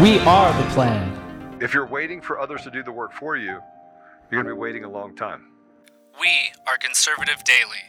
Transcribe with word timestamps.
We 0.00 0.18
are 0.20 0.62
the 0.62 0.68
plan. 0.70 1.58
If 1.60 1.74
you're 1.74 1.86
waiting 1.86 2.22
for 2.22 2.40
others 2.40 2.62
to 2.62 2.70
do 2.70 2.82
the 2.82 2.90
work 2.90 3.12
for 3.12 3.36
you, 3.36 3.60
you're 4.30 4.42
going 4.42 4.46
to 4.46 4.54
be 4.54 4.58
waiting 4.58 4.84
a 4.84 4.88
long 4.88 5.14
time. 5.14 5.48
We 6.18 6.30
are 6.66 6.78
Conservative 6.78 7.44
Daily. 7.44 7.82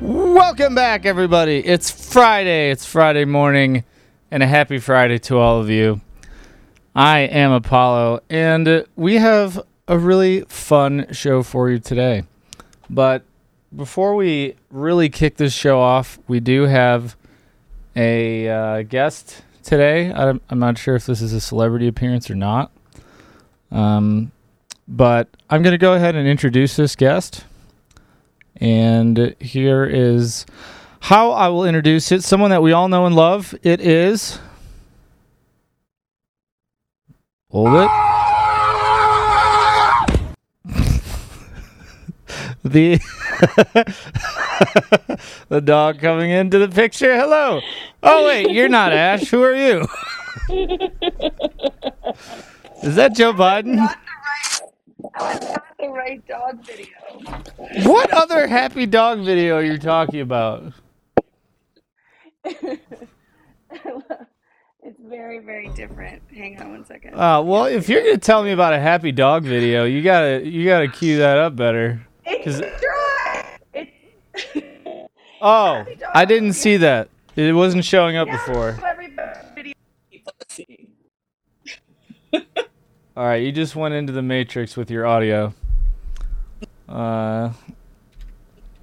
Welcome 0.00 0.74
back, 0.74 1.06
everybody. 1.06 1.64
It's 1.64 1.88
Friday. 2.12 2.72
It's 2.72 2.84
Friday 2.84 3.26
morning, 3.26 3.84
and 4.32 4.42
a 4.42 4.46
happy 4.48 4.78
Friday 4.78 5.20
to 5.20 5.38
all 5.38 5.60
of 5.60 5.70
you. 5.70 6.00
I 6.96 7.20
am 7.20 7.52
Apollo, 7.52 8.24
and 8.28 8.86
we 8.96 9.18
have 9.18 9.62
a 9.86 9.96
really 9.96 10.40
fun 10.48 11.06
show 11.12 11.44
for 11.44 11.70
you 11.70 11.78
today. 11.78 12.24
But 12.90 13.22
before 13.76 14.14
we 14.14 14.56
really 14.70 15.08
kick 15.08 15.36
this 15.36 15.52
show 15.52 15.80
off, 15.80 16.18
we 16.26 16.40
do 16.40 16.62
have 16.62 17.16
a 17.94 18.48
uh, 18.48 18.82
guest 18.82 19.42
today. 19.62 20.10
I'm, 20.12 20.40
I'm 20.48 20.58
not 20.58 20.78
sure 20.78 20.96
if 20.96 21.06
this 21.06 21.20
is 21.20 21.32
a 21.32 21.40
celebrity 21.40 21.86
appearance 21.86 22.30
or 22.30 22.34
not. 22.34 22.72
Um, 23.70 24.32
but 24.88 25.28
I'm 25.50 25.62
going 25.62 25.72
to 25.72 25.78
go 25.78 25.94
ahead 25.94 26.14
and 26.14 26.26
introduce 26.26 26.76
this 26.76 26.96
guest. 26.96 27.44
And 28.56 29.36
here 29.38 29.84
is 29.84 30.46
how 31.00 31.32
I 31.32 31.48
will 31.48 31.64
introduce 31.64 32.10
it. 32.12 32.24
Someone 32.24 32.50
that 32.50 32.62
we 32.62 32.72
all 32.72 32.88
know 32.88 33.04
and 33.04 33.14
love. 33.14 33.54
It 33.62 33.80
is. 33.80 34.38
Hold 37.50 37.74
it. 37.74 38.05
The 42.72 42.96
the 45.48 45.60
dog 45.60 46.00
coming 46.00 46.30
into 46.30 46.58
the 46.58 46.68
picture. 46.68 47.16
Hello. 47.16 47.60
Oh 48.02 48.26
wait, 48.26 48.50
you're 48.50 48.68
not 48.68 48.92
Ash. 48.92 49.30
Who 49.30 49.42
are 49.42 49.54
you? 49.54 49.86
Is 52.82 52.96
that 52.96 53.14
Joe 53.14 53.32
Biden? 53.32 53.76
Not 53.76 53.98
the 55.78 55.88
right 55.88 56.26
dog 56.26 56.64
video. 56.64 56.88
What 57.84 58.12
other 58.12 58.46
happy 58.46 58.86
dog 58.86 59.20
video 59.20 59.56
are 59.56 59.64
you 59.64 59.78
talking 59.78 60.20
about? 60.20 60.72
it's 62.44 62.80
very, 65.04 65.40
very 65.40 65.68
different. 65.70 66.22
Hang 66.34 66.60
on 66.60 66.70
one 66.70 66.84
second. 66.84 67.14
Uh, 67.14 67.42
well, 67.42 67.64
if 67.64 67.88
you're 67.88 68.02
gonna 68.02 68.18
tell 68.18 68.42
me 68.42 68.52
about 68.52 68.72
a 68.72 68.80
happy 68.80 69.12
dog 69.12 69.44
video, 69.44 69.84
you 69.84 70.02
gotta 70.02 70.46
you 70.46 70.64
gotta 70.64 70.88
cue 70.88 71.18
that 71.18 71.38
up 71.38 71.56
better. 71.56 72.06
It's 72.26 72.58
dry. 72.80 73.58
It's 73.74 73.90
Oh, 75.40 75.84
I 76.14 76.24
didn't 76.24 76.54
see 76.54 76.78
that. 76.78 77.08
It 77.36 77.54
wasn't 77.54 77.84
showing 77.84 78.16
up 78.16 78.28
before. 78.28 78.78
people 80.10 80.32
see. 80.48 80.88
All 82.32 83.24
right, 83.24 83.42
you 83.42 83.52
just 83.52 83.76
went 83.76 83.94
into 83.94 84.12
the 84.12 84.22
matrix 84.22 84.76
with 84.76 84.90
your 84.90 85.06
audio. 85.06 85.54
Uh, 86.88 87.52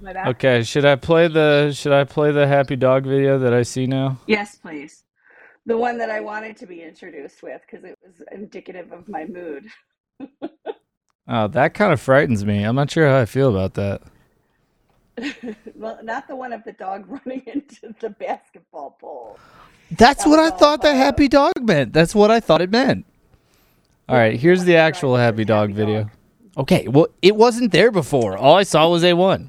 okay, 0.04 0.62
should 0.62 0.84
I 0.84 0.96
play 0.96 1.28
the 1.28 1.72
should 1.72 1.92
I 1.92 2.04
play 2.04 2.32
the 2.32 2.46
happy 2.46 2.76
dog 2.76 3.04
video 3.04 3.38
that 3.38 3.54
I 3.54 3.62
see 3.62 3.86
now? 3.86 4.18
Yes, 4.26 4.56
please. 4.56 5.04
The 5.66 5.76
one 5.76 5.98
that 5.98 6.10
I 6.10 6.20
wanted 6.20 6.56
to 6.58 6.66
be 6.66 6.82
introduced 6.82 7.42
with 7.42 7.62
because 7.68 7.84
it 7.84 7.98
was 8.04 8.22
indicative 8.30 8.92
of 8.92 9.08
my 9.08 9.24
mood. 9.24 9.66
Oh, 11.26 11.48
that 11.48 11.74
kind 11.74 11.92
of 11.92 12.00
frightens 12.00 12.44
me. 12.44 12.62
I'm 12.64 12.76
not 12.76 12.90
sure 12.90 13.08
how 13.08 13.18
I 13.18 13.24
feel 13.24 13.50
about 13.56 13.74
that. 13.74 14.02
well, 15.74 15.98
not 16.02 16.28
the 16.28 16.36
one 16.36 16.52
of 16.52 16.64
the 16.64 16.72
dog 16.72 17.04
running 17.26 17.42
into 17.46 17.94
the 18.00 18.10
basketball 18.10 18.96
pole. 19.00 19.38
That's 19.90 20.24
That 20.24 20.30
what 20.30 20.38
I 20.38 20.50
thought 20.50 20.82
the 20.82 20.94
happy 20.94 21.28
dog 21.28 21.52
meant. 21.60 21.92
That's 21.92 22.14
what 22.14 22.30
I 22.30 22.40
thought 22.40 22.60
it 22.60 22.70
meant. 22.70 23.06
All 24.08 24.16
right, 24.16 24.38
here's 24.38 24.64
the 24.64 24.76
actual 24.76 25.14
right, 25.14 25.22
happy 25.22 25.42
happy 25.42 25.44
dog 25.44 25.68
dog. 25.70 25.76
video. 25.76 26.10
Okay, 26.58 26.86
well, 26.88 27.08
it 27.22 27.36
wasn't 27.36 27.72
there 27.72 27.90
before. 27.90 28.36
All 28.36 28.56
I 28.56 28.62
saw 28.64 28.88
was 28.88 29.02
A1. 29.02 29.48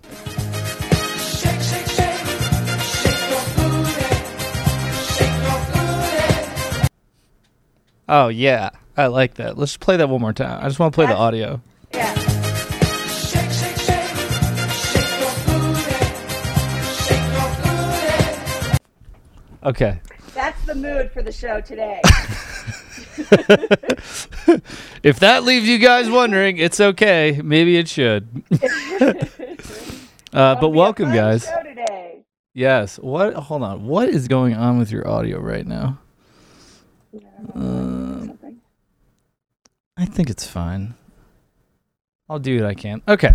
Oh, 8.07 8.28
yeah. 8.28 8.69
I 8.97 9.07
like 9.07 9.35
that. 9.35 9.57
Let's 9.57 9.78
play 9.78 9.97
that 9.97 10.09
one 10.09 10.22
more 10.22 10.33
time. 10.33 10.63
I 10.63 10.67
just 10.67 10.79
want 10.79 10.94
to 10.94 10.95
play 10.95 11.06
the 11.07 11.16
audio. 11.16 11.61
Yeah. 11.94 12.13
Okay. 19.63 20.00
That's 20.33 20.63
the 20.66 20.75
mood 20.75 21.11
for 21.11 21.23
the 21.23 21.31
show 21.31 21.59
today. 21.61 22.01
If 25.06 25.19
that 25.19 25.44
leaves 25.44 25.67
you 25.67 25.77
guys 25.77 26.09
wondering, 26.09 26.57
it's 26.57 26.79
okay. 26.79 27.39
Maybe 27.44 27.77
it 27.77 27.88
should. 27.88 28.27
uh, 28.51 28.57
but 29.00 29.27
It'll 30.33 30.59
be 30.62 30.66
a 30.66 30.69
welcome, 30.69 31.13
guys. 31.13 31.47
Today. 31.63 32.23
Yes. 32.56 32.97
What? 32.97 33.35
Hold 33.35 33.62
on. 33.62 33.85
What 33.85 34.09
is 34.09 34.27
going 34.27 34.56
on 34.56 34.79
with 34.79 34.89
your 34.91 35.07
audio 35.07 35.39
right 35.39 35.67
now? 35.67 36.00
Something. 37.12 37.84
I 39.97 40.06
think 40.06 40.29
it's 40.29 40.45
fine. 40.45 40.95
I'll 42.29 42.39
do 42.39 42.57
what 42.57 42.66
I 42.66 42.73
can. 42.73 43.01
Okay. 43.07 43.33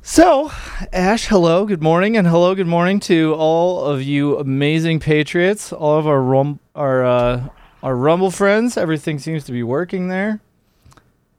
So, 0.00 0.50
Ash, 0.92 1.26
hello, 1.26 1.66
good 1.66 1.82
morning, 1.82 2.16
and 2.16 2.26
hello, 2.26 2.54
good 2.54 2.68
morning 2.68 3.00
to 3.00 3.34
all 3.34 3.84
of 3.84 4.00
you 4.02 4.38
amazing 4.38 5.00
patriots, 5.00 5.72
all 5.72 5.98
of 5.98 6.06
our 6.06 6.20
rum, 6.22 6.60
our 6.74 7.04
uh, 7.04 7.48
our 7.82 7.96
Rumble 7.96 8.30
friends. 8.30 8.76
Everything 8.76 9.18
seems 9.18 9.44
to 9.44 9.52
be 9.52 9.62
working 9.64 10.08
there. 10.08 10.40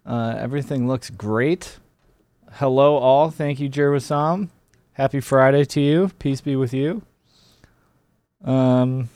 Uh, 0.06 0.36
everything 0.38 0.88
looks 0.88 1.10
great. 1.10 1.80
Hello, 2.54 2.98
all. 2.98 3.32
Thank 3.32 3.60
you, 3.62 3.70
Jerwasam. 3.70 4.50
Happy 4.94 5.22
Friday 5.22 5.64
to 5.64 5.80
you. 5.80 6.12
Peace 6.20 6.42
be 6.42 6.58
with 6.58 6.74
you. 6.74 7.02
Um. 8.44 9.10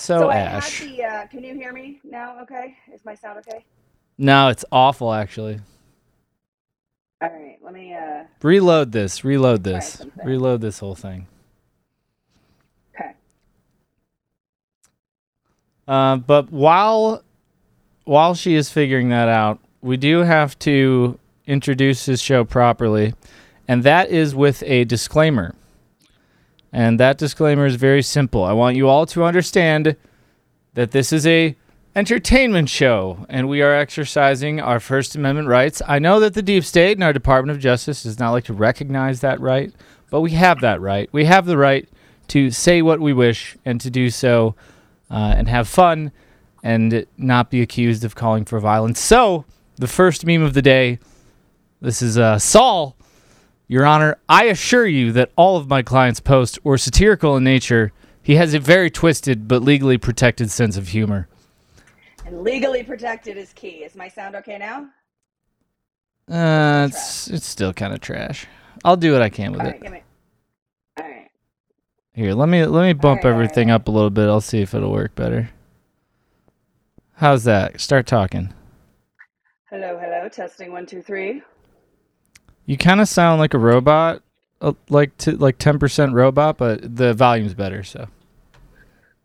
So, 0.00 0.20
So 0.20 0.30
I 0.30 0.36
Ash. 0.38 0.80
the. 0.80 1.04
Uh, 1.04 1.26
can 1.26 1.44
you 1.44 1.54
hear 1.54 1.74
me 1.74 2.00
now? 2.04 2.40
Okay, 2.42 2.74
is 2.92 3.04
my 3.04 3.14
sound 3.14 3.38
okay? 3.40 3.66
No, 4.16 4.48
it's 4.48 4.64
awful 4.72 5.12
actually. 5.12 5.60
All 7.20 7.28
right, 7.28 7.58
let 7.62 7.74
me. 7.74 7.94
Uh, 7.94 8.24
Reload 8.42 8.92
this. 8.92 9.24
Reload 9.24 9.62
this. 9.62 10.02
Reload 10.24 10.62
this 10.62 10.78
whole 10.78 10.94
thing. 10.94 11.26
okay. 12.94 13.10
Uh, 15.86 16.16
but 16.16 16.50
while 16.50 17.22
while 18.04 18.34
she 18.34 18.54
is 18.54 18.70
figuring 18.70 19.10
that 19.10 19.28
out, 19.28 19.58
we 19.82 19.98
do 19.98 20.20
have 20.20 20.58
to 20.60 21.18
introduce 21.46 22.06
this 22.06 22.22
show 22.22 22.42
properly, 22.42 23.12
and 23.68 23.82
that 23.82 24.08
is 24.08 24.34
with 24.34 24.62
a 24.62 24.84
disclaimer. 24.84 25.54
And 26.72 27.00
that 27.00 27.18
disclaimer 27.18 27.66
is 27.66 27.76
very 27.76 28.02
simple. 28.02 28.44
I 28.44 28.52
want 28.52 28.76
you 28.76 28.88
all 28.88 29.06
to 29.06 29.24
understand 29.24 29.96
that 30.74 30.92
this 30.92 31.12
is 31.12 31.26
a 31.26 31.56
entertainment 31.96 32.68
show 32.68 33.26
and 33.28 33.48
we 33.48 33.62
are 33.62 33.74
exercising 33.74 34.60
our 34.60 34.78
First 34.78 35.16
Amendment 35.16 35.48
rights. 35.48 35.82
I 35.86 35.98
know 35.98 36.20
that 36.20 36.34
the 36.34 36.42
deep 36.42 36.64
state 36.64 36.96
and 36.96 37.02
our 37.02 37.12
Department 37.12 37.56
of 37.56 37.60
Justice 37.60 38.04
does 38.04 38.18
not 38.18 38.30
like 38.30 38.44
to 38.44 38.52
recognize 38.52 39.20
that 39.20 39.40
right, 39.40 39.72
but 40.10 40.20
we 40.20 40.30
have 40.32 40.60
that 40.60 40.80
right. 40.80 41.08
We 41.12 41.24
have 41.24 41.46
the 41.46 41.58
right 41.58 41.88
to 42.28 42.50
say 42.50 42.82
what 42.82 43.00
we 43.00 43.12
wish 43.12 43.56
and 43.64 43.80
to 43.80 43.90
do 43.90 44.08
so 44.10 44.54
uh, 45.10 45.34
and 45.36 45.48
have 45.48 45.68
fun 45.68 46.12
and 46.62 47.06
not 47.16 47.50
be 47.50 47.60
accused 47.62 48.04
of 48.04 48.14
calling 48.14 48.44
for 48.44 48.60
violence. 48.60 49.00
So, 49.00 49.44
the 49.76 49.88
first 49.88 50.26
meme 50.26 50.42
of 50.42 50.52
the 50.52 50.62
day 50.62 50.98
this 51.80 52.02
is 52.02 52.18
uh, 52.18 52.38
Saul. 52.38 52.96
Your 53.70 53.86
Honor, 53.86 54.16
I 54.28 54.46
assure 54.46 54.88
you 54.88 55.12
that 55.12 55.30
all 55.36 55.56
of 55.56 55.68
my 55.68 55.80
clients' 55.80 56.18
posts 56.18 56.58
were 56.64 56.76
satirical 56.76 57.36
in 57.36 57.44
nature. 57.44 57.92
He 58.20 58.34
has 58.34 58.52
a 58.52 58.58
very 58.58 58.90
twisted 58.90 59.46
but 59.46 59.62
legally 59.62 59.96
protected 59.96 60.50
sense 60.50 60.76
of 60.76 60.88
humor. 60.88 61.28
And 62.26 62.42
legally 62.42 62.82
protected 62.82 63.36
is 63.36 63.52
key. 63.52 63.84
Is 63.84 63.94
my 63.94 64.08
sound 64.08 64.34
okay 64.34 64.58
now? 64.58 64.88
Uh, 66.28 66.88
it's 66.90 67.28
it's 67.28 67.46
still 67.46 67.72
kind 67.72 67.92
of 67.92 68.00
trash. 68.00 68.44
I'll 68.84 68.96
do 68.96 69.12
what 69.12 69.22
I 69.22 69.28
can 69.28 69.52
with 69.52 69.60
All 69.60 69.68
it. 69.68 69.80
right, 69.80 69.92
me. 69.92 70.02
All 70.98 71.08
right. 71.08 71.28
Here, 72.12 72.34
let 72.34 72.48
me 72.48 72.66
let 72.66 72.82
me 72.82 72.92
bump 72.92 73.24
Alright, 73.24 73.32
everything 73.32 73.70
alright. 73.70 73.82
up 73.82 73.86
a 73.86 73.92
little 73.92 74.10
bit. 74.10 74.26
I'll 74.28 74.40
see 74.40 74.62
if 74.62 74.74
it'll 74.74 74.90
work 74.90 75.14
better. 75.14 75.48
How's 77.12 77.44
that? 77.44 77.80
Start 77.80 78.08
talking. 78.08 78.52
Hello, 79.70 79.96
hello. 79.96 80.28
Testing 80.28 80.72
one, 80.72 80.86
two, 80.86 81.02
three. 81.02 81.42
You 82.70 82.76
kind 82.76 83.00
of 83.00 83.08
sound 83.08 83.40
like 83.40 83.52
a 83.52 83.58
robot, 83.58 84.22
uh, 84.60 84.74
like 84.88 85.10
like 85.26 85.58
ten 85.58 85.80
percent 85.80 86.12
robot, 86.12 86.56
but 86.56 86.94
the 86.96 87.12
volume's 87.14 87.52
better. 87.52 87.82
So, 87.82 88.06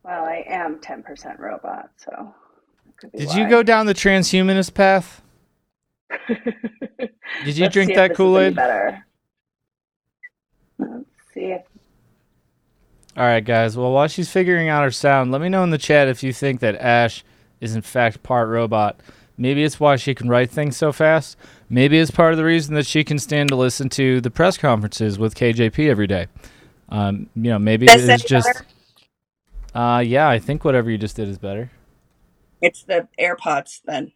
Well, 0.03 0.23
I 0.25 0.43
am 0.47 0.79
10% 0.79 1.37
robot, 1.37 1.91
so. 1.95 2.33
that 2.87 2.97
could 2.97 3.11
be 3.11 3.19
did 3.19 3.27
why. 3.27 3.37
you 3.37 3.47
go 3.47 3.61
down 3.61 3.85
the 3.85 3.93
transhumanist 3.93 4.73
path? 4.73 5.21
Did 7.45 7.55
you 7.55 7.65
Let's 7.65 7.73
drink 7.73 7.93
that 7.93 7.93
this 7.93 7.93
is 7.93 7.99
any 7.99 8.15
Kool 8.15 8.39
Aid? 8.39 8.55
Better. 8.55 9.05
Let's 10.79 11.05
see 11.31 11.51
if 11.51 11.61
All 13.15 13.25
right, 13.25 13.45
guys. 13.45 13.77
Well, 13.77 13.91
while 13.91 14.07
she's 14.07 14.31
figuring 14.31 14.69
out 14.69 14.83
her 14.83 14.89
sound, 14.89 15.31
let 15.31 15.39
me 15.39 15.49
know 15.49 15.61
in 15.61 15.69
the 15.69 15.77
chat 15.77 16.07
if 16.07 16.23
you 16.23 16.33
think 16.33 16.61
that 16.61 16.77
Ash 16.77 17.23
is 17.61 17.75
in 17.75 17.83
fact 17.83 18.23
part 18.23 18.49
robot. 18.49 18.99
Maybe 19.37 19.63
it's 19.63 19.79
why 19.79 19.97
she 19.97 20.15
can 20.15 20.29
write 20.29 20.49
things 20.49 20.77
so 20.77 20.91
fast. 20.91 21.37
Maybe 21.69 21.97
it's 21.99 22.11
part 22.11 22.31
of 22.31 22.37
the 22.37 22.45
reason 22.45 22.75
that 22.75 22.85
she 22.85 23.03
can 23.03 23.17
stand 23.17 23.49
to 23.49 23.55
listen 23.55 23.89
to 23.89 24.21
the 24.21 24.29
press 24.29 24.57
conferences 24.57 25.17
with 25.17 25.35
KJP 25.35 25.89
every 25.89 26.07
day. 26.07 26.27
Um, 26.89 27.29
you 27.35 27.49
know, 27.49 27.59
maybe 27.59 27.87
Does 27.87 28.07
it's 28.07 28.23
just. 28.23 28.47
better? 28.47 28.65
Uh, 29.73 29.99
yeah, 29.99 30.29
I 30.29 30.39
think 30.39 30.63
whatever 30.63 30.89
you 30.89 30.97
just 30.97 31.15
did 31.15 31.27
is 31.27 31.37
better. 31.37 31.71
It's 32.61 32.83
the 32.83 33.07
AirPods 33.19 33.81
then. 33.83 34.11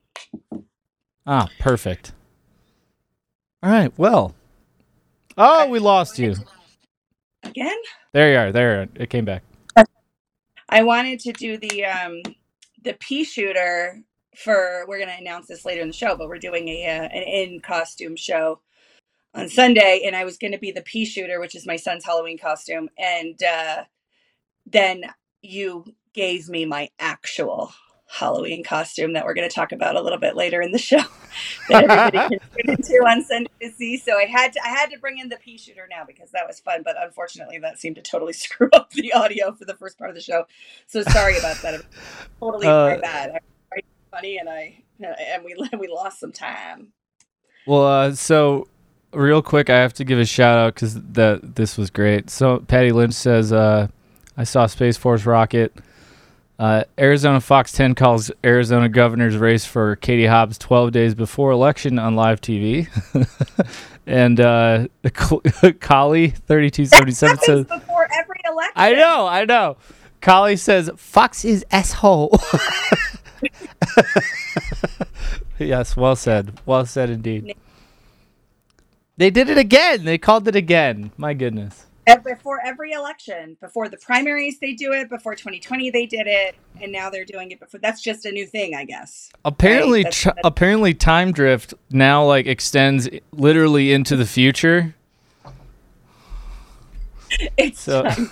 Ah, 1.25 1.50
perfect. 1.60 2.13
All 3.62 3.72
right. 3.72 3.92
Well. 3.98 4.36
Oh, 5.38 5.68
we 5.69 5.80
lost 5.80 6.19
you. 6.19 6.36
Again? 7.44 7.78
There 8.13 8.31
you 8.31 8.38
are. 8.38 8.52
There 8.52 8.88
it 8.95 9.10
came 9.10 9.25
back. 9.25 9.44
I 10.69 10.84
wanted 10.84 11.19
to 11.22 11.34
do 11.34 11.57
the 11.57 11.86
um 11.86 12.22
the 12.84 12.94
pea 12.94 13.24
shooter 13.24 14.02
for 14.36 14.86
we're 14.88 15.00
going 15.00 15.10
to 15.10 15.22
announce 15.22 15.48
this 15.48 15.66
later 15.66 15.81
in 15.81 15.88
the 15.88 15.94
show, 15.94 16.16
but 16.16 16.28
we're 16.30 16.40
doing 16.40 16.68
a 16.68 16.86
uh, 16.86 17.04
an 17.04 17.24
in 17.24 17.60
costume 17.62 18.16
show 18.16 18.60
on 19.34 19.50
Sunday 19.50 20.04
and 20.06 20.16
I 20.16 20.24
was 20.26 20.38
going 20.38 20.54
to 20.54 20.60
be 20.60 20.72
the 20.72 20.81
pea 20.81 21.06
shooter, 21.06 21.40
which 21.40 21.56
is 21.56 21.68
my 21.68 21.76
son's 21.76 22.06
Halloween 22.06 22.38
costume, 22.38 22.90
and 22.98 23.42
uh 23.44 23.84
then 24.66 25.04
you 25.42 25.86
gave 26.14 26.50
me 26.50 26.66
my 26.66 26.90
actual 27.00 27.72
Halloween 28.08 28.64
costume 28.64 29.14
that 29.14 29.24
we're 29.26 29.36
going 29.36 29.48
to 29.48 29.54
talk 29.54 29.72
about 29.72 29.96
a 29.96 30.02
little 30.02 30.18
bit 30.18 30.36
later 30.36 30.62
in 30.62 30.72
the 30.72 30.80
show 30.80 31.02
that 31.70 31.84
everybody 31.84 32.22
can 32.28 32.40
tune 32.58 32.76
into 32.76 32.94
on 33.08 33.24
Sunday 33.24 33.52
to 33.62 33.72
see. 33.72 33.98
So 33.98 34.18
I 34.18 34.26
had 34.26 34.54
to 34.54 34.60
I 34.66 34.70
had 34.70 34.90
to 34.92 35.00
bring 35.00 35.20
in 35.20 35.30
the 35.30 35.38
pea 35.38 35.58
shooter 35.60 35.88
now 35.90 36.04
because 36.08 36.31
that 36.31 36.48
was 36.48 36.60
fun, 36.60 36.81
but 36.84 36.96
unfortunately 37.00 37.60
that 37.60 37.80
seemed 37.80 37.98
to 37.98 38.02
totally 38.02 38.34
screw 38.46 38.70
up 38.74 38.92
the 38.92 39.14
audio 39.14 39.54
for 39.54 39.66
the 39.66 39.76
first 39.76 39.98
part 39.98 40.10
of 40.10 40.16
the 40.16 40.22
show. 40.22 40.46
So 40.88 41.04
sorry 41.04 41.38
about 41.38 41.62
that. 41.62 41.81
Totally 42.40 42.68
Uh, 42.68 42.86
my 42.90 42.98
bad. 42.98 43.30
I 43.30 43.34
tried 43.34 43.40
to 43.40 43.42
be 43.42 43.58
funny 44.11 44.38
and 44.38 44.50
I 44.50 44.83
and 45.01 45.44
we 45.44 45.56
we 45.79 45.88
lost 45.88 46.19
some 46.19 46.31
time. 46.31 46.94
Well, 47.65 47.85
uh, 47.85 48.15
so 48.15 48.67
real 49.13 49.41
quick, 49.41 49.69
I 49.69 49.77
have 49.77 49.94
to 49.94 50.03
give 50.03 50.19
a 50.19 50.25
shout 50.25 50.57
out 50.57 50.75
because 50.75 50.95
that 50.95 51.56
this 51.56 51.77
was 51.77 51.89
great. 51.89 52.29
So 52.29 52.59
Patty 52.59 52.91
Lynch 52.91 53.13
says, 53.13 53.51
uh, 53.51 53.88
"I 54.38 54.44
saw 54.44 54.65
Space 54.65 54.97
Force 54.97 55.25
rocket." 55.25 55.73
Uh, 56.57 56.83
Arizona 57.00 57.39
Fox 57.39 57.71
10 57.71 57.95
calls 57.95 58.29
Arizona 58.44 58.89
governor's 58.89 59.38
race 59.38 59.63
for 59.63 59.95
Katie 59.95 60.25
Hobbs 60.25 60.57
12 60.57 60.91
days 60.91 61.15
before 61.15 61.51
election 61.51 61.97
on 61.97 62.17
live 62.17 62.41
TV. 62.41 62.89
and 64.06 64.41
uh, 64.41 64.88
Collie 65.79 66.31
3277 66.31 67.29
Happens 67.29 67.45
says, 67.45 67.65
before 67.65 68.09
every 68.13 68.41
election. 68.45 68.73
I 68.75 68.91
know, 68.91 69.25
I 69.25 69.45
know. 69.45 69.77
Collie 70.19 70.57
says, 70.57 70.91
Fox 70.97 71.45
is 71.45 71.65
asshole. 71.71 72.38
yes, 75.59 75.97
well 75.97 76.15
said. 76.15 76.59
Well 76.65 76.86
said 76.86 77.09
indeed. 77.09 77.56
They 79.18 79.30
did 79.30 79.50
it 79.50 79.57
again. 79.57 80.06
They 80.06 80.18
called 80.18 80.47
it 80.47 80.56
again. 80.56 81.12
My 81.18 81.33
goodness. 81.33 81.86
Before 82.24 82.59
every 82.65 82.91
election, 82.94 83.56
before 83.62 83.88
the 83.88 83.97
primaries, 83.97 84.57
they 84.59 84.74
do 84.74 84.94
it. 84.94 85.09
Before 85.09 85.36
2020, 85.36 85.91
they 85.91 86.07
did 86.07 86.25
it, 86.25 86.56
and 86.81 86.91
now 86.91 87.12
they're 87.12 87.25
doing 87.25 87.51
it 87.51 87.59
before. 87.59 87.80
That's 87.81 88.01
just 88.01 88.25
a 88.25 88.31
new 88.31 88.47
thing, 88.47 88.74
I 88.74 88.83
guess. 88.86 89.30
Apparently, 89.45 90.01
That's- 90.03 90.24
that's- 90.24 90.42
apparently, 90.44 90.95
time 90.95 91.31
drift 91.33 91.75
now 91.92 92.25
like 92.25 92.47
extends 92.47 93.07
literally 93.31 93.92
into 93.92 94.15
the 94.15 94.25
future. 94.25 94.95
It's 97.57 97.81
So- 97.81 98.03
time, 98.03 98.31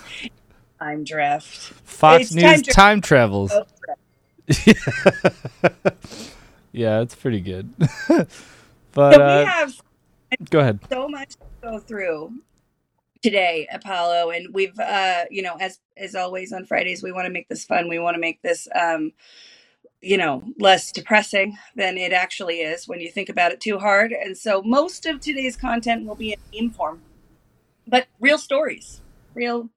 time 0.80 1.04
drift. 1.04 1.56
Fox 1.84 2.24
It's 2.24 2.34
News 2.34 2.42
time 2.42 2.62
time, 2.62 3.00
travels. 3.00 3.52
Oh. 3.52 3.64
yeah, 6.72 7.00
it's 7.00 7.14
pretty 7.14 7.40
good. 7.40 7.72
So 8.94 9.02
but 9.10 9.18
we 9.18 9.22
uh, 9.22 9.44
have 9.44 9.80
go 10.50 10.60
ahead. 10.60 10.80
so 10.90 11.08
much 11.08 11.30
to 11.30 11.46
go 11.62 11.78
through 11.78 12.32
today 13.22 13.68
apollo 13.72 14.30
and 14.30 14.52
we've 14.52 14.78
uh 14.78 15.24
you 15.30 15.42
know 15.42 15.56
as 15.60 15.80
as 15.96 16.14
always 16.14 16.52
on 16.52 16.64
fridays 16.64 17.02
we 17.02 17.12
want 17.12 17.26
to 17.26 17.32
make 17.32 17.48
this 17.48 17.64
fun 17.64 17.88
we 17.88 17.98
want 17.98 18.14
to 18.14 18.20
make 18.20 18.40
this 18.42 18.68
um 18.74 19.12
you 20.00 20.16
know 20.16 20.42
less 20.58 20.92
depressing 20.92 21.56
than 21.76 21.98
it 21.98 22.12
actually 22.12 22.60
is 22.60 22.88
when 22.88 23.00
you 23.00 23.10
think 23.10 23.28
about 23.28 23.52
it 23.52 23.60
too 23.60 23.78
hard 23.78 24.12
and 24.12 24.36
so 24.36 24.62
most 24.62 25.06
of 25.06 25.20
today's 25.20 25.56
content 25.56 26.06
will 26.06 26.14
be 26.14 26.32
in 26.32 26.38
meme 26.52 26.70
form 26.70 27.02
but 27.86 28.06
real 28.20 28.38
stories 28.38 29.00
real 29.34 29.68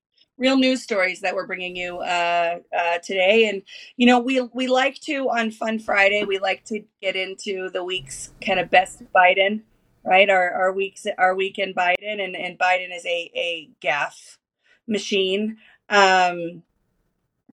real 0.42 0.58
news 0.58 0.82
stories 0.82 1.22
that 1.22 1.36
we're 1.36 1.48
bringing 1.48 1.75
you 1.75 2.00
uh, 2.00 2.60
uh, 2.77 2.98
today 3.04 3.48
and 3.48 3.62
you 3.98 4.08
know 4.08 4.20
we 4.20 4.42
we 4.54 4.68
like 4.68 5.00
to 5.00 5.30
on 5.30 5.51
fun 5.51 5.80
friday 5.80 6.24
we 6.24 6.39
like 6.39 6.65
to 6.65 6.84
get 7.01 7.15
into 7.15 7.70
the 7.70 7.84
week's 7.84 8.34
kind 8.44 8.60
of 8.60 8.70
best 8.70 9.04
biden 9.15 9.62
right? 10.04 10.30
Our 10.30 10.51
our 10.51 10.72
weeks 10.72 11.06
our 11.18 11.36
week 11.36 11.60
in 11.60 11.74
Biden 11.74 12.24
and, 12.24 12.36
and 12.36 12.58
Biden 12.58 12.96
is 12.96 13.06
a 13.06 13.32
a 13.36 13.70
gaff 13.80 14.39
machine. 14.88 15.58
Um 15.89 16.63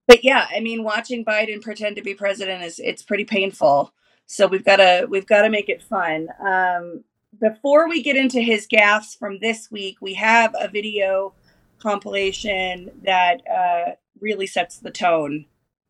but 0.07 0.23
yeah, 0.23 0.47
I 0.53 0.59
mean 0.59 0.83
watching 0.83 1.23
Biden 1.23 1.61
pretend 1.61 1.95
to 1.97 2.01
be 2.01 2.13
president 2.13 2.63
is 2.63 2.79
it's 2.79 3.03
pretty 3.03 3.25
painful. 3.25 3.93
So 4.25 4.47
we've 4.47 4.65
got 4.65 4.77
to 4.77 5.07
we've 5.09 5.27
got 5.27 5.43
to 5.43 5.49
make 5.49 5.69
it 5.69 5.83
fun. 5.83 6.27
Um 6.45 7.03
before 7.39 7.87
we 7.87 8.01
get 8.01 8.17
into 8.17 8.41
his 8.41 8.67
gaffes 8.67 9.17
from 9.17 9.39
this 9.39 9.69
week, 9.71 9.97
we 10.01 10.15
have 10.15 10.53
a 10.59 10.67
video 10.67 11.33
compilation 11.79 12.91
that 13.03 13.41
uh, 13.47 13.91
really 14.19 14.47
sets 14.47 14.77
the 14.77 14.91
tone. 14.91 15.45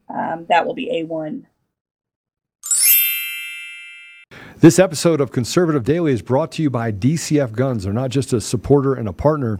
Um, 0.09 0.45
that 0.49 0.65
will 0.65 0.73
be 0.73 0.87
A1. 0.87 1.45
This 4.59 4.77
episode 4.77 5.21
of 5.21 5.31
Conservative 5.31 5.85
Daily 5.85 6.11
is 6.11 6.21
brought 6.21 6.51
to 6.53 6.61
you 6.61 6.69
by 6.69 6.91
DCF 6.91 7.53
Guns. 7.53 7.83
They're 7.83 7.93
not 7.93 8.09
just 8.09 8.33
a 8.33 8.41
supporter 8.41 8.93
and 8.93 9.07
a 9.07 9.13
partner 9.13 9.59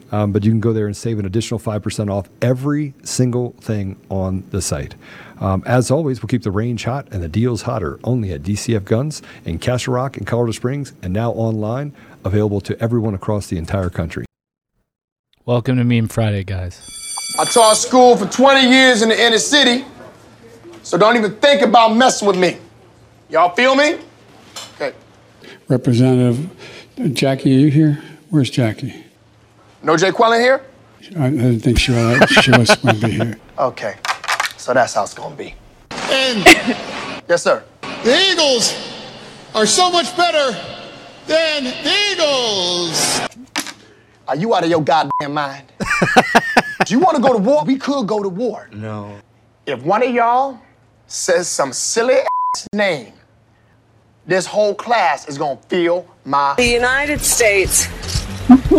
Um, 0.11 0.31
but 0.31 0.43
you 0.43 0.51
can 0.51 0.59
go 0.59 0.73
there 0.73 0.87
and 0.87 0.95
save 0.95 1.19
an 1.19 1.25
additional 1.25 1.59
5% 1.59 2.11
off 2.11 2.29
every 2.41 2.93
single 3.03 3.51
thing 3.61 3.99
on 4.09 4.43
the 4.51 4.61
site. 4.61 4.95
Um, 5.39 5.63
as 5.65 5.89
always, 5.89 6.21
we'll 6.21 6.27
keep 6.27 6.43
the 6.43 6.51
range 6.51 6.83
hot 6.83 7.07
and 7.11 7.23
the 7.23 7.29
deals 7.29 7.63
hotter 7.63 7.99
only 8.03 8.31
at 8.31 8.43
DCF 8.43 8.83
Guns 8.83 9.21
in 9.45 9.57
Castle 9.57 9.93
Rock 9.93 10.17
and 10.17 10.27
Colorado 10.27 10.51
Springs 10.51 10.93
and 11.01 11.13
now 11.13 11.31
online, 11.31 11.93
available 12.25 12.61
to 12.61 12.79
everyone 12.81 13.15
across 13.15 13.47
the 13.47 13.57
entire 13.57 13.89
country. 13.89 14.25
Welcome 15.45 15.77
to 15.77 15.83
Meme 15.83 16.07
Friday, 16.07 16.43
guys. 16.43 16.79
I 17.39 17.45
taught 17.45 17.77
school 17.77 18.17
for 18.17 18.25
20 18.27 18.69
years 18.69 19.01
in 19.01 19.09
the 19.09 19.19
inner 19.19 19.39
city, 19.39 19.85
so 20.83 20.97
don't 20.97 21.15
even 21.15 21.35
think 21.37 21.61
about 21.61 21.95
messing 21.95 22.27
with 22.27 22.37
me. 22.37 22.57
Y'all 23.29 23.55
feel 23.55 23.75
me? 23.75 23.97
Okay. 24.75 24.93
Representative 25.67 26.49
Jackie, 27.13 27.55
are 27.55 27.59
you 27.59 27.71
here? 27.71 28.03
Where's 28.29 28.49
Jackie? 28.49 29.05
No 29.83 29.97
Jay 29.97 30.11
Quellen 30.11 30.39
here? 30.39 30.61
I, 31.19 31.25
I 31.27 31.29
didn't 31.29 31.59
think 31.61 31.79
she 31.79 31.91
was, 31.91 32.29
she 32.29 32.51
was 32.51 32.75
going 32.75 32.99
to 32.99 33.07
be 33.07 33.11
here. 33.13 33.39
Okay. 33.59 33.95
So 34.57 34.73
that's 34.73 34.93
how 34.95 35.03
it's 35.03 35.13
gonna 35.13 35.35
be. 35.35 35.53
And 35.91 36.43
Yes, 37.29 37.43
sir. 37.43 37.63
the 38.03 38.31
Eagles 38.31 38.73
are 39.53 39.67
so 39.67 39.91
much 39.91 40.15
better 40.17 40.57
than 41.27 41.65
the 41.65 42.11
Eagles. 42.11 43.21
Are 44.27 44.35
you 44.35 44.55
out 44.55 44.63
of 44.63 44.69
your 44.69 44.81
goddamn 44.81 45.33
mind? 45.33 45.71
Do 46.85 46.93
you 46.93 46.99
want 46.99 47.17
to 47.17 47.21
go 47.21 47.33
to 47.33 47.39
war? 47.39 47.63
We 47.65 47.77
could 47.77 48.07
go 48.07 48.23
to 48.23 48.29
war. 48.29 48.67
No. 48.73 49.19
If 49.67 49.83
one 49.83 50.01
of 50.01 50.11
y'all 50.13 50.59
says 51.05 51.47
some 51.47 51.73
silly 51.73 52.15
ass 52.15 52.67
name, 52.73 53.13
this 54.25 54.47
whole 54.47 54.73
class 54.73 55.27
is 55.27 55.37
gonna 55.37 55.59
feel 55.69 56.07
my. 56.25 56.55
The 56.57 56.65
United 56.67 57.21
States 57.21 57.85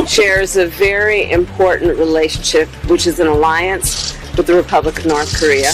shares 0.07 0.57
a 0.57 0.67
very 0.67 1.31
important 1.31 1.99
relationship, 1.99 2.69
which 2.89 3.07
is 3.07 3.21
an 3.21 3.27
alliance 3.27 4.17
with 4.37 4.47
the 4.47 4.55
Republic 4.55 4.99
of 4.99 5.07
North 5.07 5.39
Korea. 5.39 5.71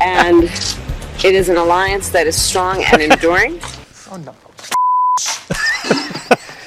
and 0.00 0.44
it 1.24 1.34
is 1.34 1.48
an 1.48 1.56
alliance 1.56 2.08
that 2.10 2.26
is 2.26 2.40
strong 2.40 2.84
and 2.84 3.02
enduring. 3.02 3.60
Son 3.92 4.26
of 4.28 4.36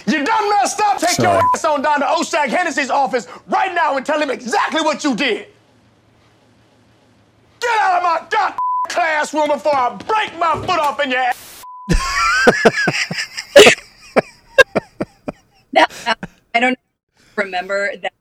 you 0.08 0.24
done 0.24 0.50
messed 0.50 0.80
up. 0.82 1.00
Take 1.00 1.18
your 1.18 1.42
ass 1.54 1.66
on 1.66 1.82
down 1.82 2.00
to 2.00 2.06
Oshag 2.06 2.50
Hennessy's 2.50 2.90
office 2.90 3.28
right 3.48 3.74
now 3.74 3.98
and 3.98 4.06
tell 4.06 4.22
him 4.22 4.30
exactly 4.30 4.82
what 4.82 5.04
you 5.04 5.16
did. 5.16 5.48
Get 7.60 7.78
out 7.80 7.98
of 7.98 8.04
my 8.04 8.20
goddamn 8.30 8.60
classroom 8.88 9.48
before 9.48 9.76
I 9.76 9.96
break 9.96 10.38
my 10.40 10.54
foot 10.66 10.80
off 10.80 11.00
in 11.02 11.12
your 11.12 11.20
ass. 11.20 11.64
Now, 15.76 15.86
I 16.54 16.60
don't 16.62 16.80
remember 17.36 17.92
that 17.98 18.14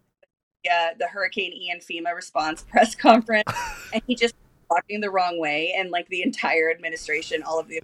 uh, 0.70 0.88
the 0.98 1.06
Hurricane 1.06 1.52
Ian 1.52 1.78
FEMA 1.78 2.14
response 2.14 2.62
press 2.62 2.94
conference, 2.94 3.50
and 3.92 4.02
he 4.06 4.16
just 4.16 4.34
walking 4.70 5.00
the 5.00 5.10
wrong 5.10 5.38
way, 5.38 5.72
and 5.78 5.90
like 5.90 6.08
the 6.08 6.22
entire 6.22 6.70
administration, 6.70 7.42
all 7.44 7.60
of 7.60 7.68
the 7.68 7.80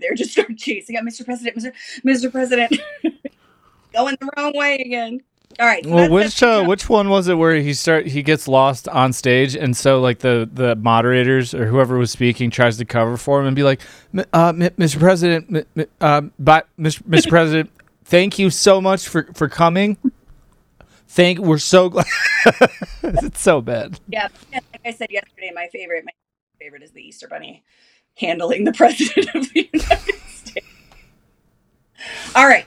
they're 0.00 0.14
just 0.14 0.30
start 0.30 0.56
chasing 0.56 0.96
out, 0.96 1.02
Mr. 1.04 1.24
President, 1.24 1.56
Mr. 1.56 1.72
Mr. 2.04 2.30
President, 2.30 2.80
going 3.92 4.16
the 4.20 4.30
wrong 4.36 4.52
way 4.56 4.76
again. 4.76 5.20
All 5.58 5.66
right. 5.66 5.84
so 5.84 5.90
Well, 5.90 6.10
which 6.10 6.42
uh, 6.42 6.64
which 6.64 6.88
one 6.88 7.08
was 7.08 7.26
it 7.26 7.34
where 7.34 7.56
he 7.56 7.74
start 7.74 8.06
he 8.06 8.22
gets 8.22 8.46
lost 8.46 8.86
on 8.88 9.12
stage 9.12 9.56
and 9.56 9.76
so 9.76 10.00
like 10.00 10.20
the 10.20 10.48
the 10.52 10.76
moderators 10.76 11.52
or 11.54 11.66
whoever 11.66 11.98
was 11.98 12.12
speaking 12.12 12.50
tries 12.50 12.76
to 12.78 12.84
cover 12.84 13.16
for 13.16 13.40
him 13.40 13.46
and 13.46 13.56
be 13.56 13.64
like, 13.64 13.80
"M- 14.16 14.24
uh, 14.32 14.50
M- 14.50 14.70
Mr. 14.78 15.00
President, 15.00 15.66
uh, 16.00 16.20
but 16.38 16.68
Mr. 16.78 17.02
Mr. 17.02 17.28
President, 17.28 17.70
thank 18.10 18.38
you 18.38 18.50
so 18.50 18.80
much 18.80 19.08
for 19.08 19.28
for 19.34 19.48
coming. 19.48 19.96
Thank 21.08 21.38
we're 21.38 21.58
so 21.58 21.88
glad. 21.88 22.06
it's 23.02 23.40
so 23.40 23.60
bad. 23.60 23.98
Yeah, 24.08 24.28
like 24.52 24.62
I 24.84 24.92
said 24.92 25.10
yesterday, 25.10 25.50
my 25.54 25.68
favorite, 25.72 26.04
my 26.04 26.12
favorite 26.60 26.82
is 26.82 26.90
the 26.90 27.02
Easter 27.02 27.26
Bunny 27.28 27.64
handling 28.16 28.64
the 28.64 28.72
president 28.74 29.34
of 29.34 29.52
the 29.52 29.68
United 29.72 30.20
States. 30.28 30.66
All 32.34 32.46
right, 32.46 32.66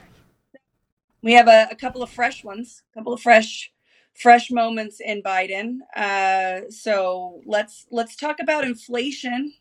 we 1.21 1.33
have 1.33 1.47
a, 1.47 1.67
a 1.71 1.75
couple 1.75 2.01
of 2.01 2.09
fresh 2.09 2.43
ones, 2.43 2.83
a 2.91 2.99
couple 2.99 3.13
of 3.13 3.21
fresh, 3.21 3.71
fresh 4.13 4.51
moments 4.51 4.99
in 4.99 5.21
Biden. 5.21 5.79
Uh, 5.95 6.69
so 6.69 7.41
let's 7.45 7.85
let's 7.91 8.15
talk 8.15 8.39
about 8.39 8.63
inflation 8.63 9.53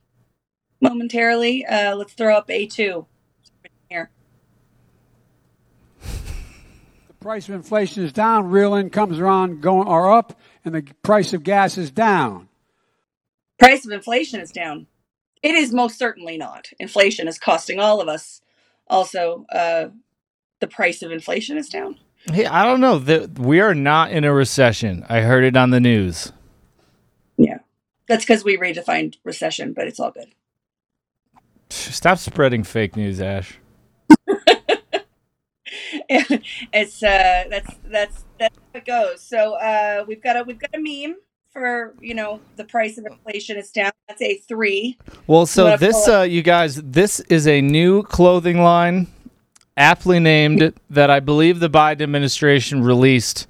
momentarily. 0.81 1.65
Uh, 1.65 1.95
let's 1.95 2.13
throw 2.15 2.37
up 2.37 2.51
a 2.51 2.67
two 2.67 3.07
here. 3.89 4.11
The 6.01 7.12
price 7.23 7.49
of 7.49 7.55
inflation 7.55 8.05
is 8.05 8.13
down, 8.13 8.51
real 8.51 8.75
incomes 8.75 9.19
are 9.19 9.27
on 9.27 9.61
going 9.61 9.89
are 9.89 10.13
up, 10.13 10.39
and 10.65 10.75
the 10.75 10.83
price 11.03 11.33
of 11.33 11.43
gas 11.43 11.79
is 11.79 11.91
down. 11.91 12.49
Price 13.59 13.87
of 13.87 13.93
inflation 13.93 14.41
is 14.41 14.51
down. 14.51 14.87
It 15.43 15.55
is 15.55 15.73
most 15.73 15.99
certainly 15.99 16.37
not. 16.37 16.69
Inflation 16.79 17.29
is 17.29 17.39
costing 17.39 17.79
all 17.79 18.01
of 18.01 18.09
us. 18.09 18.41
Also, 18.89 19.47
uh, 19.53 19.89
the 20.61 20.67
price 20.67 21.03
of 21.03 21.13
inflation 21.13 21.57
is 21.57 21.69
down. 21.69 21.99
Hey, 22.31 22.47
I 22.47 22.65
don't 22.65 22.81
know. 22.81 22.99
The, 22.99 23.31
we 23.39 23.61
are 23.61 23.75
not 23.75 24.13
in 24.13 24.25
a 24.25 24.33
recession. 24.33 25.05
I 25.09 25.21
heard 25.21 25.45
it 25.45 25.57
on 25.57 25.71
the 25.71 25.81
news. 25.81 26.33
Yeah. 27.37 27.59
That's 28.07 28.25
because 28.25 28.45
we 28.45 28.57
redefined 28.57 29.17
recession, 29.25 29.73
but 29.73 29.89
it's 29.89 29.99
all 29.99 30.11
good. 30.13 30.33
Stop 31.71 32.19
spreading 32.19 32.63
fake 32.63 32.97
news, 32.97 33.21
Ash. 33.21 33.59
it's 36.73 37.03
uh 37.03 37.45
that's 37.51 37.75
that's 37.85 38.25
that's 38.39 38.57
how 38.57 38.79
it 38.79 38.85
goes. 38.85 39.21
So 39.21 39.55
uh 39.55 40.05
we've 40.07 40.23
got 40.23 40.37
a 40.37 40.43
we've 40.45 40.59
got 40.59 40.71
a 40.75 40.79
meme 40.79 41.17
for 41.53 41.95
you 42.01 42.15
know 42.15 42.41
the 42.57 42.65
price 42.65 42.99
of 42.99 43.07
inflation 43.07 43.57
is 43.57 43.71
down. 43.71 43.93
That's 44.09 44.23
a 44.23 44.37
three. 44.39 44.99
Well, 45.27 45.47
so 45.47 45.77
this, 45.77 46.09
uh, 46.09 46.23
you 46.23 46.43
guys, 46.43 46.77
this 46.77 47.21
is 47.21 47.47
a 47.47 47.61
new 47.61 48.03
clothing 48.03 48.63
line, 48.63 49.09
aptly 49.77 50.19
named, 50.19 50.73
that 50.91 51.11
I 51.11 51.21
believe 51.21 51.61
the 51.61 51.71
Biden 51.71 52.03
administration 52.03 52.83
released 52.83 53.47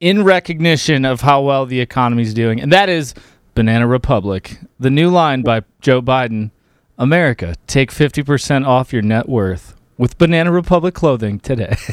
in 0.00 0.24
recognition 0.24 1.04
of 1.04 1.20
how 1.20 1.42
well 1.42 1.66
the 1.66 1.80
economy's 1.80 2.32
doing, 2.32 2.60
and 2.60 2.72
that 2.72 2.88
is 2.88 3.14
Banana 3.54 3.86
Republic, 3.86 4.58
the 4.78 4.90
new 4.90 5.10
line 5.10 5.42
by 5.42 5.62
Joe 5.80 6.00
Biden. 6.00 6.50
America, 6.98 7.54
take 7.66 7.90
fifty 7.90 8.22
percent 8.22 8.66
off 8.66 8.92
your 8.92 9.00
net 9.02 9.28
worth 9.28 9.74
with 10.00 10.18
Banana 10.18 10.52
Republic 10.52 10.94
clothing 10.94 11.40
today. 11.40 11.76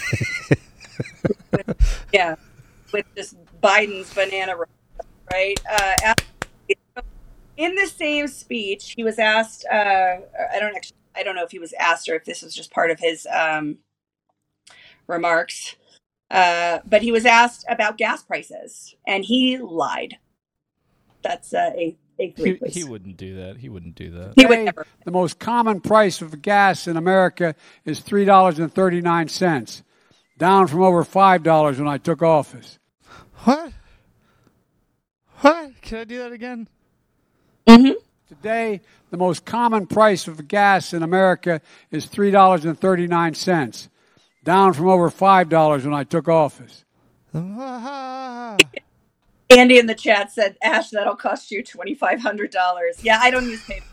Yeah. 2.14 2.36
With 2.94 3.06
just 3.16 3.36
Biden's 3.62 4.14
banana 4.14 4.54
republic, 4.54 4.70
right? 5.32 5.60
Uh 5.70 6.14
in 7.58 7.76
the 7.76 7.88
same 7.88 8.28
speech, 8.28 8.94
he 8.96 9.04
was 9.04 9.20
asked 9.20 9.66
uh 9.72 9.76
I 10.54 10.60
don't 10.60 10.76
actually 10.76 10.98
I 11.16 11.24
don't 11.24 11.36
know 11.36 11.44
if 11.44 11.52
he 11.52 11.60
was 11.60 11.74
asked 11.80 12.10
or 12.10 12.16
if 12.16 12.26
this 12.26 12.42
was 12.42 12.56
just 12.56 12.72
part 12.72 12.90
of 12.92 13.00
his 13.00 13.28
um 13.32 13.78
remarks. 15.08 15.76
Uh, 16.30 16.80
but 16.86 17.02
he 17.02 17.12
was 17.12 17.26
asked 17.26 17.66
about 17.70 17.98
gas 17.98 18.24
prices, 18.24 18.96
and 19.08 19.24
he 19.24 19.58
lied. 19.58 20.18
That's 21.22 21.54
uh, 21.54 21.72
a. 21.76 21.96
he, 22.18 22.60
he 22.66 22.84
wouldn't 22.84 23.18
do 23.18 23.36
that. 23.36 23.58
He 23.58 23.70
wouldn't 23.70 23.96
do 23.96 24.12
that. 24.12 24.34
He 24.36 24.46
would 24.46 24.60
never. 24.62 24.86
The 25.06 25.12
most 25.12 25.40
common 25.40 25.82
price 25.82 26.22
of 26.22 26.42
gas 26.42 26.88
in 26.88 26.98
America 26.98 27.56
is 27.86 28.00
three 28.00 28.26
dollars 28.26 28.60
and 28.60 28.74
thirty 28.74 29.02
nine 29.02 29.28
cents, 29.28 29.84
down 30.38 30.68
from 30.68 30.82
over 30.84 31.04
five 31.04 31.44
dollars 31.44 31.80
when 31.80 31.88
I 31.88 31.98
took 31.98 32.22
office. 32.24 32.80
What? 33.46 33.74
What? 35.42 35.82
Can 35.82 36.00
I 36.00 36.04
do 36.06 36.18
that 36.20 36.32
again? 36.32 36.68
hmm 37.68 37.92
Today, 38.28 38.82
the 39.10 39.18
most 39.18 39.46
common 39.46 39.88
price 39.88 40.28
of 40.28 40.48
gas 40.50 40.94
in 40.94 41.04
America 41.04 41.62
is 41.92 42.08
$3.39, 42.08 43.90
down 44.44 44.74
from 44.74 44.90
over 44.90 45.10
$5 45.10 45.86
when 45.86 45.94
I 45.94 46.04
took 46.04 46.28
office. 46.28 46.84
Andy 49.50 49.80
in 49.80 49.88
the 49.88 49.96
chat 49.96 50.32
said, 50.32 50.58
Ash, 50.62 50.90
that'll 50.90 51.16
cost 51.16 51.52
you 51.52 51.64
$2,500. 51.64 53.04
Yeah, 53.04 53.20
I 53.22 53.32
don't 53.32 53.46
use 53.50 53.64
PayPal. 53.64 53.84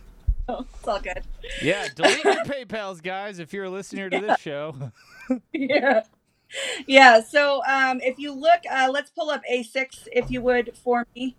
So 0.47 0.67
it's 0.79 0.89
all 0.89 1.01
good. 1.01 1.23
Yeah, 1.63 1.89
delete 1.95 2.25
your 2.25 2.45
PayPal's, 2.45 3.01
guys, 3.01 3.39
if 3.39 3.53
you're 3.53 3.65
a 3.65 3.71
listener 3.71 4.11
to 4.11 4.21
this 4.21 4.41
show. 4.41 4.93
yeah. 5.53 6.03
Yeah. 6.87 7.21
So 7.23 7.63
um, 7.67 8.01
if 8.03 8.19
you 8.19 8.33
look, 8.33 8.61
uh, 8.71 8.91
let's 8.93 9.11
pull 9.11 9.31
up 9.31 9.43
A6, 9.51 10.09
if 10.13 10.31
you 10.31 10.41
would, 10.43 10.77
for 10.77 11.07
me. 11.15 11.37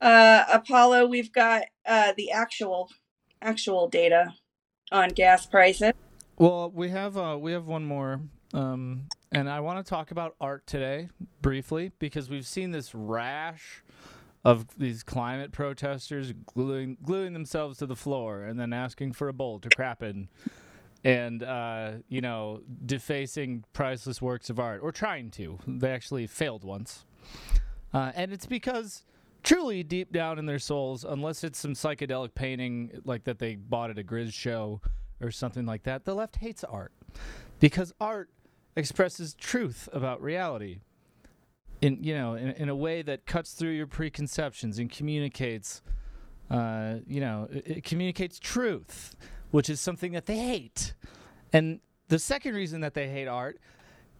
Uh, 0.00 0.44
Apollo, 0.52 1.06
we've 1.06 1.32
got 1.32 1.64
uh, 1.86 2.12
the 2.16 2.30
actual 2.30 2.90
actual 3.42 3.88
data 3.88 4.34
on 4.92 5.08
gas 5.10 5.46
prices. 5.46 5.92
Well, 6.36 6.70
we 6.70 6.90
have 6.90 7.16
uh, 7.16 7.36
we 7.40 7.52
have 7.52 7.66
one 7.66 7.84
more, 7.84 8.20
um, 8.54 9.08
and 9.32 9.48
I 9.48 9.60
want 9.60 9.84
to 9.84 9.88
talk 9.88 10.10
about 10.10 10.34
art 10.40 10.66
today 10.66 11.08
briefly 11.42 11.92
because 11.98 12.30
we've 12.30 12.46
seen 12.46 12.70
this 12.70 12.94
rash 12.94 13.82
of 14.44 14.66
these 14.78 15.02
climate 15.02 15.52
protesters 15.52 16.32
gluing 16.46 16.96
gluing 17.02 17.32
themselves 17.32 17.78
to 17.78 17.86
the 17.86 17.96
floor 17.96 18.44
and 18.44 18.58
then 18.58 18.72
asking 18.72 19.12
for 19.12 19.28
a 19.28 19.32
bowl 19.32 19.58
to 19.60 19.68
crap 19.70 20.02
in, 20.02 20.28
and 21.04 21.42
uh, 21.42 21.92
you 22.08 22.20
know 22.20 22.62
defacing 22.86 23.64
priceless 23.72 24.22
works 24.22 24.48
of 24.48 24.58
art 24.58 24.80
or 24.82 24.92
trying 24.92 25.30
to. 25.32 25.58
They 25.66 25.90
actually 25.90 26.26
failed 26.26 26.64
once, 26.64 27.04
uh, 27.92 28.12
and 28.14 28.32
it's 28.32 28.46
because 28.46 29.04
truly 29.42 29.82
deep 29.82 30.12
down 30.12 30.38
in 30.38 30.46
their 30.46 30.58
souls, 30.58 31.04
unless 31.04 31.44
it's 31.44 31.58
some 31.58 31.74
psychedelic 31.74 32.34
painting 32.34 33.00
like 33.04 33.24
that 33.24 33.38
they 33.38 33.56
bought 33.56 33.90
at 33.90 33.98
a 33.98 34.04
Grizz 34.04 34.32
show 34.32 34.80
or 35.20 35.30
something 35.30 35.66
like 35.66 35.82
that, 35.82 36.04
the 36.04 36.14
left 36.14 36.36
hates 36.36 36.62
art 36.64 36.92
because 37.60 37.92
art 38.00 38.30
expresses 38.78 39.34
truth 39.34 39.88
about 39.92 40.22
reality 40.22 40.78
in 41.80 42.02
you 42.02 42.14
know 42.14 42.34
in, 42.34 42.50
in 42.50 42.68
a 42.68 42.76
way 42.76 43.02
that 43.02 43.26
cuts 43.26 43.52
through 43.52 43.70
your 43.70 43.86
preconceptions 43.86 44.78
and 44.78 44.90
communicates 44.90 45.82
uh, 46.50 46.94
you 47.06 47.20
know 47.20 47.48
it, 47.50 47.66
it 47.66 47.84
communicates 47.84 48.38
truth 48.38 49.14
which 49.50 49.70
is 49.70 49.80
something 49.80 50.12
that 50.12 50.26
they 50.26 50.38
hate. 50.38 50.94
And 51.52 51.80
the 52.08 52.18
second 52.18 52.54
reason 52.54 52.80
that 52.80 52.94
they 52.94 53.08
hate 53.08 53.28
art 53.28 53.58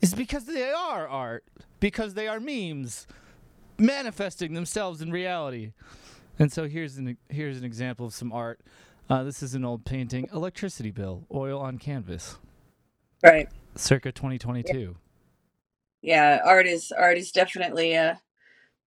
is 0.00 0.14
because 0.14 0.44
they 0.44 0.70
are 0.70 1.08
art 1.08 1.44
because 1.80 2.14
they 2.14 2.28
are 2.28 2.40
memes 2.40 3.06
manifesting 3.78 4.54
themselves 4.54 5.02
in 5.02 5.10
reality. 5.10 5.72
And 6.38 6.52
so 6.52 6.68
here's 6.68 6.96
an 6.96 7.16
here's 7.28 7.58
an 7.58 7.64
example 7.64 8.06
of 8.06 8.14
some 8.14 8.32
art. 8.32 8.60
Uh, 9.10 9.24
this 9.24 9.42
is 9.42 9.54
an 9.54 9.64
old 9.64 9.84
painting 9.84 10.28
electricity 10.32 10.90
bill 10.90 11.26
oil 11.34 11.60
on 11.60 11.78
canvas. 11.78 12.38
Right. 13.22 13.48
Circa 13.76 14.12
2022 14.12 14.96
Yeah, 16.02 16.40
art 16.44 16.66
is 16.66 16.92
art 16.92 17.18
is 17.18 17.32
definitely 17.32 17.96
uh, 17.96 18.14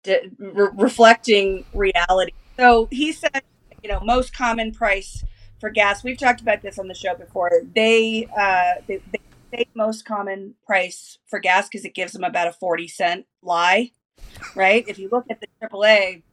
de- 0.03 0.29
re- 0.37 0.69
reflecting 0.75 1.65
reality. 1.73 2.31
So 2.57 2.87
he 2.91 3.11
said, 3.11 3.41
you 3.83 3.89
know, 3.89 3.99
most 4.01 4.35
common 4.35 4.71
price 4.71 5.23
for 5.59 5.69
gas. 5.69 6.03
We've 6.03 6.17
talked 6.17 6.41
about 6.41 6.61
this 6.61 6.79
on 6.79 6.87
the 6.87 6.93
show 6.93 7.15
before. 7.15 7.51
They 7.75 8.27
uh, 8.37 8.81
they, 8.87 8.99
they 9.11 9.19
say 9.53 9.65
most 9.75 10.05
common 10.05 10.55
price 10.65 11.17
for 11.27 11.39
gas 11.39 11.67
because 11.67 11.85
it 11.85 11.95
gives 11.95 12.13
them 12.13 12.23
about 12.23 12.47
a 12.47 12.53
forty 12.53 12.87
cent 12.87 13.25
lie, 13.41 13.91
right? 14.55 14.85
If 14.87 14.99
you 14.99 15.09
look 15.11 15.25
at 15.29 15.39
the 15.41 15.47
AAA, 15.67 16.23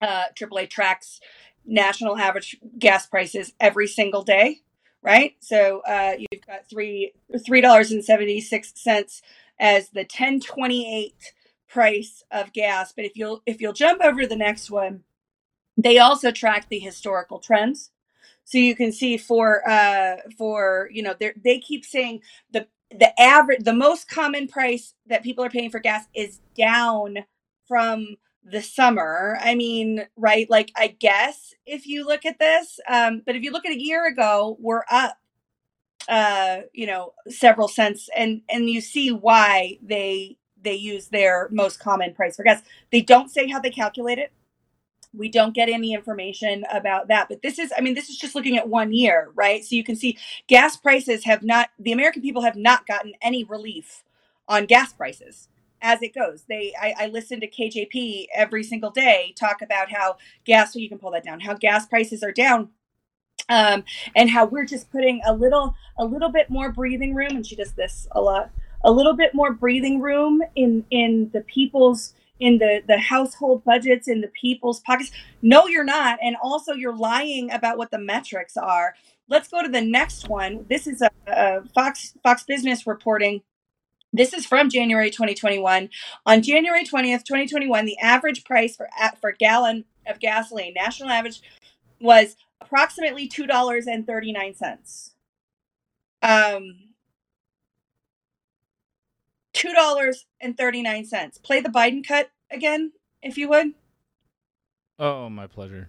uh, 0.00 0.24
AAA 0.34 0.70
tracks 0.70 1.20
national 1.64 2.18
average 2.18 2.56
gas 2.78 3.06
prices 3.06 3.52
every 3.60 3.86
single 3.86 4.22
day, 4.22 4.58
right? 5.02 5.34
So 5.40 5.82
uh, 5.86 6.14
you've 6.18 6.46
got 6.46 6.68
three 6.68 7.12
three 7.44 7.60
dollars 7.60 7.90
and 7.90 8.04
seventy 8.04 8.40
six 8.40 8.72
cents 8.74 9.22
as 9.58 9.90
the 9.90 10.04
ten 10.04 10.40
twenty 10.40 10.94
eight 10.94 11.32
price 11.68 12.22
of 12.30 12.52
gas. 12.52 12.92
But 12.92 13.04
if 13.04 13.16
you'll 13.16 13.42
if 13.46 13.60
you'll 13.60 13.72
jump 13.72 14.00
over 14.02 14.22
to 14.22 14.28
the 14.28 14.36
next 14.36 14.70
one, 14.70 15.02
they 15.76 15.98
also 15.98 16.30
track 16.30 16.68
the 16.68 16.78
historical 16.78 17.38
trends. 17.38 17.90
So 18.44 18.58
you 18.58 18.74
can 18.74 18.92
see 18.92 19.16
for 19.16 19.68
uh 19.68 20.16
for 20.36 20.88
you 20.92 21.02
know 21.02 21.14
they 21.18 21.32
they 21.42 21.58
keep 21.58 21.84
saying 21.84 22.20
the 22.52 22.66
the 22.90 23.18
average 23.20 23.64
the 23.64 23.72
most 23.72 24.08
common 24.08 24.48
price 24.48 24.94
that 25.06 25.22
people 25.22 25.44
are 25.44 25.50
paying 25.50 25.70
for 25.70 25.80
gas 25.80 26.04
is 26.14 26.40
down 26.56 27.18
from 27.66 28.16
the 28.44 28.62
summer. 28.62 29.38
I 29.42 29.54
mean, 29.54 30.06
right? 30.16 30.48
Like 30.50 30.72
I 30.76 30.88
guess 30.88 31.54
if 31.66 31.86
you 31.86 32.06
look 32.06 32.26
at 32.26 32.38
this, 32.38 32.80
um, 32.88 33.22
but 33.26 33.36
if 33.36 33.42
you 33.42 33.52
look 33.52 33.66
at 33.66 33.72
a 33.72 33.80
year 33.82 34.06
ago, 34.06 34.56
we're 34.60 34.84
up 34.90 35.18
uh 36.08 36.62
you 36.72 36.86
know 36.86 37.12
several 37.28 37.68
cents 37.68 38.08
and 38.16 38.42
and 38.48 38.68
you 38.68 38.80
see 38.80 39.12
why 39.12 39.78
they 39.82 40.36
they 40.62 40.74
use 40.74 41.08
their 41.08 41.48
most 41.50 41.78
common 41.80 42.12
price 42.14 42.36
for 42.36 42.42
gas 42.42 42.62
they 42.90 43.00
don't 43.00 43.30
say 43.30 43.48
how 43.48 43.60
they 43.60 43.70
calculate 43.70 44.18
it 44.18 44.32
we 45.14 45.28
don't 45.28 45.54
get 45.54 45.68
any 45.68 45.94
information 45.94 46.64
about 46.72 47.08
that 47.08 47.28
but 47.28 47.42
this 47.42 47.58
is 47.58 47.72
i 47.76 47.80
mean 47.80 47.94
this 47.94 48.08
is 48.08 48.16
just 48.16 48.34
looking 48.34 48.56
at 48.58 48.68
one 48.68 48.92
year 48.92 49.30
right 49.34 49.64
so 49.64 49.76
you 49.76 49.84
can 49.84 49.96
see 49.96 50.18
gas 50.48 50.76
prices 50.76 51.24
have 51.24 51.42
not 51.42 51.70
the 51.78 51.92
american 51.92 52.22
people 52.22 52.42
have 52.42 52.56
not 52.56 52.86
gotten 52.86 53.12
any 53.22 53.44
relief 53.44 54.02
on 54.48 54.66
gas 54.66 54.92
prices 54.92 55.48
as 55.82 56.00
it 56.02 56.14
goes. 56.14 56.44
They 56.48 56.72
i, 56.80 56.94
I 56.98 57.06
listen 57.08 57.40
to 57.40 57.48
kjp 57.48 58.26
every 58.34 58.62
single 58.62 58.90
day 58.90 59.34
talk 59.36 59.62
about 59.62 59.90
how 59.90 60.16
gas 60.44 60.72
so 60.72 60.78
you 60.78 60.88
can 60.88 60.98
pull 60.98 61.10
that 61.12 61.24
down 61.24 61.40
how 61.40 61.54
gas 61.54 61.86
prices 61.86 62.22
are 62.22 62.32
down 62.32 62.70
um, 63.48 63.84
and 64.14 64.30
how 64.30 64.44
we're 64.44 64.64
just 64.64 64.90
putting 64.90 65.20
a 65.26 65.34
little 65.34 65.74
a 65.98 66.04
little 66.04 66.30
bit 66.30 66.48
more 66.50 66.72
breathing 66.72 67.14
room 67.14 67.32
and 67.32 67.46
she 67.46 67.56
does 67.56 67.72
this 67.72 68.06
a 68.12 68.20
lot 68.20 68.50
a 68.84 68.90
little 68.90 69.14
bit 69.14 69.34
more 69.34 69.52
breathing 69.52 70.00
room 70.00 70.42
in 70.56 70.84
in 70.90 71.30
the 71.32 71.40
people's 71.42 72.14
in 72.40 72.58
the 72.58 72.82
the 72.88 72.98
household 72.98 73.64
budgets 73.64 74.08
in 74.08 74.20
the 74.20 74.28
people's 74.28 74.80
pockets. 74.80 75.10
No 75.42 75.66
you're 75.66 75.84
not 75.84 76.18
and 76.22 76.36
also 76.42 76.72
you're 76.72 76.96
lying 76.96 77.50
about 77.52 77.78
what 77.78 77.90
the 77.90 77.98
metrics 77.98 78.56
are. 78.56 78.94
Let's 79.28 79.48
go 79.48 79.62
to 79.62 79.68
the 79.68 79.80
next 79.80 80.28
one. 80.28 80.66
This 80.68 80.86
is 80.86 81.02
a, 81.02 81.10
a 81.28 81.62
fox 81.74 82.14
fox 82.22 82.42
business 82.42 82.86
reporting 82.86 83.42
this 84.12 84.32
is 84.32 84.46
from 84.46 84.70
January 84.70 85.10
2021. 85.10 85.88
On 86.26 86.42
January 86.42 86.84
20th, 86.84 87.24
2021, 87.24 87.84
the 87.84 87.98
average 87.98 88.44
price 88.44 88.76
for 88.76 88.88
for 89.20 89.32
gallon 89.32 89.84
of 90.06 90.20
gasoline, 90.20 90.74
national 90.74 91.10
average, 91.10 91.40
was 92.00 92.36
approximately 92.60 93.28
two 93.28 93.46
dollars 93.46 93.86
and 93.86 94.06
thirty 94.06 94.32
nine 94.32 94.54
cents. 94.54 95.14
Um, 96.22 96.90
two 99.52 99.72
dollars 99.72 100.26
and 100.40 100.56
thirty 100.56 100.82
nine 100.82 101.04
cents. 101.04 101.38
Play 101.38 101.60
the 101.60 101.68
Biden 101.68 102.06
cut 102.06 102.30
again, 102.50 102.92
if 103.22 103.38
you 103.38 103.48
would. 103.48 103.72
oh 104.98 105.28
my 105.28 105.46
pleasure 105.46 105.88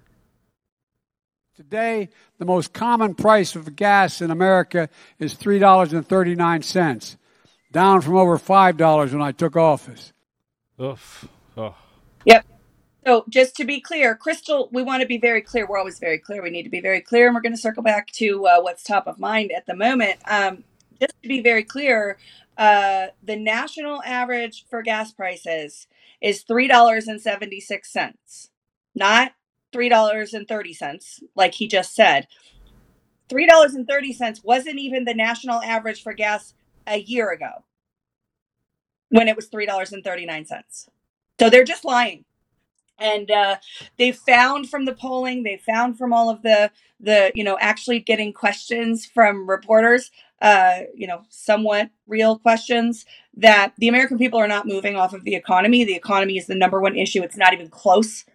Today, 1.56 2.10
the 2.40 2.46
most 2.46 2.74
common 2.74 3.14
price 3.14 3.56
of 3.56 3.76
gas 3.76 4.22
in 4.22 4.32
America 4.32 4.90
is 5.20 5.36
$3.39, 5.36 7.18
down 7.74 8.00
from 8.02 8.16
over 8.16 8.38
$5 8.38 9.12
when 9.12 9.22
I 9.22 9.34
took 9.34 9.58
office. 9.58 10.14
Oof. 10.82 11.28
Oh. 11.58 11.76
Yep. 12.24 12.46
So 13.06 13.26
just 13.28 13.58
to 13.58 13.66
be 13.66 13.82
clear, 13.82 14.16
Crystal, 14.16 14.70
we 14.72 14.82
want 14.82 15.02
to 15.02 15.08
be 15.08 15.18
very 15.18 15.42
clear. 15.42 15.68
We're 15.68 15.78
always 15.80 16.00
very 16.00 16.18
clear. 16.18 16.42
We 16.42 16.52
need 16.52 16.64
to 16.64 16.70
be 16.70 16.80
very 16.80 17.02
clear, 17.02 17.26
and 17.26 17.36
we're 17.36 17.42
going 17.42 17.56
to 17.56 17.62
circle 17.62 17.84
back 17.84 18.08
to 18.14 18.48
uh, 18.48 18.62
what's 18.62 18.84
top 18.84 19.08
of 19.08 19.20
mind 19.20 19.52
at 19.52 19.66
the 19.66 19.76
moment. 19.76 20.20
Um, 20.26 20.64
just 21.02 21.14
to 21.22 21.28
be 21.28 21.42
very 21.42 21.64
clear, 21.64 22.18
uh, 22.58 23.08
the 23.22 23.36
national 23.36 24.02
average 24.04 24.66
for 24.70 24.82
gas 24.82 25.12
prices 25.12 25.88
is 26.22 26.44
three 26.44 26.68
dollars 26.68 27.08
and 27.08 27.20
seventy 27.20 27.60
six 27.60 27.92
cents, 27.92 28.50
not 28.96 29.34
three 29.74 29.90
dollars 29.90 30.34
and 30.34 30.48
thirty 30.48 30.74
cents, 30.74 31.20
like 31.36 31.56
he 31.56 31.68
just 31.68 31.94
said. 31.94 32.28
Three 33.28 33.48
dollars 33.48 33.74
and 33.74 33.86
thirty 33.86 34.14
cents 34.14 34.44
wasn't 34.44 34.80
even 34.80 35.04
the 35.04 35.14
national 35.14 35.62
average 35.62 36.04
for 36.04 36.14
gas 36.14 36.54
a 36.88 37.00
year 37.00 37.32
ago, 37.32 37.63
when 39.10 39.28
it 39.28 39.36
was 39.36 39.48
three 39.48 39.65
dollars 39.65 39.91
and 39.93 40.04
thirty 40.04 40.26
nine 40.26 40.46
cents. 40.46 40.89
So 41.39 41.50
they're 41.50 41.63
just 41.63 41.86
lying. 41.86 42.26
And 43.00 43.32
uh, 43.32 43.58
they 43.98 44.12
found 44.12 44.69
from 44.69 44.86
the 44.86 44.93
polling 44.93 45.43
they 45.43 45.58
found 45.58 45.98
from 45.98 46.13
all 46.13 46.30
of 46.30 46.41
the 46.43 46.72
the 47.00 47.32
you 47.36 47.43
know 47.43 47.58
actually 47.60 48.00
getting 48.00 48.34
questions 48.34 49.06
from 49.06 49.50
reporters 49.50 50.12
uh, 50.41 50.82
you 50.96 51.08
know 51.08 51.24
somewhat 51.30 51.89
real 52.08 52.38
questions 52.39 53.06
that 53.36 53.74
the 53.78 53.88
american 53.88 54.17
people 54.17 54.39
are 54.39 54.48
not 54.48 54.67
moving 54.67 54.96
off 54.96 55.13
of 55.13 55.24
the 55.26 55.36
economy. 55.36 55.84
The 55.84 55.96
economy 55.96 56.38
is 56.38 56.48
the 56.48 56.56
number 56.56 56.82
one 56.82 56.96
issue. 56.96 57.24
It's 57.24 57.38
not 57.38 57.54
even 57.54 57.69
close 57.69 58.26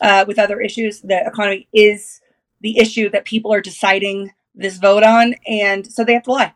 uh, 0.00 0.24
with 0.26 0.38
other 0.38 0.60
issues. 0.60 1.02
The 1.02 1.26
economy 1.26 1.68
is 1.72 2.20
the 2.60 2.78
issue 2.78 3.10
that 3.10 3.26
people 3.26 3.52
are 3.52 3.60
deciding 3.60 4.32
this 4.54 4.78
vote 4.78 5.04
on. 5.04 5.36
And 5.46 5.86
so 5.90 6.04
they 6.04 6.14
have 6.14 6.24
to 6.24 6.32
lie 6.32 6.54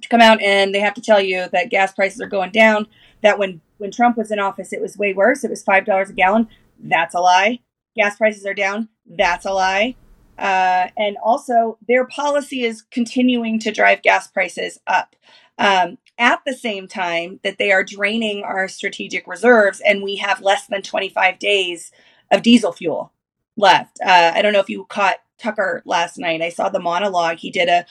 to 0.00 0.08
come 0.08 0.20
out 0.20 0.40
and 0.42 0.74
they 0.74 0.80
have 0.80 0.94
to 0.94 1.02
tell 1.02 1.20
you 1.20 1.48
that 1.52 1.70
gas 1.70 1.92
prices 1.92 2.20
are 2.20 2.28
going 2.28 2.50
down 2.50 2.86
that 3.22 3.38
when 3.38 3.60
when 3.78 3.90
Trump 3.90 4.16
was 4.16 4.30
in 4.30 4.38
office 4.38 4.72
it 4.72 4.80
was 4.80 4.96
way 4.96 5.12
worse 5.12 5.44
it 5.44 5.50
was 5.50 5.62
five 5.62 5.84
dollars 5.84 6.10
a 6.10 6.12
gallon 6.12 6.48
that's 6.78 7.14
a 7.14 7.20
lie 7.20 7.58
gas 7.96 8.16
prices 8.16 8.46
are 8.46 8.54
down 8.54 8.88
That's 9.06 9.44
a 9.44 9.52
lie. 9.52 9.96
Uh, 10.38 10.88
and 10.96 11.16
also, 11.22 11.78
their 11.86 12.06
policy 12.06 12.64
is 12.64 12.82
continuing 12.90 13.58
to 13.60 13.72
drive 13.72 14.02
gas 14.02 14.28
prices 14.28 14.78
up. 14.86 15.14
Um, 15.58 15.98
at 16.18 16.40
the 16.46 16.54
same 16.54 16.88
time 16.88 17.40
that 17.44 17.58
they 17.58 17.72
are 17.72 17.84
draining 17.84 18.42
our 18.44 18.68
strategic 18.68 19.26
reserves, 19.26 19.80
and 19.80 20.02
we 20.02 20.16
have 20.16 20.40
less 20.40 20.66
than 20.66 20.82
25 20.82 21.38
days 21.38 21.92
of 22.30 22.42
diesel 22.42 22.72
fuel 22.72 23.12
left. 23.56 23.98
Uh, 24.04 24.32
I 24.34 24.40
don't 24.42 24.52
know 24.52 24.60
if 24.60 24.70
you 24.70 24.86
caught 24.86 25.16
Tucker 25.38 25.82
last 25.84 26.18
night. 26.18 26.40
I 26.40 26.50
saw 26.50 26.68
the 26.70 26.78
monologue. 26.80 27.38
He 27.38 27.50
did 27.50 27.68
a 27.68 27.84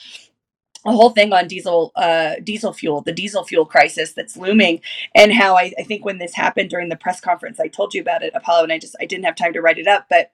a 0.86 0.92
whole 0.92 1.10
thing 1.10 1.32
on 1.32 1.46
diesel 1.46 1.92
uh, 1.96 2.36
diesel 2.42 2.72
fuel, 2.72 3.02
the 3.02 3.12
diesel 3.12 3.44
fuel 3.44 3.66
crisis 3.66 4.12
that's 4.12 4.36
looming, 4.36 4.80
and 5.14 5.32
how 5.32 5.56
I, 5.56 5.72
I 5.78 5.82
think 5.82 6.04
when 6.04 6.18
this 6.18 6.34
happened 6.34 6.70
during 6.70 6.88
the 6.88 6.96
press 6.96 7.20
conference, 7.20 7.60
I 7.60 7.68
told 7.68 7.94
you 7.94 8.00
about 8.00 8.22
it, 8.22 8.32
Apollo, 8.34 8.64
and 8.64 8.72
I 8.72 8.78
just 8.78 8.96
I 9.00 9.06
didn't 9.06 9.24
have 9.24 9.36
time 9.36 9.52
to 9.52 9.60
write 9.60 9.78
it 9.78 9.86
up, 9.86 10.06
but 10.08 10.32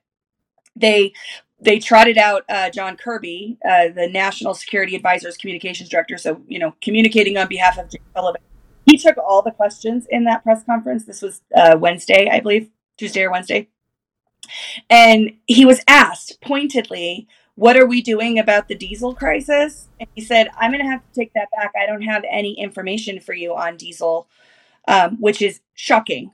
they 0.76 1.12
they 1.60 1.78
trotted 1.78 2.18
out 2.18 2.44
uh, 2.48 2.70
John 2.70 2.96
Kirby, 2.96 3.58
uh, 3.64 3.88
the 3.88 4.08
National 4.08 4.54
Security 4.54 4.94
Advisor's 4.94 5.36
communications 5.36 5.88
director, 5.88 6.16
so 6.16 6.40
you 6.46 6.58
know 6.58 6.74
communicating 6.80 7.36
on 7.36 7.48
behalf 7.48 7.78
of 7.78 7.90
Sullivan. 8.14 8.42
He 8.84 8.96
took 8.96 9.18
all 9.18 9.42
the 9.42 9.50
questions 9.50 10.06
in 10.10 10.24
that 10.24 10.44
press 10.44 10.62
conference. 10.62 11.04
This 11.04 11.22
was 11.22 11.40
uh, 11.56 11.76
Wednesday, 11.78 12.28
I 12.30 12.38
believe, 12.38 12.68
Tuesday 12.98 13.22
or 13.22 13.32
Wednesday, 13.32 13.68
and 14.88 15.32
he 15.46 15.64
was 15.64 15.80
asked 15.88 16.40
pointedly 16.40 17.26
what 17.56 17.76
are 17.76 17.86
we 17.86 18.02
doing 18.02 18.38
about 18.38 18.68
the 18.68 18.74
diesel 18.74 19.14
crisis? 19.14 19.88
And 19.98 20.08
he 20.14 20.20
said, 20.20 20.48
I'm 20.58 20.70
going 20.70 20.84
to 20.84 20.90
have 20.90 21.02
to 21.02 21.20
take 21.20 21.32
that 21.34 21.48
back. 21.56 21.72
I 21.80 21.86
don't 21.86 22.02
have 22.02 22.24
any 22.30 22.58
information 22.58 23.18
for 23.18 23.34
you 23.34 23.56
on 23.56 23.76
diesel, 23.76 24.28
um, 24.86 25.16
which 25.20 25.42
is 25.42 25.60
shocking 25.74 26.32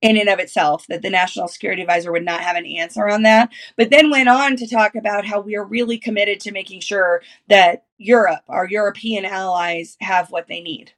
in 0.00 0.16
and 0.16 0.28
of 0.28 0.38
itself 0.38 0.86
that 0.88 1.02
the 1.02 1.10
national 1.10 1.48
security 1.48 1.82
advisor 1.82 2.10
would 2.12 2.24
not 2.24 2.40
have 2.40 2.56
an 2.56 2.64
answer 2.64 3.08
on 3.08 3.22
that. 3.24 3.50
But 3.76 3.90
then 3.90 4.10
went 4.10 4.28
on 4.28 4.56
to 4.56 4.66
talk 4.66 4.94
about 4.94 5.26
how 5.26 5.40
we 5.40 5.56
are 5.56 5.64
really 5.64 5.98
committed 5.98 6.40
to 6.40 6.52
making 6.52 6.80
sure 6.80 7.20
that 7.48 7.84
Europe, 7.98 8.42
our 8.48 8.66
European 8.66 9.24
allies, 9.24 9.96
have 10.00 10.30
what 10.30 10.46
they 10.46 10.60
need. 10.60 10.92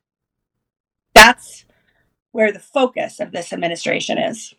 That's 1.15 1.65
where 2.31 2.53
the 2.53 2.61
focus 2.61 3.21
of 3.21 3.33
this 3.33 3.53
administration 3.53 4.19
is. 4.19 4.55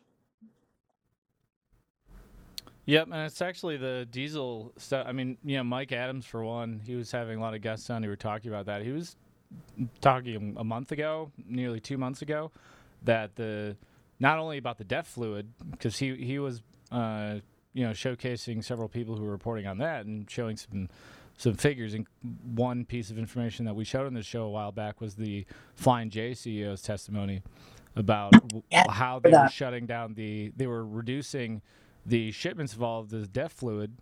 Yep, 2.86 3.08
and 3.12 3.22
it's 3.26 3.42
actually 3.42 3.78
the 3.78 4.08
diesel 4.12 4.74
stuff. 4.78 5.06
I 5.08 5.14
mean, 5.14 5.38
you 5.44 5.58
know, 5.58 5.64
Mike 5.64 5.92
Adams 5.94 6.26
for 6.26 6.44
one, 6.44 6.82
he 6.86 6.96
was 6.96 7.12
having 7.12 7.38
a 7.38 7.42
lot 7.42 7.54
of 7.54 7.62
guests 7.62 7.90
on 7.90 8.04
who 8.04 8.10
were 8.10 8.16
talking 8.18 8.52
about 8.52 8.66
that. 8.66 8.84
He 8.84 8.92
was 8.92 9.16
talking 10.02 10.56
a 10.58 10.64
month 10.64 10.92
ago, 10.92 11.32
nearly 11.48 11.80
two 11.80 11.98
months 11.98 12.22
ago, 12.22 12.52
that 13.04 13.36
the 13.36 13.78
not 14.20 14.38
only 14.38 14.58
about 14.58 14.78
the 14.78 14.84
DEF 14.84 15.08
fluid 15.08 15.50
because 15.72 15.98
he 15.98 16.16
he 16.16 16.40
was 16.40 16.62
uh, 16.92 17.36
you 17.74 17.86
know 17.86 17.92
showcasing 17.92 18.64
several 18.64 18.90
people 18.90 19.16
who 19.16 19.24
were 19.24 19.32
reporting 19.32 19.66
on 19.66 19.78
that 19.78 20.06
and 20.06 20.30
showing 20.30 20.58
some 20.58 20.90
some 21.38 21.54
figures. 21.54 21.94
And 21.94 22.06
one 22.54 22.84
piece 22.84 23.10
of 23.10 23.18
information 23.18 23.66
that 23.66 23.76
we 23.76 23.86
showed 23.86 24.08
on 24.08 24.14
the 24.14 24.24
show 24.24 24.44
a 24.44 24.50
while 24.50 24.74
back 24.74 25.00
was 25.00 25.16
the 25.16 25.46
Flying 25.76 26.10
J 26.10 26.32
CEO's 26.32 26.82
testimony 26.82 27.44
about 27.96 28.34
yeah, 28.72 28.84
how 28.90 29.20
they 29.20 29.32
were 29.32 29.48
shutting 29.50 29.86
down 29.86 30.16
the 30.16 30.52
they 30.58 30.68
were 30.68 30.86
reducing 30.86 31.62
the 32.06 32.32
shipments 32.32 32.74
of 32.74 32.84
all 32.84 33.00
of 33.00 33.10
the 33.10 33.26
DEF 33.28 33.52
fluid, 33.52 33.98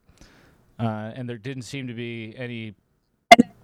uh, 0.80 1.12
and 1.16 1.30
there 1.30 1.38
didn't 1.38 1.64
seem 1.64 1.88
to 1.88 1.94
be 1.94 2.34
any 2.38 2.76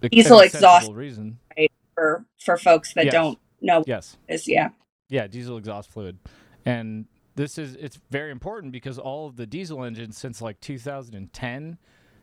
diesel 0.02 0.40
exhaust 0.40 0.92
reason 0.92 1.38
right, 1.56 1.72
for 1.94 2.24
for 2.44 2.56
folks 2.56 2.94
that 2.94 3.06
yes. 3.06 3.14
don't 3.14 3.38
know. 3.60 3.82
Yes, 3.86 4.16
is 4.28 4.46
yeah, 4.46 4.70
yeah, 5.08 5.26
diesel 5.26 5.56
exhaust 5.56 5.90
fluid, 5.90 6.18
and 6.64 7.06
this 7.34 7.58
is 7.58 7.74
it's 7.76 7.98
very 8.10 8.30
important 8.30 8.72
because 8.72 8.98
all 8.98 9.26
of 9.26 9.36
the 9.36 9.46
diesel 9.46 9.84
engines 9.84 10.16
since 10.18 10.42
like 10.42 10.60
2010, 10.60 11.78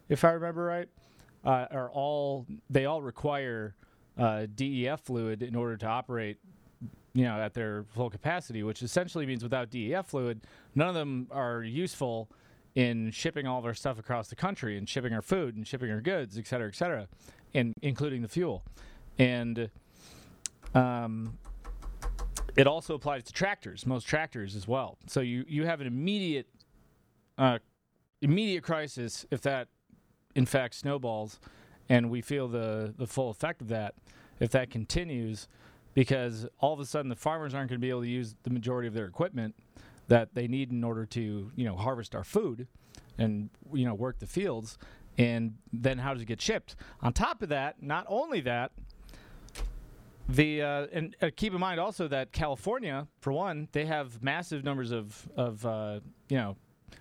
if 0.10 0.24
I 0.24 0.32
remember 0.32 0.64
right, 0.64 0.90
uh, 1.46 1.68
are 1.72 1.90
all 1.90 2.46
they 2.70 2.86
all 2.86 3.02
require 3.02 3.76
uh, 4.18 4.46
DEF 4.54 5.02
fluid 5.02 5.42
in 5.42 5.56
order 5.56 5.78
to 5.78 5.86
operate 5.86 6.38
you 7.16 7.24
know, 7.24 7.40
at 7.40 7.54
their 7.54 7.86
full 7.96 8.10
capacity, 8.10 8.62
which 8.62 8.84
essentially 8.84 9.26
means 9.26 9.42
without 9.42 9.72
DEF 9.72 10.06
fluid, 10.06 10.42
none 10.76 10.90
of 10.90 10.96
them 10.96 11.28
are 11.32 11.64
useful 11.64 12.30
in 12.76 13.10
shipping 13.10 13.48
all 13.48 13.58
of 13.58 13.66
our 13.66 13.74
stuff 13.74 13.98
across 13.98 14.28
the 14.28 14.36
country 14.36 14.78
and 14.78 14.88
shipping 14.88 15.14
our 15.14 15.22
food 15.22 15.56
and 15.56 15.66
shipping 15.66 15.90
our 15.90 16.02
goods, 16.02 16.38
et 16.38 16.46
cetera, 16.46 16.68
et 16.68 16.76
cetera, 16.76 17.08
and 17.54 17.74
including 17.82 18.22
the 18.22 18.28
fuel. 18.28 18.64
And 19.18 19.70
um, 20.74 21.38
it 22.58 22.68
also 22.68 22.96
applies 22.96 23.24
to 23.24 23.34
tractors, 23.34 23.86
most 23.86 24.06
tractors 24.06 24.54
as 24.54 24.68
well. 24.68 24.98
So 25.08 25.22
you, 25.22 25.46
you 25.48 25.66
have 25.66 25.80
an 25.80 25.88
immediate 25.88 26.48
uh, 27.38 27.60
immediate 28.22 28.64
crisis 28.64 29.26
if 29.30 29.42
that 29.42 29.68
in 30.36 30.46
fact 30.46 30.74
snowballs 30.74 31.38
and 31.90 32.10
we 32.10 32.22
feel 32.22 32.48
the, 32.48 32.94
the 32.98 33.06
full 33.06 33.30
effect 33.30 33.62
of 33.62 33.68
that. 33.68 33.94
If 34.40 34.52
that 34.52 34.70
continues, 34.70 35.48
because 35.96 36.46
all 36.60 36.74
of 36.74 36.80
a 36.80 36.86
sudden 36.86 37.10
the 37.10 37.16
farmers 37.16 37.56
aren't 37.56 37.70
going 37.70 37.80
to 37.80 37.82
be 37.82 37.90
able 37.90 38.02
to 38.02 38.08
use 38.08 38.36
the 38.44 38.52
majority 38.52 38.88
of 38.88 38.94
their 38.94 39.06
equipment 39.06 39.56
that 40.08 40.36
they 40.36 40.48
need 40.48 40.72
in 40.72 40.84
order 40.84 41.08
to 41.08 41.52
you 41.56 41.66
know 41.66 41.76
harvest 41.76 42.14
our 42.14 42.24
food 42.24 42.68
and 43.18 43.50
you 43.74 43.86
know 43.86 43.96
work 43.96 44.20
the 44.20 44.28
fields 44.28 44.78
and 45.18 45.56
then 45.72 45.98
how 45.98 46.14
does 46.14 46.22
it 46.22 46.26
get 46.26 46.42
shipped? 46.42 46.76
On 47.02 47.14
top 47.14 47.42
of 47.42 47.50
that 47.50 47.82
not 47.82 48.06
only 48.08 48.42
that 48.42 48.72
the 50.28 50.62
uh, 50.62 50.88
and 50.92 51.16
uh, 51.22 51.30
keep 51.36 51.54
in 51.54 51.60
mind 51.60 51.80
also 51.80 52.08
that 52.08 52.32
California, 52.32 53.08
for 53.22 53.32
one, 53.32 53.68
they 53.72 53.86
have 53.86 54.22
massive 54.24 54.64
numbers 54.64 54.92
of 54.92 55.30
of 55.38 55.66
uh, 55.66 56.00
you 56.30 56.38
know 56.38 56.56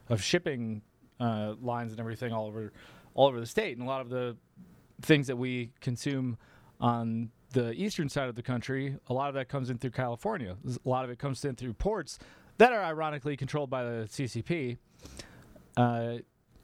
of 0.08 0.22
shipping 0.22 0.82
uh, 1.20 1.54
lines 1.60 1.92
and 1.92 2.00
everything 2.00 2.32
all 2.32 2.46
over 2.46 2.72
all 3.14 3.26
over 3.26 3.40
the 3.40 3.46
state, 3.46 3.76
and 3.76 3.86
a 3.86 3.88
lot 3.88 4.00
of 4.00 4.10
the 4.10 4.36
things 5.00 5.26
that 5.26 5.36
we 5.36 5.70
consume 5.80 6.36
on 6.80 7.30
the 7.54 7.72
eastern 7.72 8.08
side 8.08 8.28
of 8.28 8.34
the 8.34 8.42
country, 8.42 8.96
a 9.08 9.14
lot 9.14 9.28
of 9.28 9.34
that 9.34 9.48
comes 9.48 9.70
in 9.70 9.78
through 9.78 9.92
California. 9.92 10.56
A 10.66 10.88
lot 10.88 11.04
of 11.04 11.10
it 11.10 11.18
comes 11.18 11.44
in 11.44 11.54
through 11.54 11.72
ports 11.74 12.18
that 12.58 12.72
are 12.72 12.82
ironically 12.82 13.36
controlled 13.36 13.70
by 13.70 13.82
the 13.84 14.08
CCP 14.10 14.76
uh, 15.76 16.16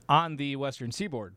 on 0.08 0.36
the 0.36 0.56
western 0.56 0.92
seaboard. 0.92 1.34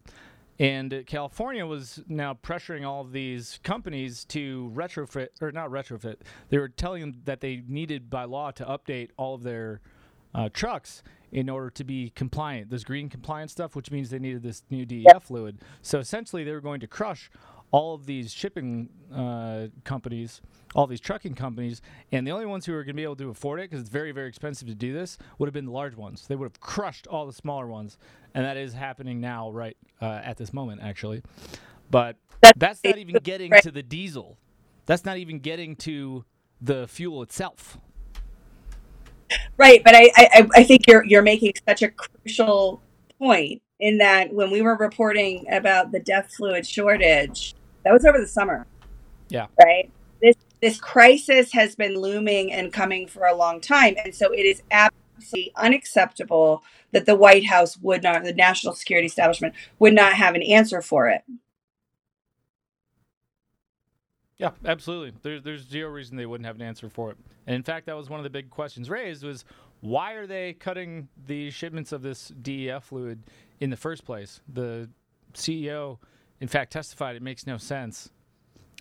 And 0.59 1.03
California 1.07 1.65
was 1.65 2.03
now 2.07 2.35
pressuring 2.35 2.85
all 2.85 3.01
of 3.01 3.11
these 3.11 3.59
companies 3.63 4.23
to 4.25 4.71
retrofit, 4.75 5.29
or 5.41 5.51
not 5.51 5.69
retrofit, 5.69 6.17
they 6.49 6.59
were 6.59 6.69
telling 6.69 7.01
them 7.01 7.21
that 7.25 7.41
they 7.41 7.63
needed 7.67 8.09
by 8.09 8.25
law 8.25 8.51
to 8.51 8.65
update 8.65 9.09
all 9.17 9.33
of 9.33 9.43
their 9.43 9.81
uh, 10.35 10.49
trucks 10.53 11.01
in 11.31 11.49
order 11.49 11.71
to 11.71 11.83
be 11.83 12.11
compliant. 12.11 12.69
This 12.69 12.83
green 12.83 13.09
compliance 13.09 13.51
stuff, 13.51 13.75
which 13.75 13.89
means 13.89 14.11
they 14.11 14.19
needed 14.19 14.43
this 14.43 14.63
new 14.69 14.85
DEF 14.85 15.23
fluid. 15.23 15.59
So 15.81 15.97
essentially, 15.97 16.43
they 16.43 16.51
were 16.51 16.61
going 16.61 16.79
to 16.81 16.87
crush 16.87 17.31
all 17.73 17.95
of 17.95 18.05
these 18.05 18.31
shipping 18.31 18.87
uh, 19.13 19.65
companies, 19.83 20.41
all 20.75 20.85
these 20.85 20.99
trucking 20.99 21.33
companies, 21.33 21.81
and 22.11 22.25
the 22.25 22.29
only 22.29 22.45
ones 22.45 22.67
who 22.67 22.73
are 22.73 22.83
going 22.83 22.89
to 22.89 22.93
be 22.93 23.03
able 23.03 23.15
to 23.15 23.31
afford 23.31 23.59
it, 23.59 23.63
because 23.63 23.81
it's 23.81 23.89
very, 23.89 24.11
very 24.11 24.29
expensive 24.29 24.67
to 24.67 24.75
do 24.75 24.93
this, 24.93 25.17
would 25.39 25.47
have 25.47 25.55
been 25.55 25.65
the 25.65 25.71
large 25.71 25.95
ones. 25.95 26.27
They 26.27 26.35
would 26.35 26.45
have 26.45 26.59
crushed 26.59 27.07
all 27.07 27.25
the 27.25 27.33
smaller 27.33 27.65
ones, 27.65 27.97
and 28.35 28.45
that 28.45 28.57
is 28.57 28.73
happening 28.73 29.19
now, 29.19 29.49
right 29.49 29.75
uh, 29.99 30.21
at 30.23 30.37
this 30.37 30.53
moment, 30.53 30.81
actually. 30.83 31.23
But 31.89 32.15
that's 32.55 32.83
not 32.83 32.99
even 32.99 33.15
getting 33.23 33.51
to 33.63 33.71
the 33.71 33.83
diesel. 33.83 34.37
That's 34.85 35.03
not 35.03 35.17
even 35.17 35.39
getting 35.39 35.75
to 35.77 36.25
the 36.61 36.87
fuel 36.87 37.23
itself. 37.23 37.79
Right, 39.57 39.83
but 39.83 39.95
I, 39.95 40.11
I, 40.15 40.47
I 40.53 40.63
think 40.63 40.85
you're 40.87 41.03
you're 41.05 41.23
making 41.23 41.53
such 41.67 41.81
a 41.81 41.89
crucial 41.89 42.83
point 43.17 43.63
in 43.79 43.97
that 43.97 44.31
when 44.31 44.51
we 44.51 44.61
were 44.61 44.75
reporting 44.75 45.45
about 45.51 45.91
the 45.91 45.99
DEF 45.99 46.31
fluid 46.31 46.67
shortage, 46.67 47.55
that 47.83 47.93
was 47.93 48.05
over 48.05 48.19
the 48.19 48.27
summer. 48.27 48.65
Yeah. 49.29 49.47
Right. 49.59 49.91
This 50.21 50.35
this 50.61 50.79
crisis 50.79 51.51
has 51.53 51.75
been 51.75 51.95
looming 51.95 52.51
and 52.51 52.71
coming 52.71 53.07
for 53.07 53.25
a 53.25 53.35
long 53.35 53.59
time, 53.59 53.95
and 54.03 54.15
so 54.15 54.31
it 54.31 54.45
is 54.45 54.61
absolutely 54.71 55.51
unacceptable 55.55 56.63
that 56.91 57.05
the 57.05 57.15
White 57.15 57.45
House 57.45 57.77
would 57.77 58.03
not, 58.03 58.23
the 58.23 58.33
national 58.33 58.73
security 58.73 59.07
establishment 59.07 59.53
would 59.79 59.93
not 59.93 60.13
have 60.13 60.35
an 60.35 60.43
answer 60.43 60.81
for 60.81 61.09
it. 61.09 61.23
Yeah, 64.37 64.51
absolutely. 64.65 65.13
There's 65.21 65.43
there's 65.43 65.67
zero 65.67 65.89
reason 65.89 66.17
they 66.17 66.25
wouldn't 66.25 66.45
have 66.45 66.55
an 66.55 66.61
answer 66.61 66.89
for 66.89 67.11
it. 67.11 67.17
And 67.47 67.55
in 67.55 67.63
fact, 67.63 67.85
that 67.85 67.95
was 67.95 68.09
one 68.09 68.19
of 68.19 68.23
the 68.23 68.29
big 68.29 68.49
questions 68.49 68.89
raised 68.89 69.23
was 69.23 69.45
why 69.81 70.13
are 70.13 70.27
they 70.27 70.53
cutting 70.53 71.09
the 71.27 71.49
shipments 71.49 71.91
of 71.91 72.01
this 72.01 72.29
DEF 72.41 72.85
fluid 72.85 73.23
in 73.59 73.69
the 73.69 73.77
first 73.77 74.05
place? 74.05 74.41
The 74.51 74.89
CEO 75.33 75.97
in 76.43 76.49
fact, 76.49 76.73
testified 76.73 77.15
it 77.15 77.21
makes 77.21 77.47
no 77.47 77.57
sense, 77.57 78.09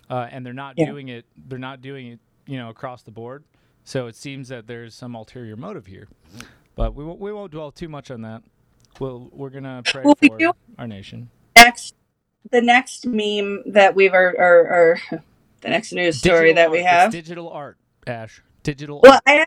uh, 0.09 0.27
and 0.29 0.45
they're 0.45 0.51
not 0.51 0.73
yeah. 0.75 0.85
doing 0.85 1.07
it. 1.07 1.23
They're 1.47 1.57
not 1.57 1.79
doing 1.81 2.07
it, 2.07 2.19
you 2.45 2.57
know, 2.57 2.67
across 2.67 3.03
the 3.03 3.11
board. 3.11 3.45
So 3.85 4.07
it 4.07 4.17
seems 4.17 4.49
that 4.49 4.67
there's 4.67 4.93
some 4.93 5.15
ulterior 5.15 5.55
motive 5.55 5.85
here, 5.85 6.09
but 6.75 6.93
we 6.93 7.05
won't, 7.05 7.21
we 7.21 7.31
won't 7.31 7.53
dwell 7.53 7.71
too 7.71 7.87
much 7.87 8.11
on 8.11 8.23
that. 8.23 8.43
We'll, 8.99 9.29
we're 9.31 9.49
gonna 9.49 9.81
pray 9.85 10.03
well, 10.03 10.13
for 10.15 10.53
our 10.77 10.87
nation. 10.87 11.29
Next, 11.55 11.95
the 12.51 12.61
next 12.61 13.05
meme 13.07 13.63
that 13.67 13.95
we've 13.95 14.13
or, 14.13 14.35
or, 14.37 14.67
or 14.67 15.21
the 15.61 15.69
next 15.69 15.93
news 15.93 16.19
story 16.19 16.49
digital 16.49 16.55
that 16.55 16.69
we 16.69 16.83
have 16.83 17.07
it's 17.07 17.15
digital 17.15 17.49
art, 17.49 17.77
Ash. 18.05 18.43
Digital. 18.63 18.99
Well, 19.01 19.21
art. 19.25 19.25
I 19.25 19.45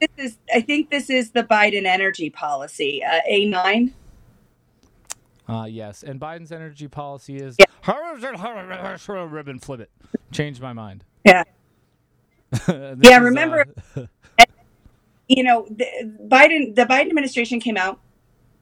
this 0.00 0.10
is 0.16 0.38
I 0.54 0.62
think 0.62 0.88
this 0.88 1.10
is 1.10 1.32
the 1.32 1.42
Biden 1.42 1.84
energy 1.84 2.30
policy. 2.30 3.04
Uh, 3.04 3.20
A 3.28 3.44
nine 3.44 3.92
Uh, 5.48 5.66
yes, 5.68 6.02
and 6.02 6.20
Biden's 6.20 6.50
energy 6.52 6.88
policy 6.88 7.36
is 7.36 7.56
Yeah. 7.58 7.66
ribbon 9.26 9.58
flip 9.58 9.80
it. 9.80 9.90
Changed 10.32 10.60
my 10.60 10.72
mind. 10.72 11.04
Yeah. 11.24 11.44
Yeah, 12.68 12.94
is, 13.18 13.20
remember- 13.20 13.66
uh, 13.96 14.06
you 15.28 15.42
know, 15.42 15.66
the 15.70 15.86
Biden, 16.28 16.74
the 16.74 16.84
Biden 16.86 17.08
administration 17.08 17.60
came 17.60 17.76
out, 17.76 18.00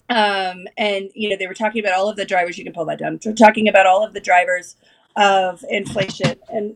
um, 0.09 0.65
and 0.77 1.11
you 1.15 1.29
know 1.31 1.37
they 1.37 1.47
were 1.47 1.55
talking 1.55 1.81
about 1.85 1.95
all 1.99 2.09
of 2.09 2.17
the 2.17 2.25
drivers. 2.25 2.59
You 2.59 2.65
can 2.65 2.73
pull 2.73 2.87
that 2.87 2.99
down. 2.99 3.19
They're 3.23 3.35
talking 3.35 3.69
about 3.69 3.87
all 3.87 4.05
of 4.05 4.13
the 4.15 4.21
drivers 4.21 4.77
of 5.17 5.65
inflation 5.69 6.37
and 6.49 6.75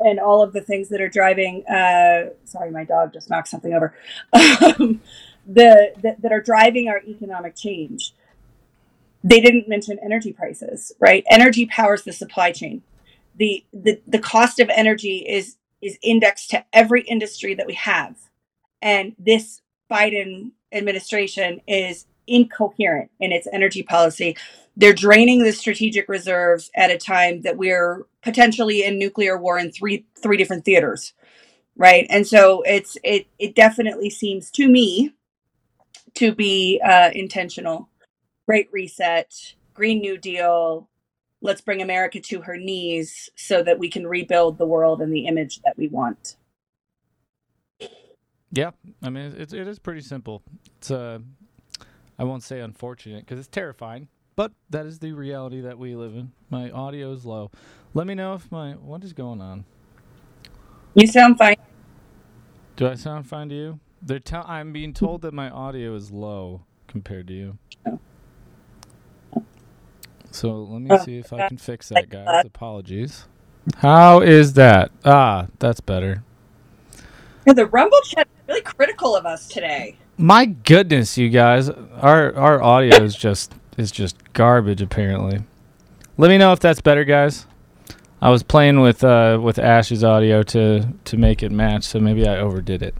and 0.00 0.20
all 0.20 0.42
of 0.42 0.52
the 0.52 0.60
things 0.60 0.88
that 0.90 1.00
are 1.00 1.08
driving. 1.08 1.64
Uh, 1.66 2.30
sorry, 2.44 2.70
my 2.70 2.84
dog 2.84 3.12
just 3.12 3.30
knocked 3.30 3.48
something 3.48 3.72
over. 3.72 3.94
Um, 4.32 5.00
the 5.46 5.92
that, 6.02 6.20
that 6.22 6.32
are 6.32 6.40
driving 6.42 6.88
our 6.88 7.00
economic 7.06 7.56
change. 7.56 8.12
They 9.24 9.40
didn't 9.40 9.68
mention 9.68 9.98
energy 10.04 10.32
prices, 10.32 10.92
right? 11.00 11.24
Energy 11.30 11.66
powers 11.66 12.04
the 12.04 12.12
supply 12.12 12.52
chain. 12.52 12.82
The 13.36 13.64
the 13.72 14.00
the 14.06 14.18
cost 14.20 14.60
of 14.60 14.70
energy 14.70 15.18
is 15.28 15.56
is 15.82 15.98
indexed 16.02 16.50
to 16.50 16.64
every 16.74 17.02
industry 17.02 17.54
that 17.54 17.66
we 17.66 17.74
have 17.74 18.16
and 18.82 19.14
this 19.18 19.60
Biden 19.90 20.52
administration 20.72 21.60
is 21.66 22.06
incoherent 22.26 23.10
in 23.20 23.32
its 23.32 23.48
energy 23.52 23.82
policy. 23.82 24.36
They're 24.76 24.92
draining 24.92 25.42
the 25.42 25.52
strategic 25.52 26.08
reserves 26.08 26.70
at 26.76 26.90
a 26.90 26.98
time 26.98 27.42
that 27.42 27.56
we're 27.56 28.04
potentially 28.22 28.84
in 28.84 28.98
nuclear 28.98 29.38
war 29.38 29.58
in 29.58 29.72
three 29.72 30.06
three 30.22 30.36
different 30.36 30.64
theaters, 30.64 31.14
right? 31.76 32.06
And 32.10 32.26
so 32.26 32.62
it's 32.62 32.98
it 33.04 33.28
it 33.38 33.54
definitely 33.54 34.10
seems 34.10 34.50
to 34.52 34.68
me 34.68 35.14
to 36.14 36.34
be 36.34 36.80
uh, 36.84 37.10
intentional. 37.14 37.88
Great 38.48 38.70
reset, 38.72 39.34
Green 39.74 40.00
New 40.00 40.18
Deal. 40.18 40.88
Let's 41.42 41.60
bring 41.60 41.82
America 41.82 42.20
to 42.20 42.42
her 42.42 42.56
knees 42.58 43.30
so 43.36 43.62
that 43.62 43.78
we 43.78 43.90
can 43.90 44.06
rebuild 44.08 44.58
the 44.58 44.66
world 44.66 45.02
in 45.02 45.10
the 45.12 45.26
image 45.26 45.60
that 45.66 45.76
we 45.78 45.88
want. 45.88 46.36
yeah, 48.52 48.70
I 49.02 49.10
mean 49.10 49.34
it's 49.36 49.52
it 49.52 49.68
is 49.68 49.78
pretty 49.78 50.00
simple. 50.00 50.42
It's 50.78 50.90
uh, 50.90 51.20
I 52.18 52.24
won't 52.24 52.42
say 52.42 52.60
unfortunate 52.60 53.20
because 53.26 53.38
it's 53.38 53.48
terrifying, 53.48 54.08
but 54.36 54.52
that 54.70 54.86
is 54.86 55.00
the 55.00 55.12
reality 55.12 55.60
that 55.60 55.78
we 55.78 55.94
live 55.94 56.14
in. 56.14 56.32
My 56.50 56.70
audio 56.70 57.12
is 57.12 57.26
low. 57.26 57.50
Let 57.94 58.06
me 58.06 58.14
know 58.14 58.34
if 58.34 58.50
my 58.50 58.72
what 58.72 59.04
is 59.04 59.12
going 59.12 59.42
on. 59.42 59.66
You 60.94 61.06
sound 61.06 61.38
fine. 61.38 61.56
Do 62.76 62.88
I 62.88 62.94
sound 62.94 63.26
fine 63.28 63.50
to 63.50 63.54
you? 63.54 63.80
They're 64.02 64.20
tell- 64.20 64.46
I'm 64.48 64.72
being 64.72 64.94
told 64.94 65.22
that 65.22 65.34
my 65.34 65.50
audio 65.50 65.94
is 65.94 66.10
low 66.10 66.64
compared 66.88 67.28
to 67.28 67.34
you. 67.34 67.58
So 70.30 70.62
let 70.62 70.82
me 70.82 70.90
Oh, 70.90 70.98
see 70.98 71.18
if 71.18 71.32
I 71.32 71.48
can 71.48 71.58
fix 71.58 71.88
that, 71.90 72.08
guys. 72.10 72.44
Apologies. 72.44 73.26
How 73.78 74.20
is 74.20 74.54
that? 74.54 74.90
Ah, 75.04 75.46
that's 75.58 75.80
better. 75.80 76.22
Yeah, 77.46 77.54
the 77.54 77.66
Rumble 77.66 78.00
chat 78.04 78.26
is 78.26 78.48
really 78.48 78.62
critical 78.62 79.16
of 79.16 79.26
us 79.26 79.46
today. 79.48 79.96
My 80.16 80.46
goodness, 80.46 81.16
you 81.18 81.28
guys, 81.28 81.70
our 81.70 82.34
our 82.34 82.62
audio 82.62 83.02
is 83.02 83.14
just 83.16 83.54
is 83.76 83.90
just 83.90 84.16
garbage. 84.32 84.82
Apparently, 84.82 85.44
let 86.16 86.28
me 86.28 86.38
know 86.38 86.52
if 86.52 86.60
that's 86.60 86.80
better, 86.80 87.04
guys. 87.04 87.46
I 88.20 88.30
was 88.30 88.42
playing 88.42 88.80
with 88.80 89.04
uh, 89.04 89.38
with 89.42 89.58
Ash's 89.58 90.02
audio 90.04 90.42
to 90.44 90.88
to 91.04 91.16
make 91.16 91.42
it 91.42 91.52
match, 91.52 91.84
so 91.84 92.00
maybe 92.00 92.26
I 92.26 92.38
overdid 92.38 92.82
it. 92.82 92.94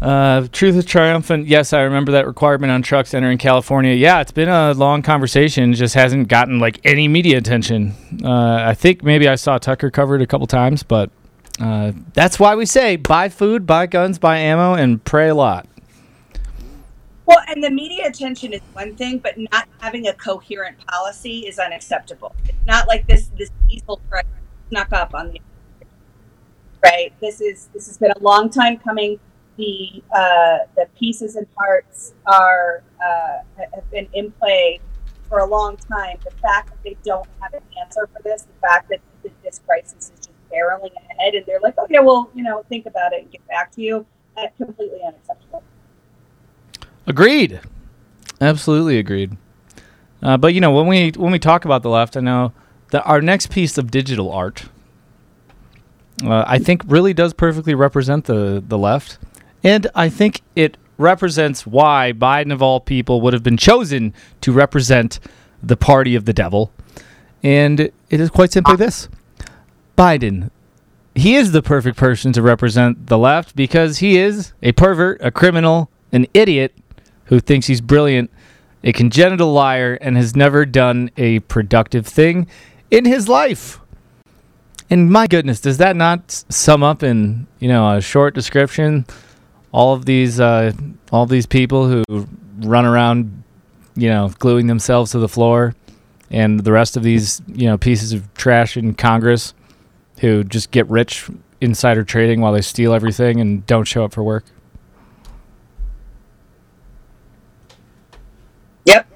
Uh, 0.00 0.46
truth 0.50 0.76
is 0.76 0.84
triumphant. 0.86 1.46
Yes, 1.46 1.72
I 1.74 1.82
remember 1.82 2.12
that 2.12 2.26
requirement 2.26 2.70
on 2.72 2.80
trucks 2.80 3.12
entering 3.12 3.36
California. 3.36 3.92
Yeah, 3.94 4.20
it's 4.20 4.32
been 4.32 4.48
a 4.48 4.72
long 4.72 5.02
conversation. 5.02 5.74
Just 5.74 5.94
hasn't 5.94 6.28
gotten 6.28 6.58
like 6.58 6.80
any 6.84 7.06
media 7.06 7.36
attention. 7.36 7.94
Uh, 8.24 8.64
I 8.66 8.74
think 8.74 9.02
maybe 9.02 9.28
I 9.28 9.34
saw 9.34 9.58
Tucker 9.58 9.90
covered 9.90 10.22
a 10.22 10.26
couple 10.26 10.46
times, 10.46 10.82
but 10.82 11.10
uh, 11.60 11.92
that's 12.14 12.38
why 12.40 12.54
we 12.54 12.64
say 12.64 12.96
buy 12.96 13.28
food, 13.28 13.66
buy 13.66 13.86
guns, 13.86 14.18
buy 14.18 14.38
ammo, 14.38 14.74
and 14.74 15.04
pray 15.04 15.28
a 15.28 15.34
lot. 15.34 15.66
Well, 17.26 17.38
and 17.46 17.62
the 17.62 17.70
media 17.70 18.08
attention 18.08 18.54
is 18.54 18.62
one 18.72 18.96
thing, 18.96 19.18
but 19.18 19.34
not 19.52 19.68
having 19.80 20.08
a 20.08 20.14
coherent 20.14 20.84
policy 20.86 21.40
is 21.40 21.58
unacceptable. 21.58 22.34
It's 22.44 22.66
not 22.66 22.88
like 22.88 23.06
this 23.06 23.30
this 23.36 23.50
diesel 23.68 24.00
truck 24.08 24.24
snuck 24.70 24.92
up 24.92 25.14
on 25.14 25.32
the 25.32 25.40
right. 26.82 27.12
This 27.20 27.42
is 27.42 27.68
this 27.74 27.86
has 27.86 27.98
been 27.98 28.12
a 28.12 28.18
long 28.20 28.48
time 28.48 28.78
coming. 28.78 29.20
The 29.60 30.02
uh, 30.14 30.58
the 30.74 30.86
pieces 30.98 31.36
and 31.36 31.46
parts 31.54 32.14
are 32.24 32.82
uh, 33.04 33.38
have 33.58 33.90
been 33.90 34.08
in 34.14 34.32
play 34.32 34.80
for 35.28 35.40
a 35.40 35.46
long 35.46 35.76
time. 35.76 36.16
The 36.24 36.30
fact 36.42 36.70
that 36.70 36.82
they 36.82 36.96
don't 37.04 37.28
have 37.40 37.52
an 37.52 37.62
answer 37.80 38.08
for 38.12 38.22
this, 38.22 38.42
the 38.42 38.66
fact 38.66 38.88
that 38.88 39.00
this 39.44 39.60
crisis 39.66 40.12
is 40.14 40.26
just 40.26 40.50
barreling 40.50 40.92
ahead, 41.10 41.34
and 41.34 41.44
they're 41.44 41.60
like, 41.60 41.76
okay, 41.78 41.98
well, 42.00 42.30
you 42.34 42.42
know, 42.42 42.64
think 42.68 42.86
about 42.86 43.12
it 43.12 43.22
and 43.22 43.30
get 43.30 43.46
back 43.48 43.70
to 43.72 43.82
you. 43.82 44.06
that's 44.34 44.56
completely 44.56 45.00
unacceptable. 45.06 45.62
Agreed. 47.06 47.60
Absolutely 48.40 48.98
agreed. 48.98 49.36
Uh, 50.22 50.36
but 50.36 50.54
you 50.54 50.60
know, 50.60 50.70
when 50.70 50.86
we 50.86 51.10
when 51.10 51.32
we 51.32 51.38
talk 51.38 51.64
about 51.64 51.82
the 51.82 51.90
left, 51.90 52.16
I 52.16 52.20
know 52.20 52.52
that 52.90 53.02
our 53.04 53.20
next 53.20 53.50
piece 53.50 53.78
of 53.78 53.90
digital 53.90 54.32
art, 54.32 54.64
uh, 56.24 56.44
I 56.46 56.58
think, 56.58 56.82
really 56.86 57.14
does 57.14 57.32
perfectly 57.32 57.74
represent 57.74 58.26
the 58.26 58.62
the 58.66 58.78
left, 58.78 59.18
and 59.62 59.86
I 59.94 60.08
think 60.08 60.42
it 60.54 60.76
represents 60.98 61.66
why 61.66 62.12
Biden 62.14 62.52
of 62.52 62.62
all 62.62 62.80
people 62.80 63.20
would 63.20 63.32
have 63.32 63.42
been 63.42 63.56
chosen 63.56 64.12
to 64.42 64.52
represent 64.52 65.18
the 65.62 65.76
party 65.76 66.14
of 66.14 66.24
the 66.24 66.32
devil, 66.32 66.72
and 67.42 67.80
it 67.80 67.92
is 68.10 68.30
quite 68.30 68.52
simply 68.52 68.76
this: 68.76 69.08
Biden. 69.96 70.50
He 71.14 71.34
is 71.34 71.50
the 71.50 71.60
perfect 71.60 71.96
person 71.96 72.32
to 72.34 72.40
represent 72.40 73.08
the 73.08 73.18
left 73.18 73.56
because 73.56 73.98
he 73.98 74.16
is 74.16 74.52
a 74.62 74.70
pervert, 74.72 75.20
a 75.20 75.32
criminal, 75.32 75.90
an 76.12 76.26
idiot 76.32 76.72
who 77.24 77.40
thinks 77.40 77.66
he's 77.66 77.80
brilliant, 77.80 78.30
a 78.84 78.92
congenital 78.92 79.52
liar, 79.52 79.98
and 80.00 80.16
has 80.16 80.36
never 80.36 80.64
done 80.64 81.10
a 81.16 81.40
productive 81.40 82.06
thing 82.06 82.46
in 82.90 83.04
his 83.04 83.28
life. 83.28 83.80
And 84.88 85.10
my 85.10 85.26
goodness, 85.26 85.60
does 85.60 85.78
that 85.78 85.96
not 85.96 86.30
sum 86.48 86.82
up 86.82 87.02
in 87.02 87.46
you 87.58 87.68
know 87.68 87.96
a 87.96 88.00
short 88.00 88.34
description 88.34 89.04
all 89.72 89.94
of 89.94 90.04
these 90.04 90.40
uh, 90.40 90.72
all 91.12 91.26
these 91.26 91.46
people 91.46 91.88
who 91.88 92.26
run 92.58 92.84
around, 92.84 93.42
you 93.94 94.08
know, 94.08 94.30
gluing 94.38 94.66
themselves 94.66 95.12
to 95.12 95.18
the 95.18 95.28
floor, 95.28 95.74
and 96.30 96.60
the 96.60 96.72
rest 96.72 96.96
of 96.96 97.02
these 97.02 97.40
you 97.46 97.66
know 97.66 97.78
pieces 97.78 98.12
of 98.12 98.32
trash 98.34 98.76
in 98.76 98.94
Congress 98.94 99.54
who 100.20 100.44
just 100.44 100.70
get 100.70 100.88
rich 100.88 101.28
insider 101.60 102.04
trading 102.04 102.40
while 102.40 102.52
they 102.52 102.60
steal 102.60 102.92
everything 102.92 103.40
and 103.40 103.66
don't 103.66 103.84
show 103.84 104.04
up 104.04 104.12
for 104.12 104.22
work. 104.22 104.44
Yep. 108.84 109.06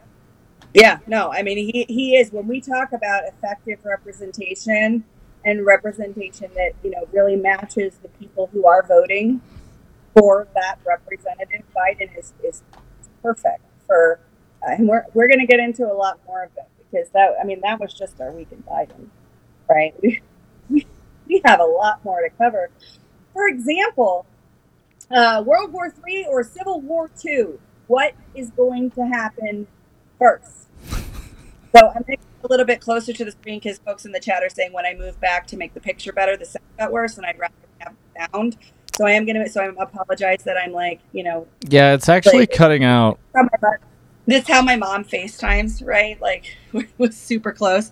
Yeah, 0.73 0.99
no, 1.07 1.31
I 1.33 1.43
mean 1.43 1.59
he 1.59 1.85
he 1.88 2.17
is 2.17 2.33
when 2.33 2.47
we 2.47 2.61
talk 2.61 2.93
about 2.93 3.25
effective 3.25 3.85
representation 3.85 5.05
and 5.45 5.67
representation 5.67 6.51
that, 6.55 6.73
you 6.83 6.90
know, 6.90 7.07
really 7.12 7.37
matches 7.37 7.97
the 8.03 8.09
people 8.09 8.49
who 8.53 8.67
are 8.67 8.83
voting 8.83 9.40
for 10.14 10.48
that 10.55 10.79
representative, 10.87 11.62
Biden 11.77 12.16
is 12.18 12.33
is 12.42 12.62
perfect 13.22 13.62
for 13.87 14.20
uh, 14.62 14.72
and 14.72 14.88
we're 14.88 15.05
we're 15.14 15.29
going 15.29 15.40
to 15.40 15.46
get 15.46 15.61
into 15.61 15.85
a 15.85 15.94
lot 15.94 16.20
more 16.27 16.44
of 16.44 16.50
it 16.57 16.68
because 16.79 17.09
that 17.11 17.35
I 17.40 17.44
mean 17.44 17.61
that 17.62 17.81
was 17.81 17.92
just 17.92 18.20
our 18.20 18.33
week 18.33 18.48
in 18.53 18.62
Biden, 18.62 19.09
right? 19.68 19.94
We 20.03 20.22
we, 20.70 20.87
we 21.29 21.42
have 21.44 21.61
a 21.61 21.64
lot 21.64 22.05
more 22.05 22.22
to 22.22 22.31
cover. 22.31 22.70
For 23.33 23.48
example, 23.48 24.27
uh, 25.11 25.42
World 25.44 25.72
War 25.72 25.90
Three 25.90 26.27
or 26.29 26.42
Civil 26.44 26.81
War 26.81 27.11
Two. 27.20 27.61
What 27.87 28.14
is 28.35 28.50
going 28.50 28.92
to 28.92 29.03
happen 29.03 29.66
first? 30.18 30.68
So 31.77 31.92
I'm 31.94 32.05
a 32.09 32.46
little 32.48 32.66
bit 32.66 32.81
closer 32.81 33.12
to 33.12 33.24
the 33.24 33.33
screen 33.33 33.59
because 33.61 33.79
folks 33.79 34.05
in 34.05 34.12
the 34.12 34.20
chat 34.20 34.42
are 34.42 34.48
saying 34.48 34.72
when 34.72 34.87
I 34.87 34.94
move 34.94 35.20
back 35.20 35.46
to 35.48 35.57
make 35.57 35.74
the 35.74 35.81
picture 35.81 36.12
better, 36.12 36.37
the 36.37 36.46
sound 36.46 36.64
got 36.79 36.92
worse, 36.92 37.16
and 37.16 37.27
I'd 37.27 37.38
rather 37.38 37.55
have 37.81 37.94
sound. 38.33 38.57
So 38.97 39.07
I 39.07 39.13
am 39.13 39.27
gonna. 39.27 39.49
So 39.49 39.61
I 39.61 39.67
apologize 39.83 40.45
that 40.45 40.57
I'm 40.57 40.73
like, 40.73 41.01
you 41.13 41.23
know, 41.25 41.47
Yeah, 41.69 41.95
it's 41.95 42.09
actually 42.09 42.41
Like- 42.41 42.53
cutting 42.53 42.85
out. 42.85 43.19
this 44.27 44.43
is 44.43 44.49
how 44.49 44.63
my 44.63 44.77
mom 44.77 45.05
FaceTimes, 45.05 45.85
right? 45.85 46.21
Like 46.21 46.57
was 46.99 47.17
super 47.17 47.53
close. 47.53 47.91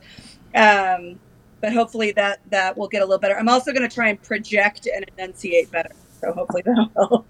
Um, 0.54 1.18
but 1.60 1.72
hopefully 1.72 2.12
that 2.12 2.40
that 2.50 2.76
will 2.76 2.88
get 2.88 3.02
a 3.02 3.04
little 3.04 3.18
better. 3.18 3.36
I'm 3.38 3.48
also 3.48 3.72
going 3.72 3.88
to 3.88 3.94
try 3.94 4.08
and 4.08 4.20
project 4.22 4.86
and 4.92 5.04
enunciate 5.16 5.70
better. 5.70 5.90
So 6.20 6.32
hopefully 6.32 6.62
that'll 6.64 6.90
help. 6.94 7.26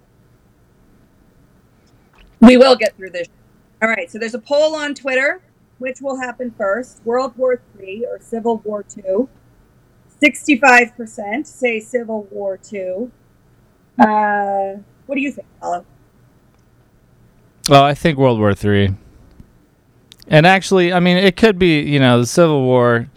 We 2.41 2.57
will 2.57 2.75
get 2.75 2.95
through 2.97 3.11
this. 3.11 3.27
All 3.81 3.87
right. 3.89 4.09
So 4.11 4.17
there's 4.19 4.33
a 4.33 4.39
poll 4.39 4.75
on 4.75 4.93
Twitter. 4.95 5.41
Which 5.79 5.99
will 6.01 6.19
happen 6.19 6.53
first? 6.57 7.01
World 7.03 7.35
War 7.37 7.59
Three 7.75 8.05
or 8.09 8.19
Civil 8.19 8.57
War 8.59 8.83
Two? 8.83 9.27
Sixty-five 10.21 10.95
percent 10.95 11.47
say 11.47 11.79
Civil 11.79 12.23
War 12.31 12.57
Two. 12.57 13.11
Uh, 13.99 14.73
what 15.05 15.15
do 15.15 15.21
you 15.21 15.31
think, 15.31 15.47
Paulo? 15.59 15.85
Well, 17.69 17.83
I 17.83 17.93
think 17.93 18.17
World 18.17 18.39
War 18.39 18.53
Three. 18.53 18.93
And 20.27 20.45
actually, 20.45 20.93
I 20.93 20.99
mean, 20.99 21.17
it 21.17 21.35
could 21.35 21.59
be, 21.59 21.81
you 21.81 21.99
know, 21.99 22.19
the 22.19 22.25
Civil 22.27 22.63
War. 22.63 23.09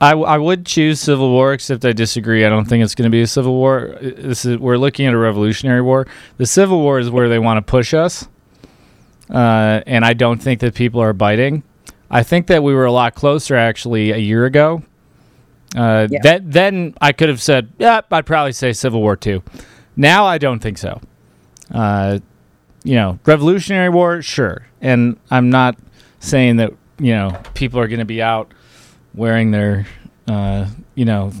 I, 0.00 0.10
w- 0.10 0.26
I 0.28 0.36
would 0.38 0.64
choose 0.66 1.00
Civil 1.00 1.30
War, 1.30 1.52
except 1.54 1.84
I 1.84 1.92
disagree. 1.92 2.44
I 2.44 2.48
don't 2.50 2.66
think 2.66 2.84
it's 2.84 2.94
going 2.94 3.10
to 3.10 3.14
be 3.14 3.22
a 3.22 3.26
Civil 3.26 3.54
War. 3.54 3.96
This 4.00 4.44
is 4.44 4.58
we're 4.58 4.76
looking 4.76 5.06
at 5.06 5.14
a 5.14 5.18
Revolutionary 5.18 5.82
War. 5.82 6.06
The 6.36 6.46
Civil 6.46 6.80
War 6.80 6.98
is 7.00 7.10
where 7.10 7.28
they 7.28 7.38
want 7.38 7.56
to 7.66 7.68
push 7.68 7.94
us, 7.94 8.28
uh, 9.30 9.80
and 9.86 10.04
I 10.04 10.12
don't 10.12 10.40
think 10.40 10.60
that 10.60 10.74
people 10.74 11.00
are 11.00 11.12
biting. 11.12 11.62
I 12.10 12.22
think 12.22 12.46
that 12.46 12.62
we 12.62 12.74
were 12.74 12.84
a 12.84 12.92
lot 12.92 13.14
closer 13.14 13.56
actually 13.56 14.12
a 14.12 14.18
year 14.18 14.44
ago. 14.46 14.82
Uh, 15.76 16.06
Yeah. 16.10 16.20
That 16.22 16.52
then 16.52 16.94
I 17.00 17.12
could 17.12 17.28
have 17.28 17.42
said, 17.42 17.70
yeah, 17.78 18.00
I'd 18.10 18.24
probably 18.26 18.52
say 18.52 18.72
Civil 18.72 19.00
War 19.00 19.16
too. 19.16 19.42
Now 19.98 20.26
I 20.26 20.38
don't 20.38 20.60
think 20.60 20.78
so. 20.78 21.00
Uh, 21.74 22.20
you 22.84 22.94
know, 22.94 23.18
Revolutionary 23.26 23.90
War, 23.90 24.22
sure, 24.22 24.66
and 24.80 25.18
I'm 25.28 25.50
not 25.50 25.76
saying 26.20 26.56
that 26.56 26.72
you 26.98 27.12
know 27.12 27.36
people 27.52 27.80
are 27.80 27.88
going 27.88 27.98
to 27.98 28.06
be 28.06 28.22
out 28.22 28.54
wearing 29.12 29.50
their, 29.50 29.86
uh, 30.28 30.66
you 30.94 31.04
know, 31.04 31.32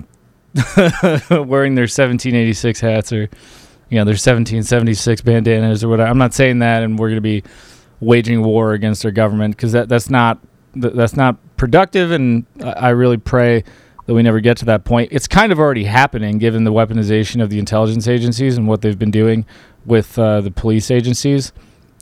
wearing 1.30 1.76
their 1.76 1.84
1786 1.84 2.80
hats 2.80 3.12
or 3.12 3.30
you 3.90 3.96
know 3.96 4.04
their 4.04 4.12
1776 4.12 5.22
bandanas 5.22 5.84
or 5.84 5.88
whatever. 5.88 6.10
I'm 6.10 6.18
not 6.18 6.34
saying 6.34 6.58
that, 6.58 6.82
and 6.82 6.98
we're 6.98 7.08
going 7.08 7.16
to 7.16 7.20
be 7.20 7.44
waging 8.00 8.42
war 8.42 8.72
against 8.72 9.04
our 9.04 9.12
government 9.12 9.56
because 9.56 9.70
that 9.72 9.88
that's 9.88 10.10
not 10.10 10.40
th- 10.74 10.94
that's 10.94 11.16
not 11.16 11.36
productive, 11.56 12.10
and 12.10 12.44
I 12.60 12.88
really 12.88 13.18
pray 13.18 13.62
that 14.08 14.14
we 14.14 14.22
never 14.22 14.40
get 14.40 14.56
to 14.56 14.64
that 14.64 14.84
point. 14.84 15.10
It's 15.12 15.28
kind 15.28 15.52
of 15.52 15.58
already 15.58 15.84
happening 15.84 16.38
given 16.38 16.64
the 16.64 16.72
weaponization 16.72 17.42
of 17.42 17.50
the 17.50 17.58
intelligence 17.58 18.08
agencies 18.08 18.56
and 18.56 18.66
what 18.66 18.80
they've 18.80 18.98
been 18.98 19.10
doing 19.10 19.44
with 19.84 20.18
uh, 20.18 20.40
the 20.40 20.50
police 20.50 20.90
agencies 20.90 21.52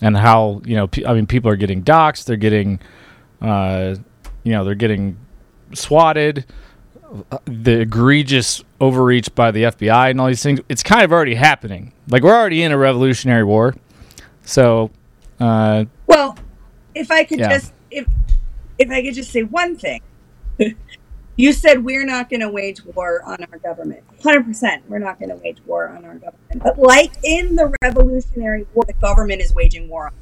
and 0.01 0.17
how 0.17 0.63
you 0.65 0.77
know 0.77 0.87
pe- 0.87 1.05
I 1.05 1.15
mean 1.15 1.27
people 1.27 1.51
are 1.51 1.57
getting 1.57 1.83
doxxed, 1.83 2.27
they're 2.27 2.37
getting 2.37 2.79
uh, 3.43 3.97
you 4.45 4.53
know 4.53 4.65
they're 4.65 4.77
getting 4.77 5.17
swatted, 5.75 6.45
uh, 7.33 7.39
the 7.47 7.81
egregious 7.81 8.63
overreach 8.81 9.35
by 9.35 9.51
the 9.51 9.65
FBI 9.65 10.11
and 10.11 10.21
all 10.21 10.29
these 10.29 10.45
things. 10.45 10.61
It's 10.69 10.85
kind 10.85 11.03
of 11.03 11.11
already 11.13 11.35
happening. 11.35 11.93
Like 12.09 12.23
we're 12.23 12.37
already 12.37 12.63
in 12.63 12.71
a 12.71 12.79
revolutionary 12.79 13.43
war, 13.43 13.75
so 14.45 14.93
uh, 15.41 15.87
Well, 16.07 16.39
if 16.95 17.11
I 17.11 17.25
could 17.25 17.41
Yeah. 17.41 17.49
just 17.49 17.73
if 17.91 18.07
if 18.79 18.91
I 18.93 19.03
could 19.03 19.15
just 19.15 19.33
say 19.33 19.43
one 19.43 19.75
thing. 19.77 20.03
you 21.37 21.53
said 21.53 21.85
we're 21.85 22.05
not 22.05 22.31
going 22.31 22.41
to 22.41 22.49
wage 22.49 22.83
war 22.85 23.23
on 23.25 23.45
our 23.53 23.59
government. 23.59 24.03
100% 24.21 24.83
we're 24.89 24.99
not 24.99 25.19
going 25.19 25.29
to 25.29 25.37
wage 25.37 25.59
war 25.67 25.89
on 25.89 26.05
our 26.05 26.15
government. 26.15 26.63
But 26.63 26.79
like 26.79 27.13
in 27.23 27.57
the 27.57 27.75
Revolutionary 27.83 28.67
War, 28.75 28.85
the 28.87 28.95
government 28.95 29.43
is 29.43 29.55
waging 29.55 29.89
war 29.89 30.07
on. 30.07 30.13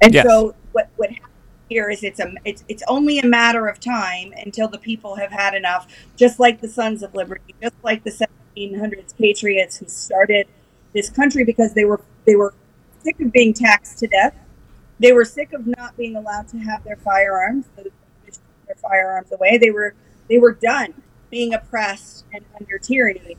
And 0.00 0.14
Yes. 0.14 0.26
so 0.26 0.54
what 0.72 0.88
what 0.96 1.10
happens 1.10 1.28
here 1.68 1.90
is 1.90 2.02
it's 2.02 2.20
a 2.20 2.32
it's 2.44 2.64
it's 2.68 2.82
only 2.88 3.18
a 3.18 3.26
matter 3.26 3.66
of 3.68 3.78
time 3.80 4.32
until 4.44 4.68
the 4.68 4.78
people 4.78 5.16
have 5.16 5.30
had 5.30 5.54
enough 5.54 5.86
just 6.16 6.40
like 6.40 6.60
the 6.60 6.68
Sons 6.68 7.02
of 7.02 7.14
Liberty, 7.14 7.54
just 7.62 7.74
like 7.82 8.04
the 8.04 8.28
1700s 8.56 9.16
patriots 9.16 9.76
who 9.76 9.86
started 9.86 10.46
this 10.94 11.10
country 11.10 11.44
because 11.44 11.74
they 11.74 11.84
were 11.84 12.00
they 12.26 12.34
were 12.36 12.54
sick 13.02 13.20
of 13.20 13.32
being 13.32 13.52
taxed 13.52 13.98
to 13.98 14.06
death. 14.08 14.34
They 15.00 15.12
were 15.12 15.24
sick 15.24 15.52
of 15.52 15.66
not 15.66 15.96
being 15.96 16.16
allowed 16.16 16.48
to 16.48 16.58
have 16.58 16.82
their 16.82 16.96
firearms. 16.96 17.66
So 17.76 17.84
their 18.66 18.76
firearms 18.76 19.32
away. 19.32 19.58
They 19.58 19.70
were 19.70 19.94
they 20.28 20.38
were 20.38 20.52
done 20.52 21.02
being 21.30 21.54
oppressed 21.54 22.24
and 22.32 22.44
under 22.58 22.78
tyranny. 22.78 23.36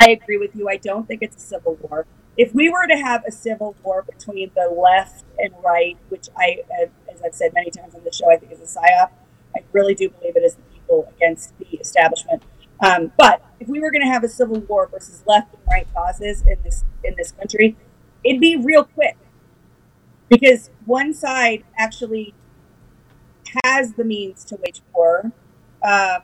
I 0.00 0.10
agree 0.10 0.38
with 0.38 0.54
you. 0.54 0.68
I 0.68 0.76
don't 0.76 1.06
think 1.06 1.22
it's 1.22 1.36
a 1.36 1.40
civil 1.40 1.76
war. 1.76 2.06
If 2.36 2.52
we 2.52 2.68
were 2.68 2.86
to 2.88 2.96
have 2.96 3.24
a 3.26 3.30
civil 3.30 3.76
war 3.82 4.02
between 4.02 4.50
the 4.54 4.68
left 4.68 5.24
and 5.38 5.54
right, 5.64 5.96
which 6.08 6.28
I, 6.36 6.58
as 6.80 7.22
I've 7.24 7.34
said 7.34 7.52
many 7.54 7.70
times 7.70 7.94
on 7.94 8.02
the 8.04 8.12
show, 8.12 8.30
I 8.30 8.36
think 8.36 8.52
is 8.52 8.60
a 8.60 8.78
psyop. 8.78 9.10
I 9.56 9.60
really 9.72 9.94
do 9.94 10.10
believe 10.10 10.36
it 10.36 10.42
is 10.42 10.56
the 10.56 10.62
people 10.62 11.12
against 11.16 11.56
the 11.58 11.66
establishment. 11.76 12.42
Um, 12.80 13.12
but 13.16 13.40
if 13.60 13.68
we 13.68 13.80
were 13.80 13.92
going 13.92 14.02
to 14.02 14.08
have 14.08 14.24
a 14.24 14.28
civil 14.28 14.58
war 14.60 14.88
versus 14.88 15.22
left 15.26 15.54
and 15.54 15.62
right 15.70 15.86
causes 15.94 16.42
in 16.42 16.58
this 16.64 16.84
in 17.04 17.14
this 17.16 17.30
country, 17.32 17.76
it'd 18.24 18.40
be 18.40 18.56
real 18.56 18.84
quick 18.84 19.16
because 20.28 20.70
one 20.84 21.14
side 21.14 21.64
actually 21.78 22.34
has 23.64 23.92
the 23.92 24.04
means 24.04 24.44
to 24.46 24.56
wage 24.56 24.82
war, 24.92 25.30
uh, 25.84 26.20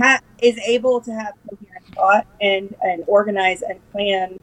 ha- 0.00 0.20
is 0.40 0.58
able 0.58 1.00
to 1.00 1.12
have 1.12 1.34
coherent 1.48 1.86
thought 1.94 2.26
and, 2.40 2.74
and 2.82 3.04
organize 3.06 3.62
and 3.62 3.80
plan, 3.90 4.38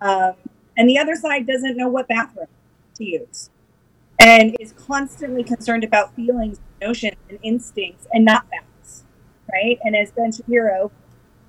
um, 0.00 0.34
and 0.76 0.88
the 0.88 0.98
other 0.98 1.14
side 1.14 1.46
doesn't 1.46 1.76
know 1.76 1.88
what 1.88 2.08
bathroom 2.08 2.46
to 2.96 3.04
use 3.04 3.50
and 4.20 4.54
is 4.60 4.72
constantly 4.72 5.42
concerned 5.42 5.82
about 5.82 6.14
feelings, 6.14 6.60
notions, 6.80 7.16
and 7.30 7.38
instincts 7.42 8.06
and 8.12 8.24
not 8.24 8.46
facts, 8.50 9.04
right? 9.50 9.78
And 9.82 9.96
as 9.96 10.12
Ben 10.12 10.30
Shapiro, 10.30 10.92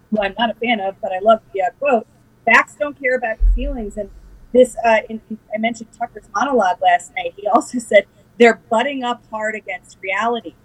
who 0.09 0.21
I'm 0.21 0.33
not 0.39 0.49
a 0.49 0.53
fan 0.53 0.79
of, 0.79 0.95
but 1.01 1.11
I 1.11 1.19
love 1.19 1.41
the 1.53 1.63
uh, 1.63 1.69
quote, 1.79 2.07
facts 2.45 2.75
don't 2.79 2.97
care 2.99 3.15
about 3.15 3.39
your 3.41 3.51
feelings. 3.53 3.97
And 3.97 4.09
this, 4.53 4.77
uh, 4.85 4.99
in, 5.09 5.21
I 5.53 5.57
mentioned 5.57 5.89
Tucker's 5.97 6.29
monologue 6.33 6.81
last 6.81 7.11
night. 7.15 7.33
He 7.35 7.45
also 7.45 7.77
said 7.79 8.05
they're 8.39 8.61
butting 8.69 9.03
up 9.03 9.21
hard 9.29 9.53
against 9.55 9.97
reality. 10.01 10.55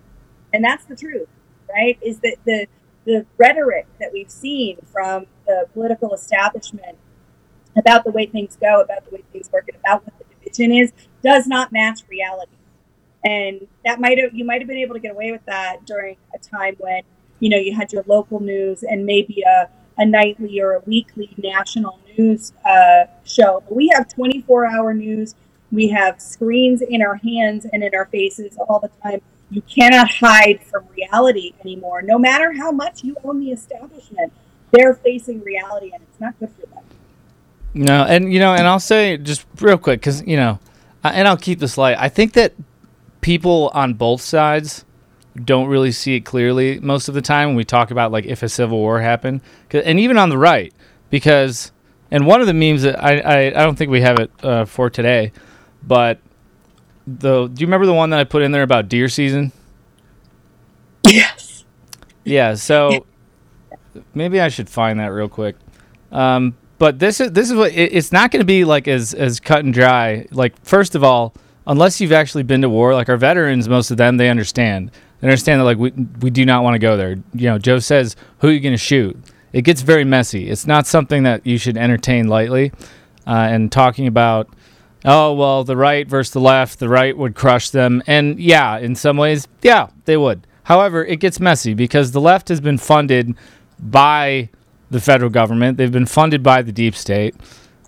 And 0.53 0.65
that's 0.65 0.85
the 0.85 0.95
truth, 0.95 1.29
right? 1.73 1.99
Is 2.03 2.21
that 2.21 2.37
the, 2.45 2.67
the 3.05 3.27
rhetoric 3.39 3.87
that 4.01 4.13
we've 4.13 4.31
seen 4.31 4.79
from 4.93 5.27
the 5.47 5.67
political 5.73 6.13
establishment 6.15 6.99
about 7.77 8.05
the 8.05 8.11
way 8.11 8.27
things 8.27 8.57
go, 8.57 8.81
about 8.81 9.05
the 9.05 9.15
way 9.15 9.23
things 9.33 9.51
work, 9.53 9.69
and 9.69 9.77
about 9.77 10.05
what 10.05 10.19
the 10.19 10.25
division 10.41 10.73
is, 10.73 10.93
does 11.23 11.47
not 11.47 11.73
match 11.73 12.01
reality. 12.09 12.53
And 13.25 13.67
that 13.85 14.01
might 14.01 14.19
have 14.19 14.35
you 14.35 14.45
might 14.45 14.61
have 14.61 14.69
been 14.69 14.79
able 14.79 14.95
to 14.95 15.01
get 15.01 15.13
away 15.13 15.33
with 15.33 15.45
that 15.47 15.85
during 15.85 16.17
a 16.35 16.39
time 16.39 16.77
when 16.79 17.03
you 17.41 17.49
know 17.49 17.57
you 17.57 17.75
had 17.75 17.93
your 17.93 18.05
local 18.07 18.41
news 18.41 18.83
and 18.83 19.05
maybe 19.05 19.43
a, 19.43 19.69
a 19.99 20.07
nightly 20.07 20.61
or 20.61 20.75
a 20.75 20.81
weekly 20.81 21.31
national 21.37 21.99
news 22.17 22.53
uh, 22.65 23.05
show. 23.25 23.63
We 23.69 23.91
have 23.95 24.09
24 24.09 24.67
hour 24.67 24.95
news. 24.95 25.35
We 25.73 25.89
have 25.89 26.21
screens 26.21 26.83
in 26.83 27.03
our 27.03 27.17
hands 27.17 27.67
and 27.73 27.83
in 27.83 27.95
our 27.95 28.07
faces 28.07 28.57
all 28.69 28.79
the 28.79 28.91
time. 29.03 29.21
You 29.51 29.63
cannot 29.63 30.11
hide 30.11 30.63
from 30.65 30.85
reality 30.97 31.53
anymore. 31.61 32.03
No 32.03 32.19
matter 32.19 32.53
how 32.53 32.73
much 32.73 33.05
you 33.05 33.17
own 33.23 33.41
the 33.41 33.53
establishment, 33.53 34.33
they're 34.73 34.95
facing 34.95 35.41
reality, 35.43 35.93
and 35.93 36.03
it's 36.03 36.21
not 36.21 36.39
good 36.41 36.51
for 36.51 36.67
them. 36.67 36.85
No, 37.75 38.05
and 38.05 38.33
you 38.33 38.41
know, 38.41 38.55
and 38.55 38.67
I'll 38.67 38.81
say 38.81 39.17
just 39.17 39.47
real 39.61 39.79
quick 39.79 40.01
because 40.01 40.23
you 40.27 40.37
know, 40.37 40.59
and 41.05 41.29
I'll 41.29 41.37
keep 41.37 41.61
this 41.61 41.79
light. 41.79 41.97
I 41.99 42.09
think 42.09 42.33
that 42.33 42.55
people 43.21 43.71
on 43.75 43.95
both 43.95 44.21
sides 44.21 44.85
don't 45.45 45.69
really 45.69 45.93
see 45.93 46.17
it 46.17 46.21
clearly 46.21 46.81
most 46.81 47.09
of 47.09 47.15
the 47.15 47.21
time 47.21 47.49
when 47.51 47.57
we 47.57 47.65
talk 47.65 47.91
about 47.91 48.11
like 48.11 48.25
if 48.25 48.43
a 48.43 48.49
civil 48.49 48.79
war 48.79 49.01
happened, 49.01 49.43
and 49.71 50.01
even 50.01 50.19
on 50.19 50.29
the 50.29 50.39
right, 50.39 50.75
because 51.11 51.71
and 52.11 52.27
one 52.27 52.41
of 52.41 52.49
the 52.49 52.55
memes 52.55 52.83
that 52.83 53.03
I 53.03 53.19
I, 53.19 53.39
I 53.47 53.65
don't 53.65 53.77
think 53.77 53.91
we 53.91 54.01
have 54.01 54.19
it 54.19 54.31
uh, 54.43 54.65
for 54.65 54.91
today, 54.91 55.33
but 55.83 56.19
the 57.07 57.49
do 57.49 57.61
you 57.61 57.67
remember 57.67 57.87
the 57.87 57.95
one 57.95 58.11
that 58.11 58.21
I 58.21 58.25
put 58.25 58.43
in 58.43 58.53
there 58.53 58.63
about 58.63 58.89
deer 58.89 59.09
season? 59.09 59.53
Yes. 61.07 61.65
Yeah. 62.25 62.55
So 62.55 63.07
maybe 64.15 64.41
I 64.41 64.49
should 64.49 64.69
find 64.69 65.01
that 65.01 65.09
real 65.09 65.29
quick. 65.29 65.57
Um, 66.13 66.57
but 66.79 66.99
this 66.99 67.21
is 67.21 67.33
this 67.33 67.51
is 67.51 67.57
what 67.57 67.73
it, 67.73 67.93
it's 67.93 68.13
not 68.13 68.31
going 68.31 68.41
to 68.41 68.47
be 68.47 68.65
like 68.65 68.89
as 68.89 69.15
as 69.15 69.41
cut 69.41 69.65
and 69.65 69.73
dry. 69.73 70.27
Like 70.31 70.63
first 70.65 70.95
of 70.95 71.03
all, 71.03 71.35
unless 71.67 72.01
you've 72.01 72.13
actually 72.13 72.43
been 72.43 72.63
to 72.63 72.69
war, 72.69 72.95
like 72.95 73.09
our 73.09 73.17
veterans, 73.17 73.69
most 73.69 73.91
of 73.91 73.97
them 73.97 74.17
they 74.17 74.29
understand. 74.29 74.91
They 75.21 75.29
understand 75.29 75.61
that 75.61 75.65
like 75.65 75.79
we 75.79 75.91
we 76.21 76.31
do 76.31 76.45
not 76.45 76.63
want 76.63 76.75
to 76.75 76.79
go 76.79 76.97
there. 76.97 77.17
You 77.33 77.51
know, 77.51 77.59
Joe 77.59 77.79
says, 77.79 78.17
"Who 78.41 78.49
are 78.49 78.53
you 78.53 78.61
going 78.61 78.75
to 78.75 78.79
shoot?" 78.79 79.17
It 79.53 79.63
gets 79.63 79.81
very 79.81 80.05
messy. 80.05 80.51
It's 80.51 80.67
not 80.67 80.87
something 80.87 81.23
that 81.23 81.47
you 81.47 81.57
should 81.57 81.79
entertain 81.79 82.29
lightly. 82.29 82.73
Uh, 83.27 83.49
and 83.51 83.73
talking 83.73 84.07
about, 84.07 84.49
oh 85.07 85.33
well, 85.33 85.65
the 85.65 85.77
right 85.77 86.07
versus 86.07 86.33
the 86.33 86.41
left, 86.41 86.79
the 86.79 86.89
right 86.89 87.17
would 87.17 87.35
crush 87.35 87.71
them, 87.71 88.03
and 88.07 88.39
yeah, 88.39 88.77
in 88.79 88.95
some 88.95 89.17
ways, 89.17 89.49
yeah, 89.63 89.89
they 90.05 90.17
would. 90.17 90.47
However, 90.65 91.05
it 91.05 91.21
gets 91.21 91.39
messy 91.39 91.75
because 91.75 92.11
the 92.11 92.21
left 92.21 92.49
has 92.49 92.61
been 92.61 92.77
funded 92.77 93.35
by 93.79 94.51
the 94.91 95.01
federal 95.01 95.31
government. 95.31 95.79
They've 95.79 95.93
been 95.93 96.07
funded 96.07 96.43
by 96.43 96.63
the 96.63 96.73
deep 96.73 96.97
state. 96.97 97.35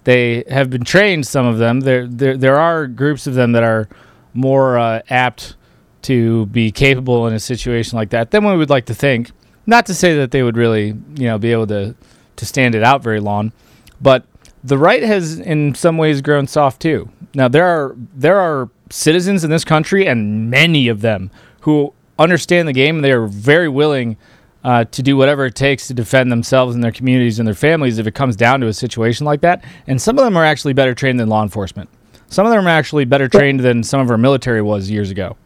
They 0.04 0.44
have 0.48 0.70
been 0.70 0.85
trained. 0.85 1.26
Some 1.26 1.44
of 1.44 1.59
them. 1.59 1.81
There, 1.81 2.07
there, 2.07 2.37
there 2.37 2.57
are 2.57 2.87
groups 2.87 3.26
of 3.26 3.35
them 3.35 3.52
that 3.52 3.62
are 3.62 3.88
more 4.33 4.78
uh, 4.78 5.03
apt 5.11 5.57
to 6.03 6.47
be 6.47 6.70
capable 6.70 7.26
in 7.26 7.34
a 7.34 7.40
situation 7.40 7.97
like 7.97 8.11
that 8.11 8.30
than 8.30 8.45
we 8.45 8.57
would 8.57 8.70
like 8.70 8.86
to 8.86 8.95
think. 8.95 9.32
Not 9.66 9.86
to 9.86 9.95
say 9.95 10.14
that 10.16 10.30
they 10.30 10.43
would 10.43 10.57
really, 10.57 10.86
you 10.86 11.26
know, 11.26 11.38
be 11.38 11.53
able 11.53 11.66
to 11.66 11.95
to 12.36 12.47
stand 12.47 12.76
it 12.76 12.84
out 12.84 13.03
very 13.03 13.18
long, 13.18 13.53
but 14.01 14.24
the 14.64 14.78
right 14.78 15.02
has, 15.02 15.38
in 15.38 15.74
some 15.74 15.98
ways, 15.98 16.20
grown 16.20 16.46
soft 16.46 16.82
too. 16.82 17.09
Now 17.34 17.48
there 17.48 17.66
are 17.66 17.94
there 18.14 18.38
are 18.38 18.68
citizens 18.90 19.44
in 19.44 19.50
this 19.50 19.64
country, 19.64 20.06
and 20.06 20.50
many 20.50 20.88
of 20.88 21.00
them 21.00 21.30
who 21.61 21.92
understand 22.18 22.66
the 22.68 22.72
game. 22.72 22.96
and 22.96 23.04
They 23.04 23.12
are 23.12 23.26
very 23.26 23.68
willing 23.68 24.16
uh, 24.64 24.84
to 24.84 25.02
do 25.02 25.16
whatever 25.16 25.46
it 25.46 25.54
takes 25.54 25.86
to 25.88 25.94
defend 25.94 26.32
themselves 26.32 26.74
and 26.74 26.82
their 26.82 26.92
communities 26.92 27.38
and 27.38 27.46
their 27.46 27.54
families 27.54 27.98
if 27.98 28.06
it 28.06 28.14
comes 28.14 28.34
down 28.36 28.61
to 28.61 28.66
a 28.66 28.72
situation 28.72 29.24
like 29.24 29.40
that. 29.42 29.64
And 29.86 30.00
some 30.02 30.18
of 30.18 30.24
them 30.24 30.36
are 30.36 30.44
actually 30.44 30.72
better 30.72 30.94
trained 30.94 31.20
than 31.20 31.28
law 31.28 31.42
enforcement. 31.42 31.88
Some 32.28 32.44
of 32.44 32.52
them 32.52 32.66
are 32.66 32.70
actually 32.70 33.04
better 33.04 33.28
trained 33.28 33.61
than 33.61 33.82
some 33.82 34.00
of 34.00 34.11
our 34.11 34.18
military 34.18 34.61
was 34.62 34.90
years 34.90 35.11
ago. 35.11 35.36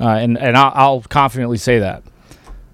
uh, 0.00 0.08
and 0.08 0.38
and 0.38 0.56
I'll, 0.56 0.72
I'll 0.74 1.00
confidently 1.02 1.58
say 1.58 1.80
that. 1.80 2.02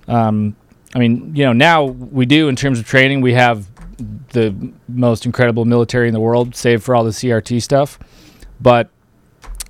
Um, 0.06 0.54
I 0.94 0.98
mean, 0.98 1.34
you 1.34 1.44
know, 1.44 1.52
now 1.52 1.84
we 1.84 2.26
do 2.26 2.48
in 2.48 2.56
terms 2.56 2.78
of 2.78 2.86
training, 2.86 3.20
we 3.22 3.32
have 3.32 3.73
the 4.32 4.72
most 4.88 5.26
incredible 5.26 5.64
military 5.64 6.08
in 6.08 6.14
the 6.14 6.20
world, 6.20 6.54
save 6.54 6.82
for 6.82 6.94
all 6.94 7.04
the 7.04 7.10
CRT 7.10 7.62
stuff, 7.62 7.98
but 8.60 8.90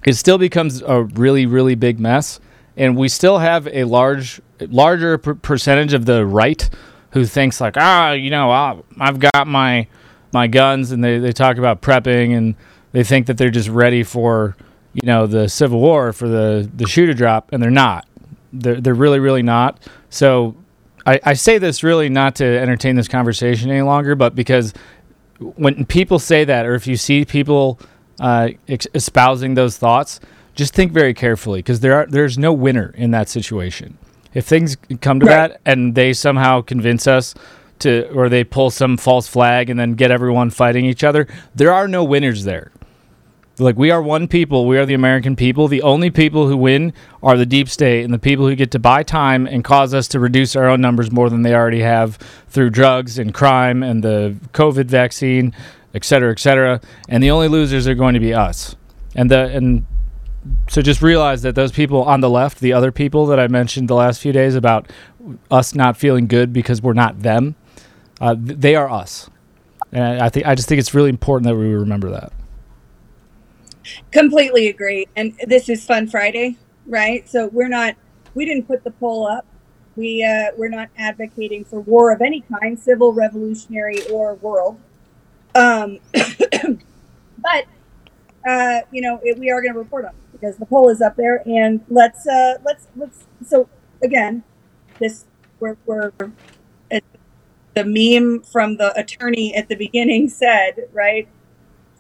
it 0.04 0.14
still 0.14 0.38
becomes 0.38 0.82
a 0.82 1.02
really, 1.02 1.46
really 1.46 1.74
big 1.74 1.98
mess, 1.98 2.40
and 2.76 2.96
we 2.96 3.08
still 3.08 3.38
have 3.38 3.66
a 3.68 3.84
large, 3.84 4.40
larger 4.60 5.18
per- 5.18 5.34
percentage 5.34 5.92
of 5.94 6.06
the 6.06 6.26
right 6.26 6.68
who 7.10 7.24
thinks 7.24 7.60
like, 7.60 7.76
ah, 7.76 8.12
you 8.12 8.30
know, 8.30 8.50
i 8.50 8.76
I've 8.98 9.18
got 9.18 9.46
my 9.46 9.86
my 10.32 10.46
guns, 10.48 10.90
and 10.90 11.02
they, 11.02 11.18
they 11.18 11.32
talk 11.32 11.58
about 11.58 11.80
prepping, 11.80 12.36
and 12.36 12.56
they 12.92 13.04
think 13.04 13.26
that 13.26 13.38
they're 13.38 13.50
just 13.50 13.68
ready 13.68 14.02
for, 14.02 14.56
you 14.92 15.06
know, 15.06 15.26
the 15.26 15.48
Civil 15.48 15.80
War 15.80 16.12
for 16.12 16.28
the 16.28 16.68
the 16.74 16.86
shoe 16.86 17.06
to 17.06 17.14
drop, 17.14 17.52
and 17.52 17.62
they're 17.62 17.70
not. 17.70 18.06
They're 18.52 18.80
they're 18.80 18.94
really, 18.94 19.20
really 19.20 19.42
not. 19.42 19.80
So 20.10 20.56
I, 21.06 21.20
I 21.24 21.34
say 21.34 21.58
this 21.58 21.82
really 21.82 22.08
not 22.08 22.36
to 22.36 22.44
entertain 22.44 22.96
this 22.96 23.08
conversation 23.08 23.70
any 23.70 23.82
longer, 23.82 24.14
but 24.14 24.34
because 24.34 24.72
when 25.38 25.84
people 25.84 26.18
say 26.18 26.44
that, 26.44 26.66
or 26.66 26.74
if 26.74 26.86
you 26.86 26.96
see 26.96 27.24
people 27.24 27.78
uh, 28.20 28.50
espousing 28.68 29.54
those 29.54 29.76
thoughts, 29.76 30.20
just 30.54 30.72
think 30.74 30.92
very 30.92 31.14
carefully 31.14 31.58
because 31.58 31.80
there 31.80 31.94
are 31.94 32.06
there's 32.06 32.38
no 32.38 32.52
winner 32.52 32.94
in 32.96 33.10
that 33.10 33.28
situation. 33.28 33.98
If 34.32 34.46
things 34.46 34.76
come 35.00 35.20
to 35.20 35.26
Right. 35.26 35.48
that 35.48 35.60
and 35.64 35.94
they 35.94 36.12
somehow 36.12 36.60
convince 36.62 37.06
us 37.06 37.34
to, 37.80 38.08
or 38.12 38.28
they 38.28 38.44
pull 38.44 38.70
some 38.70 38.96
false 38.96 39.26
flag 39.28 39.68
and 39.68 39.78
then 39.78 39.94
get 39.94 40.10
everyone 40.10 40.50
fighting 40.50 40.84
each 40.84 41.04
other, 41.04 41.26
there 41.54 41.72
are 41.72 41.88
no 41.88 42.04
winners 42.04 42.44
there. 42.44 42.70
Like 43.58 43.76
we 43.76 43.92
are 43.92 44.02
one 44.02 44.26
people, 44.26 44.66
we 44.66 44.78
are 44.78 44.86
the 44.86 44.94
American 44.94 45.36
people. 45.36 45.68
The 45.68 45.82
only 45.82 46.10
people 46.10 46.48
who 46.48 46.56
win 46.56 46.92
are 47.22 47.36
the 47.36 47.46
deep 47.46 47.68
state 47.68 48.04
and 48.04 48.12
the 48.12 48.18
people 48.18 48.48
who 48.48 48.56
get 48.56 48.72
to 48.72 48.80
buy 48.80 49.04
time 49.04 49.46
and 49.46 49.62
cause 49.62 49.94
us 49.94 50.08
to 50.08 50.18
reduce 50.18 50.56
our 50.56 50.68
own 50.68 50.80
numbers 50.80 51.12
more 51.12 51.30
than 51.30 51.42
they 51.42 51.54
already 51.54 51.80
have 51.80 52.16
through 52.48 52.70
drugs 52.70 53.16
and 53.16 53.32
crime 53.32 53.84
and 53.84 54.02
the 54.02 54.34
COVID 54.52 54.86
vaccine, 54.86 55.54
et 55.94 56.04
cetera, 56.04 56.32
et 56.32 56.40
cetera. 56.40 56.80
And 57.08 57.22
the 57.22 57.30
only 57.30 57.46
losers 57.46 57.86
are 57.86 57.94
going 57.94 58.14
to 58.14 58.20
be 58.20 58.34
us. 58.34 58.74
And 59.14 59.30
the 59.30 59.44
and 59.46 59.86
so 60.68 60.82
just 60.82 61.00
realize 61.00 61.42
that 61.42 61.54
those 61.54 61.70
people 61.70 62.02
on 62.02 62.20
the 62.20 62.28
left, 62.28 62.58
the 62.58 62.72
other 62.72 62.90
people 62.90 63.26
that 63.26 63.38
I 63.38 63.46
mentioned 63.46 63.88
the 63.88 63.94
last 63.94 64.20
few 64.20 64.32
days 64.32 64.56
about 64.56 64.90
us 65.50 65.76
not 65.76 65.96
feeling 65.96 66.26
good 66.26 66.52
because 66.52 66.82
we're 66.82 66.92
not 66.92 67.20
them, 67.20 67.54
uh, 68.20 68.34
they 68.36 68.74
are 68.74 68.90
us. 68.90 69.30
And 69.92 70.20
I 70.20 70.28
think 70.28 70.44
I 70.44 70.56
just 70.56 70.68
think 70.68 70.80
it's 70.80 70.92
really 70.92 71.08
important 71.08 71.46
that 71.46 71.54
we 71.54 71.72
remember 71.72 72.10
that. 72.10 72.32
Completely 74.10 74.68
agree. 74.68 75.06
And 75.16 75.34
this 75.46 75.68
is 75.68 75.84
Fun 75.84 76.06
Friday, 76.06 76.56
right? 76.86 77.28
So 77.28 77.48
we're 77.48 77.68
not, 77.68 77.96
we 78.34 78.44
didn't 78.44 78.66
put 78.66 78.84
the 78.84 78.90
poll 78.92 79.26
up. 79.26 79.46
We 79.96 80.24
uh, 80.24 80.50
we're 80.56 80.70
not 80.70 80.88
advocating 80.98 81.64
for 81.64 81.78
war 81.80 82.12
of 82.12 82.20
any 82.20 82.40
kind, 82.40 82.76
civil, 82.76 83.12
revolutionary, 83.12 84.04
or 84.10 84.34
world. 84.34 84.80
Um, 85.54 86.00
but 86.12 87.66
uh, 88.44 88.80
you 88.90 89.00
know, 89.00 89.20
it, 89.22 89.38
we 89.38 89.52
are 89.52 89.62
going 89.62 89.72
to 89.72 89.78
report 89.78 90.04
on 90.04 90.10
it 90.10 90.32
because 90.32 90.56
the 90.56 90.66
poll 90.66 90.88
is 90.88 91.00
up 91.00 91.14
there. 91.14 91.42
And 91.46 91.80
let's 91.88 92.26
uh, 92.26 92.54
let's 92.64 92.88
let's. 92.96 93.28
So 93.46 93.68
again, 94.02 94.42
this 94.98 95.26
we're 95.60 95.76
we're 95.86 96.10
the 97.74 97.84
meme 97.84 98.42
from 98.42 98.76
the 98.76 98.98
attorney 98.98 99.54
at 99.54 99.68
the 99.68 99.74
beginning 99.74 100.28
said 100.28 100.88
right 100.92 101.28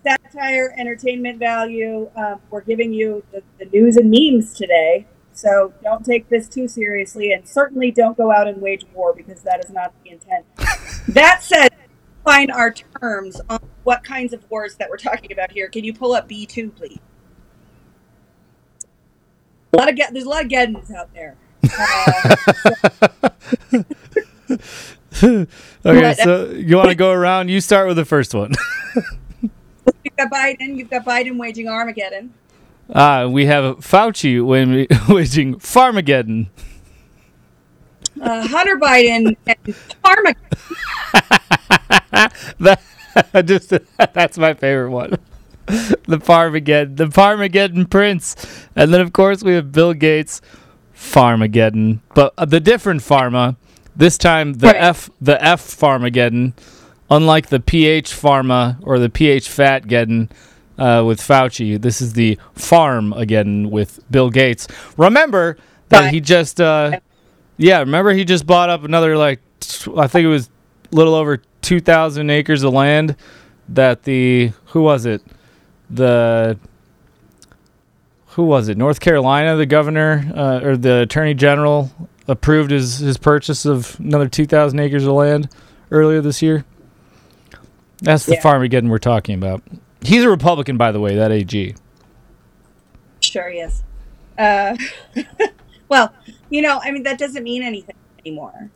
satire, 0.04 0.74
entertainment 0.76 1.38
value. 1.38 2.10
Um, 2.16 2.40
we're 2.50 2.62
giving 2.62 2.92
you 2.92 3.24
the, 3.32 3.42
the 3.58 3.66
news 3.66 3.96
and 3.96 4.10
memes 4.10 4.54
today. 4.54 5.06
So 5.32 5.72
don't 5.82 6.04
take 6.04 6.28
this 6.28 6.48
too 6.48 6.68
seriously 6.68 7.32
and 7.32 7.46
certainly 7.46 7.90
don't 7.90 8.16
go 8.16 8.30
out 8.30 8.46
and 8.46 8.62
wage 8.62 8.84
war 8.94 9.12
because 9.12 9.42
that 9.42 9.64
is 9.64 9.70
not 9.70 9.92
the 10.04 10.10
intent. 10.10 10.44
that 11.08 11.42
said, 11.42 11.70
find 12.24 12.52
our 12.52 12.72
terms 12.72 13.40
on 13.48 13.58
what 13.82 14.04
kinds 14.04 14.32
of 14.32 14.48
wars 14.50 14.76
that 14.76 14.88
we're 14.88 14.96
talking 14.96 15.32
about 15.32 15.50
here. 15.50 15.68
Can 15.68 15.84
you 15.84 15.92
pull 15.92 16.12
up 16.12 16.28
B2, 16.28 16.74
please? 16.76 17.00
A 19.72 19.76
lot 19.76 19.88
of 19.88 19.96
get, 19.96 20.12
there's 20.12 20.24
a 20.24 20.28
lot 20.28 20.44
of 20.44 20.50
Geddons 20.50 20.94
out 20.94 21.12
there. 21.14 21.36
Uh, 24.52 25.16
okay, 25.22 25.46
What? 25.82 26.16
so 26.18 26.50
you 26.50 26.76
want 26.76 26.90
to 26.90 26.94
go 26.94 27.10
around? 27.10 27.48
You 27.48 27.60
start 27.60 27.88
with 27.88 27.96
the 27.96 28.04
first 28.04 28.34
one. 28.34 28.52
You've 30.02 30.16
got 30.16 30.30
Biden. 30.30 30.76
You've 30.76 30.90
got 30.90 31.04
Biden 31.04 31.38
waging 31.38 31.68
Armageddon. 31.68 32.32
Uh, 32.90 33.28
we 33.30 33.46
have 33.46 33.76
Fauci 33.78 34.44
waging 35.08 35.56
Farmageddon. 35.56 36.48
Uh, 38.20 38.46
Hunter 38.46 38.76
Biden 38.76 39.34
and 39.46 39.66
Armageddon. 40.04 40.40
that 42.60 42.80
just 43.46 43.72
that's 44.12 44.38
my 44.38 44.54
favorite 44.54 44.90
one. 44.90 45.18
the 45.66 46.18
Farmageddon, 46.18 46.96
the 46.96 47.06
Farmageddon 47.06 47.88
Prince, 47.88 48.36
and 48.76 48.92
then 48.92 49.00
of 49.00 49.12
course 49.12 49.42
we 49.42 49.54
have 49.54 49.72
Bill 49.72 49.94
Gates, 49.94 50.40
Farmageddon, 50.94 52.00
but 52.14 52.34
uh, 52.36 52.44
the 52.44 52.60
different 52.60 53.00
pharma. 53.00 53.56
This 53.96 54.18
time 54.18 54.54
the 54.54 54.68
Right. 54.68 54.76
F, 54.76 55.10
the 55.20 55.42
F 55.42 55.60
Farmageddon, 55.62 56.52
unlike 57.10 57.48
the 57.48 57.60
PH 57.60 58.12
Pharma 58.12 58.78
or 58.82 58.98
the 58.98 59.08
PH 59.08 59.48
fat 59.48 59.84
Fatgeddon. 59.84 60.30
Uh, 60.76 61.04
with 61.06 61.20
Fauci, 61.20 61.80
this 61.80 62.00
is 62.00 62.14
the 62.14 62.36
farm 62.54 63.12
again 63.12 63.70
with 63.70 64.00
Bill 64.10 64.28
Gates. 64.28 64.66
Remember 64.96 65.56
that 65.90 66.12
he 66.12 66.20
just, 66.20 66.60
uh, 66.60 66.98
yeah, 67.56 67.78
remember 67.78 68.12
he 68.12 68.24
just 68.24 68.44
bought 68.44 68.70
up 68.70 68.82
another 68.82 69.16
like, 69.16 69.38
t- 69.60 69.92
I 69.96 70.08
think 70.08 70.24
it 70.24 70.28
was 70.28 70.50
a 70.92 70.96
little 70.96 71.14
over 71.14 71.40
two 71.62 71.80
thousand 71.80 72.28
acres 72.28 72.62
of 72.62 72.72
land 72.72 73.16
that 73.68 74.02
the 74.02 74.52
who 74.66 74.82
was 74.82 75.06
it 75.06 75.22
the 75.88 76.58
who 78.28 78.44
was 78.44 78.68
it 78.68 78.76
North 78.76 79.00
Carolina 79.00 79.56
the 79.56 79.66
governor 79.66 80.30
uh, 80.34 80.60
or 80.60 80.76
the 80.76 81.02
attorney 81.02 81.34
general 81.34 81.90
approved 82.28 82.70
his 82.70 82.98
his 82.98 83.16
purchase 83.16 83.64
of 83.64 83.98
another 83.98 84.28
two 84.28 84.44
thousand 84.44 84.78
acres 84.80 85.06
of 85.06 85.12
land 85.12 85.48
earlier 85.90 86.20
this 86.20 86.42
year. 86.42 86.64
That's 88.04 88.26
the 88.26 88.34
Yeah. 88.34 88.42
Farmageddon 88.42 88.88
we're 88.88 88.98
talking 88.98 89.34
about. 89.34 89.62
He's 90.02 90.22
a 90.22 90.28
Republican, 90.28 90.76
by 90.76 90.92
the 90.92 91.00
way. 91.00 91.16
That 91.16 91.32
AG. 91.32 91.74
Sure, 93.20 93.48
yes. 93.48 93.82
Uh, 94.38 94.76
well, 95.88 96.12
you 96.50 96.60
know, 96.62 96.80
I 96.82 96.90
mean, 96.90 97.02
that 97.04 97.18
doesn't 97.18 97.42
mean 97.42 97.62
anything 97.62 97.96
anymore, 98.24 98.70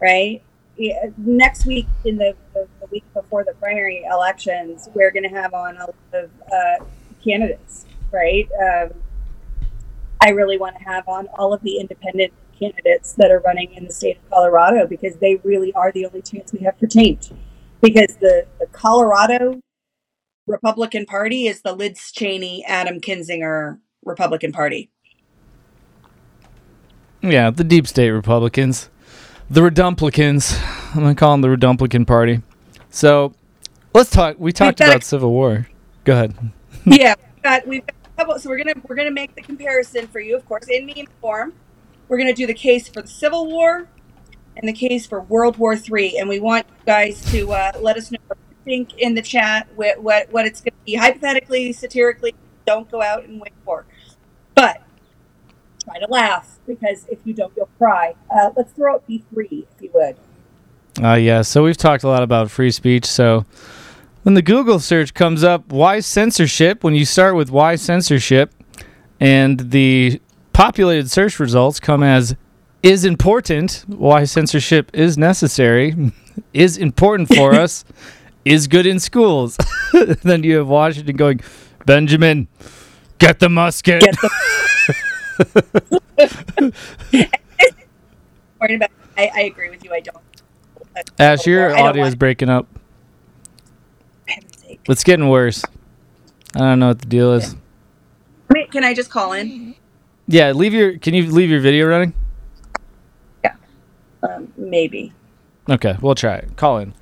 right? 0.00 0.42
Yeah, 0.76 1.10
next 1.18 1.66
week, 1.66 1.86
in 2.04 2.16
the, 2.16 2.34
the, 2.54 2.66
the 2.80 2.86
week 2.86 3.04
before 3.12 3.44
the 3.44 3.52
primary 3.54 4.02
elections, 4.10 4.88
we're 4.94 5.10
going 5.10 5.24
to 5.24 5.28
have 5.28 5.52
on 5.52 5.76
a 5.76 5.80
lot 5.80 5.94
of 6.14 6.30
uh, 6.50 6.84
candidates, 7.22 7.84
right? 8.10 8.48
Um, 8.58 8.94
I 10.22 10.30
really 10.30 10.56
want 10.56 10.76
to 10.78 10.84
have 10.84 11.06
on 11.06 11.26
all 11.34 11.52
of 11.52 11.60
the 11.62 11.78
independent 11.78 12.32
candidates 12.58 13.12
that 13.14 13.30
are 13.30 13.40
running 13.40 13.72
in 13.74 13.86
the 13.86 13.92
state 13.92 14.16
of 14.18 14.30
Colorado 14.30 14.86
because 14.86 15.16
they 15.16 15.36
really 15.36 15.72
are 15.74 15.92
the 15.92 16.06
only 16.06 16.22
chance 16.22 16.52
we 16.52 16.60
have 16.60 16.78
for 16.78 16.86
change. 16.86 17.30
Because 17.80 18.16
the, 18.16 18.46
the 18.58 18.66
Colorado 18.66 19.60
Republican 20.46 21.06
Party 21.06 21.46
is 21.46 21.62
the 21.62 21.72
Liz 21.72 22.12
Cheney, 22.12 22.64
Adam 22.66 23.00
Kinzinger 23.00 23.78
Republican 24.04 24.52
Party. 24.52 24.90
Yeah, 27.22 27.50
the 27.50 27.64
deep 27.64 27.86
state 27.86 28.10
Republicans, 28.10 28.88
the 29.50 29.60
Redumplicans. 29.60 30.58
I'm 30.94 31.02
gonna 31.02 31.14
call 31.14 31.32
them 31.32 31.42
the 31.42 31.48
Redumplican 31.48 32.06
Party. 32.06 32.40
So 32.88 33.34
let's 33.94 34.10
talk. 34.10 34.36
We 34.38 34.52
talked 34.52 34.80
about 34.80 35.04
Civil 35.04 35.30
War. 35.30 35.68
Go 36.04 36.14
ahead. 36.14 36.34
yeah, 36.86 37.14
we've 37.18 37.42
got, 37.42 37.66
we've 37.66 37.82
got 38.16 38.40
so 38.40 38.48
we're 38.48 38.56
gonna 38.58 38.74
we're 38.88 38.96
gonna 38.96 39.10
make 39.10 39.34
the 39.34 39.42
comparison 39.42 40.06
for 40.06 40.20
you, 40.20 40.34
of 40.34 40.46
course, 40.46 40.66
in 40.68 40.86
meme 40.86 41.06
form. 41.20 41.52
We're 42.08 42.18
gonna 42.18 42.34
do 42.34 42.46
the 42.46 42.54
case 42.54 42.88
for 42.88 43.02
the 43.02 43.08
Civil 43.08 43.46
War 43.46 43.86
and 44.60 44.68
the 44.68 44.72
case 44.72 45.06
for 45.06 45.22
World 45.22 45.56
War 45.56 45.76
Three, 45.76 46.18
and 46.18 46.28
we 46.28 46.38
want 46.38 46.66
you 46.68 46.86
guys 46.86 47.20
to 47.32 47.50
uh, 47.52 47.72
let 47.80 47.96
us 47.96 48.10
know 48.10 48.18
what 48.26 48.38
you 48.50 48.56
think 48.64 48.98
in 48.98 49.14
the 49.14 49.22
chat. 49.22 49.66
What 49.74 50.02
what, 50.02 50.30
what 50.30 50.46
it's 50.46 50.60
gonna 50.60 50.76
be 50.84 50.94
hypothetically, 50.94 51.72
satirically. 51.72 52.34
Don't 52.66 52.88
go 52.90 53.02
out 53.02 53.24
and 53.24 53.40
wait 53.40 53.54
for, 53.64 53.86
but 54.54 54.82
try 55.82 55.98
to 55.98 56.06
laugh 56.08 56.58
because 56.66 57.06
if 57.10 57.18
you 57.24 57.32
don't, 57.34 57.52
you'll 57.56 57.70
cry. 57.78 58.14
Uh, 58.30 58.50
let's 58.56 58.72
throw 58.72 58.94
out 58.94 59.06
B 59.06 59.24
three 59.32 59.66
if 59.74 59.82
you 59.82 59.90
would. 59.94 60.16
Uh, 61.02 61.14
yeah, 61.14 61.40
so 61.42 61.62
we've 61.62 61.76
talked 61.76 62.04
a 62.04 62.08
lot 62.08 62.22
about 62.22 62.50
free 62.50 62.70
speech. 62.70 63.06
So 63.06 63.46
when 64.22 64.34
the 64.34 64.42
Google 64.42 64.78
search 64.78 65.14
comes 65.14 65.42
up, 65.42 65.72
why 65.72 66.00
censorship? 66.00 66.84
When 66.84 66.94
you 66.94 67.06
start 67.06 67.34
with 67.34 67.50
why 67.50 67.76
censorship, 67.76 68.52
and 69.18 69.70
the 69.70 70.20
populated 70.52 71.10
search 71.10 71.40
results 71.40 71.80
come 71.80 72.02
as 72.02 72.36
is 72.82 73.04
important, 73.04 73.84
why 73.86 74.24
censorship 74.24 74.90
is 74.94 75.18
necessary, 75.18 76.12
is 76.52 76.76
important 76.76 77.34
for 77.34 77.54
us, 77.64 77.84
is 78.44 78.66
good 78.66 78.86
in 78.86 78.98
schools. 78.98 79.58
then 80.22 80.42
you 80.42 80.56
have 80.58 80.68
Washington 80.68 81.16
going, 81.16 81.40
Benjamin, 81.86 82.48
get 83.18 83.38
the 83.38 83.48
musket. 83.48 84.00
Get 84.02 84.16
the 84.20 84.30
I, 89.16 89.30
I 89.34 89.40
agree 89.42 89.70
with 89.70 89.84
you. 89.84 89.92
I 89.92 90.00
don't. 90.00 90.16
Ash, 91.18 91.46
your 91.46 91.76
audio 91.76 92.04
is 92.04 92.14
breaking 92.14 92.48
up. 92.48 92.66
It's 94.88 95.04
getting 95.04 95.28
worse. 95.28 95.62
I 96.54 96.58
don't 96.58 96.78
know 96.78 96.88
what 96.88 97.00
the 97.00 97.06
deal 97.06 97.32
is. 97.32 97.54
Wait, 98.48 98.70
can 98.70 98.82
I 98.82 98.94
just 98.94 99.10
call 99.10 99.32
in? 99.32 99.74
Yeah, 100.26 100.52
leave 100.52 100.74
your. 100.74 100.98
Can 100.98 101.14
you 101.14 101.30
leave 101.30 101.50
your 101.50 101.60
video 101.60 101.86
running? 101.86 102.12
Um, 104.22 104.52
maybe. 104.56 105.12
Okay, 105.68 105.96
we'll 106.00 106.14
try 106.14 106.36
it. 106.36 106.56
Call 106.56 106.78
in. 106.78 106.94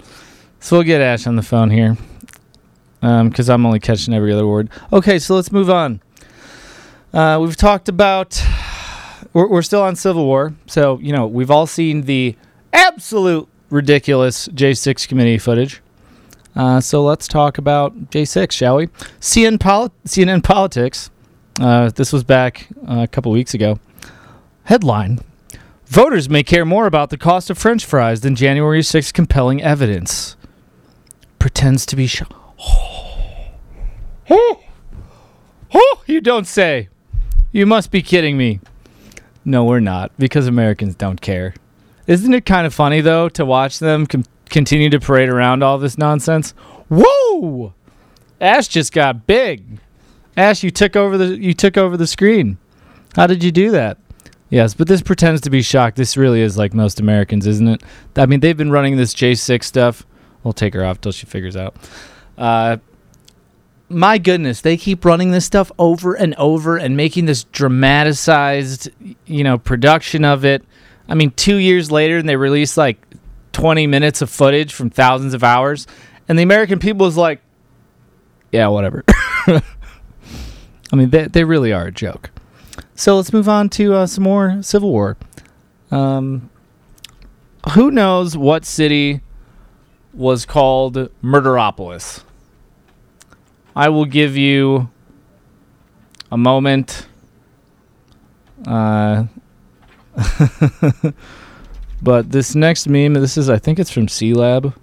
So 0.61 0.77
we'll 0.77 0.85
get 0.85 1.01
Ash 1.01 1.27
on 1.27 1.37
the 1.37 1.43
phone 1.43 1.71
here, 1.71 1.97
because 3.01 3.49
I'm 3.49 3.65
only 3.65 3.81
catching 3.81 4.13
every 4.13 4.33
other 4.33 4.47
word. 4.47 4.69
Okay, 4.93 5.19
so 5.19 5.35
let's 5.35 5.53
move 5.53 5.71
on. 5.71 6.01
Uh, 7.13 7.39
we've 7.41 7.57
talked 7.57 7.89
about. 7.89 8.43
We're, 9.33 9.49
we're 9.49 9.63
still 9.63 9.83
on 9.83 9.97
Civil 9.97 10.25
War, 10.27 10.55
so 10.67 10.99
you 10.99 11.13
know 11.13 11.27
we've 11.27 11.51
all 11.51 11.67
seen 11.67 12.03
the 12.03 12.37
absolute 12.73 13.49
ridiculous 13.71 14.49
J6 14.49 15.07
committee 15.09 15.39
footage. 15.39 15.81
Uh, 16.57 16.81
so 16.81 17.05
let's 17.05 17.29
talk 17.29 17.59
about 17.59 18.11
J6, 18.11 18.51
shall 18.53 18.77
we? 18.77 18.89
CNN, 19.21 19.61
poli- 19.61 19.91
CNN 20.07 20.43
Politics. 20.43 21.11
Uh, 21.61 21.91
this 21.91 22.13
was 22.13 22.25
back 22.25 22.69
uh, 22.89 23.01
a 23.01 23.07
couple 23.07 23.31
weeks 23.33 23.55
ago. 23.55 23.79
Headline 24.65 25.21
Voters 25.89 26.29
may 26.29 26.43
care 26.43 26.67
more 26.67 26.87
about 26.87 27.09
the 27.09 27.17
cost 27.17 27.49
of 27.49 27.57
french 27.57 27.83
fries 27.83 28.21
than 28.21 28.35
January 28.37 28.81
6th 28.81 29.15
compelling 29.15 29.63
evidence. 29.63 30.37
Pretends 31.39 31.87
to 31.87 31.97
be 31.97 32.07
shocked. 32.07 32.35
Oh, 34.31 34.61
oh, 35.73 36.03
you 36.05 36.21
don't 36.21 36.47
say. 36.47 36.91
You 37.53 37.65
must 37.65 37.91
be 37.91 38.03
kidding 38.03 38.37
me. 38.37 38.61
No, 39.47 39.65
we're 39.65 39.81
not, 39.81 40.13
because 40.19 40.47
Americans 40.47 40.95
don't 40.95 41.23
care. 41.23 41.55
Isn't 42.07 42.35
it 42.35 42.45
kind 42.45 42.67
of 42.67 42.75
funny, 42.75 43.01
though, 43.01 43.31
to 43.31 43.47
watch 43.47 43.79
them 43.79 44.07
com- 44.07 44.27
continue 44.51 44.91
to 44.91 45.01
parade 45.01 45.31
around 45.31 45.63
all 45.63 45.79
this 45.79 45.97
nonsense? 45.97 46.51
Whoa! 46.91 47.73
Ash 48.43 48.69
just 48.69 48.93
got 48.93 49.27
big. 49.27 49.79
Ash, 50.37 50.63
you 50.63 50.71
took 50.71 50.97
over 50.97 51.17
the 51.17 51.39
you 51.39 51.55
took 51.55 51.79
over 51.79 51.97
the 51.97 52.07
screen. 52.07 52.59
How 53.17 53.27
did 53.27 53.43
you 53.43 53.51
do 53.51 53.71
that? 53.71 53.97
Yes, 54.51 54.73
but 54.75 54.89
this 54.89 55.03
pretends 55.03 55.43
to 55.43 55.51
be 55.51 55.61
shocked. 55.61 55.97
This 55.97 56.17
really 56.17 56.41
is 56.41 56.57
like 56.57 56.73
most 56.73 57.01
Americans, 57.01 57.47
isn't 57.47 57.69
it? 57.69 57.83
I 58.17 58.27
mean, 58.27 58.41
they've 58.41 58.57
been 58.57 58.71
running 58.71 58.97
this 58.97 59.15
J6 59.15 59.63
stuff. 59.63 60.07
We'll 60.43 60.55
take 60.55 60.73
her 60.75 60.85
off 60.85 61.01
till 61.01 61.13
she 61.13 61.27
figures 61.27 61.57
out. 61.57 61.77
Uh, 62.39 62.79
my 63.91 64.19
goodness, 64.19 64.61
they 64.61 64.77
keep 64.77 65.05
running 65.05 65.33
this 65.33 65.45
stuff 65.45 65.71
over 65.79 66.15
and 66.15 66.35
over 66.37 66.77
and 66.77 66.97
making 66.97 67.27
this 67.27 67.45
dramatized, 67.45 68.91
you 69.27 69.45
know, 69.45 69.59
production 69.59 70.25
of 70.25 70.45
it. 70.45 70.65
I 71.09 71.15
mean, 71.15 71.31
two 71.33 71.57
years 71.57 71.91
later, 71.91 72.19
and 72.19 72.29
they 72.29 72.37
release 72.37 72.77
like 72.77 72.99
20 73.53 73.87
minutes 73.87 74.23
of 74.23 74.31
footage 74.31 74.73
from 74.73 74.91
thousands 74.91 75.35
of 75.35 75.43
hours, 75.43 75.87
and 76.29 76.39
the 76.39 76.43
American 76.43 76.79
people 76.79 77.07
is 77.07 77.17
like, 77.17 77.41
yeah, 78.53 78.69
whatever. 78.69 79.05
I 79.47 79.63
mean, 80.97 81.11
they, 81.11 81.27
they 81.27 81.45
really 81.45 81.73
are 81.73 81.87
a 81.87 81.93
joke. 81.93 82.31
So 82.99 83.15
let's 83.15 83.33
move 83.33 83.49
on 83.49 83.69
to 83.71 83.95
uh, 83.95 84.07
some 84.09 84.25
more 84.25 84.61
Civil 84.61 84.91
War. 84.91 85.17
Um, 85.93 86.51
who 87.75 87.93
knows 87.93 88.37
what 88.37 88.65
city 88.65 89.21
was 90.13 90.45
called 90.45 91.09
Murderopolis? 91.23 92.25
I 93.77 93.89
will 93.89 94.05
give 94.05 94.37
you 94.37 94.91
a 96.33 96.37
moment. 96.37 97.07
Uh, 98.67 99.27
but 102.03 102.33
this 102.33 102.57
next 102.57 102.89
meme, 102.89 103.15
this 103.15 103.39
is, 103.39 103.49
I 103.49 103.61
think 103.61 103.79
it's 103.79 103.93
from 103.93 104.09
C 104.09 104.35
Lab. 104.35 104.75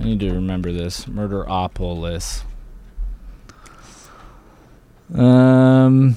I 0.00 0.04
need 0.04 0.18
to 0.18 0.32
remember 0.32 0.72
this 0.72 1.04
Murderopolis. 1.04 2.42
Um. 5.14 6.16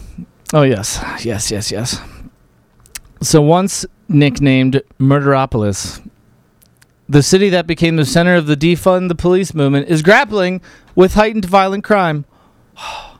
Oh 0.53 0.61
yes, 0.63 1.01
yes, 1.23 1.51
yes, 1.51 1.71
yes. 1.71 2.01
So 3.21 3.41
once 3.41 3.85
nicknamed 4.07 4.81
Murderopolis, 4.99 6.07
the 7.09 7.23
city 7.23 7.49
that 7.49 7.67
became 7.67 7.95
the 7.95 8.05
center 8.05 8.35
of 8.35 8.47
the 8.47 8.55
defund 8.55 9.09
the 9.09 9.15
police 9.15 9.53
movement 9.53 9.89
is 9.89 10.01
grappling 10.01 10.61
with 10.95 11.15
heightened 11.15 11.45
violent 11.45 11.83
crime. 11.83 12.25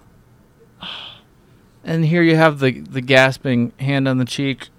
And 1.88 2.06
here 2.06 2.24
you 2.24 2.36
have 2.36 2.62
the 2.62 2.80
the 2.80 3.00
gasping 3.00 3.72
hand 3.80 4.08
on 4.08 4.18
the 4.18 4.26
cheek, 4.26 4.70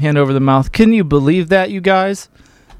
hand 0.00 0.16
over 0.16 0.32
the 0.32 0.40
mouth. 0.40 0.72
Can 0.72 0.94
you 0.94 1.04
believe 1.04 1.50
that, 1.50 1.70
you 1.70 1.82
guys? 1.82 2.30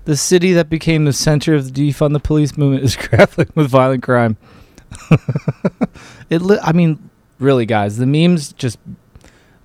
The 0.06 0.16
city 0.16 0.54
that 0.54 0.70
became 0.70 1.04
the 1.04 1.12
center 1.12 1.54
of 1.54 1.70
the 1.70 1.90
defund 1.90 2.14
the 2.14 2.20
police 2.20 2.56
movement 2.56 2.84
is 2.84 2.96
grappling 3.08 3.48
with 3.54 3.68
violent 3.68 4.02
crime. 4.02 4.38
it 6.30 6.40
li- 6.40 6.58
I 6.62 6.72
mean, 6.72 7.10
really 7.38 7.66
guys, 7.66 7.96
the 7.96 8.06
memes 8.06 8.52
just 8.52 8.78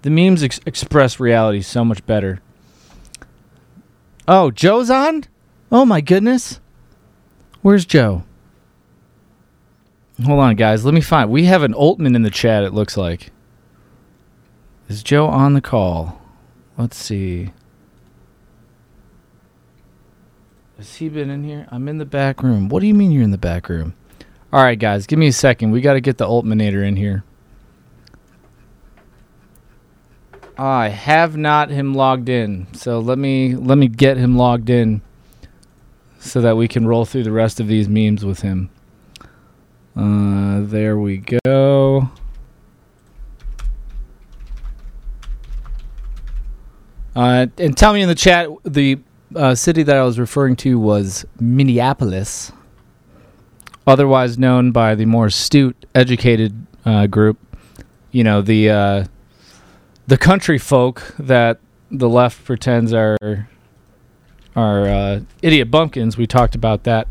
the 0.01 0.09
memes 0.09 0.43
ex- 0.43 0.59
express 0.65 1.19
reality 1.19 1.61
so 1.61 1.85
much 1.85 2.05
better. 2.05 2.41
Oh, 4.27 4.51
Joe's 4.51 4.89
on? 4.89 5.25
Oh 5.71 5.85
my 5.85 6.01
goodness. 6.01 6.59
Where's 7.61 7.85
Joe? 7.85 8.23
Hold 10.23 10.39
on, 10.39 10.55
guys. 10.55 10.85
Let 10.85 10.93
me 10.93 11.01
find. 11.01 11.29
We 11.29 11.45
have 11.45 11.63
an 11.63 11.73
Oltmann 11.73 12.15
in 12.15 12.21
the 12.21 12.29
chat. 12.29 12.63
It 12.63 12.73
looks 12.73 12.97
like. 12.97 13.31
Is 14.87 15.03
Joe 15.03 15.27
on 15.27 15.53
the 15.53 15.61
call? 15.61 16.21
Let's 16.77 16.97
see. 16.97 17.51
Has 20.77 20.95
he 20.95 21.09
been 21.09 21.29
in 21.29 21.43
here? 21.43 21.67
I'm 21.69 21.87
in 21.87 21.97
the 21.97 22.05
back 22.05 22.43
room. 22.43 22.67
What 22.67 22.81
do 22.81 22.87
you 22.87 22.93
mean 22.93 23.11
you're 23.11 23.23
in 23.23 23.31
the 23.31 23.37
back 23.37 23.69
room? 23.69 23.93
All 24.51 24.63
right, 24.63 24.77
guys, 24.77 25.07
give 25.07 25.17
me 25.19 25.27
a 25.27 25.33
second. 25.33 25.71
We 25.71 25.79
got 25.79 25.93
to 25.93 26.01
get 26.01 26.17
the 26.17 26.25
Altmanator 26.25 26.85
in 26.85 26.95
here. 26.95 27.23
I 30.61 30.89
have 30.89 31.35
not 31.35 31.71
him 31.71 31.95
logged 31.95 32.29
in, 32.29 32.67
so 32.73 32.99
let 32.99 33.17
me 33.17 33.55
let 33.55 33.79
me 33.79 33.87
get 33.87 34.17
him 34.17 34.37
logged 34.37 34.69
in, 34.69 35.01
so 36.19 36.39
that 36.41 36.55
we 36.55 36.67
can 36.67 36.85
roll 36.85 37.03
through 37.03 37.23
the 37.23 37.31
rest 37.31 37.59
of 37.59 37.67
these 37.67 37.89
memes 37.89 38.23
with 38.23 38.41
him. 38.41 38.69
Uh, 39.95 40.59
there 40.61 40.99
we 40.99 41.17
go. 41.43 42.11
Uh, 47.15 47.47
and 47.57 47.75
tell 47.75 47.91
me 47.91 48.03
in 48.03 48.07
the 48.07 48.13
chat 48.13 48.47
the 48.63 48.99
uh, 49.35 49.55
city 49.55 49.81
that 49.81 49.97
I 49.97 50.03
was 50.03 50.19
referring 50.19 50.57
to 50.57 50.77
was 50.77 51.25
Minneapolis, 51.39 52.51
otherwise 53.87 54.37
known 54.37 54.71
by 54.71 54.93
the 54.93 55.05
more 55.05 55.25
astute, 55.25 55.87
educated 55.95 56.67
uh, 56.85 57.07
group. 57.07 57.39
You 58.11 58.23
know 58.23 58.43
the 58.43 58.69
uh, 58.69 59.05
the 60.11 60.17
country 60.17 60.57
folk 60.57 61.15
that 61.17 61.57
the 61.89 62.09
left 62.09 62.43
pretends 62.43 62.91
are 62.91 63.47
are 64.57 64.81
uh, 64.85 65.21
idiot 65.41 65.71
bumpkins. 65.71 66.17
We 66.17 66.27
talked 66.27 66.53
about 66.53 66.83
that 66.83 67.07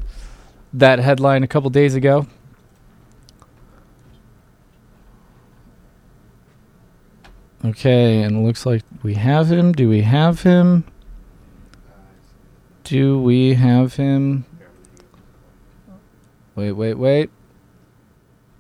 that 0.75 0.99
headline 0.99 1.43
a 1.43 1.47
couple 1.47 1.71
days 1.71 1.95
ago. 1.95 2.27
Okay, 7.65 8.21
and 8.21 8.37
it 8.37 8.41
looks 8.41 8.67
like 8.67 8.83
we 9.03 9.15
have 9.15 9.51
him. 9.51 9.73
Do 9.73 9.89
we 9.89 10.03
have 10.03 10.43
him? 10.43 10.85
Do 12.85 13.19
we 13.19 13.55
have 13.55 13.95
him? 13.95 14.45
Wait, 16.55 16.73
wait, 16.73 16.95
wait. 16.99 17.31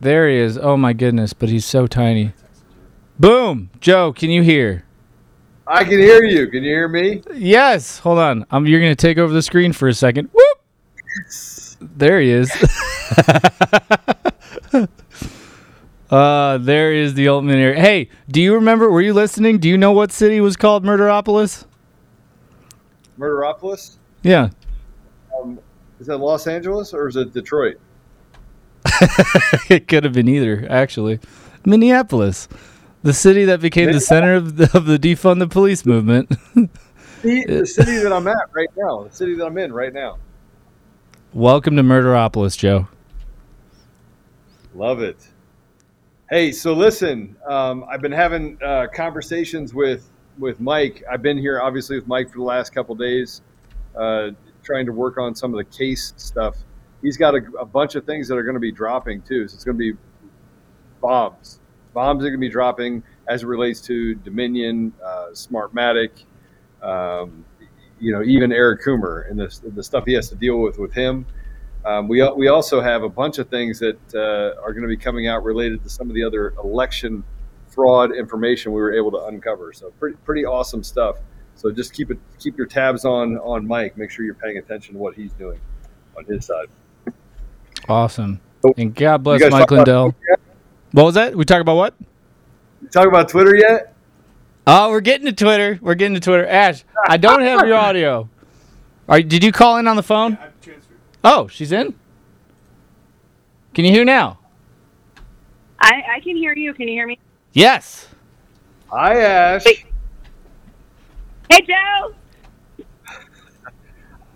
There 0.00 0.30
he 0.30 0.36
is. 0.36 0.56
Oh 0.56 0.78
my 0.78 0.94
goodness, 0.94 1.34
but 1.34 1.50
he's 1.50 1.66
so 1.66 1.86
tiny. 1.86 2.32
Boom! 3.20 3.70
Joe, 3.80 4.14
can 4.14 4.30
you 4.30 4.42
hear? 4.42 4.82
I 5.66 5.84
can 5.84 5.98
hear 5.98 6.24
you. 6.24 6.46
Can 6.46 6.64
you 6.64 6.70
hear 6.70 6.88
me? 6.88 7.22
Yes. 7.34 7.98
Hold 7.98 8.18
on. 8.18 8.46
Um, 8.50 8.66
you're 8.66 8.80
gonna 8.80 8.94
take 8.94 9.18
over 9.18 9.30
the 9.30 9.42
screen 9.42 9.74
for 9.74 9.88
a 9.88 9.94
second. 9.94 10.30
Whoop! 10.32 10.58
There 11.82 12.18
he 12.18 12.30
is. 12.30 12.50
uh, 16.10 16.56
there 16.58 16.94
is 16.94 17.12
the 17.12 17.28
ultimate 17.28 17.56
area. 17.56 17.78
Hey, 17.78 18.08
do 18.30 18.40
you 18.40 18.54
remember? 18.54 18.90
Were 18.90 19.02
you 19.02 19.12
listening? 19.12 19.58
Do 19.58 19.68
you 19.68 19.76
know 19.76 19.92
what 19.92 20.12
city 20.12 20.40
was 20.40 20.56
called 20.56 20.82
Murderopolis? 20.82 21.66
Murderopolis? 23.18 23.98
Yeah. 24.22 24.48
Um, 25.38 25.58
is 26.00 26.06
that 26.06 26.16
Los 26.16 26.46
Angeles 26.46 26.94
or 26.94 27.06
is 27.06 27.16
it 27.16 27.34
Detroit? 27.34 27.78
it 29.68 29.88
could 29.88 30.04
have 30.04 30.14
been 30.14 30.28
either, 30.28 30.66
actually. 30.70 31.20
Minneapolis, 31.66 32.48
the 33.02 33.12
city 33.12 33.44
that 33.46 33.60
became 33.60 33.92
the 33.92 34.00
center 34.00 34.34
of 34.34 34.56
the, 34.56 34.70
of 34.76 34.86
the 34.86 34.98
defund 34.98 35.38
the 35.38 35.48
police 35.48 35.84
movement. 35.84 36.34
The, 37.22 37.44
the 37.44 37.66
city 37.66 37.98
that 37.98 38.14
I'm 38.14 38.26
at 38.28 38.48
right 38.52 38.70
now. 38.74 39.04
The 39.04 39.14
city 39.14 39.34
that 39.34 39.44
I'm 39.44 39.58
in 39.58 39.74
right 39.74 39.92
now. 39.92 40.16
Welcome 41.34 41.76
to 41.76 41.82
Murderopolis, 41.82 42.56
Joe. 42.56 42.88
Love 44.74 45.02
it. 45.02 45.28
Hey, 46.30 46.50
so 46.50 46.72
listen, 46.72 47.36
um, 47.46 47.84
I've 47.90 48.00
been 48.00 48.10
having 48.10 48.56
uh, 48.64 48.86
conversations 48.94 49.74
with 49.74 50.08
with 50.38 50.60
Mike. 50.60 51.04
I've 51.12 51.20
been 51.20 51.36
here 51.36 51.60
obviously 51.60 51.96
with 51.96 52.06
Mike 52.06 52.30
for 52.30 52.38
the 52.38 52.44
last 52.44 52.70
couple 52.70 52.94
days, 52.94 53.42
uh, 53.94 54.30
trying 54.62 54.86
to 54.86 54.92
work 54.92 55.18
on 55.18 55.34
some 55.34 55.52
of 55.52 55.58
the 55.58 55.76
case 55.76 56.14
stuff. 56.16 56.56
He's 57.02 57.18
got 57.18 57.34
a, 57.34 57.42
a 57.60 57.66
bunch 57.66 57.96
of 57.96 58.06
things 58.06 58.28
that 58.28 58.38
are 58.38 58.44
going 58.44 58.54
to 58.54 58.60
be 58.60 58.72
dropping 58.72 59.20
too. 59.20 59.46
So 59.46 59.56
it's 59.56 59.64
going 59.64 59.76
to 59.76 59.92
be 59.92 59.98
bombs. 61.02 61.59
Bombs 61.92 62.24
are 62.24 62.28
going 62.28 62.34
to 62.34 62.38
be 62.38 62.48
dropping 62.48 63.02
as 63.28 63.42
it 63.42 63.46
relates 63.46 63.80
to 63.82 64.14
Dominion, 64.16 64.92
uh, 65.04 65.28
Smartmatic, 65.32 66.24
um, 66.82 67.44
you 67.98 68.12
know, 68.12 68.22
even 68.22 68.52
Eric 68.52 68.82
Coomer 68.82 69.30
and 69.30 69.38
the, 69.38 69.70
the 69.70 69.82
stuff 69.82 70.04
he 70.06 70.12
has 70.14 70.28
to 70.30 70.34
deal 70.34 70.60
with 70.60 70.78
with 70.78 70.92
him. 70.92 71.26
Um, 71.84 72.08
we, 72.08 72.26
we 72.32 72.48
also 72.48 72.80
have 72.80 73.02
a 73.02 73.08
bunch 73.08 73.38
of 73.38 73.48
things 73.48 73.78
that 73.78 73.98
uh, 74.14 74.60
are 74.62 74.72
going 74.72 74.82
to 74.82 74.88
be 74.88 74.96
coming 74.96 75.28
out 75.28 75.44
related 75.44 75.82
to 75.84 75.90
some 75.90 76.08
of 76.08 76.14
the 76.14 76.22
other 76.22 76.50
election 76.62 77.24
fraud 77.68 78.14
information 78.14 78.72
we 78.72 78.80
were 78.80 78.92
able 78.92 79.10
to 79.12 79.24
uncover. 79.26 79.72
So 79.72 79.90
pretty, 79.98 80.16
pretty 80.24 80.44
awesome 80.44 80.82
stuff. 80.82 81.16
So 81.54 81.70
just 81.70 81.92
keep 81.92 82.10
it 82.10 82.18
keep 82.38 82.56
your 82.56 82.66
tabs 82.66 83.04
on 83.04 83.36
on 83.38 83.66
Mike. 83.66 83.96
Make 83.96 84.10
sure 84.10 84.24
you're 84.24 84.34
paying 84.34 84.58
attention 84.58 84.94
to 84.94 84.98
what 84.98 85.14
he's 85.14 85.32
doing 85.32 85.60
on 86.16 86.24
his 86.24 86.46
side. 86.46 86.68
Awesome. 87.88 88.40
And 88.76 88.94
God 88.94 89.22
bless 89.22 89.40
Mike 89.42 89.64
about 89.64 89.70
Lindell. 89.70 90.14
Yet? 90.28 90.40
What 90.92 91.04
was 91.04 91.14
that? 91.14 91.36
We 91.36 91.44
talk 91.44 91.60
about 91.60 91.76
what? 91.76 91.94
You 92.82 92.88
talk 92.88 93.06
about 93.06 93.28
Twitter 93.28 93.54
yet? 93.56 93.94
Oh, 94.66 94.90
we're 94.90 95.00
getting 95.00 95.26
to 95.26 95.32
Twitter. 95.32 95.78
We're 95.80 95.94
getting 95.94 96.14
to 96.14 96.20
Twitter. 96.20 96.46
Ash, 96.46 96.84
I 97.08 97.16
don't 97.16 97.42
have 97.42 97.66
your 97.66 97.76
audio. 97.76 98.28
Are, 99.08 99.20
did 99.20 99.42
you 99.44 99.52
call 99.52 99.78
in 99.78 99.86
on 99.86 99.96
the 99.96 100.02
phone? 100.02 100.38
Oh, 101.22 101.48
she's 101.48 101.72
in. 101.72 101.94
Can 103.74 103.84
you 103.84 103.92
hear 103.92 104.04
now? 104.04 104.38
I, 105.80 106.02
I 106.16 106.20
can 106.20 106.36
hear 106.36 106.54
you. 106.54 106.74
Can 106.74 106.88
you 106.88 106.94
hear 106.94 107.06
me? 107.06 107.18
Yes. 107.52 108.08
Hi, 108.88 109.20
Ash. 109.20 109.64
Hey, 109.64 111.60
Joe. 111.66 112.14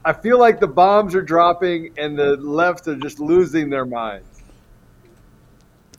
I 0.05 0.13
feel 0.13 0.39
like 0.39 0.61
the 0.61 0.67
bombs 0.67 1.15
are 1.15 1.23
dropping 1.23 1.95
and 1.97 2.19
the 2.19 2.37
left 2.37 2.87
are 2.89 2.97
just 2.97 3.21
losing 3.21 3.71
their 3.71 3.87
minds. 3.87 4.34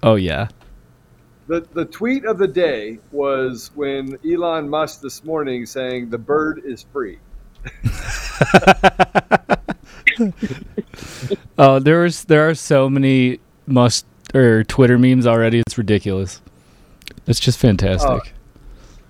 Oh 0.04 0.16
yeah. 0.16 0.48
The, 1.48 1.62
the 1.74 1.86
tweet 1.86 2.26
of 2.26 2.40
the 2.40 2.48
day 2.48 3.00
was 3.12 3.70
when 3.76 4.18
Elon 4.26 4.68
Musk 4.68 5.02
this 5.02 5.24
morning 5.24 5.66
saying 5.68 6.10
the 6.10 6.18
bird 6.18 6.62
is 6.66 6.86
free. 6.92 7.20
Uh, 10.18 10.32
oh, 11.58 11.80
there's 11.80 12.26
there 12.26 12.50
are 12.50 12.56
so 12.56 12.90
many 12.90 13.40
Musk 13.66 14.06
or 14.34 14.64
Twitter 14.64 14.98
memes 14.98 15.26
already. 15.28 15.60
It's 15.60 15.78
ridiculous. 15.78 16.42
It's 17.28 17.40
just 17.40 17.60
fantastic. 17.60 18.10
Oh, 18.10 18.22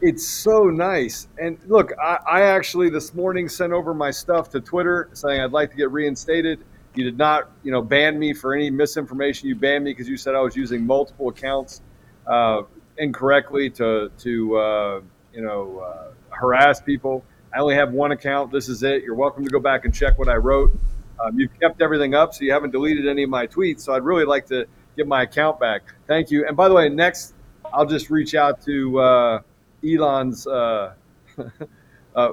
it's 0.01 0.27
so 0.27 0.65
nice. 0.65 1.27
And 1.39 1.57
look, 1.67 1.91
I, 2.01 2.19
I 2.29 2.41
actually 2.41 2.89
this 2.89 3.13
morning 3.13 3.49
sent 3.49 3.73
over 3.73 3.93
my 3.93 4.11
stuff 4.11 4.49
to 4.51 4.61
Twitter 4.61 5.09
saying 5.13 5.41
I'd 5.41 5.51
like 5.51 5.71
to 5.71 5.75
get 5.75 5.91
reinstated. 5.91 6.59
You 6.95 7.03
did 7.03 7.17
not, 7.17 7.51
you 7.63 7.71
know, 7.71 7.81
ban 7.81 8.17
me 8.17 8.33
for 8.33 8.53
any 8.53 8.69
misinformation. 8.69 9.49
You 9.49 9.55
banned 9.55 9.83
me 9.83 9.91
because 9.91 10.07
you 10.07 10.17
said 10.17 10.35
I 10.35 10.41
was 10.41 10.55
using 10.55 10.85
multiple 10.85 11.29
accounts 11.29 11.81
uh, 12.27 12.63
incorrectly 12.97 13.69
to 13.71 14.11
to 14.19 14.57
uh, 14.57 15.01
you 15.33 15.41
know 15.41 15.79
uh, 15.79 16.11
harass 16.29 16.81
people. 16.81 17.23
I 17.53 17.59
only 17.59 17.75
have 17.75 17.91
one 17.91 18.11
account. 18.11 18.51
This 18.51 18.69
is 18.69 18.83
it. 18.83 19.03
You're 19.03 19.15
welcome 19.15 19.45
to 19.45 19.49
go 19.49 19.59
back 19.59 19.85
and 19.85 19.93
check 19.93 20.17
what 20.17 20.27
I 20.27 20.35
wrote. 20.35 20.77
Um, 21.19 21.39
you've 21.39 21.57
kept 21.59 21.81
everything 21.81 22.13
up, 22.13 22.33
so 22.33 22.43
you 22.43 22.51
haven't 22.51 22.71
deleted 22.71 23.07
any 23.07 23.23
of 23.23 23.29
my 23.29 23.47
tweets. 23.47 23.81
So 23.81 23.93
I'd 23.93 24.03
really 24.03 24.25
like 24.25 24.47
to 24.47 24.65
get 24.97 25.07
my 25.07 25.23
account 25.23 25.59
back. 25.59 25.83
Thank 26.07 26.31
you. 26.31 26.45
And 26.45 26.57
by 26.57 26.67
the 26.67 26.73
way, 26.73 26.89
next 26.89 27.33
I'll 27.73 27.85
just 27.85 28.09
reach 28.09 28.35
out 28.35 28.61
to 28.63 28.99
uh, 28.99 29.41
Elon's, 29.85 30.47
uh, 30.47 30.93
uh, 32.15 32.31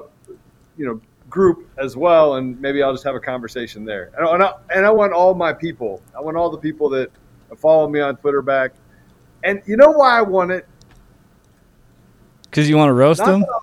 you 0.77 0.85
know, 0.85 1.01
group 1.33 1.67
as 1.79 1.97
well, 1.97 2.35
and 2.35 2.61
maybe 2.61 2.83
I'll 2.83 2.93
just 2.93 3.03
have 3.05 3.15
a 3.15 3.19
conversation 3.19 3.83
there. 3.83 4.11
And, 4.15 4.27
and, 4.27 4.43
I, 4.43 4.53
and 4.69 4.85
I 4.85 4.91
want 4.91 5.13
all 5.13 5.33
my 5.33 5.51
people. 5.51 5.99
I 6.15 6.21
want 6.21 6.37
all 6.37 6.51
the 6.51 6.59
people 6.59 6.89
that 6.89 7.09
follow 7.57 7.89
me 7.89 7.99
on 7.99 8.17
Twitter 8.17 8.43
back. 8.43 8.73
And 9.43 9.59
you 9.65 9.75
know 9.75 9.89
why 9.89 10.19
I 10.19 10.21
want 10.21 10.51
it? 10.51 10.67
Because 12.43 12.69
you 12.69 12.77
want 12.77 12.89
to 12.89 12.93
roast 12.93 13.21
Not 13.21 13.25
them? 13.25 13.39
that 13.41 13.61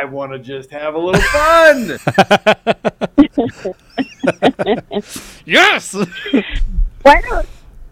I 0.00 0.06
want 0.06 0.32
to 0.32 0.38
just 0.38 0.70
have 0.70 0.94
a 0.94 0.98
little 0.98 1.20
fun. 1.20 1.98
yes. 5.44 5.94
Why 7.02 7.20
don't 7.20 7.48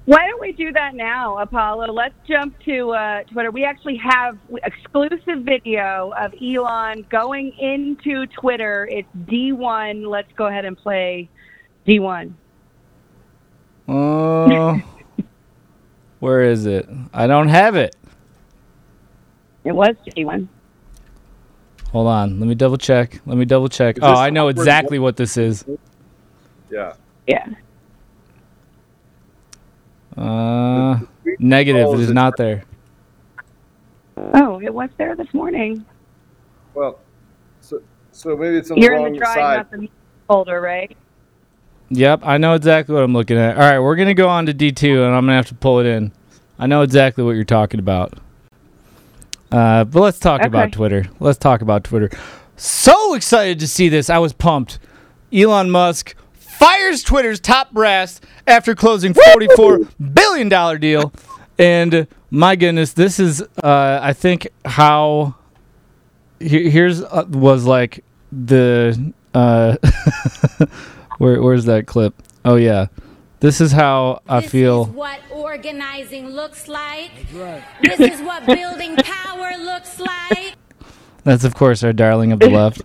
Why 0.06 0.28
don't 0.28 0.40
we 0.40 0.52
do 0.52 0.72
that 0.72 0.94
now, 0.94 1.38
Apollo? 1.38 1.92
Let's 1.92 2.14
jump 2.28 2.56
to 2.60 2.90
uh, 2.92 3.22
Twitter. 3.24 3.50
We 3.50 3.64
actually 3.64 3.96
have 3.96 4.38
exclusive 4.62 5.40
video 5.42 6.12
of 6.16 6.32
Elon 6.40 7.04
going 7.10 7.52
into 7.58 8.26
Twitter. 8.26 8.88
It's 8.90 9.08
D1. 9.28 10.08
Let's 10.08 10.30
go 10.36 10.46
ahead 10.46 10.64
and 10.64 10.78
play 10.78 11.28
D1. 11.88 12.32
Oh, 13.88 14.80
where 16.20 16.42
is 16.42 16.66
it? 16.66 16.88
I 17.12 17.26
don't 17.26 17.48
have 17.48 17.74
it. 17.74 17.96
It 19.64 19.72
was 19.72 19.96
D1. 20.06 20.46
Hold 21.90 22.06
on. 22.06 22.38
Let 22.38 22.48
me 22.48 22.54
double 22.54 22.78
check. 22.78 23.20
Let 23.26 23.36
me 23.38 23.44
double 23.44 23.68
check. 23.68 23.96
Is 23.96 24.04
Oh, 24.04 24.14
I 24.14 24.30
know 24.30 24.46
exactly 24.48 25.00
what 25.00 25.16
this 25.16 25.36
is. 25.36 25.64
yeah. 26.70 26.94
Yeah. 27.26 27.48
Uh, 30.16 30.98
negative. 31.38 31.92
It 31.94 32.00
is 32.00 32.12
not 32.12 32.36
there. 32.36 32.64
Oh, 34.16 34.60
it 34.60 34.72
was 34.72 34.88
there 34.96 35.14
this 35.14 35.32
morning. 35.34 35.84
Well, 36.74 37.00
so 37.60 37.82
so 38.12 38.36
maybe 38.36 38.56
it's 38.56 38.70
on 38.70 38.78
You're 38.78 38.98
the 38.98 39.06
in 39.06 39.12
the 39.12 39.18
drive, 39.18 39.34
side. 39.34 39.56
not 39.56 39.70
the 39.70 39.78
music 39.78 39.94
folder, 40.26 40.60
right? 40.60 40.96
Yep, 41.90 42.20
I 42.24 42.38
know 42.38 42.54
exactly 42.54 42.94
what 42.94 43.04
I'm 43.04 43.12
looking 43.12 43.36
at. 43.36 43.56
All 43.56 43.62
right, 43.62 43.78
we're 43.78 43.96
gonna 43.96 44.14
go 44.14 44.28
on 44.28 44.46
to 44.46 44.54
D2, 44.54 45.06
and 45.06 45.14
I'm 45.14 45.22
gonna 45.24 45.34
have 45.36 45.46
to 45.48 45.54
pull 45.54 45.78
it 45.80 45.86
in. 45.86 46.12
I 46.58 46.66
know 46.66 46.82
exactly 46.82 47.22
what 47.22 47.32
you're 47.32 47.44
talking 47.44 47.78
about. 47.80 48.14
Uh, 49.52 49.84
but 49.84 50.00
let's 50.00 50.18
talk 50.18 50.42
about 50.42 50.72
Twitter. 50.72 51.06
Let's 51.20 51.38
talk 51.38 51.60
about 51.60 51.84
Twitter. 51.84 52.10
So 52.56 53.14
excited 53.14 53.60
to 53.60 53.68
see 53.68 53.88
this. 53.88 54.10
I 54.10 54.18
was 54.18 54.32
pumped. 54.32 54.78
Elon 55.32 55.70
Musk 55.70 56.16
fires 56.58 57.02
Twitter's 57.02 57.40
top 57.40 57.72
brass 57.72 58.20
after 58.46 58.74
closing 58.74 59.14
$44 59.14 59.88
billion 60.14 60.80
deal. 60.80 61.12
And 61.58 62.06
my 62.30 62.56
goodness, 62.56 62.92
this 62.92 63.18
is, 63.18 63.42
uh, 63.42 63.98
I 64.02 64.12
think, 64.12 64.48
how. 64.64 65.34
he- 66.40 66.68
Here's 66.70 67.02
uh, 67.02 67.24
was 67.28 67.64
like 67.64 68.04
the. 68.32 69.12
Uh, 69.34 69.76
where, 71.18 71.40
where's 71.42 71.64
that 71.66 71.86
clip? 71.86 72.14
Oh, 72.44 72.56
yeah. 72.56 72.86
This 73.40 73.60
is 73.60 73.70
how 73.72 74.22
I 74.28 74.40
feel. 74.40 74.86
what 74.86 75.20
organizing 75.30 76.30
looks 76.30 76.68
like. 76.68 77.10
This 77.82 78.00
is 78.00 78.20
what 78.22 78.46
building 78.46 78.96
power 78.96 79.52
looks 79.58 80.00
like. 80.00 80.54
That's 81.24 81.44
of 81.44 81.54
course 81.54 81.82
our 81.84 81.92
darling 81.92 82.32
of 82.32 82.38
the 82.40 82.48
left. 82.60 82.80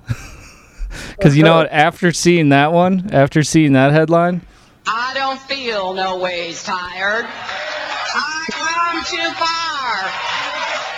Because 1.17 1.35
you 1.37 1.43
know 1.43 1.55
what? 1.57 1.71
After 1.71 2.11
seeing 2.11 2.49
that 2.49 2.71
one, 2.73 3.09
after 3.13 3.43
seeing 3.43 3.73
that 3.73 3.91
headline, 3.91 4.41
I 4.87 5.13
don't 5.13 5.39
feel 5.41 5.93
no 5.93 6.17
ways 6.17 6.63
tired. 6.63 7.25
I 7.27 8.45
come 8.51 9.03
too 9.05 9.31
far 9.39 10.09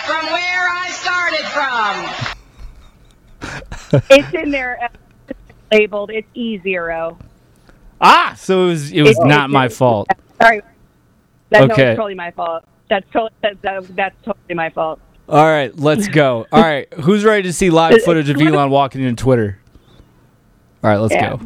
from 0.05 0.25
where 0.31 0.67
I 0.69 0.89
started 0.89 1.45
from. 3.89 4.01
it's 4.09 4.33
in 4.33 4.49
there 4.51 4.79
uh, 4.83 4.87
labeled. 5.71 6.11
It's 6.11 6.27
E 6.33 6.57
zero. 6.59 7.17
ah, 8.01 8.33
so 8.37 8.63
it 8.63 8.67
was 8.67 8.91
it 8.91 9.01
was 9.01 9.11
It's- 9.11 9.27
not 9.27 9.49
my 9.49 9.69
fault. 9.69 10.07
Sorry. 10.41 10.61
That's 11.49 11.71
Okay. 11.71 11.95
totally 11.95 12.15
my 12.15 12.31
fault. 12.31 12.63
That's 12.89 13.05
totally 13.11 13.31
that, 13.41 13.61
that, 13.61 13.95
that's 13.95 14.15
totally 14.25 14.55
my 14.55 14.69
fault. 14.71 14.99
All 15.29 15.45
right, 15.45 15.73
let's 15.77 16.07
go. 16.07 16.45
All 16.51 16.61
right, 16.61 16.91
who's 16.95 17.23
ready 17.23 17.43
to 17.43 17.53
see 17.53 17.69
live 17.69 18.01
footage 18.05 18.29
of 18.29 18.41
Elon 18.41 18.69
walking 18.71 19.01
into 19.03 19.23
Twitter? 19.23 19.59
All 20.83 20.89
right, 20.89 20.99
let's 20.99 21.13
Yeah. 21.13 21.37
go. 21.37 21.39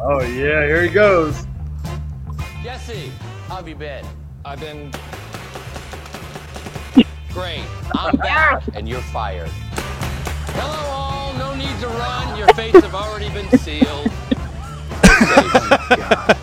Oh 0.00 0.20
yeah, 0.22 0.64
here 0.64 0.82
he 0.82 0.88
goes. 0.88 1.44
Jesse, 2.62 3.10
how 3.48 3.56
have 3.56 3.68
you 3.68 3.74
been? 3.74 4.04
I've 4.44 4.60
been 4.60 4.92
great. 7.32 7.64
I'm 7.96 8.16
back, 8.16 8.62
and 8.74 8.88
you're 8.88 9.00
fired. 9.00 9.48
Hello, 10.54 10.90
all. 10.92 11.32
No 11.34 11.54
need 11.56 11.76
to 11.80 11.88
run. 11.88 12.38
Your 12.38 12.46
fates 12.54 12.80
have 12.80 12.94
already 12.94 13.28
been 13.30 13.48
sealed. 13.58 14.08
You're 15.02 15.26
safe. 15.26 16.36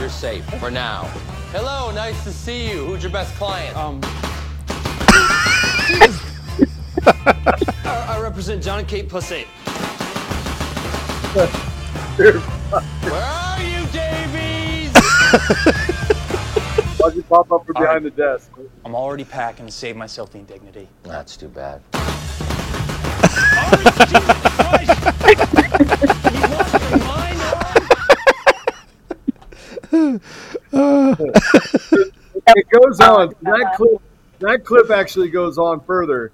You're 0.00 0.08
safe 0.08 0.44
for 0.58 0.72
now. 0.72 1.04
Hello, 1.52 1.92
nice 1.92 2.24
to 2.24 2.32
see 2.32 2.68
you. 2.68 2.84
Who's 2.86 3.02
your 3.04 3.12
best 3.12 3.32
client? 3.36 3.76
Um. 3.76 4.00
I, 7.06 8.06
I 8.08 8.20
represent 8.20 8.62
John 8.62 8.84
Kate 8.86 9.08
plus 9.08 9.32
eight. 9.32 9.46
Where 12.16 12.34
are 13.12 13.62
you, 13.62 13.86
Davies? 13.92 14.92
Why'd 16.98 17.14
you 17.14 17.22
pop 17.22 17.52
up 17.52 17.64
from 17.66 17.74
behind 17.74 18.04
the 18.04 18.10
desk? 18.10 18.50
I'm 18.84 18.94
already 18.94 19.24
packing 19.24 19.66
to 19.66 19.72
save 19.72 19.96
myself 19.96 20.32
the 20.32 20.38
indignity. 20.38 20.88
That's 21.04 21.36
too 21.36 21.48
bad. 21.48 21.82
it 32.56 32.68
goes 32.70 33.00
on. 33.00 33.34
That 33.42 33.74
clip, 33.76 34.02
that 34.40 34.64
clip 34.64 34.90
actually 34.90 35.30
goes 35.30 35.58
on 35.58 35.80
further, 35.80 36.32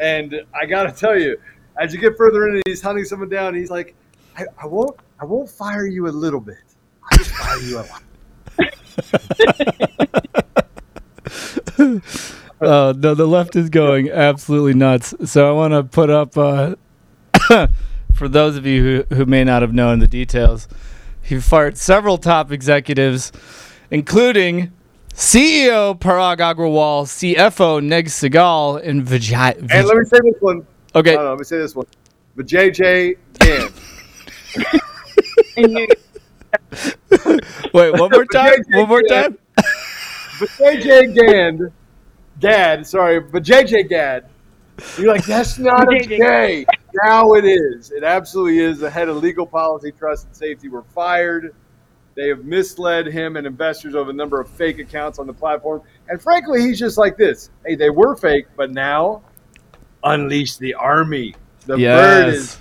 and 0.00 0.42
I 0.54 0.66
got 0.66 0.84
to 0.84 0.92
tell 0.92 1.18
you, 1.18 1.38
as 1.78 1.92
you 1.92 2.00
get 2.00 2.16
further 2.16 2.48
in, 2.48 2.62
he's 2.66 2.82
hunting 2.82 3.04
someone 3.04 3.28
down. 3.28 3.54
He's 3.54 3.70
like, 3.70 3.94
I, 4.36 4.44
"I 4.62 4.66
won't, 4.66 4.98
I 5.20 5.24
won't 5.24 5.48
fire 5.48 5.86
you 5.86 6.08
a 6.08 6.10
little 6.10 6.40
bit. 6.40 6.56
I 7.10 7.16
just 7.16 7.30
fire 7.30 7.60
you 7.60 7.78
a 7.78 7.86
lot." 7.86 8.02
uh, 12.60 12.94
no, 12.96 13.14
the 13.14 13.26
left 13.26 13.56
is 13.56 13.70
going 13.70 14.10
absolutely 14.10 14.74
nuts. 14.74 15.14
So 15.24 15.48
I 15.48 15.52
want 15.52 15.72
to 15.72 15.84
put 15.84 16.10
up 16.10 16.36
uh, 16.36 16.74
for 18.14 18.28
those 18.28 18.56
of 18.56 18.66
you 18.66 19.04
who, 19.08 19.16
who 19.16 19.26
may 19.26 19.44
not 19.44 19.62
have 19.62 19.72
known 19.72 19.98
the 19.98 20.08
details. 20.08 20.68
He 21.20 21.40
fired 21.40 21.76
several 21.76 22.18
top 22.18 22.52
executives, 22.52 23.32
including 23.90 24.72
CEO 25.16 25.98
Parag 25.98 26.38
Agrawal, 26.38 27.06
CFO 27.06 27.82
Ned 27.82 28.04
Segal, 28.04 28.86
and 28.86 29.02
Vijay. 29.06 29.56
And 29.70 29.86
let 29.86 29.96
me 29.96 30.04
say 30.04 30.18
this 30.22 30.40
one. 30.40 30.66
Okay. 30.94 31.14
No, 31.14 31.22
no, 31.22 31.30
let 31.30 31.38
me 31.38 31.44
say 31.44 31.56
this 31.56 31.74
one. 31.74 31.86
But 32.36 32.46
JJ 32.46 33.16
Wait, 37.72 37.92
one 37.98 38.10
more 38.10 38.24
time. 38.32 38.58
One 38.72 38.88
more 38.88 39.02
time. 39.02 39.38
But 39.56 40.48
JJ 40.50 41.14
Gand, 41.14 41.72
Gad, 42.40 42.86
sorry, 42.86 43.20
but 43.20 43.42
JJ 43.42 43.88
Gad, 43.88 44.26
you're 44.98 45.08
like, 45.08 45.24
that's 45.24 45.58
not 45.58 45.88
JJ. 45.88 46.20
okay. 46.20 46.66
Now 47.04 47.32
it 47.32 47.46
is. 47.46 47.90
It 47.90 48.04
absolutely 48.04 48.58
is. 48.58 48.78
The 48.80 48.90
head 48.90 49.08
of 49.08 49.16
legal 49.22 49.46
policy, 49.46 49.92
trust, 49.92 50.26
and 50.26 50.36
safety 50.36 50.68
were 50.68 50.82
fired. 50.82 51.54
They 52.16 52.28
have 52.28 52.44
misled 52.44 53.06
him 53.06 53.36
and 53.36 53.46
investors 53.46 53.94
over 53.94 54.10
a 54.10 54.14
number 54.14 54.40
of 54.40 54.48
fake 54.48 54.78
accounts 54.78 55.18
on 55.18 55.26
the 55.26 55.34
platform. 55.34 55.82
And 56.08 56.20
frankly, 56.20 56.62
he's 56.62 56.78
just 56.78 56.96
like 56.96 57.18
this. 57.18 57.50
Hey, 57.64 57.74
they 57.74 57.90
were 57.90 58.16
fake, 58.16 58.46
but 58.56 58.70
now 58.70 59.22
unleash 60.02 60.56
the 60.56 60.74
army. 60.74 61.34
The 61.66 61.76
bird 61.76 62.28
is 62.34 62.58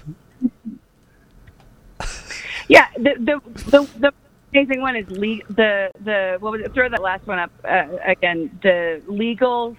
Yeah, 2.68 2.88
the 2.98 3.14
the 3.20 3.42
the, 3.70 3.90
the 4.00 4.14
amazing 4.52 4.82
one 4.82 4.96
is 4.96 5.10
le- 5.10 5.46
the 5.50 5.92
the 6.04 6.38
what 6.40 6.52
was 6.52 6.62
it? 6.62 6.74
Throw 6.74 6.90
that 6.90 7.02
last 7.02 7.26
one 7.28 7.40
up 7.40 7.52
uh, 7.64 7.88
again. 8.06 8.58
The 8.62 9.02
legal 9.08 9.78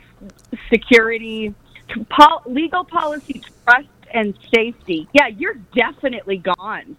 security, 0.70 1.55
pol- 2.09 2.43
legal 2.47 2.85
policy, 2.85 3.43
trust 3.64 3.89
and 4.12 4.39
safety. 4.55 5.09
Yeah, 5.12 5.27
you're 5.27 5.57
definitely 5.74 6.39
gone. 6.39 6.97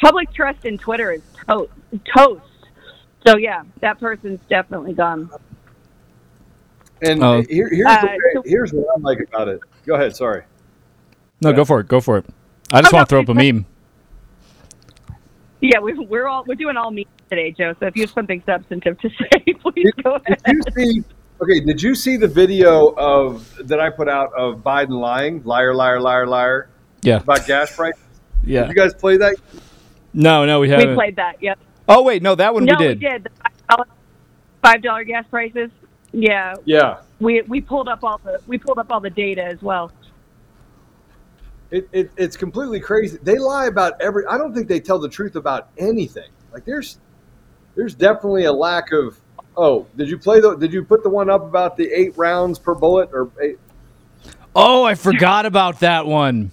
Public 0.00 0.32
trust 0.32 0.64
in 0.64 0.78
Twitter 0.78 1.12
is 1.12 1.22
to- 1.48 1.68
toast. 2.14 2.42
So 3.26 3.36
yeah, 3.36 3.62
that 3.80 3.98
person's 3.98 4.40
definitely 4.48 4.92
gone. 4.92 5.30
And 7.02 7.22
Oh. 7.22 7.42
here, 7.48 7.68
here's, 7.70 7.86
Uh, 7.86 8.02
the, 8.02 8.30
so- 8.34 8.42
here's 8.46 8.72
what 8.72 8.86
I 8.96 9.00
like 9.00 9.20
about 9.20 9.48
it. 9.48 9.60
Go 9.86 9.94
ahead. 9.94 10.14
Sorry. 10.16 10.42
No, 11.42 11.52
go 11.52 11.64
for 11.64 11.80
it. 11.80 11.88
Go 11.88 12.00
for 12.00 12.18
it. 12.18 12.26
I 12.72 12.80
just 12.80 12.92
Oh, 12.92 12.96
want 12.96 13.08
to 13.08 13.14
no, 13.14 13.22
throw 13.24 13.32
up 13.32 13.36
a 13.36 13.52
meme. 13.52 13.66
Yeah, 15.60 15.78
we, 15.80 15.94
we're 15.94 16.26
all 16.26 16.44
we're 16.46 16.54
doing 16.54 16.76
all 16.76 16.90
memes 16.90 17.06
today, 17.30 17.50
Joe. 17.50 17.74
So 17.80 17.86
if 17.86 17.96
you 17.96 18.02
have 18.02 18.10
something 18.10 18.42
substantive 18.46 18.98
to 19.00 19.08
say, 19.18 19.52
please 19.54 19.90
go 20.02 20.14
ahead. 20.16 20.38
Did 20.44 20.56
you 20.56 20.62
see? 20.74 21.04
Okay, 21.42 21.60
did 21.60 21.82
you 21.82 21.94
see 21.94 22.16
the 22.16 22.28
video 22.28 22.94
of 22.96 23.54
that 23.64 23.78
I 23.80 23.90
put 23.90 24.08
out 24.08 24.32
of 24.34 24.60
Biden 24.62 24.98
lying, 25.00 25.42
liar, 25.44 25.74
liar, 25.74 26.00
liar, 26.00 26.26
liar, 26.26 26.68
Yeah. 27.02 27.16
about 27.16 27.46
gas 27.46 27.74
prices? 27.76 28.00
Yeah. 28.44 28.62
Did 28.62 28.68
you 28.70 28.74
guys 28.74 28.94
play 28.94 29.16
that? 29.18 29.34
No, 30.16 30.46
no, 30.46 30.60
we 30.60 30.66
We 30.66 30.70
haven't. 30.72 30.88
We 30.90 30.94
played 30.94 31.16
that. 31.16 31.40
Yep. 31.42 31.58
Oh 31.88 32.02
wait, 32.02 32.22
no, 32.22 32.34
that 32.34 32.52
one 32.52 32.64
no, 32.64 32.74
we 32.78 32.94
did. 32.94 33.24
The 33.24 33.30
$5 33.70 33.84
five 34.62 34.82
dollar 34.82 35.04
gas 35.04 35.24
prices. 35.30 35.70
Yeah, 36.12 36.54
Yeah. 36.64 37.00
we 37.20 37.42
we 37.42 37.60
pulled 37.60 37.86
up 37.88 38.02
all 38.02 38.18
the 38.24 38.40
we 38.46 38.58
pulled 38.58 38.78
up 38.78 38.90
all 38.90 39.00
the 39.00 39.10
data 39.10 39.44
as 39.44 39.60
well. 39.62 39.92
It, 41.70 41.88
it, 41.92 42.10
it's 42.16 42.36
completely 42.36 42.80
crazy. 42.80 43.18
They 43.22 43.38
lie 43.38 43.66
about 43.66 44.00
every. 44.00 44.24
I 44.26 44.38
don't 44.38 44.54
think 44.54 44.68
they 44.68 44.80
tell 44.80 44.98
the 44.98 45.08
truth 45.08 45.36
about 45.36 45.68
anything. 45.76 46.30
Like 46.52 46.64
there's, 46.64 46.98
there's 47.74 47.94
definitely 47.94 48.44
a 48.44 48.52
lack 48.52 48.92
of. 48.92 49.18
Oh, 49.56 49.86
did 49.96 50.08
you 50.08 50.16
play 50.16 50.40
the? 50.40 50.54
Did 50.56 50.72
you 50.72 50.84
put 50.84 51.02
the 51.02 51.10
one 51.10 51.28
up 51.28 51.42
about 51.42 51.76
the 51.76 51.90
eight 51.92 52.16
rounds 52.16 52.58
per 52.58 52.74
bullet 52.74 53.10
or 53.12 53.30
eight? 53.42 53.58
Oh, 54.54 54.84
I 54.84 54.94
forgot 54.94 55.44
about 55.44 55.80
that 55.80 56.06
one. 56.06 56.50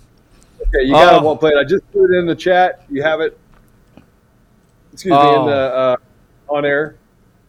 Okay, 0.62 0.84
you 0.86 0.94
got 0.94 1.14
Oh. 1.14 1.20
to 1.20 1.26
one 1.26 1.38
play 1.38 1.52
it. 1.52 1.58
I 1.58 1.64
just 1.64 1.90
put 1.94 2.06
it 2.12 2.18
in 2.18 2.26
the 2.26 2.36
chat. 2.36 2.84
You 2.90 3.04
have 3.04 3.22
it. 3.22 3.38
Excuse 4.94 5.12
me, 5.12 5.18
in 5.18 5.26
Oh. 5.26 5.46
the 5.48 5.56
uh, 5.56 5.96
on 6.50 6.66
air. 6.66 6.96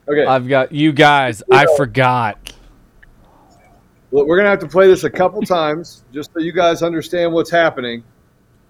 Okay, 0.08 0.24
I've 0.24 0.48
got 0.48 0.72
you 0.72 0.92
guys. 0.92 1.42
I 1.50 1.66
forgot. 1.76 2.52
well, 4.10 4.26
we're 4.26 4.36
gonna 4.36 4.50
have 4.50 4.58
to 4.60 4.68
play 4.68 4.86
this 4.86 5.04
a 5.04 5.10
couple 5.10 5.40
times 5.60 6.04
just 6.12 6.32
so 6.32 6.40
you 6.40 6.52
guys 6.52 6.82
understand 6.82 7.32
what's 7.32 7.50
happening. 7.50 8.02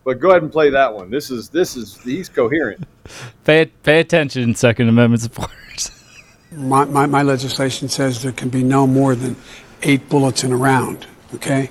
But 0.04 0.20
go 0.20 0.30
ahead 0.30 0.42
and 0.42 0.52
play 0.52 0.68
that 0.70 0.92
one. 0.94 1.10
This 1.10 1.30
is 1.30 1.48
this 1.48 1.76
is 1.76 1.98
he's 2.02 2.28
coherent. 2.28 2.84
Pay 3.44 3.66
pay 3.66 4.00
attention, 4.00 4.54
Second 4.54 4.88
Amendment 4.88 5.22
supporters. 5.22 5.90
My, 6.52 6.84
my, 6.84 7.04
my 7.06 7.22
legislation 7.22 7.88
says 7.88 8.22
there 8.22 8.30
can 8.30 8.48
be 8.48 8.62
no 8.62 8.86
more 8.86 9.16
than 9.16 9.34
eight 9.82 10.08
bullets 10.08 10.44
in 10.44 10.52
a 10.52 10.56
round. 10.56 11.04
Okay? 11.34 11.68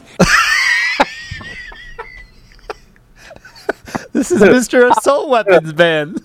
This 4.11 4.29
is 4.29 4.41
Mr. 4.41 4.91
Assault 4.91 5.29
Weapons 5.29 5.71
Ban. 5.71 6.17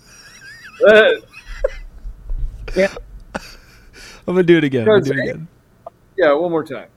Yeah. 2.76 2.94
I'm 3.34 4.34
gonna 4.34 4.42
do 4.42 4.58
it 4.58 4.64
again. 4.64 4.84
Do 4.84 4.94
it 4.94 5.10
again. 5.10 5.48
Yeah, 6.16 6.32
one 6.34 6.50
more 6.50 6.64
time. 6.64 6.88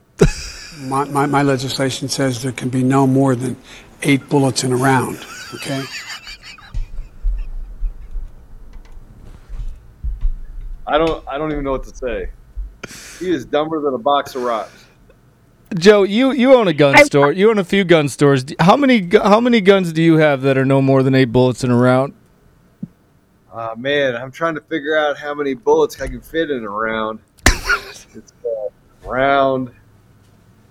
My, 0.80 1.04
my, 1.04 1.26
my 1.26 1.42
legislation 1.42 2.08
says 2.08 2.42
there 2.42 2.52
can 2.52 2.68
be 2.68 2.82
no 2.82 3.06
more 3.06 3.34
than 3.34 3.56
eight 4.02 4.28
bullets 4.28 4.64
in 4.64 4.72
a 4.72 4.76
round. 4.76 5.18
Okay? 5.54 5.82
I 10.86 10.98
don't 10.98 11.26
I 11.28 11.38
don't 11.38 11.52
even 11.52 11.64
know 11.64 11.72
what 11.72 11.84
to 11.84 11.96
say. 11.96 12.30
He 13.18 13.30
is 13.32 13.44
dumber 13.44 13.80
than 13.80 13.94
a 13.94 13.98
box 13.98 14.34
of 14.34 14.42
rocks. 14.42 14.86
Joe, 15.78 16.02
you, 16.02 16.32
you 16.32 16.52
own 16.52 16.68
a 16.68 16.74
gun 16.74 17.02
store. 17.06 17.32
You 17.32 17.48
own 17.48 17.58
a 17.58 17.64
few 17.64 17.84
gun 17.84 18.08
stores. 18.08 18.44
How 18.60 18.76
many 18.76 19.00
gu- 19.00 19.20
how 19.20 19.40
many 19.40 19.62
guns 19.62 19.92
do 19.92 20.02
you 20.02 20.18
have 20.18 20.42
that 20.42 20.58
are 20.58 20.66
no 20.66 20.82
more 20.82 21.02
than 21.02 21.14
eight 21.14 21.32
bullets 21.32 21.64
in 21.64 21.70
a 21.70 21.76
round? 21.76 22.12
Ah 23.54 23.74
man, 23.76 24.16
I'm 24.16 24.32
trying 24.32 24.54
to 24.54 24.62
figure 24.62 24.96
out 24.96 25.18
how 25.18 25.34
many 25.34 25.52
bullets 25.52 26.00
I 26.00 26.06
can 26.06 26.22
fit 26.22 26.50
in 26.50 26.64
a 26.64 26.70
round. 26.70 27.20
it's 27.46 28.32
a 28.46 28.70
round, 29.06 29.70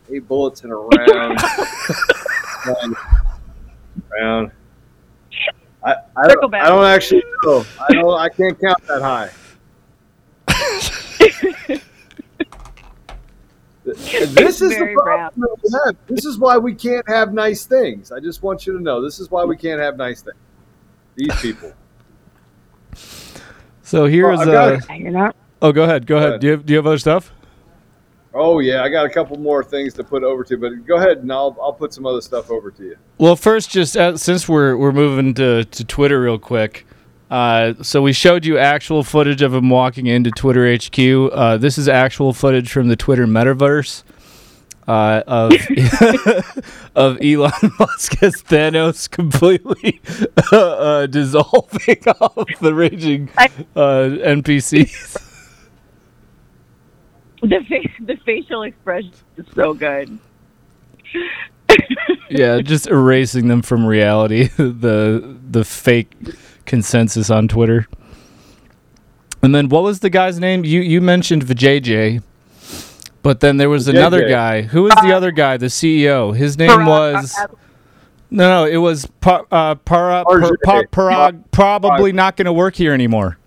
eight 0.10 0.28
bullets 0.28 0.64
in 0.64 0.72
a 0.72 0.76
round. 0.76 1.40
round. 2.66 2.96
round. 4.20 4.52
I, 5.84 5.96
I, 6.18 6.28
don't. 6.28 6.56
I 6.56 6.70
don't 6.70 6.86
actually 6.86 7.24
know. 7.44 7.64
I 7.80 7.94
don't. 7.94 8.20
I 8.20 8.30
can't 8.30 8.60
count 8.60 8.82
that 8.88 9.02
high. 9.04 9.30
this 13.84 14.62
is 14.62 14.72
the 14.72 14.96
problem 14.96 15.56
we 15.64 15.70
have. 15.86 15.96
This 16.08 16.26
is 16.26 16.40
why 16.40 16.58
we 16.58 16.74
can't 16.74 17.08
have 17.08 17.32
nice 17.32 17.68
things. 17.68 18.12
I 18.12 18.20
just 18.20 18.42
want 18.42 18.66
you 18.66 18.74
to 18.74 18.82
know 18.82 19.04
this 19.04 19.20
is 19.20 19.30
why 19.30 19.46
we 19.46 19.56
can't 19.56 19.80
have 19.80 19.98
nice 19.98 20.24
things. 20.24 20.38
These 21.16 21.36
people. 21.42 21.74
So 23.84 24.06
here's 24.06 24.40
Well, 24.40 24.58
I 24.58 24.76
uh 24.76 24.94
You're 24.96 25.12
not. 25.12 25.36
Oh, 25.62 25.72
go 25.72 25.84
ahead. 25.84 26.08
Go 26.08 26.18
ahead. 26.18 26.30
ahead. 26.30 26.42
Do 26.42 26.48
you 26.48 26.52
have, 26.54 26.66
do 26.66 26.74
you 26.74 26.78
have 26.78 26.88
other 26.88 26.98
stuff? 26.98 27.32
Oh 28.34 28.60
yeah, 28.60 28.84
I 28.84 28.90
got 28.90 29.06
a 29.06 29.10
couple 29.10 29.38
more 29.38 29.64
things 29.64 29.94
to 29.96 30.04
put 30.04 30.24
over 30.24 30.44
to, 30.46 30.58
but 30.58 30.86
go 30.86 30.96
ahead 30.96 31.18
and 31.18 31.32
I'll 31.32 31.56
I'll 31.62 31.74
put 31.74 31.94
some 31.94 32.06
other 32.06 32.22
stuff 32.22 32.50
over 32.50 32.72
to 32.72 32.84
you. 32.84 32.98
Well, 33.18 33.36
first, 33.36 33.70
just 33.70 33.98
uh, 33.98 34.16
since 34.16 34.48
we're 34.48 34.78
we're 34.78 34.94
moving 34.94 35.34
to, 35.34 35.66
to 35.66 35.84
Twitter 35.84 36.22
real 36.22 36.40
quick, 36.40 36.88
uh, 37.30 37.74
so 37.82 38.02
we 38.02 38.14
showed 38.14 38.46
you 38.46 38.58
actual 38.58 39.04
footage 39.04 39.42
of 39.42 39.54
him 39.54 39.70
walking 39.70 40.08
into 40.08 40.32
Twitter 40.32 40.74
HQ. 40.74 41.32
Uh, 41.34 41.58
this 41.58 41.78
is 41.78 41.90
actual 41.90 42.32
footage 42.32 42.72
from 42.72 42.88
the 42.88 42.96
Twitter 42.96 43.28
metaverse 43.28 44.04
uh, 44.88 45.24
of 45.28 45.54
of 46.96 47.18
Elon 47.22 47.52
Musk 47.80 48.22
as 48.24 48.36
Thanos 48.44 49.10
completely 49.10 50.02
uh, 50.52 50.56
uh, 50.58 51.06
dissolving 51.08 52.04
off 52.20 52.48
the 52.60 52.74
raging 52.74 53.30
uh, 53.38 54.10
NPCs. 54.24 55.28
The 57.42 57.60
face, 57.68 57.92
the 58.00 58.18
facial 58.18 58.64
expression 58.64 59.14
is 59.38 59.46
so 59.56 59.74
good. 59.74 60.20
yeah, 62.30 62.62
just 62.62 62.88
erasing 62.88 63.48
them 63.48 63.62
from 63.62 63.86
reality. 63.86 64.50
the 64.58 65.38
the 65.50 65.64
fake 65.64 66.14
consensus 66.66 67.30
on 67.30 67.48
Twitter. 67.48 67.88
And 69.44 69.56
then 69.56 69.70
what 69.70 69.82
was 69.82 70.02
the 70.02 70.10
guy's 70.12 70.40
name? 70.40 70.64
You 70.64 70.82
you 70.82 71.02
mentioned 71.02 71.44
Vijay, 71.44 72.22
but 73.22 73.40
then 73.40 73.58
there 73.58 73.70
was 73.70 73.88
another 73.88 74.24
Vijay. 74.24 74.30
guy. 74.30 74.62
Who 74.64 74.84
was 74.84 74.94
the 75.02 75.14
other 75.14 75.32
guy? 75.32 75.58
The 75.58 75.68
CEO. 75.68 76.36
His 76.36 76.58
name 76.58 76.86
was. 76.86 77.38
No, 78.34 78.64
no, 78.64 78.66
it 78.66 78.78
was 78.78 79.06
pa, 79.20 79.44
uh, 79.52 79.76
para, 79.76 80.24
par, 80.24 80.40
RJ. 80.40 80.52
pa, 80.64 80.84
Parag, 80.84 81.44
probably 81.52 82.14
not 82.14 82.38
going 82.38 82.46
to 82.46 82.54
work 82.54 82.76
here 82.76 82.94
anymore. 82.94 83.38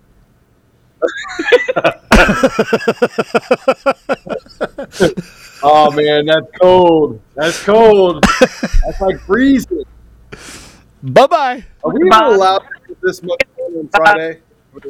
Oh 5.67 5.91
man, 5.93 6.27
that's 6.27 6.47
cold. 6.61 7.23
That's 7.35 7.65
cold. 7.65 8.23
that's 8.41 9.01
like 9.01 9.19
freezing. 9.21 9.85
Bye 11.03 11.27
bye. 11.27 11.65
Are 11.83 11.91
we 11.91 12.07
allowed 12.11 12.59
to 12.59 12.65
have 12.89 13.01
this 13.01 13.23
much 13.23 13.41
fun 13.57 13.73
on 13.79 13.89
Friday? 13.89 14.41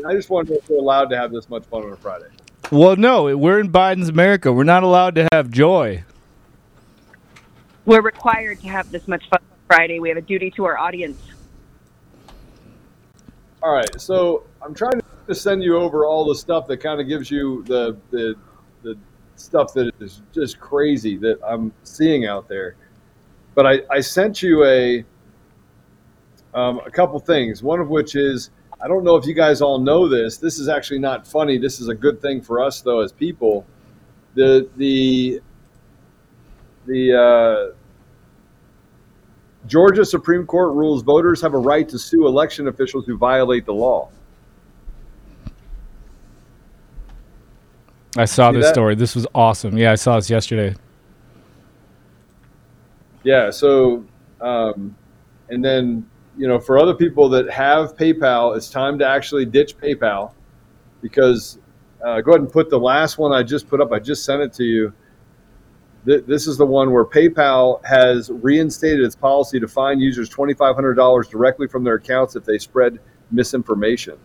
I 0.04 0.14
just 0.14 0.30
want 0.30 0.48
to 0.48 0.54
know 0.54 0.58
if 0.58 0.68
we're 0.68 0.78
allowed 0.78 1.10
to 1.10 1.16
have 1.16 1.30
this 1.30 1.48
much 1.48 1.64
fun 1.66 1.84
on 1.84 1.92
a 1.92 1.96
Friday. 1.96 2.26
Well, 2.74 2.96
no, 2.96 3.36
we're 3.36 3.60
in 3.60 3.70
Biden's 3.70 4.08
America. 4.08 4.52
We're 4.52 4.64
not 4.64 4.82
allowed 4.82 5.14
to 5.14 5.28
have 5.30 5.48
joy. 5.48 6.02
We're 7.84 8.00
required 8.00 8.58
to 8.62 8.68
have 8.68 8.90
this 8.90 9.06
much 9.06 9.28
fun 9.28 9.38
on 9.48 9.58
Friday. 9.68 10.00
We 10.00 10.08
have 10.08 10.18
a 10.18 10.22
duty 10.22 10.50
to 10.56 10.64
our 10.64 10.76
audience. 10.76 11.20
All 13.62 13.72
right, 13.72 14.00
so 14.00 14.42
I'm 14.60 14.74
trying 14.74 15.00
to 15.28 15.34
send 15.36 15.62
you 15.62 15.76
over 15.76 16.04
all 16.04 16.26
the 16.26 16.34
stuff 16.34 16.66
that 16.66 16.78
kind 16.78 17.00
of 17.00 17.06
gives 17.06 17.30
you 17.30 17.62
the 17.68 17.96
the 18.10 18.34
the 18.82 18.98
stuff 19.36 19.72
that 19.74 19.92
is 20.00 20.22
just 20.32 20.58
crazy 20.58 21.16
that 21.18 21.38
I'm 21.46 21.72
seeing 21.84 22.26
out 22.26 22.48
there. 22.48 22.74
But 23.54 23.66
I, 23.66 23.82
I 23.88 24.00
sent 24.00 24.42
you 24.42 24.64
a 24.64 25.04
um, 26.54 26.80
a 26.84 26.90
couple 26.90 27.20
things. 27.20 27.62
One 27.62 27.78
of 27.78 27.88
which 27.88 28.16
is 28.16 28.50
I 28.84 28.88
don't 28.88 29.02
know 29.02 29.16
if 29.16 29.24
you 29.24 29.32
guys 29.32 29.62
all 29.62 29.78
know 29.78 30.06
this. 30.08 30.36
This 30.36 30.58
is 30.58 30.68
actually 30.68 30.98
not 30.98 31.26
funny. 31.26 31.56
This 31.56 31.80
is 31.80 31.88
a 31.88 31.94
good 31.94 32.20
thing 32.20 32.42
for 32.42 32.62
us 32.62 32.82
though 32.82 33.00
as 33.00 33.12
people. 33.12 33.64
The 34.34 34.68
the 34.76 35.40
the 36.84 37.72
uh, 37.72 37.74
Georgia 39.66 40.04
Supreme 40.04 40.44
Court 40.44 40.74
rules 40.74 41.02
voters 41.02 41.40
have 41.40 41.54
a 41.54 41.58
right 41.58 41.88
to 41.88 41.98
sue 41.98 42.26
election 42.26 42.68
officials 42.68 43.06
who 43.06 43.16
violate 43.16 43.64
the 43.64 43.72
law. 43.72 44.10
I 48.18 48.26
saw 48.26 48.50
See 48.50 48.58
this 48.58 48.66
that? 48.66 48.74
story. 48.74 48.94
This 48.96 49.14
was 49.14 49.26
awesome. 49.34 49.78
Yeah, 49.78 49.92
I 49.92 49.94
saw 49.94 50.16
this 50.16 50.28
yesterday. 50.28 50.76
Yeah. 53.22 53.50
So, 53.50 54.04
um, 54.42 54.94
and 55.48 55.64
then 55.64 56.06
you 56.36 56.48
know, 56.48 56.58
for 56.58 56.78
other 56.78 56.94
people 56.94 57.28
that 57.30 57.48
have 57.50 57.96
PayPal, 57.96 58.56
it's 58.56 58.68
time 58.70 58.98
to 58.98 59.06
actually 59.06 59.44
ditch 59.46 59.76
PayPal 59.78 60.32
because 61.00 61.58
uh, 62.04 62.20
go 62.20 62.32
ahead 62.32 62.40
and 62.40 62.52
put 62.52 62.70
the 62.70 62.78
last 62.78 63.18
one 63.18 63.32
I 63.32 63.42
just 63.42 63.68
put 63.68 63.80
up. 63.80 63.92
I 63.92 63.98
just 63.98 64.24
sent 64.24 64.42
it 64.42 64.52
to 64.54 64.64
you. 64.64 64.92
Th- 66.06 66.24
This 66.26 66.46
is 66.46 66.56
the 66.58 66.66
one 66.66 66.92
where 66.92 67.04
PayPal 67.04 67.82
has 67.84 68.30
reinstated 68.30 69.00
its 69.00 69.14
policy 69.16 69.58
to 69.60 69.68
fine 69.68 70.00
users 70.00 70.28
$2,500 70.28 71.30
directly 71.30 71.66
from 71.66 71.84
their 71.84 71.94
accounts 71.94 72.36
if 72.36 72.44
they 72.44 72.58
spread 72.58 72.98
misinformation. 73.30 74.18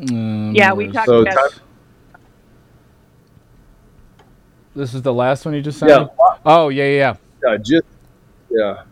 Yeah, 0.00 0.72
we 0.74 0.88
talked 0.92 1.06
So 1.06 1.22
about. 1.22 1.34
time- 1.50 1.60
This 4.76 4.94
is 4.94 5.02
the 5.02 5.12
last 5.14 5.44
one 5.44 5.54
you 5.54 5.62
just 5.62 5.78
sent 5.78 5.90
Yeah. 5.90 6.00
me? 6.04 6.08
Oh, 6.44 6.68
yeah, 6.68 6.84
yeah. 6.88 7.16
Yeah, 7.42 7.56
just 7.56 7.86
yeah. 8.50 8.82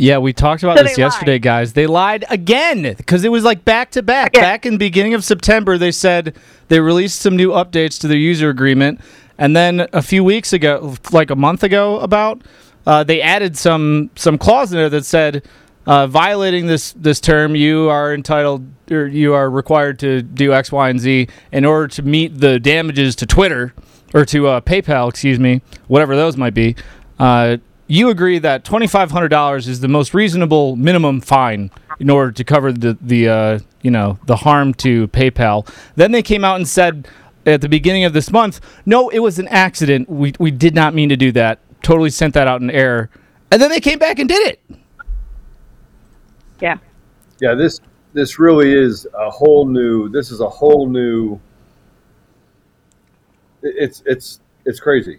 Yeah, 0.00 0.16
we 0.16 0.32
talked 0.32 0.62
about 0.62 0.78
So 0.78 0.84
this 0.84 0.96
yesterday, 0.96 1.38
guys. 1.38 1.74
They 1.74 1.86
lied 1.86 2.24
again 2.30 2.82
because 2.82 3.22
it 3.22 3.28
was 3.28 3.44
like 3.44 3.66
back 3.66 3.90
to 3.92 4.02
back. 4.02 4.32
Back 4.32 4.64
in 4.64 4.72
the 4.72 4.78
beginning 4.78 5.12
of 5.12 5.22
September, 5.22 5.76
they 5.76 5.92
said 5.92 6.36
they 6.68 6.80
released 6.80 7.20
some 7.20 7.36
new 7.36 7.50
updates 7.50 8.00
to 8.00 8.08
their 8.08 8.16
user 8.16 8.48
agreement, 8.48 9.00
and 9.36 9.54
then 9.54 9.86
a 9.92 10.00
few 10.00 10.24
weeks 10.24 10.54
ago, 10.54 10.96
like 11.12 11.30
a 11.30 11.36
month 11.36 11.62
ago, 11.62 12.00
about 12.00 12.40
uh, 12.86 13.04
they 13.04 13.20
added 13.20 13.58
some 13.58 14.10
some 14.16 14.38
clause 14.38 14.72
in 14.72 14.78
there 14.78 14.88
that 14.88 15.04
said 15.04 15.46
uh, 15.84 16.06
violating 16.06 16.66
this 16.66 16.92
this 16.92 17.20
term, 17.20 17.54
you 17.54 17.90
are 17.90 18.14
entitled 18.14 18.66
or 18.90 19.06
you 19.06 19.34
are 19.34 19.50
required 19.50 19.98
to 19.98 20.22
do 20.22 20.54
X, 20.54 20.72
Y, 20.72 20.88
and 20.88 20.98
Z 20.98 21.28
in 21.52 21.66
order 21.66 21.88
to 21.88 22.02
meet 22.02 22.40
the 22.40 22.58
damages 22.58 23.14
to 23.16 23.26
Twitter 23.26 23.74
or 24.14 24.24
to 24.24 24.46
uh, 24.46 24.60
PayPal, 24.62 25.10
excuse 25.10 25.38
me, 25.38 25.60
whatever 25.88 26.16
those 26.16 26.38
might 26.38 26.54
be. 26.54 26.74
Uh, 27.18 27.58
you 27.90 28.08
agree 28.08 28.38
that 28.38 28.64
twenty 28.64 28.86
five 28.86 29.10
hundred 29.10 29.28
dollars 29.28 29.66
is 29.66 29.80
the 29.80 29.88
most 29.88 30.14
reasonable 30.14 30.76
minimum 30.76 31.20
fine 31.20 31.70
in 31.98 32.08
order 32.08 32.30
to 32.32 32.44
cover 32.44 32.72
the 32.72 32.96
the 33.00 33.28
uh, 33.28 33.58
you 33.82 33.90
know 33.90 34.18
the 34.26 34.36
harm 34.36 34.72
to 34.74 35.08
PayPal. 35.08 35.68
Then 35.96 36.12
they 36.12 36.22
came 36.22 36.44
out 36.44 36.56
and 36.56 36.68
said 36.68 37.08
at 37.46 37.60
the 37.60 37.68
beginning 37.68 38.04
of 38.04 38.12
this 38.12 38.30
month, 38.30 38.60
no, 38.86 39.08
it 39.08 39.18
was 39.18 39.38
an 39.38 39.48
accident. 39.48 40.08
We 40.08 40.32
we 40.38 40.50
did 40.50 40.74
not 40.74 40.94
mean 40.94 41.08
to 41.08 41.16
do 41.16 41.32
that. 41.32 41.58
Totally 41.82 42.10
sent 42.10 42.34
that 42.34 42.46
out 42.46 42.60
in 42.60 42.70
error. 42.70 43.10
And 43.50 43.60
then 43.60 43.70
they 43.70 43.80
came 43.80 43.98
back 43.98 44.18
and 44.20 44.28
did 44.28 44.46
it. 44.48 44.60
Yeah. 46.60 46.78
Yeah, 47.40 47.54
this 47.54 47.80
this 48.12 48.38
really 48.38 48.72
is 48.72 49.06
a 49.14 49.30
whole 49.30 49.66
new. 49.66 50.08
This 50.08 50.30
is 50.30 50.40
a 50.40 50.48
whole 50.48 50.88
new. 50.88 51.40
It's 53.62 54.02
it's 54.06 54.40
it's 54.64 54.78
crazy. 54.78 55.18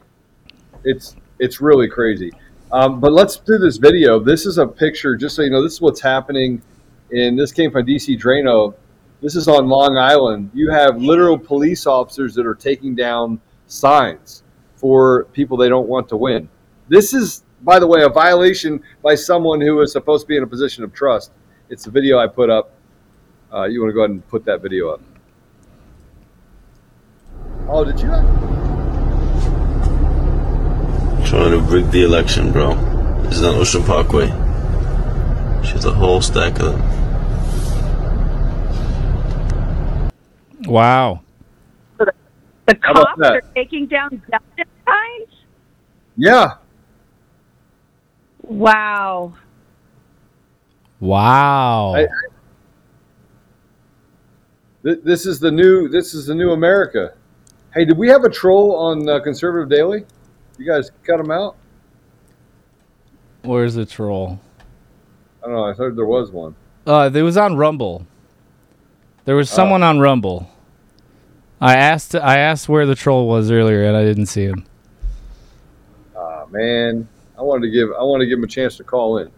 It's 0.85 1.15
it's 1.39 1.59
really 1.59 1.89
crazy. 1.89 2.31
Um, 2.73 3.01
but 3.01 3.11
let's 3.11 3.35
do 3.37 3.57
this 3.57 3.77
video. 3.77 4.19
This 4.19 4.45
is 4.45 4.57
a 4.57 4.65
picture, 4.65 5.17
just 5.17 5.35
so 5.35 5.41
you 5.41 5.49
know. 5.49 5.61
This 5.61 5.73
is 5.73 5.81
what's 5.81 5.99
happening. 5.99 6.61
And 7.11 7.37
this 7.37 7.51
came 7.51 7.69
from 7.71 7.85
DC 7.85 8.17
Draino. 8.17 8.73
This 9.21 9.35
is 9.35 9.47
on 9.47 9.67
Long 9.67 9.97
Island. 9.97 10.49
You 10.53 10.71
have 10.71 10.97
literal 10.97 11.37
police 11.37 11.85
officers 11.85 12.33
that 12.35 12.45
are 12.45 12.55
taking 12.55 12.95
down 12.95 13.41
signs 13.67 14.43
for 14.75 15.25
people 15.25 15.57
they 15.57 15.69
don't 15.69 15.87
want 15.87 16.07
to 16.09 16.17
win. 16.17 16.49
This 16.87 17.13
is, 17.13 17.43
by 17.61 17.77
the 17.77 17.87
way, 17.87 18.03
a 18.03 18.09
violation 18.09 18.81
by 19.03 19.15
someone 19.15 19.59
who 19.59 19.81
is 19.81 19.91
supposed 19.91 20.23
to 20.23 20.27
be 20.27 20.37
in 20.37 20.43
a 20.43 20.47
position 20.47 20.83
of 20.83 20.93
trust. 20.93 21.31
It's 21.69 21.83
the 21.83 21.91
video 21.91 22.19
I 22.19 22.27
put 22.27 22.49
up. 22.49 22.73
Uh, 23.53 23.65
you 23.65 23.81
want 23.81 23.89
to 23.89 23.93
go 23.93 24.01
ahead 24.01 24.11
and 24.11 24.27
put 24.29 24.45
that 24.45 24.61
video 24.61 24.89
up? 24.89 25.01
Oh, 27.67 27.83
did 27.83 27.99
you? 27.99 28.80
Trying 31.31 31.51
to 31.51 31.59
rig 31.61 31.89
the 31.91 32.03
election, 32.03 32.51
bro. 32.51 32.75
This 33.23 33.37
is 33.37 33.43
on 33.45 33.55
Ocean 33.55 33.81
Parkway. 33.83 34.27
She 35.65 35.71
has 35.71 35.85
a 35.85 35.93
whole 35.93 36.19
stack 36.19 36.59
of 36.59 36.73
them. 36.73 36.81
Wow. 40.65 41.21
The 41.97 42.11
How 42.81 42.93
cops 42.93 43.21
are 43.21 43.41
taking 43.55 43.87
down 43.87 44.21
justice 44.29 44.73
signs? 44.85 45.29
Yeah. 46.17 46.55
Wow. 48.41 49.33
Wow. 50.99 51.93
I- 51.95 52.07
Th- 54.83 54.99
This 55.01 55.25
is 55.25 55.39
the 55.39 55.49
new. 55.49 55.87
This 55.87 56.13
is 56.13 56.25
the 56.25 56.35
new 56.35 56.51
America. 56.51 57.13
Hey, 57.73 57.85
did 57.85 57.97
we 57.97 58.09
have 58.09 58.25
a 58.25 58.29
troll 58.29 58.75
on 58.75 59.07
uh, 59.07 59.21
Conservative 59.21 59.69
Daily? 59.69 60.05
You 60.61 60.67
guys 60.67 60.91
cut 61.03 61.19
him 61.19 61.31
out? 61.31 61.55
Where's 63.41 63.73
the 63.73 63.83
troll? 63.83 64.39
I 65.41 65.47
don't 65.47 65.55
know. 65.55 65.63
I 65.63 65.73
heard 65.73 65.95
there 65.95 66.05
was 66.05 66.29
one. 66.29 66.53
Uh, 66.85 67.09
it 67.11 67.21
was 67.23 67.35
on 67.35 67.55
Rumble. 67.57 68.05
There 69.25 69.33
Oh. 69.33 69.37
was 69.39 69.49
someone 69.49 69.81
on 69.81 69.99
Rumble. 69.99 70.47
I 71.59 71.75
asked 71.77 72.13
I 72.13 72.37
asked 72.37 72.69
where 72.69 72.85
the 72.85 72.93
troll 72.93 73.27
was 73.27 73.49
earlier, 73.49 73.85
and 73.85 73.97
I 73.97 74.03
didn't 74.03 74.27
see 74.27 74.43
him. 74.43 74.65
Ah, 76.15 76.45
man, 76.51 77.07
I 77.35 77.41
wanted 77.41 77.65
to 77.65 77.71
give. 77.71 77.89
I 77.99 78.03
wanted 78.03 78.25
to 78.25 78.29
give 78.29 78.37
him 78.37 78.43
a 78.43 78.47
chance 78.47 78.77
to 78.77 78.83
call 78.83 79.17
in. 79.17 79.31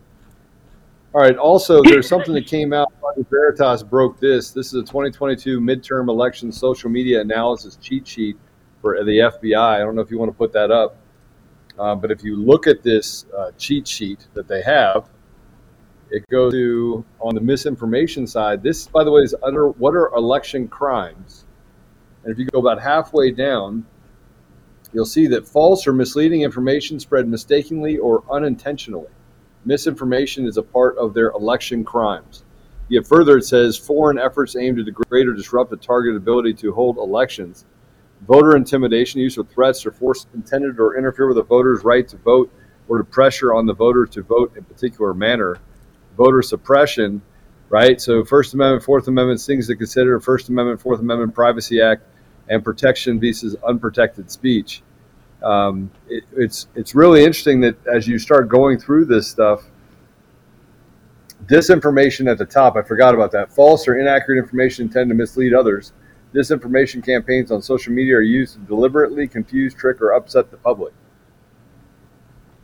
All 1.15 1.21
right. 1.21 1.37
Also, 1.37 1.81
there's 1.83 2.05
something 2.09 2.33
that 2.33 2.47
came 2.47 2.73
out. 2.73 2.91
Project 2.99 3.29
Veritas 3.29 3.81
broke 3.81 4.19
this. 4.19 4.51
This 4.51 4.67
is 4.67 4.73
a 4.73 4.81
2022 4.81 5.61
midterm 5.61 6.09
election 6.09 6.51
social 6.51 6.89
media 6.89 7.21
analysis 7.21 7.77
cheat 7.81 8.05
sheet 8.05 8.35
for 8.81 9.01
the 9.05 9.19
FBI. 9.19 9.75
I 9.75 9.79
don't 9.79 9.95
know 9.95 10.01
if 10.01 10.11
you 10.11 10.17
want 10.17 10.29
to 10.31 10.37
put 10.37 10.51
that 10.51 10.69
up, 10.69 10.97
uh, 11.79 11.95
but 11.95 12.11
if 12.11 12.23
you 12.23 12.35
look 12.35 12.67
at 12.67 12.83
this 12.83 13.25
uh, 13.37 13.51
cheat 13.57 13.87
sheet 13.87 14.27
that 14.33 14.47
they 14.47 14.61
have, 14.61 15.09
it 16.11 16.23
goes 16.29 16.53
to 16.53 17.03
on 17.19 17.33
the 17.33 17.41
misinformation 17.41 18.27
side. 18.27 18.61
This, 18.61 18.87
by 18.87 19.03
the 19.03 19.11
way, 19.11 19.21
is 19.21 19.35
under 19.41 19.69
what 19.69 19.95
are 19.95 20.13
election 20.15 20.67
crimes, 20.67 21.45
and 22.23 22.31
if 22.31 22.37
you 22.37 22.45
go 22.45 22.59
about 22.59 22.81
halfway 22.81 23.31
down, 23.31 23.85
you'll 24.93 25.05
see 25.05 25.27
that 25.27 25.47
false 25.47 25.87
or 25.87 25.93
misleading 25.93 26.41
information 26.41 26.99
spread 26.99 27.27
mistakenly 27.27 27.97
or 27.97 28.23
unintentionally. 28.31 29.09
Misinformation 29.65 30.45
is 30.45 30.57
a 30.57 30.61
part 30.61 30.97
of 30.97 31.13
their 31.13 31.31
election 31.31 31.83
crimes. 31.83 32.43
Yet 32.89 33.07
further, 33.07 33.37
it 33.37 33.45
says 33.45 33.77
foreign 33.77 34.19
efforts 34.19 34.55
aimed 34.55 34.77
to 34.77 34.83
degrade 34.83 35.27
or 35.27 35.33
disrupt 35.33 35.71
the 35.71 35.77
targeted 35.77 36.17
ability 36.17 36.53
to 36.55 36.73
hold 36.73 36.97
elections. 36.97 37.65
Voter 38.27 38.55
intimidation, 38.55 39.19
use 39.19 39.37
of 39.37 39.49
threats 39.49 39.85
or 39.85 39.91
force 39.91 40.27
intended 40.33 40.79
or 40.79 40.97
interfere 40.97 41.27
with 41.27 41.37
a 41.37 41.43
voter's 41.43 41.83
right 41.83 42.07
to 42.07 42.17
vote 42.17 42.51
or 42.87 42.97
to 42.97 43.03
pressure 43.03 43.53
on 43.53 43.65
the 43.65 43.73
voter 43.73 44.05
to 44.05 44.21
vote 44.21 44.53
in 44.55 44.59
a 44.59 44.65
particular 44.65 45.13
manner. 45.13 45.57
Voter 46.17 46.41
suppression 46.41 47.21
right? 47.73 47.99
So 47.99 48.23
First 48.23 48.53
Amendment, 48.53 48.83
Fourth 48.83 49.07
Amendment, 49.07 49.41
things 49.41 49.65
to 49.65 49.75
consider: 49.75 50.19
First 50.19 50.49
Amendment, 50.49 50.79
Fourth 50.79 50.99
Amendment, 50.99 51.33
Privacy 51.33 51.81
Act, 51.81 52.03
and 52.47 52.63
protection 52.63 53.19
versus 53.19 53.55
unprotected 53.67 54.29
speech. 54.29 54.83
Um, 55.41 55.89
it, 56.07 56.23
it's 56.33 56.67
it's 56.75 56.93
really 56.93 57.21
interesting 57.21 57.61
that 57.61 57.75
as 57.87 58.07
you 58.07 58.19
start 58.19 58.47
going 58.47 58.77
through 58.77 59.05
this 59.05 59.27
stuff, 59.27 59.63
disinformation 61.47 62.29
at 62.29 62.37
the 62.37 62.45
top. 62.45 62.75
I 62.75 62.83
forgot 62.83 63.15
about 63.15 63.31
that. 63.31 63.51
False 63.51 63.87
or 63.87 63.97
inaccurate 63.97 64.37
information 64.37 64.85
intend 64.85 65.09
to 65.09 65.15
mislead 65.15 65.55
others. 65.55 65.93
Disinformation 66.33 67.05
campaigns 67.05 67.51
on 67.51 67.61
social 67.61 67.93
media 67.93 68.15
are 68.15 68.21
used 68.21 68.53
to 68.55 68.59
deliberately 68.61 69.27
confuse, 69.27 69.73
trick, 69.73 70.01
or 70.01 70.11
upset 70.13 70.49
the 70.51 70.57
public. 70.57 70.93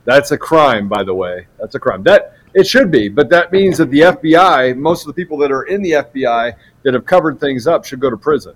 That's 0.06 0.32
a 0.32 0.38
crime, 0.38 0.88
by 0.88 1.04
the 1.04 1.14
way. 1.14 1.48
That's 1.60 1.76
a 1.76 1.80
crime. 1.80 2.02
That 2.04 2.34
it 2.54 2.66
should 2.66 2.90
be, 2.90 3.10
but 3.10 3.30
that 3.30 3.52
means 3.52 3.78
that 3.78 3.92
the 3.92 4.02
FBI, 4.02 4.76
most 4.76 5.02
of 5.02 5.08
the 5.08 5.14
people 5.14 5.38
that 5.38 5.52
are 5.52 5.64
in 5.64 5.84
the 5.84 5.92
FBI 5.92 6.54
that 6.84 6.94
have 6.94 7.06
covered 7.06 7.40
things 7.40 7.68
up, 7.68 7.86
should 7.86 8.00
go 8.00 8.10
to 8.10 8.18
prison. 8.18 8.56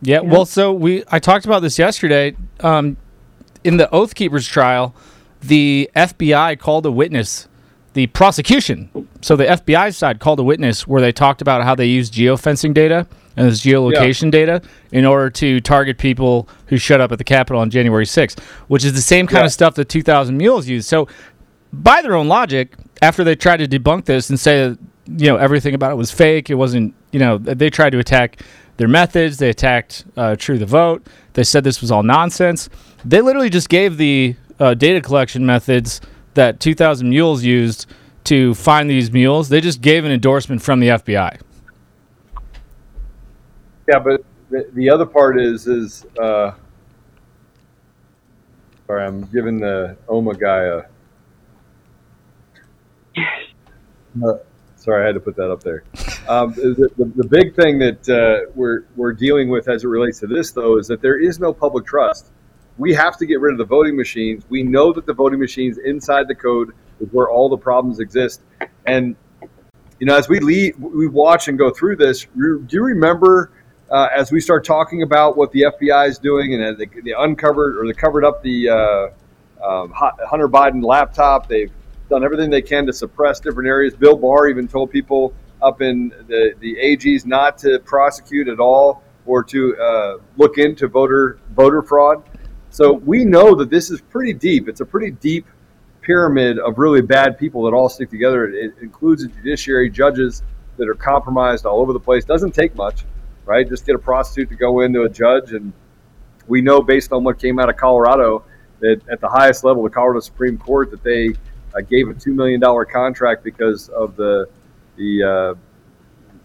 Yeah, 0.00 0.20
well, 0.20 0.46
so 0.46 0.72
we 0.72 1.04
I 1.08 1.18
talked 1.18 1.44
about 1.44 1.60
this 1.60 1.78
yesterday. 1.78 2.34
Um, 2.60 2.96
in 3.62 3.76
the 3.76 3.90
Oath 3.90 4.14
Keepers 4.14 4.46
trial, 4.46 4.94
the 5.42 5.90
FBI 5.94 6.58
called 6.58 6.86
a 6.86 6.90
witness. 6.90 7.48
The 7.92 8.06
prosecution, 8.08 8.88
so 9.20 9.34
the 9.34 9.46
FBI 9.46 9.92
side 9.94 10.20
called 10.20 10.38
a 10.38 10.44
witness 10.44 10.86
where 10.86 11.00
they 11.00 11.10
talked 11.10 11.42
about 11.42 11.64
how 11.64 11.74
they 11.74 11.86
use 11.86 12.08
geofencing 12.08 12.72
data 12.72 13.04
and 13.36 13.48
this 13.48 13.62
geolocation 13.62 14.30
data 14.30 14.62
in 14.92 15.04
order 15.04 15.28
to 15.30 15.60
target 15.60 15.98
people 15.98 16.48
who 16.66 16.76
showed 16.76 17.00
up 17.00 17.10
at 17.10 17.18
the 17.18 17.24
Capitol 17.24 17.60
on 17.60 17.68
January 17.68 18.04
6th, 18.06 18.38
which 18.68 18.84
is 18.84 18.92
the 18.92 19.00
same 19.00 19.26
kind 19.26 19.42
Yeah. 19.42 19.46
of 19.46 19.52
stuff 19.52 19.74
that 19.74 19.88
2,000 19.88 20.36
Mules 20.36 20.68
used. 20.68 20.88
So, 20.88 21.08
by 21.72 22.00
their 22.02 22.14
own 22.14 22.28
logic, 22.28 22.74
after 23.02 23.24
they 23.24 23.34
tried 23.34 23.56
to 23.56 23.66
debunk 23.66 24.04
this 24.04 24.30
and 24.30 24.38
say 24.38 24.68
that 24.68 24.78
you 25.18 25.26
know 25.26 25.36
everything 25.36 25.74
about 25.74 25.90
it 25.90 25.96
was 25.96 26.12
fake, 26.12 26.48
it 26.50 26.54
wasn't. 26.54 26.94
You 27.10 27.18
know, 27.18 27.38
they 27.38 27.70
tried 27.70 27.90
to 27.90 27.98
attack 27.98 28.42
their 28.76 28.86
methods. 28.88 29.38
They 29.38 29.50
attacked 29.50 30.04
uh, 30.16 30.36
True 30.36 30.58
the 30.58 30.66
Vote. 30.66 31.04
They 31.32 31.42
said 31.42 31.64
this 31.64 31.80
was 31.80 31.90
all 31.90 32.04
nonsense. 32.04 32.68
They 33.04 33.20
literally 33.20 33.50
just 33.50 33.68
gave 33.68 33.96
the 33.96 34.36
uh, 34.60 34.74
data 34.74 35.00
collection 35.00 35.44
methods 35.44 36.00
that 36.34 36.60
2,000 36.60 37.08
Mules 37.08 37.44
used 37.44 37.86
to 38.24 38.54
find 38.54 38.88
these 38.88 39.10
mules. 39.10 39.48
They 39.48 39.60
just 39.60 39.80
gave 39.80 40.04
an 40.04 40.12
endorsement 40.12 40.62
from 40.62 40.80
the 40.80 40.88
FBI. 40.88 41.40
Yeah, 43.88 43.98
but 43.98 44.24
the, 44.50 44.68
the 44.74 44.90
other 44.90 45.06
part 45.06 45.40
is 45.40 45.66
is 45.66 46.06
uh, 46.20 46.52
sorry, 48.86 49.04
I'm 49.04 49.22
giving 49.26 49.58
the 49.58 49.96
OMA 50.08 50.34
guy 50.34 50.62
a. 50.64 50.82
Uh, 54.26 54.32
sorry, 54.74 55.04
I 55.04 55.06
had 55.06 55.14
to 55.14 55.20
put 55.20 55.36
that 55.36 55.52
up 55.52 55.62
there. 55.62 55.84
Um, 56.28 56.52
the, 56.54 56.90
the, 56.96 57.04
the 57.14 57.28
big 57.28 57.54
thing 57.54 57.78
that 57.78 58.08
uh, 58.08 58.50
we're 58.56 58.86
we're 58.96 59.12
dealing 59.12 59.48
with 59.50 59.68
as 59.68 59.84
it 59.84 59.86
relates 59.86 60.18
to 60.18 60.26
this, 60.26 60.50
though, 60.50 60.78
is 60.78 60.88
that 60.88 61.00
there 61.00 61.16
is 61.16 61.38
no 61.38 61.52
public 61.52 61.86
trust. 61.86 62.32
We 62.80 62.94
have 62.94 63.18
to 63.18 63.26
get 63.26 63.40
rid 63.40 63.52
of 63.52 63.58
the 63.58 63.66
voting 63.66 63.94
machines. 63.94 64.42
We 64.48 64.62
know 64.62 64.90
that 64.94 65.04
the 65.04 65.12
voting 65.12 65.38
machines 65.38 65.76
inside 65.76 66.28
the 66.28 66.34
code 66.34 66.72
is 66.98 67.08
where 67.12 67.28
all 67.28 67.50
the 67.50 67.58
problems 67.58 68.00
exist, 68.00 68.40
and 68.86 69.16
you 69.98 70.06
know, 70.06 70.16
as 70.16 70.30
we 70.30 70.40
lead, 70.40 70.78
we 70.78 71.06
watch 71.06 71.48
and 71.48 71.58
go 71.58 71.68
through 71.68 71.96
this. 71.96 72.26
Do 72.34 72.66
you 72.70 72.82
remember 72.82 73.52
uh, 73.90 74.08
as 74.16 74.32
we 74.32 74.40
start 74.40 74.64
talking 74.64 75.02
about 75.02 75.36
what 75.36 75.52
the 75.52 75.66
FBI 75.78 76.08
is 76.08 76.18
doing 76.18 76.54
and 76.54 76.64
uh, 76.64 76.72
they, 76.72 76.86
they 77.02 77.12
uncovered 77.12 77.76
or 77.76 77.86
they 77.86 77.92
covered 77.92 78.24
up 78.24 78.42
the 78.42 78.70
uh, 78.70 79.08
um, 79.62 79.92
Hunter 79.94 80.48
Biden 80.48 80.82
laptop? 80.82 81.48
They've 81.48 81.70
done 82.08 82.24
everything 82.24 82.48
they 82.48 82.62
can 82.62 82.86
to 82.86 82.94
suppress 82.94 83.40
different 83.40 83.68
areas. 83.68 83.94
Bill 83.94 84.16
Barr 84.16 84.48
even 84.48 84.66
told 84.66 84.90
people 84.90 85.34
up 85.60 85.82
in 85.82 86.08
the 86.28 86.54
the 86.60 86.76
AGs 86.76 87.26
not 87.26 87.58
to 87.58 87.78
prosecute 87.80 88.48
at 88.48 88.58
all 88.58 89.02
or 89.26 89.44
to 89.44 89.76
uh, 89.76 90.16
look 90.38 90.56
into 90.56 90.88
voter 90.88 91.38
voter 91.54 91.82
fraud. 91.82 92.22
So 92.70 92.92
we 92.92 93.24
know 93.24 93.54
that 93.56 93.68
this 93.68 93.90
is 93.90 94.00
pretty 94.00 94.32
deep. 94.32 94.68
It's 94.68 94.80
a 94.80 94.86
pretty 94.86 95.10
deep 95.10 95.46
pyramid 96.02 96.58
of 96.58 96.78
really 96.78 97.02
bad 97.02 97.38
people 97.38 97.64
that 97.64 97.74
all 97.74 97.88
stick 97.88 98.10
together. 98.10 98.46
It 98.48 98.74
includes 98.80 99.22
the 99.22 99.28
judiciary, 99.28 99.90
judges 99.90 100.42
that 100.76 100.88
are 100.88 100.94
compromised 100.94 101.66
all 101.66 101.80
over 101.80 101.92
the 101.92 102.00
place. 102.00 102.24
Doesn't 102.24 102.54
take 102.54 102.74
much, 102.76 103.04
right? 103.44 103.68
Just 103.68 103.86
get 103.86 103.96
a 103.96 103.98
prostitute 103.98 104.48
to 104.50 104.54
go 104.54 104.80
into 104.80 105.02
a 105.02 105.08
judge, 105.08 105.52
and 105.52 105.72
we 106.46 106.62
know 106.62 106.80
based 106.80 107.12
on 107.12 107.24
what 107.24 107.38
came 107.38 107.58
out 107.58 107.68
of 107.68 107.76
Colorado 107.76 108.44
that 108.78 109.00
at 109.10 109.20
the 109.20 109.28
highest 109.28 109.62
level, 109.62 109.82
the 109.82 109.90
Colorado 109.90 110.20
Supreme 110.20 110.56
Court, 110.56 110.90
that 110.90 111.02
they 111.02 111.34
uh, 111.74 111.80
gave 111.82 112.08
a 112.08 112.14
two 112.14 112.32
million 112.32 112.60
dollar 112.60 112.84
contract 112.84 113.44
because 113.44 113.88
of 113.90 114.16
the 114.16 114.48
the, 114.96 115.22
uh, 115.22 115.54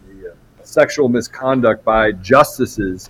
the 0.08 0.32
uh, 0.32 0.36
sexual 0.64 1.08
misconduct 1.08 1.84
by 1.84 2.12
justices 2.14 3.10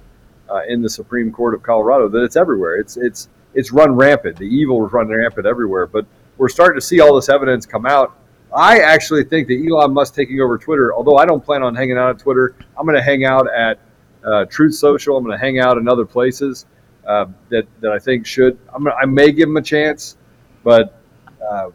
uh, 0.50 0.62
in 0.68 0.82
the 0.82 0.89
Supreme 0.89 1.32
Court 1.32 1.54
of 1.54 1.64
Colorado. 1.64 2.08
That 2.08 2.24
it's 2.24 2.36
everywhere. 2.36 2.78
It's 2.78 2.98
it's 2.98 3.30
it's 3.54 3.72
run 3.72 3.96
rampant. 3.96 4.38
The 4.38 4.46
evil 4.46 4.86
is 4.86 4.93
run 4.93 5.08
rampant 5.08 5.46
everywhere. 5.46 5.88
But 5.88 6.06
we're 6.38 6.50
starting 6.50 6.80
to 6.80 6.86
see 6.86 7.00
all 7.00 7.16
this 7.16 7.30
evidence 7.30 7.66
come 7.66 7.86
out. 7.86 8.18
I 8.54 8.80
actually 8.80 9.26
think 9.26 9.48
that 9.48 9.66
Elon 9.66 9.93
Musk 9.93 10.16
taking 10.16 10.39
over 10.39 10.58
Twitter, 10.58 10.93
although 10.93 11.18
I 11.18 11.26
don't 11.26 11.43
plan 11.43 11.62
on 11.62 11.76
hanging 11.76 11.98
out 11.98 12.10
at 12.12 12.20
Twitter, 12.20 12.56
I'm 12.78 12.86
going 12.86 12.96
to 12.96 13.04
hang 13.04 13.26
out 13.26 13.54
at 13.54 13.80
uh, 14.24 14.46
Truth 14.46 14.76
Social. 14.76 15.18
I'm 15.18 15.26
going 15.26 15.38
to 15.38 15.43
hang 15.43 15.60
out 15.60 15.78
in 15.78 15.88
other 15.89 16.06
places 16.06 16.66
uh, 17.06 17.26
that 17.50 17.68
that 17.82 17.91
I 17.91 18.00
think 18.00 18.26
should. 18.26 18.58
I'm 18.74 18.88
I 18.88 19.06
may 19.06 19.32
give 19.32 19.50
him 19.50 19.58
a 19.58 19.62
chance, 19.62 20.18
but 20.64 21.02
uh, 21.41 21.70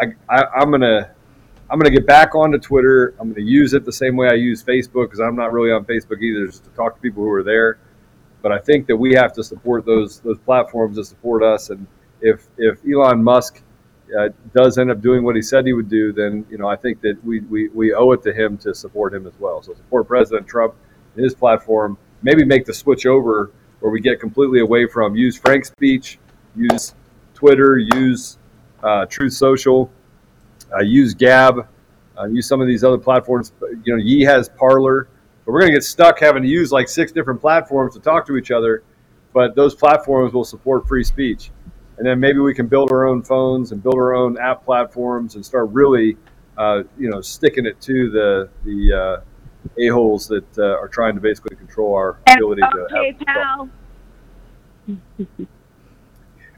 I, 0.00 0.06
I, 0.28 0.44
I'm 0.56 0.70
going 0.70 0.80
to 0.80 1.10
I'm 1.70 1.78
going 1.78 1.90
to 1.90 1.98
get 1.98 2.06
back 2.06 2.34
onto 2.34 2.58
Twitter. 2.58 3.14
I'm 3.18 3.32
going 3.32 3.44
to 3.44 3.50
use 3.50 3.74
it 3.74 3.84
the 3.84 3.92
same 3.92 4.16
way 4.16 4.28
I 4.28 4.34
use 4.34 4.62
Facebook 4.62 5.06
because 5.06 5.20
I'm 5.20 5.36
not 5.36 5.52
really 5.52 5.72
on 5.72 5.84
Facebook 5.84 6.20
either, 6.20 6.46
just 6.46 6.64
to 6.64 6.70
talk 6.70 6.96
to 6.96 7.00
people 7.00 7.22
who 7.22 7.30
are 7.30 7.42
there. 7.42 7.78
But 8.44 8.52
I 8.52 8.58
think 8.58 8.86
that 8.88 8.96
we 8.98 9.14
have 9.14 9.32
to 9.32 9.42
support 9.42 9.86
those 9.86 10.20
those 10.20 10.38
platforms 10.38 10.96
that 10.96 11.06
support 11.06 11.42
us. 11.42 11.70
And 11.70 11.86
if 12.20 12.46
if 12.58 12.78
Elon 12.86 13.24
Musk 13.24 13.62
uh, 14.14 14.28
does 14.54 14.76
end 14.76 14.90
up 14.90 15.00
doing 15.00 15.24
what 15.24 15.34
he 15.34 15.40
said 15.40 15.64
he 15.64 15.72
would 15.72 15.88
do, 15.88 16.12
then 16.12 16.44
you 16.50 16.58
know 16.58 16.68
I 16.68 16.76
think 16.76 17.00
that 17.00 17.16
we, 17.24 17.40
we, 17.40 17.68
we 17.68 17.94
owe 17.94 18.12
it 18.12 18.22
to 18.24 18.34
him 18.34 18.58
to 18.58 18.74
support 18.74 19.14
him 19.14 19.26
as 19.26 19.32
well. 19.38 19.62
So 19.62 19.72
support 19.72 20.06
President 20.06 20.46
Trump 20.46 20.74
and 21.14 21.24
his 21.24 21.34
platform. 21.34 21.96
Maybe 22.20 22.44
make 22.44 22.66
the 22.66 22.74
switch 22.74 23.06
over 23.06 23.50
where 23.80 23.90
we 23.90 24.02
get 24.02 24.20
completely 24.20 24.60
away 24.60 24.86
from 24.86 25.16
use 25.16 25.38
Frank's 25.38 25.68
speech, 25.68 26.18
use 26.54 26.94
Twitter, 27.32 27.78
use 27.78 28.36
uh, 28.82 29.06
Truth 29.06 29.32
Social, 29.32 29.90
uh, 30.70 30.82
use 30.82 31.14
Gab, 31.14 31.66
uh, 32.18 32.26
use 32.26 32.46
some 32.46 32.60
of 32.60 32.66
these 32.66 32.84
other 32.84 32.98
platforms. 32.98 33.52
You 33.84 33.96
know, 33.96 34.02
Ye 34.02 34.20
has 34.24 34.50
Parler, 34.50 35.08
but 35.44 35.52
we're 35.52 35.60
going 35.60 35.72
to 35.72 35.76
get 35.76 35.84
stuck 35.84 36.18
having 36.20 36.42
to 36.42 36.48
use 36.48 36.72
like 36.72 36.88
six 36.88 37.12
different 37.12 37.40
platforms 37.40 37.94
to 37.94 38.00
talk 38.00 38.26
to 38.26 38.36
each 38.36 38.50
other. 38.50 38.82
But 39.32 39.54
those 39.56 39.74
platforms 39.74 40.32
will 40.32 40.44
support 40.44 40.86
free 40.86 41.02
speech, 41.02 41.50
and 41.98 42.06
then 42.06 42.20
maybe 42.20 42.38
we 42.38 42.54
can 42.54 42.68
build 42.68 42.92
our 42.92 43.06
own 43.06 43.22
phones 43.22 43.72
and 43.72 43.82
build 43.82 43.96
our 43.96 44.14
own 44.14 44.38
app 44.38 44.64
platforms 44.64 45.34
and 45.34 45.44
start 45.44 45.70
really, 45.70 46.16
uh, 46.56 46.84
you 46.96 47.10
know, 47.10 47.20
sticking 47.20 47.66
it 47.66 47.80
to 47.80 48.10
the 48.10 48.48
the 48.64 48.92
uh, 48.92 49.20
a 49.78 49.88
holes 49.88 50.28
that 50.28 50.46
uh, 50.58 50.78
are 50.78 50.88
trying 50.88 51.14
to 51.16 51.20
basically 51.20 51.56
control 51.56 51.94
our 51.94 52.18
ability 52.28 52.62
to 52.62 52.86
Okay, 52.92 53.16
have. 53.26 53.26
pal. 53.26 53.68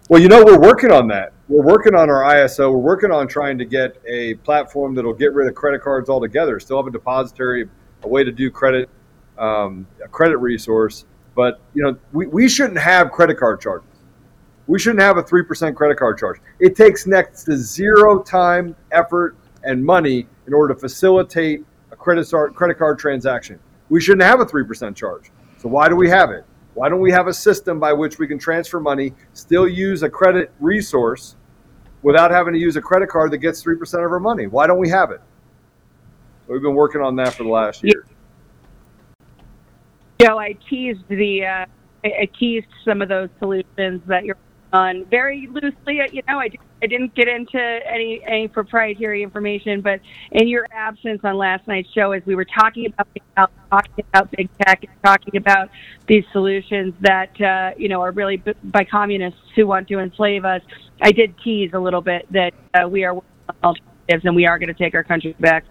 Well, 0.09 0.21
you 0.21 0.29
know, 0.29 0.45
we're 0.45 0.61
working 0.61 0.93
on 0.93 1.09
that. 1.09 1.33
We're 1.49 1.65
working 1.65 1.95
on 1.95 2.11
our 2.11 2.23
ISO. 2.23 2.71
We're 2.73 2.79
working 2.79 3.11
on 3.11 3.27
trying 3.27 3.59
to 3.59 3.65
get 3.65 4.01
a 4.07 4.35
platform 4.35 4.95
that'll 4.95 5.13
get 5.15 5.33
rid 5.33 5.49
of 5.49 5.55
credit 5.55 5.83
cards 5.83 6.09
altogether. 6.09 6.61
Still 6.61 6.77
have 6.77 6.87
a 6.87 6.91
depository, 6.91 7.69
a 8.07 8.09
way 8.09 8.25
to 8.25 8.33
do 8.33 8.51
credit, 8.51 8.89
um, 9.37 9.87
a 10.03 10.09
credit 10.09 10.39
resource. 10.39 11.05
But 11.35 11.61
you 11.75 11.83
know, 11.83 11.99
we, 12.13 12.27
we 12.27 12.49
shouldn't 12.49 12.79
have 12.79 13.11
credit 13.11 13.39
card 13.39 13.61
charges. 13.61 13.91
We 14.69 14.79
shouldn't 14.79 15.03
have 15.03 15.19
a 15.19 15.23
three 15.23 15.43
percent 15.43 15.77
credit 15.77 15.99
card 15.99 16.19
charge. 16.19 16.41
It 16.59 16.75
takes 16.75 17.07
next 17.07 17.45
to 17.45 17.57
zero 17.57 18.23
time, 18.23 18.75
effort, 18.93 19.37
and 19.63 19.85
money 19.85 20.27
in 20.47 20.55
order 20.55 20.73
to 20.73 20.81
facilitate 20.81 21.65
a 21.91 21.97
credit 21.97 22.31
card 22.31 22.55
credit 22.55 22.79
card 22.79 22.99
transaction. 22.99 23.59
We 23.91 24.01
shouldn't 24.01 24.23
have 24.23 24.41
a 24.41 24.47
three 24.47 24.65
percent 24.65 24.97
charge. 24.97 25.31
So 25.59 25.69
why 25.69 25.89
do 25.89 25.97
we 25.97 26.09
have 26.09 26.31
it? 26.31 26.45
Why 26.75 26.89
don't 26.89 27.01
we 27.01 27.13
have 27.13 27.27
a 27.27 27.35
system 27.35 27.81
by 27.81 27.93
which 27.93 28.19
we 28.19 28.27
can 28.27 28.39
transfer 28.39 28.81
money, 28.81 29.15
still 29.33 29.67
use 29.67 30.03
a 30.03 30.11
credit 30.11 30.53
resource, 30.61 31.37
without 32.03 32.31
having 32.31 32.53
to 32.53 32.61
use 32.61 32.77
a 32.77 32.83
credit 32.83 33.09
card 33.09 33.31
that 33.33 33.39
gets 33.39 33.63
three 33.63 33.77
percent 33.77 34.05
of 34.05 34.13
our 34.13 34.21
money? 34.21 34.47
Why 34.47 34.67
don't 34.67 34.79
we 34.79 34.89
have 34.91 35.11
it? 35.11 35.21
So 36.47 36.53
we've 36.53 36.63
been 36.63 36.75
working 36.75 37.01
on 37.01 37.17
that 37.17 37.35
for 37.35 37.43
the 37.43 37.49
last 37.49 37.83
year. 37.83 38.07
Joe, 40.21 40.39
I 40.39 40.57
teased 40.69 41.07
the 41.09 41.45
uh, 41.45 41.67
I 42.05 42.09
I 42.09 42.29
teased 42.39 42.69
some 42.85 43.03
of 43.03 43.09
those 43.09 43.29
solutions 43.39 44.03
that 44.07 44.25
you're 44.25 44.37
on 44.73 45.05
very 45.07 45.49
loosely. 45.49 46.01
You 46.13 46.23
know, 46.29 46.39
I, 46.39 46.51
I 46.83 46.87
didn't 46.87 47.15
get 47.15 47.29
into 47.29 47.59
any 47.59 48.23
any 48.27 48.49
proprietary 48.49 49.23
information, 49.23 49.81
but 49.81 50.01
in 50.33 50.49
your 50.49 50.67
absence 50.71 51.21
on 51.25 51.37
last 51.37 51.67
night's 51.67 51.91
show, 51.93 52.13
as 52.13 52.23
we 52.27 52.35
were 52.35 52.45
talking 52.45 52.87
about 52.87 53.13
big 53.13 53.23
tech, 53.37 53.51
talking 53.71 54.05
about 54.13 54.31
big 54.31 54.49
tech, 54.59 54.85
and 54.85 55.03
talking 55.03 55.37
about 55.37 55.69
these 56.07 56.25
solutions 56.33 56.95
that 57.01 57.41
uh, 57.41 57.73
you 57.77 57.89
know 57.89 58.01
are 58.01 58.13
really 58.13 58.43
by 58.65 58.85
communists 58.85 59.41
who 59.55 59.67
want 59.67 59.89
to 59.89 59.99
enslave 59.99 60.45
us, 60.45 60.63
I 61.03 61.13
did 61.13 61.35
tease 61.43 61.71
a 61.75 61.81
little 61.81 62.03
bit 62.03 62.27
that 62.33 62.55
uh, 62.75 62.89
we 62.89 63.05
are 63.05 63.15
working 63.15 63.31
on 63.49 63.57
alternatives 63.65 64.25
and 64.25 64.37
we 64.37 64.47
are 64.47 64.59
going 64.59 64.69
to 64.69 64.75
take 64.75 64.95
our 64.95 65.05
country 65.05 65.35
back. 65.41 65.65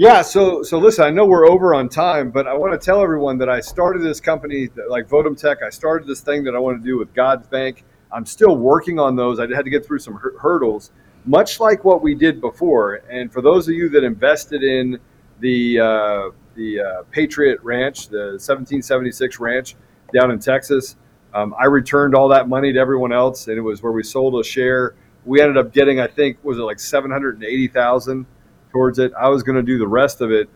Yeah, 0.00 0.22
so 0.22 0.62
so 0.62 0.78
listen, 0.78 1.04
I 1.04 1.10
know 1.10 1.26
we're 1.26 1.48
over 1.48 1.74
on 1.74 1.88
time, 1.88 2.30
but 2.30 2.46
I 2.46 2.54
want 2.54 2.72
to 2.72 2.78
tell 2.78 3.02
everyone 3.02 3.36
that 3.38 3.48
I 3.48 3.58
started 3.58 4.00
this 4.00 4.20
company 4.20 4.68
like 4.88 5.08
Votum 5.08 5.36
Tech. 5.36 5.58
I 5.60 5.70
started 5.70 6.06
this 6.06 6.20
thing 6.20 6.44
that 6.44 6.54
I 6.54 6.60
want 6.60 6.80
to 6.80 6.88
do 6.88 6.96
with 6.96 7.12
God's 7.14 7.48
Bank. 7.48 7.82
I'm 8.12 8.24
still 8.24 8.56
working 8.56 9.00
on 9.00 9.16
those. 9.16 9.40
I 9.40 9.52
had 9.52 9.64
to 9.64 9.70
get 9.72 9.84
through 9.84 9.98
some 9.98 10.14
hur- 10.14 10.38
hurdles, 10.38 10.92
much 11.24 11.58
like 11.58 11.84
what 11.84 12.00
we 12.00 12.14
did 12.14 12.40
before. 12.40 13.00
And 13.10 13.32
for 13.32 13.42
those 13.42 13.66
of 13.66 13.74
you 13.74 13.88
that 13.88 14.04
invested 14.04 14.62
in 14.62 15.00
the 15.40 15.80
uh, 15.80 16.30
the 16.54 16.80
uh, 16.80 17.02
Patriot 17.10 17.58
Ranch, 17.64 18.06
the 18.06 18.38
1776 18.38 19.40
Ranch 19.40 19.74
down 20.14 20.30
in 20.30 20.38
Texas, 20.38 20.94
um, 21.34 21.56
I 21.58 21.64
returned 21.64 22.14
all 22.14 22.28
that 22.28 22.48
money 22.48 22.72
to 22.72 22.78
everyone 22.78 23.10
else, 23.12 23.48
and 23.48 23.58
it 23.58 23.62
was 23.62 23.82
where 23.82 23.90
we 23.90 24.04
sold 24.04 24.40
a 24.40 24.44
share. 24.44 24.94
We 25.24 25.40
ended 25.40 25.56
up 25.56 25.72
getting, 25.72 25.98
I 25.98 26.06
think, 26.06 26.38
was 26.44 26.58
it 26.58 26.62
like 26.62 26.78
seven 26.78 27.10
hundred 27.10 27.34
and 27.34 27.42
eighty 27.42 27.66
thousand 27.66 28.26
towards 28.70 28.98
it. 28.98 29.12
I 29.18 29.28
was 29.28 29.42
going 29.42 29.56
to 29.56 29.62
do 29.62 29.78
the 29.78 29.88
rest 29.88 30.20
of 30.20 30.30
it, 30.30 30.48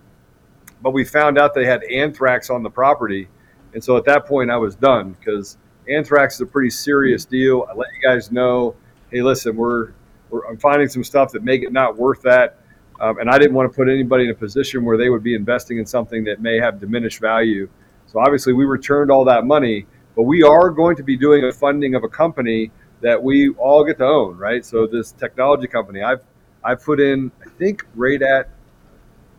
but 0.82 0.90
we 0.90 1.04
found 1.04 1.38
out 1.38 1.54
they 1.54 1.66
had 1.66 1.82
anthrax 1.84 2.50
on 2.50 2.62
the 2.62 2.70
property, 2.70 3.28
and 3.74 3.82
so 3.82 3.96
at 3.96 4.04
that 4.04 4.26
point 4.26 4.50
I 4.50 4.56
was 4.56 4.74
done 4.74 5.16
because 5.18 5.58
anthrax 5.88 6.34
is 6.36 6.42
a 6.42 6.46
pretty 6.46 6.70
serious 6.70 7.24
deal. 7.24 7.66
I 7.70 7.74
let 7.74 7.88
you 7.94 8.08
guys 8.08 8.30
know, 8.30 8.74
hey, 9.10 9.22
listen, 9.22 9.56
we're, 9.56 9.92
we're 10.30 10.46
I'm 10.46 10.58
finding 10.58 10.88
some 10.88 11.04
stuff 11.04 11.32
that 11.32 11.42
make 11.42 11.62
it 11.62 11.72
not 11.72 11.96
worth 11.96 12.22
that. 12.22 12.58
Um, 13.00 13.18
and 13.18 13.28
I 13.28 13.36
didn't 13.36 13.54
want 13.54 13.70
to 13.70 13.76
put 13.76 13.88
anybody 13.88 14.24
in 14.24 14.30
a 14.30 14.34
position 14.34 14.84
where 14.84 14.96
they 14.96 15.08
would 15.08 15.24
be 15.24 15.34
investing 15.34 15.78
in 15.78 15.86
something 15.86 16.22
that 16.24 16.40
may 16.40 16.60
have 16.60 16.78
diminished 16.78 17.20
value. 17.20 17.68
So 18.06 18.20
obviously, 18.20 18.52
we 18.52 18.64
returned 18.64 19.10
all 19.10 19.24
that 19.24 19.44
money, 19.44 19.86
but 20.14 20.22
we 20.22 20.42
are 20.42 20.70
going 20.70 20.94
to 20.96 21.02
be 21.02 21.16
doing 21.16 21.44
a 21.44 21.52
funding 21.52 21.94
of 21.94 22.04
a 22.04 22.08
company 22.08 22.70
that 23.00 23.20
we 23.20 23.50
all 23.54 23.84
get 23.84 23.98
to 23.98 24.04
own, 24.04 24.36
right? 24.36 24.64
So 24.64 24.86
this 24.86 25.10
technology 25.12 25.66
company, 25.66 26.02
I've 26.02 26.22
I've 26.64 26.82
put 26.82 27.00
in, 27.00 27.30
I 27.44 27.48
think, 27.50 27.84
right 27.94 28.20
at 28.20 28.48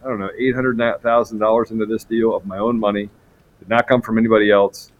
I 0.04 0.08
don't 0.08 0.20
know, 0.20 0.30
eight 0.38 0.54
hundred 0.54 0.78
thousand 1.02 1.40
dollars 1.40 1.72
into 1.72 1.86
this 1.86 2.04
deal 2.04 2.36
of 2.36 2.46
my 2.46 2.58
own 2.58 2.80
money. 2.80 3.10
Did 3.60 3.70
not 3.70 3.88
come 3.88 4.02
from 4.02 4.18
anybody 4.18 4.52
else. 4.52 4.92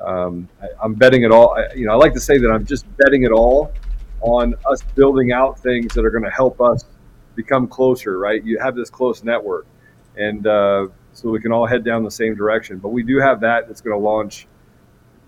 Um, 0.00 0.48
I, 0.62 0.66
I'm 0.82 0.94
betting 0.94 1.22
it 1.22 1.30
all. 1.30 1.54
I, 1.56 1.72
you 1.74 1.86
know, 1.86 1.92
I 1.92 1.96
like 1.96 2.12
to 2.14 2.20
say 2.20 2.38
that 2.38 2.50
I'm 2.50 2.66
just 2.66 2.84
betting 2.98 3.22
it 3.22 3.32
all 3.32 3.72
on 4.20 4.54
us 4.70 4.82
building 4.94 5.32
out 5.32 5.58
things 5.58 5.94
that 5.94 6.04
are 6.04 6.10
going 6.10 6.24
to 6.24 6.30
help 6.30 6.60
us 6.60 6.84
become 7.34 7.66
closer. 7.66 8.18
Right? 8.18 8.44
You 8.44 8.58
have 8.58 8.74
this 8.74 8.90
close 8.90 9.24
network, 9.24 9.66
and 10.16 10.46
uh, 10.46 10.88
so 11.14 11.30
we 11.30 11.40
can 11.40 11.52
all 11.52 11.66
head 11.66 11.82
down 11.82 12.04
the 12.04 12.10
same 12.10 12.34
direction. 12.34 12.78
But 12.78 12.90
we 12.90 13.02
do 13.02 13.18
have 13.18 13.40
that 13.40 13.66
that's 13.66 13.80
going 13.80 13.98
to 13.98 14.04
launch. 14.04 14.46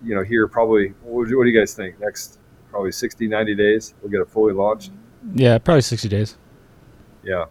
You 0.03 0.15
know, 0.15 0.21
here 0.21 0.47
probably. 0.47 0.89
What 1.01 1.27
do 1.27 1.49
you 1.49 1.59
guys 1.59 1.73
think? 1.73 1.99
Next, 1.99 2.39
probably 2.69 2.91
60, 2.91 3.27
90 3.27 3.55
days, 3.55 3.93
we'll 4.01 4.11
get 4.11 4.19
it 4.19 4.29
fully 4.29 4.53
launched. 4.53 4.91
Yeah, 5.33 5.57
probably 5.59 5.81
60 5.81 6.09
days. 6.09 6.37
Yeah. 7.23 7.45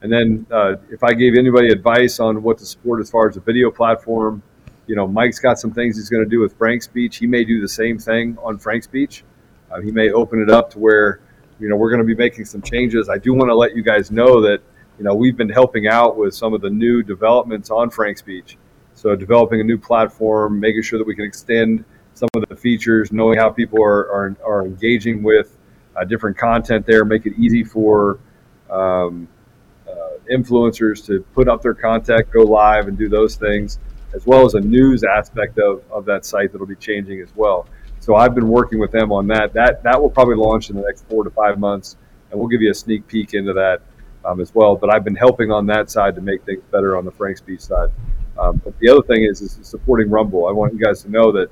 And 0.00 0.12
then 0.12 0.46
uh, 0.50 0.76
if 0.90 1.02
I 1.02 1.12
gave 1.12 1.36
anybody 1.36 1.68
advice 1.68 2.20
on 2.20 2.42
what 2.42 2.58
to 2.58 2.66
support 2.66 3.00
as 3.00 3.10
far 3.10 3.28
as 3.28 3.36
a 3.36 3.40
video 3.40 3.70
platform, 3.70 4.42
you 4.86 4.96
know, 4.96 5.06
Mike's 5.06 5.38
got 5.38 5.58
some 5.58 5.72
things 5.72 5.96
he's 5.96 6.08
going 6.08 6.24
to 6.24 6.28
do 6.28 6.40
with 6.40 6.56
Frank's 6.56 6.86
Speech. 6.86 7.16
He 7.16 7.26
may 7.26 7.44
do 7.44 7.60
the 7.60 7.68
same 7.68 7.98
thing 7.98 8.38
on 8.42 8.58
Frank's 8.58 8.86
Speech. 8.86 9.24
Uh, 9.70 9.80
he 9.80 9.90
may 9.90 10.10
open 10.10 10.40
it 10.40 10.50
up 10.50 10.70
to 10.70 10.78
where, 10.78 11.20
you 11.60 11.68
know, 11.68 11.76
we're 11.76 11.90
going 11.90 12.00
to 12.00 12.06
be 12.06 12.14
making 12.14 12.44
some 12.44 12.62
changes. 12.62 13.08
I 13.08 13.18
do 13.18 13.34
want 13.34 13.50
to 13.50 13.54
let 13.54 13.76
you 13.76 13.82
guys 13.82 14.10
know 14.10 14.40
that, 14.42 14.62
you 14.98 15.04
know, 15.04 15.14
we've 15.14 15.36
been 15.36 15.48
helping 15.48 15.88
out 15.88 16.16
with 16.16 16.34
some 16.34 16.54
of 16.54 16.60
the 16.60 16.70
new 16.70 17.02
developments 17.02 17.70
on 17.70 17.90
Frank's 17.90 18.20
Speech. 18.20 18.56
So 18.94 19.14
developing 19.14 19.60
a 19.60 19.64
new 19.64 19.78
platform, 19.78 20.58
making 20.58 20.82
sure 20.82 20.98
that 20.98 21.06
we 21.06 21.14
can 21.14 21.24
extend 21.24 21.84
some 22.14 22.28
of 22.34 22.48
the 22.48 22.56
features, 22.56 23.12
knowing 23.12 23.38
how 23.38 23.50
people 23.50 23.82
are, 23.82 24.10
are, 24.10 24.36
are 24.44 24.64
engaging 24.64 25.22
with 25.22 25.58
uh, 25.96 26.04
different 26.04 26.36
content 26.36 26.86
there, 26.86 27.04
make 27.04 27.26
it 27.26 27.34
easy 27.38 27.62
for 27.62 28.18
um, 28.70 29.28
uh, 29.88 29.92
influencers 30.30 31.04
to 31.06 31.20
put 31.34 31.48
up 31.48 31.62
their 31.62 31.74
content, 31.74 32.30
go 32.30 32.42
live, 32.42 32.88
and 32.88 32.98
do 32.98 33.08
those 33.08 33.36
things, 33.36 33.78
as 34.14 34.26
well 34.26 34.44
as 34.44 34.54
a 34.54 34.60
news 34.60 35.04
aspect 35.04 35.58
of, 35.58 35.82
of 35.90 36.04
that 36.04 36.24
site 36.24 36.52
that'll 36.52 36.66
be 36.66 36.76
changing 36.76 37.20
as 37.20 37.30
well. 37.34 37.66
So 38.00 38.14
I've 38.14 38.34
been 38.34 38.48
working 38.48 38.78
with 38.78 38.92
them 38.92 39.12
on 39.12 39.26
that. 39.28 39.52
That 39.52 39.82
that 39.82 40.00
will 40.00 40.10
probably 40.10 40.36
launch 40.36 40.70
in 40.70 40.76
the 40.76 40.82
next 40.82 41.04
four 41.08 41.24
to 41.24 41.30
five 41.30 41.58
months, 41.58 41.96
and 42.30 42.38
we'll 42.38 42.48
give 42.48 42.62
you 42.62 42.70
a 42.70 42.74
sneak 42.74 43.06
peek 43.06 43.34
into 43.34 43.52
that 43.54 43.80
um, 44.24 44.40
as 44.40 44.54
well. 44.54 44.76
But 44.76 44.94
I've 44.94 45.04
been 45.04 45.16
helping 45.16 45.50
on 45.50 45.66
that 45.66 45.90
side 45.90 46.14
to 46.14 46.20
make 46.20 46.44
things 46.44 46.62
better 46.70 46.96
on 46.96 47.04
the 47.04 47.10
Frank's 47.10 47.40
Speech 47.40 47.60
side. 47.60 47.90
Um, 48.38 48.60
but 48.64 48.78
the 48.78 48.88
other 48.88 49.02
thing 49.02 49.24
is, 49.24 49.40
is 49.40 49.58
supporting 49.62 50.10
Rumble. 50.10 50.46
I 50.46 50.52
want 50.52 50.72
you 50.72 50.78
guys 50.78 51.02
to 51.02 51.10
know 51.10 51.32
that 51.32 51.50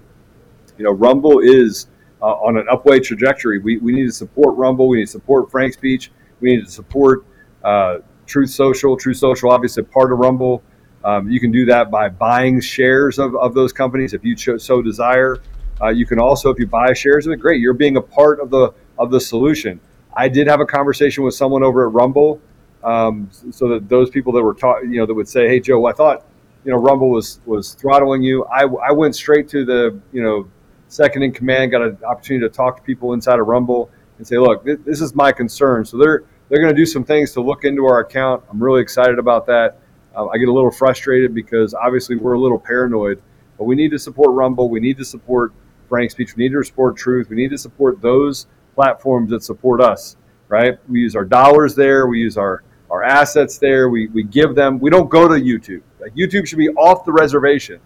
you 0.79 0.85
know 0.85 0.93
Rumble 0.93 1.41
is 1.41 1.89
uh, 2.23 2.27
on 2.27 2.57
an 2.57 2.67
upway 2.73 3.03
trajectory. 3.03 3.59
We, 3.59 3.79
we 3.79 3.93
need 3.93 4.07
to 4.07 4.13
support 4.13 4.57
Rumble. 4.57 4.89
We 4.89 4.99
need 4.99 5.07
to 5.07 5.13
support 5.13 5.51
Frank's 5.51 5.77
Speech. 5.77 6.11
We 6.41 6.57
need 6.57 6.65
to 6.65 6.71
support 6.71 7.25
uh, 7.65 7.99
Truth 8.27 8.51
Social. 8.51 8.97
Truth 8.97 9.17
Social, 9.19 9.51
obviously, 9.51 9.83
part 9.83 10.13
of 10.13 10.19
Rumble. 10.19 10.63
Um, 11.05 11.31
you 11.31 11.39
can 11.39 11.53
do 11.53 11.65
that 11.67 11.91
by 11.91 12.09
buying 12.09 12.61
shares 12.61 13.19
of, 13.19 13.37
of 13.37 13.55
those 13.55 13.73
companies 13.73 14.13
if 14.13 14.25
you 14.25 14.37
so 14.37 14.83
desire. 14.83 15.39
Uh, 15.81 15.89
you 15.89 16.07
can 16.07 16.19
also, 16.19 16.51
if 16.51 16.59
you 16.59 16.67
buy 16.67 16.93
shares 16.95 17.27
of 17.27 17.33
it, 17.33 17.37
great. 17.37 17.61
You're 17.61 17.75
being 17.75 17.97
a 17.97 18.03
part 18.03 18.41
of 18.41 18.51
the 18.51 18.73
of 18.99 19.11
the 19.11 19.21
solution. 19.21 19.79
I 20.17 20.29
did 20.29 20.47
have 20.47 20.61
a 20.61 20.67
conversation 20.67 21.23
with 21.23 21.35
someone 21.35 21.63
over 21.63 21.87
at 21.87 21.93
Rumble, 21.93 22.41
um, 22.83 23.31
so 23.51 23.69
that 23.69 23.89
those 23.89 24.11
people 24.11 24.33
that 24.33 24.43
were 24.43 24.55
taught, 24.55 24.83
you 24.83 24.99
know, 24.99 25.07
that 25.07 25.15
would 25.15 25.29
say, 25.29 25.47
"Hey, 25.47 25.61
Joe, 25.61 25.85
I 25.87 25.93
thought, 25.93 26.25
you 26.65 26.73
know, 26.73 26.79
Rumble 26.79 27.11
was 27.11 27.41
was 27.45 27.75
throttling 27.75 28.23
you." 28.23 28.45
I, 28.47 28.63
I 28.63 28.93
went 28.93 29.15
straight 29.15 29.49
to 29.51 29.65
the, 29.65 30.01
you 30.13 30.23
know, 30.23 30.49
second 30.89 31.23
in 31.23 31.33
command, 31.33 31.71
got 31.71 31.83
an 31.83 31.99
opportunity 32.05 32.49
to 32.49 32.55
talk 32.55 32.79
to 32.79 32.83
people 32.83 33.13
inside 33.13 33.39
of 33.39 33.47
Rumble 33.47 33.91
and 34.19 34.27
say, 34.27 34.39
"Look, 34.39 34.65
this, 34.65 35.01
is 35.01 35.15
my 35.15 35.33
concern." 35.33 35.85
So 35.85 35.99
they're 35.99 36.25
they're 36.49 36.61
going 36.61 36.75
to 36.75 36.81
do 36.81 36.87
some 36.87 37.05
things 37.05 37.33
to 37.33 37.41
look 37.41 37.65
into 37.65 37.85
our 37.87 38.01
account. 38.01 38.45
I'm 38.51 38.63
really 38.63 38.81
excited 38.81 39.19
about 39.19 39.47
that. 39.47 39.79
Uh, 40.15 40.29
I 40.29 40.39
get 40.39 40.49
a 40.49 40.53
little 40.53 40.71
frustrated 40.71 41.35
because 41.35 41.75
obviously 41.75 42.17
we're 42.17 42.35
a 42.35 42.41
little 42.41 42.59
paranoid, 42.59 43.23
but 43.59 43.65
we 43.65 43.75
need 43.75 43.91
to 43.91 43.99
support 43.99 44.31
Rumble. 44.31 44.71
We 44.71 44.81
need 44.81 44.97
to 44.99 45.05
support 45.05 45.53
Frank 45.89 46.11
Speech. 46.11 46.37
We 46.37 46.45
need 46.45 46.53
to 46.53 46.63
support 46.63 46.97
Truth. 46.97 47.29
We 47.29 47.37
need 47.37 47.51
to 47.51 47.59
support 47.59 48.01
those 48.01 48.47
platforms 48.75 49.31
that 49.31 49.43
support 49.43 49.81
us, 49.81 50.17
right? 50.49 50.79
We 50.89 51.01
use 51.01 51.17
our 51.17 51.25
dollars 51.25 51.75
there. 51.75 52.07
We 52.07 52.21
use 52.21 52.37
our, 52.37 52.63
our 52.91 53.03
assets 53.03 53.59
there. 53.59 53.89
We, 53.89 54.09
we 54.09 54.23
give 54.23 54.55
them, 54.55 54.79
we 54.79 54.91
don't 54.91 55.11
go 55.11 55.29
to 55.29 55.35
YouTube. 55.35 55.83
Like 56.01 56.15
YouTube 56.15 56.47
should 56.47 56.59
be 56.59 56.69
off 56.71 57.05
the 57.05 57.13
reservation. 57.13 57.81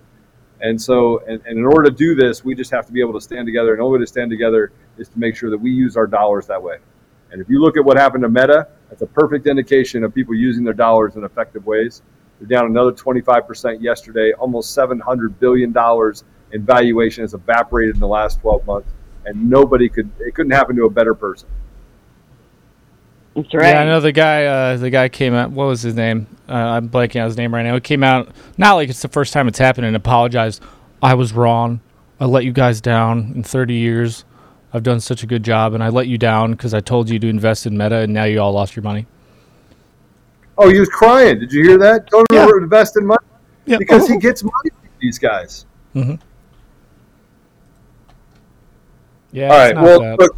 And 0.62 0.80
so, 0.80 1.20
and, 1.26 1.40
and 1.46 1.58
in 1.58 1.64
order 1.64 1.90
to 1.90 1.96
do 1.96 2.14
this, 2.14 2.44
we 2.44 2.54
just 2.54 2.70
have 2.70 2.86
to 2.86 2.92
be 2.92 3.00
able 3.00 3.14
to 3.14 3.20
stand 3.20 3.46
together. 3.46 3.70
And 3.70 3.80
the 3.80 3.84
only 3.84 3.98
way 3.98 4.04
to 4.04 4.08
stand 4.08 4.30
together 4.30 4.72
is 4.98 5.08
to 5.08 5.18
make 5.18 5.36
sure 5.36 5.50
that 5.50 5.58
we 5.58 5.70
use 5.70 5.96
our 5.96 6.06
dollars 6.06 6.46
that 6.46 6.62
way. 6.62 6.78
And 7.32 7.40
if 7.40 7.48
you 7.48 7.60
look 7.60 7.76
at 7.76 7.84
what 7.84 7.96
happened 7.96 8.22
to 8.22 8.28
Meta, 8.28 8.68
that's 8.88 9.02
a 9.02 9.06
perfect 9.06 9.46
indication 9.46 10.04
of 10.04 10.14
people 10.14 10.34
using 10.34 10.64
their 10.64 10.74
dollars 10.74 11.16
in 11.16 11.24
effective 11.24 11.64
ways. 11.64 12.02
They're 12.38 12.48
down 12.48 12.66
another 12.66 12.92
25% 12.92 13.80
yesterday. 13.80 14.32
Almost 14.32 14.76
$700 14.76 15.38
billion 15.38 15.74
in 16.52 16.64
valuation 16.64 17.22
has 17.22 17.34
evaporated 17.34 17.94
in 17.94 18.00
the 18.00 18.08
last 18.08 18.40
12 18.40 18.66
months. 18.66 18.90
And 19.24 19.48
nobody 19.48 19.88
could, 19.88 20.10
it 20.18 20.34
couldn't 20.34 20.52
happen 20.52 20.74
to 20.76 20.84
a 20.84 20.90
better 20.90 21.14
person. 21.14 21.48
That's 23.42 23.54
Yeah, 23.54 23.80
I 23.80 23.84
know 23.84 24.00
the 24.00 24.12
guy. 24.12 24.44
Uh, 24.44 24.76
the 24.76 24.90
guy 24.90 25.08
came 25.08 25.34
out. 25.34 25.50
What 25.50 25.66
was 25.66 25.82
his 25.82 25.94
name? 25.94 26.26
Uh, 26.48 26.52
I'm 26.54 26.88
blanking 26.88 27.20
on 27.20 27.26
his 27.26 27.36
name 27.36 27.54
right 27.54 27.62
now. 27.62 27.74
He 27.74 27.80
came 27.80 28.02
out 28.02 28.28
not 28.58 28.74
like 28.74 28.88
it's 28.88 29.02
the 29.02 29.08
first 29.08 29.32
time 29.32 29.48
it's 29.48 29.58
happened 29.58 29.86
and 29.86 29.96
apologized. 29.96 30.62
I 31.02 31.14
was 31.14 31.32
wrong. 31.32 31.80
I 32.18 32.26
let 32.26 32.44
you 32.44 32.52
guys 32.52 32.80
down 32.80 33.32
in 33.34 33.42
30 33.42 33.74
years. 33.74 34.24
I've 34.72 34.82
done 34.82 35.00
such 35.00 35.22
a 35.22 35.26
good 35.26 35.42
job, 35.42 35.72
and 35.74 35.82
I 35.82 35.88
let 35.88 36.06
you 36.06 36.18
down 36.18 36.52
because 36.52 36.74
I 36.74 36.80
told 36.80 37.08
you 37.10 37.18
to 37.18 37.26
invest 37.28 37.66
in 37.66 37.76
Meta, 37.76 37.96
and 37.96 38.12
now 38.12 38.24
you 38.24 38.40
all 38.40 38.52
lost 38.52 38.76
your 38.76 38.82
money. 38.82 39.06
Oh, 40.58 40.68
he 40.68 40.78
was 40.78 40.88
crying. 40.90 41.38
Did 41.40 41.52
you 41.52 41.64
hear 41.64 41.78
that? 41.78 42.06
Don't 42.10 42.26
Yeah. 42.32 42.46
invest 42.60 42.96
in 42.96 43.06
money 43.06 43.18
Yeah. 43.66 43.78
because 43.78 44.06
he 44.06 44.18
gets 44.18 44.44
money 44.44 44.70
from 44.70 44.88
these 45.00 45.18
guys. 45.18 45.64
Mm-hmm. 45.96 46.14
Yeah. 49.32 49.48
all 49.52 49.60
it's 49.66 49.74
not 49.74 49.82
Well, 49.84 50.00
bad. 50.00 50.18
look, 50.20 50.36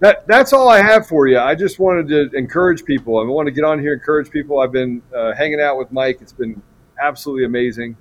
that 0.00 0.26
that's 0.26 0.52
all 0.52 0.68
I 0.68 0.82
have 0.82 1.06
for 1.06 1.26
you. 1.26 1.38
I 1.38 1.54
just 1.54 1.78
wanted 1.78 2.08
to 2.08 2.36
encourage 2.36 2.84
people. 2.84 3.18
I 3.18 3.24
want 3.24 3.46
to 3.46 3.52
get 3.52 3.64
on 3.64 3.78
here, 3.78 3.94
encourage 3.94 4.30
people. 4.30 4.60
I've 4.60 4.72
been 4.72 5.02
uh, 5.14 5.34
hanging 5.34 5.60
out 5.60 5.78
with 5.78 5.90
Mike. 5.92 6.18
It's 6.20 6.32
been 6.32 6.60
absolutely 7.00 7.44
amazing, 7.44 7.96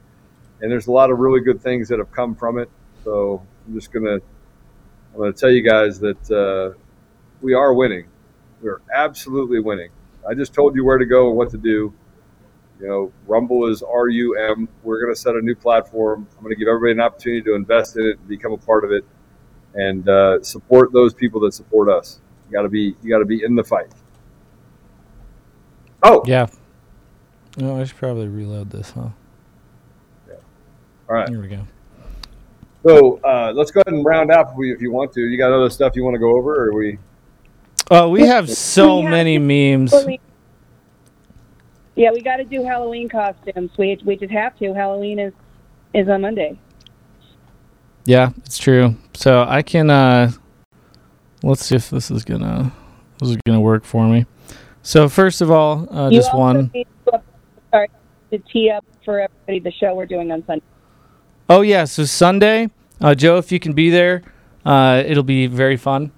and 0.62 0.72
there's 0.72 0.88
a 0.88 0.92
lot 0.92 1.12
of 1.12 1.20
really 1.20 1.42
good 1.42 1.62
things 1.62 1.88
that 1.90 2.00
have 2.00 2.12
come 2.12 2.36
from 2.36 2.58
it. 2.58 2.70
So 3.04 3.42
I'm 3.68 3.74
just 3.74 3.92
gonna 3.92 4.16
I'm 5.14 5.18
gonna 5.18 5.34
tell 5.34 5.52
you 5.52 5.62
guys 5.62 6.00
that 6.00 6.32
uh, 6.32 6.78
we 7.42 7.54
are 7.54 7.74
winning. 7.74 8.08
We're 8.62 8.82
absolutely 8.94 9.60
winning. 9.60 9.90
I 10.28 10.34
just 10.34 10.54
told 10.54 10.76
you 10.76 10.84
where 10.84 10.98
to 10.98 11.06
go 11.06 11.28
and 11.30 11.38
what 11.38 11.52
to 11.52 11.58
do. 11.58 11.94
You 12.80 12.88
know, 12.88 13.14
Rumble 13.26 13.68
is 13.68 13.82
R 13.84 14.10
U 14.10 14.38
M. 14.38 14.68
We're 14.84 15.06
to 15.08 15.16
set 15.16 15.36
a 15.36 15.42
new 15.42 15.56
platform. 15.56 16.28
I'm 16.38 16.50
to 16.50 16.56
give 16.56 16.68
everybody 16.68 16.92
an 16.92 17.00
opportunity 17.00 17.42
to 17.44 17.56
invest 17.56 17.96
in 17.96 18.06
it 18.06 18.20
and 18.20 18.28
become 18.28 18.52
a 18.52 18.58
part 18.58 18.84
of 18.84 18.92
it, 18.92 19.06
and 19.76 20.08
uh, 20.10 20.42
support 20.42 20.92
those 20.92 21.14
people 21.14 21.40
that 21.42 21.54
support 21.54 21.90
us. 21.90 22.20
You 22.48 22.54
got 22.54 22.64
to 22.64 22.70
be 22.70 22.96
you 23.04 23.10
got 23.10 23.20
to 23.20 23.26
be 23.26 23.44
in 23.44 23.56
the 23.56 23.64
fight. 23.64 23.88
Oh, 26.04 26.24
yeah. 26.26 26.48
No, 27.58 27.80
I 27.80 27.84
should 27.86 27.98
probably 27.98 28.28
reload 28.28 28.70
this, 28.70 28.92
huh? 28.92 29.10
Yeah. 30.28 30.36
All 31.10 31.16
right. 31.16 31.30
Here 31.30 31.42
we 31.42 31.48
go. 31.48 31.66
So 32.86 33.20
uh, 33.24 33.52
let's 33.56 33.72
go 33.72 33.82
ahead 33.82 33.94
and 33.94 34.06
round 34.06 34.30
up 34.30 34.52
if, 34.52 34.56
we, 34.56 34.72
if 34.72 34.82
you 34.82 34.92
want 34.92 35.12
to. 35.14 35.22
You 35.22 35.38
got 35.38 35.52
other 35.52 35.70
stuff 35.70 35.96
you 35.96 36.04
want 36.04 36.14
to 36.14 36.20
go 36.20 36.38
over, 36.38 36.54
or 36.54 36.70
are 36.70 36.74
we? 36.74 37.00
Uh, 37.90 38.08
we 38.10 38.22
have 38.22 38.50
so 38.50 39.02
many 39.02 39.40
memes. 39.40 39.94
Yeah, 41.96 42.12
we 42.12 42.22
got 42.22 42.38
to 42.38 42.44
do 42.44 42.64
Halloween 42.64 43.10
costumes. 43.10 43.72
We 43.78 43.98
we 44.04 44.18
just 44.18 44.32
have 44.32 44.58
to. 44.60 44.74
Halloween 44.74 45.18
is 45.18 45.34
is 45.94 46.10
on 46.10 46.22
Monday. 46.22 46.60
Yeah, 48.06 48.32
it's 48.46 48.58
true. 48.58 48.96
So 49.14 49.44
I 49.48 49.62
can 49.62 49.90
uh 49.90 50.32
let's 51.44 51.66
see 51.66 51.76
if 51.76 51.90
this 51.90 52.12
is 52.12 52.24
gonna 52.24 52.72
this 53.20 53.30
is 53.30 53.38
gonna 53.46 53.62
work 53.62 53.84
for 53.84 54.08
me. 54.08 54.26
So 54.84 55.10
first 55.10 55.42
of 55.42 55.50
all, 55.50 55.88
uh, 55.90 56.12
just 56.12 56.34
one. 56.34 56.70
to- 56.70 56.86
Sorry 57.72 57.90
to 58.32 58.38
tee 58.52 58.70
up 58.70 58.86
for 59.04 59.20
everybody 59.20 59.60
the 59.60 59.72
show 59.72 59.96
we're 59.96 60.06
doing 60.06 60.32
on 60.32 60.44
Sunday. 60.46 60.64
Oh 61.50 61.62
yeah, 61.62 61.86
so 61.86 62.06
Sunday, 62.06 62.70
uh, 63.02 63.16
Joe, 63.16 63.38
if 63.38 63.52
you 63.52 63.60
can 63.60 63.74
be 63.74 63.90
there, 63.90 64.22
uh, 64.66 65.04
it'll 65.06 65.24
be 65.24 65.48
very 65.48 65.76
fun. 65.78 66.12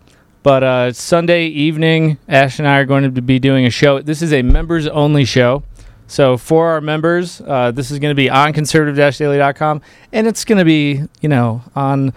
But 0.43 0.63
uh, 0.63 0.93
Sunday 0.93 1.45
evening, 1.47 2.17
Ash 2.29 2.59
and 2.59 2.67
I 2.67 2.77
are 2.77 2.85
going 2.85 3.11
to 3.11 3.21
be 3.21 3.39
doing 3.39 3.65
a 3.65 3.69
show. 3.69 4.01
This 4.01 4.21
is 4.21 4.31
a 4.31 4.41
members 4.41 4.87
only 4.87 5.25
show. 5.25 5.63
So 6.07 6.37
for 6.37 6.69
our 6.69 6.81
members, 6.81 7.41
uh, 7.41 7.71
this 7.71 7.91
is 7.91 7.99
going 7.99 8.11
to 8.11 8.15
be 8.15 8.29
on 8.29 8.53
conservative-daily.com, 8.53 9.81
and 10.13 10.25
it's 10.25 10.45
going 10.45 10.57
to 10.57 10.65
be, 10.65 11.03
you 11.21 11.29
know, 11.29 11.61
on 11.75 12.13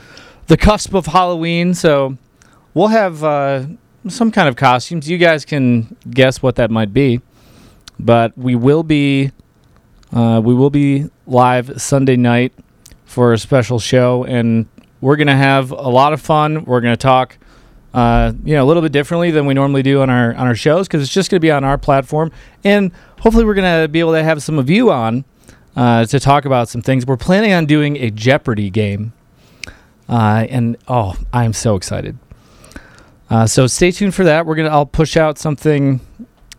the 0.46 0.56
cusp 0.56 0.94
of 0.94 1.06
Halloween. 1.06 1.74
So 1.74 2.16
we'll 2.72 2.88
have 2.88 3.22
uh, 3.24 3.66
some 4.08 4.30
kind 4.30 4.48
of 4.48 4.56
costumes. 4.56 5.10
You 5.10 5.18
guys 5.18 5.44
can 5.44 5.96
guess 6.08 6.42
what 6.42 6.56
that 6.56 6.70
might 6.70 6.92
be, 6.92 7.20
but 7.98 8.36
we 8.38 8.54
will 8.54 8.82
be 8.82 9.32
uh, 10.12 10.40
we 10.42 10.54
will 10.54 10.70
be 10.70 11.08
live 11.26 11.80
Sunday 11.80 12.16
night 12.16 12.52
for 13.04 13.32
a 13.32 13.38
special 13.38 13.78
show, 13.78 14.24
and 14.24 14.66
we're 15.00 15.16
gonna 15.16 15.36
have 15.36 15.70
a 15.70 15.88
lot 15.88 16.12
of 16.12 16.20
fun. 16.20 16.64
We're 16.64 16.80
gonna 16.80 16.96
talk, 16.96 17.38
uh, 17.92 18.32
you 18.44 18.54
know, 18.54 18.64
a 18.64 18.66
little 18.66 18.82
bit 18.82 18.92
differently 18.92 19.30
than 19.30 19.46
we 19.46 19.54
normally 19.54 19.82
do 19.82 20.00
on 20.00 20.10
our 20.10 20.34
on 20.34 20.46
our 20.46 20.54
shows 20.54 20.86
because 20.86 21.02
it's 21.02 21.12
just 21.12 21.30
gonna 21.30 21.40
be 21.40 21.50
on 21.50 21.64
our 21.64 21.78
platform, 21.78 22.30
and 22.64 22.92
hopefully 23.20 23.44
we're 23.44 23.54
gonna 23.54 23.88
be 23.88 24.00
able 24.00 24.12
to 24.12 24.22
have 24.22 24.42
some 24.42 24.58
of 24.58 24.70
you 24.70 24.90
on 24.90 25.24
uh, 25.76 26.04
to 26.06 26.20
talk 26.20 26.44
about 26.44 26.68
some 26.68 26.82
things. 26.82 27.04
We're 27.06 27.16
planning 27.16 27.52
on 27.52 27.66
doing 27.66 27.96
a 27.96 28.10
Jeopardy 28.10 28.70
game, 28.70 29.12
uh, 30.08 30.46
and 30.48 30.76
oh, 30.86 31.16
I'm 31.32 31.52
so 31.52 31.74
excited. 31.76 32.16
Uh, 33.28 33.46
so 33.46 33.66
stay 33.66 33.90
tuned 33.90 34.14
for 34.14 34.24
that. 34.24 34.46
We're 34.46 34.56
gonna 34.56 34.70
I'll 34.70 34.86
push 34.86 35.16
out 35.16 35.38
something. 35.38 36.00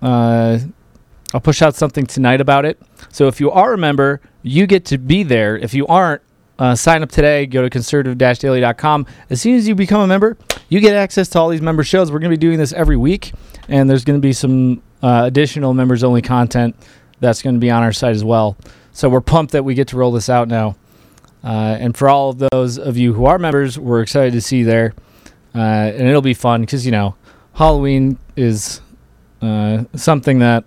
Uh, 0.02 0.60
I'll 1.34 1.42
push 1.42 1.62
out 1.62 1.76
something 1.76 2.06
tonight 2.06 2.42
about 2.42 2.66
it. 2.66 2.82
So 3.10 3.28
if 3.28 3.40
you 3.40 3.52
are 3.52 3.74
a 3.74 3.78
member, 3.78 4.20
you 4.44 4.68
get 4.68 4.86
to 4.86 4.98
be 4.98 5.24
there. 5.24 5.58
If 5.58 5.74
you 5.74 5.88
aren't, 5.88 6.22
uh, 6.62 6.76
sign 6.76 7.02
up 7.02 7.10
today. 7.10 7.48
Go 7.48 7.64
to 7.64 7.70
conservative-daily.com. 7.72 9.08
As 9.32 9.42
soon 9.42 9.56
as 9.56 9.68
you 9.68 9.74
become 9.74 10.02
a 10.02 10.08
member, 10.08 10.38
you 10.70 10.80
get 10.80 10.94
access 10.94 11.28
to 11.30 11.40
all 11.40 11.50
these 11.50 11.62
member 11.62 11.84
shows. 11.84 12.12
We're 12.12 12.20
going 12.20 12.30
to 12.30 12.38
be 12.38 12.40
doing 12.40 12.60
this 12.60 12.72
every 12.72 12.98
week, 12.98 13.34
and 13.68 13.90
there's 13.90 14.06
going 14.06 14.20
to 14.20 14.22
be 14.22 14.32
some 14.32 14.84
uh, 15.02 15.24
additional 15.26 15.74
members-only 15.74 16.22
content 16.22 16.76
that's 17.20 17.42
going 17.42 17.56
to 17.56 17.60
be 17.60 17.72
on 17.72 17.82
our 17.82 17.92
site 17.92 18.16
as 18.16 18.24
well. 18.24 18.58
So 18.94 19.10
we're 19.10 19.22
pumped 19.22 19.54
that 19.54 19.64
we 19.64 19.74
get 19.74 19.88
to 19.88 19.98
roll 19.98 20.12
this 20.12 20.30
out 20.30 20.48
now. 20.48 20.76
Uh, 21.44 21.78
and 21.80 21.98
for 21.98 22.08
all 22.08 22.30
of 22.30 22.48
those 22.52 22.78
of 22.78 22.96
you 22.96 23.14
who 23.14 23.26
are 23.26 23.40
members, 23.40 23.80
we're 23.80 24.04
excited 24.04 24.34
to 24.34 24.42
see 24.42 24.60
you 24.60 24.66
there. 24.66 24.94
Uh, 25.56 25.58
and 25.58 26.08
it'll 26.08 26.22
be 26.22 26.36
fun 26.36 26.62
because, 26.62 26.86
you 26.86 26.92
know, 26.92 27.16
Halloween 27.56 28.20
is 28.36 28.82
uh, 29.42 29.86
something 29.96 30.38
that 30.40 30.64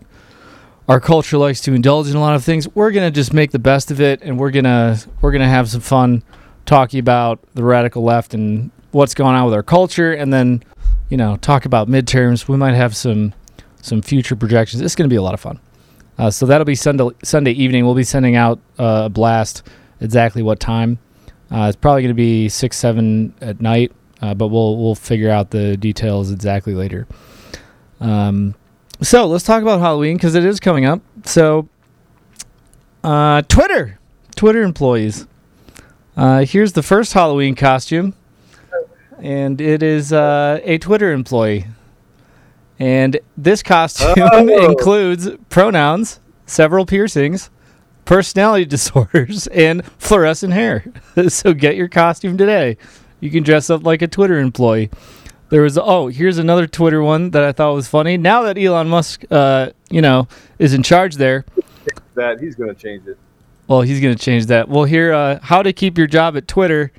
our 0.89 1.01
culture 1.01 1.39
likes 1.39 1.61
to 1.63 1.73
indulge 1.73 2.09
in 2.09 2.17
a 2.17 2.21
lot 2.21 2.35
of 2.35 2.45
things. 2.45 2.69
We're 2.75 2.91
gonna 2.91 3.11
just 3.11 3.33
make 3.33 3.51
the 3.51 3.59
best 3.59 3.91
of 3.91 4.01
it, 4.01 4.21
and 4.23 4.39
we're 4.39 4.51
gonna 4.51 4.99
we're 5.21 5.33
gonna 5.33 5.49
have 5.49 5.69
some 5.69 5.81
fun 5.81 6.23
talking 6.67 7.01
about 7.01 7.41
the 7.55 7.65
radical 7.65 8.03
left 8.03 8.35
and 8.35 8.71
what's 8.91 9.15
going 9.15 9.35
on 9.35 9.45
with 9.45 9.55
our 9.55 9.63
culture, 9.63 10.13
and 10.13 10.33
then 10.33 10.63
you 11.09 11.17
know 11.17 11.37
talk 11.37 11.65
about 11.65 11.89
midterms. 11.89 12.49
We 12.49 12.57
might 12.57 12.75
have 12.75 12.95
some 12.95 13.33
some 13.81 14.03
future 14.03 14.37
projections. 14.37 14.83
It's 14.83 14.95
gonna 14.95 15.09
be 15.09 15.17
a 15.17 15.23
lot 15.23 15.35
of 15.35 15.41
fun. 15.41 15.59
Uh, 16.19 16.31
so 16.31 16.47
that'll 16.47 16.65
be 16.65 16.75
Sunday 16.75 17.09
Sunday 17.23 17.53
evening. 17.53 17.85
We'll 17.85 17.95
be 17.95 18.05
sending 18.05 18.37
out 18.37 18.61
uh, 18.79 19.05
a 19.07 19.09
blast. 19.09 19.63
Exactly 20.01 20.43
what 20.43 20.61
time? 20.61 20.99
Uh, 21.51 21.67
it's 21.69 21.77
probably 21.77 22.03
gonna 22.03 22.15
be 22.15 22.49
six 22.49 22.77
seven 22.77 23.33
at 23.41 23.61
night, 23.61 23.93
uh, 24.21 24.35
but 24.35 24.49
we'll 24.49 24.77
we'll 24.77 24.95
figure 24.95 25.31
out 25.31 25.51
the 25.51 25.77
details 25.79 26.31
exactly 26.31 26.75
later. 26.75 27.07
Um, 28.01 28.55
so 29.05 29.27
let's 29.27 29.45
talk 29.45 29.63
about 29.63 29.81
Halloween 29.81 30.17
because 30.17 30.35
it 30.35 30.45
is 30.45 30.59
coming 30.61 30.85
up. 30.85 31.01
So, 31.25 31.69
uh, 33.03 33.43
Twitter, 33.43 33.99
Twitter 34.35 34.63
employees. 34.63 35.27
Uh, 36.17 36.45
here's 36.45 36.73
the 36.73 36.83
first 36.83 37.13
Halloween 37.13 37.55
costume, 37.55 38.15
and 39.19 39.61
it 39.61 39.83
is 39.83 40.13
uh, 40.13 40.61
a 40.63 40.79
Twitter 40.79 41.13
employee. 41.13 41.67
And 42.79 43.19
this 43.37 43.63
costume 43.63 44.15
Oh. 44.17 44.67
includes 44.71 45.29
pronouns, 45.49 46.21
several 46.47 46.87
piercings, 46.87 47.51
personality 48.05 48.65
disorders, 48.67 49.47
and 49.49 49.85
fluorescent 49.99 50.53
hair. 50.53 50.85
so 51.29 51.53
get 51.53 51.77
your 51.77 51.89
costume 51.89 52.37
today. 52.37 52.77
You 53.21 53.31
can 53.31 53.43
dress 53.43 53.71
up 53.71 53.85
like 53.85 54.03
a 54.03 54.09
Twitter 54.09 54.39
employee. 54.39 54.91
There 55.55 55.63
was 55.63 55.79
oh, 55.79 56.09
here's 56.09 56.39
another 56.39 56.67
Twitter 56.67 57.01
one 57.01 57.31
that 57.31 57.45
I 57.45 57.53
thought 57.53 57.75
was 57.75 57.87
funny. 57.87 58.17
Now 58.17 58.43
that 58.43 58.59
Elon 58.59 58.89
Musk, 58.89 59.23
uh, 59.31 59.71
you 59.89 60.03
know, 60.03 60.27
is 60.59 60.75
in 60.75 60.83
charge 60.83 61.15
there, 61.15 61.45
That 62.17 62.41
he's 62.41 62.57
going 62.57 62.75
to 62.75 62.81
change 62.83 63.07
it. 63.07 63.17
well, 63.69 63.83
he's 63.83 64.01
gonna 64.01 64.17
change 64.17 64.47
that. 64.47 64.69
Well, 64.69 64.83
here, 64.83 65.13
uh, 65.13 65.39
how 65.41 65.63
to 65.63 65.73
keep 65.73 65.97
your 65.97 66.09
job 66.09 66.37
at 66.37 66.49
Twitter, 66.49 66.91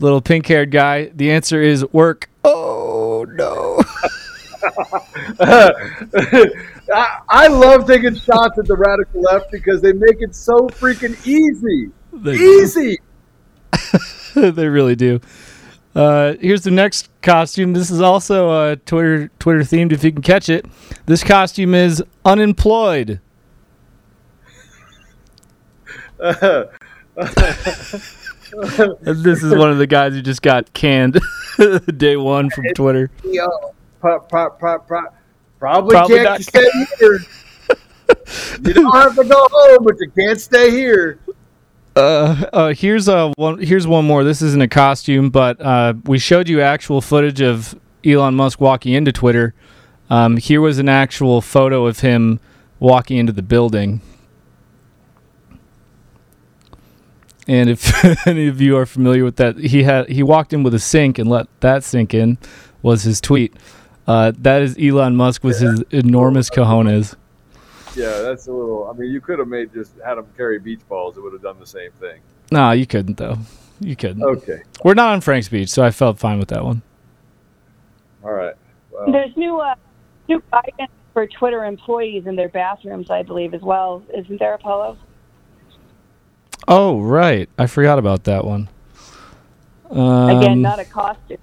little 0.00 0.20
pink-haired 0.20 0.70
guy. 0.70 1.12
The 1.14 1.30
answer 1.30 1.62
is 1.62 1.82
work. 1.94 2.28
Oh 2.44 3.24
no. 3.26 3.80
I, 5.40 7.20
I 7.30 7.46
love 7.46 7.86
taking 7.86 8.14
shots 8.16 8.58
at 8.58 8.66
the 8.66 8.76
radical 8.76 9.22
left 9.22 9.50
because 9.50 9.80
they 9.80 9.94
make 9.94 10.20
it 10.20 10.36
so 10.36 10.68
freaking 10.68 11.16
easy. 11.26 11.90
They- 12.12 12.34
easy. 12.34 12.98
they 14.34 14.68
really 14.68 14.94
do. 14.94 15.22
Uh, 15.94 16.34
here's 16.40 16.62
the 16.62 16.70
next 16.70 17.08
costume. 17.22 17.72
This 17.72 17.90
is 17.90 18.00
also 18.00 18.50
uh, 18.50 18.76
Twitter 18.84 19.28
Twitter 19.38 19.60
themed. 19.60 19.92
If 19.92 20.02
you 20.02 20.12
can 20.12 20.22
catch 20.22 20.48
it, 20.48 20.66
this 21.06 21.22
costume 21.22 21.74
is 21.74 22.02
unemployed. 22.24 23.20
This 29.00 29.42
is 29.42 29.54
one 29.54 29.70
of 29.70 29.78
the 29.78 29.86
guys 29.86 30.12
who 30.12 30.22
just 30.22 30.42
got 30.42 30.72
canned 30.74 31.20
day 31.96 32.16
one 32.16 32.50
from 32.50 32.66
Twitter. 32.74 33.10
Yo, 33.24 33.48
pro- 34.00 34.20
pro- 34.20 34.50
pro- 34.50 34.78
pro- 34.78 35.08
probably, 35.58 35.90
Probably 35.92 36.16
can't 36.18 36.28
not. 36.28 36.42
stay 36.42 36.66
here. 37.00 37.18
you 38.64 38.72
don't 38.74 38.94
have 38.94 39.16
to 39.16 39.24
go 39.24 39.48
home, 39.50 39.84
but 39.84 39.96
you 39.98 40.10
can't 40.10 40.40
stay 40.40 40.70
here. 40.70 41.18
Uh, 41.96 42.44
uh, 42.52 42.74
here's 42.74 43.08
uh 43.08 43.32
one. 43.36 43.58
Here's 43.58 43.86
one 43.86 44.04
more. 44.04 44.24
This 44.24 44.42
isn't 44.42 44.60
a 44.60 44.68
costume, 44.68 45.30
but 45.30 45.60
uh, 45.60 45.94
we 46.04 46.18
showed 46.18 46.48
you 46.48 46.60
actual 46.60 47.00
footage 47.00 47.40
of 47.40 47.78
Elon 48.04 48.34
Musk 48.34 48.60
walking 48.60 48.94
into 48.94 49.12
Twitter. 49.12 49.54
Um, 50.10 50.36
here 50.36 50.60
was 50.60 50.78
an 50.78 50.88
actual 50.88 51.40
photo 51.40 51.86
of 51.86 52.00
him 52.00 52.40
walking 52.78 53.18
into 53.18 53.32
the 53.32 53.42
building. 53.42 54.00
And 57.46 57.70
if 57.70 58.26
any 58.26 58.48
of 58.48 58.60
you 58.60 58.76
are 58.76 58.86
familiar 58.86 59.24
with 59.24 59.36
that, 59.36 59.58
he 59.58 59.84
had 59.84 60.08
he 60.08 60.22
walked 60.22 60.52
in 60.52 60.62
with 60.62 60.74
a 60.74 60.78
sink 60.78 61.18
and 61.18 61.28
let 61.28 61.46
that 61.60 61.84
sink 61.84 62.12
in. 62.12 62.38
Was 62.82 63.04
his 63.04 63.20
tweet? 63.20 63.54
Uh, 64.06 64.32
that 64.38 64.60
is 64.60 64.76
Elon 64.78 65.16
Musk 65.16 65.44
with 65.44 65.60
his 65.60 65.82
enormous 65.90 66.50
cojones. 66.50 67.14
Yeah, 67.96 68.22
that's 68.22 68.46
a 68.46 68.52
little. 68.52 68.88
I 68.88 68.92
mean, 68.98 69.10
you 69.10 69.20
could 69.20 69.38
have 69.38 69.48
made 69.48 69.72
just 69.72 69.92
had 70.04 70.14
them 70.16 70.26
carry 70.36 70.58
beach 70.58 70.80
balls. 70.88 71.16
It 71.16 71.22
would 71.22 71.32
have 71.32 71.42
done 71.42 71.58
the 71.60 71.66
same 71.66 71.90
thing. 71.92 72.20
No, 72.50 72.72
you 72.72 72.86
couldn't 72.86 73.16
though. 73.16 73.38
You 73.80 73.96
couldn't. 73.96 74.22
Okay. 74.22 74.62
We're 74.84 74.94
not 74.94 75.10
on 75.10 75.20
Frank's 75.20 75.46
Speech, 75.46 75.68
so 75.68 75.82
I 75.82 75.90
felt 75.90 76.18
fine 76.18 76.38
with 76.38 76.48
that 76.48 76.64
one. 76.64 76.82
All 78.22 78.32
right. 78.32 78.54
Well, 78.90 79.10
There's 79.10 79.36
new 79.36 79.58
uh, 79.58 79.74
new 80.28 80.42
guidance 80.50 80.90
for 81.12 81.26
Twitter 81.26 81.64
employees 81.64 82.26
in 82.26 82.36
their 82.36 82.48
bathrooms, 82.48 83.10
I 83.10 83.22
believe, 83.22 83.54
as 83.54 83.62
well. 83.62 84.02
Isn't 84.12 84.38
there, 84.38 84.54
Apollo? 84.54 84.98
Oh, 86.66 87.00
right. 87.00 87.48
I 87.58 87.66
forgot 87.66 87.98
about 87.98 88.24
that 88.24 88.44
one. 88.44 88.68
Um, 89.90 90.30
Again, 90.30 90.62
not 90.62 90.78
a 90.78 90.84
costume. 90.84 91.38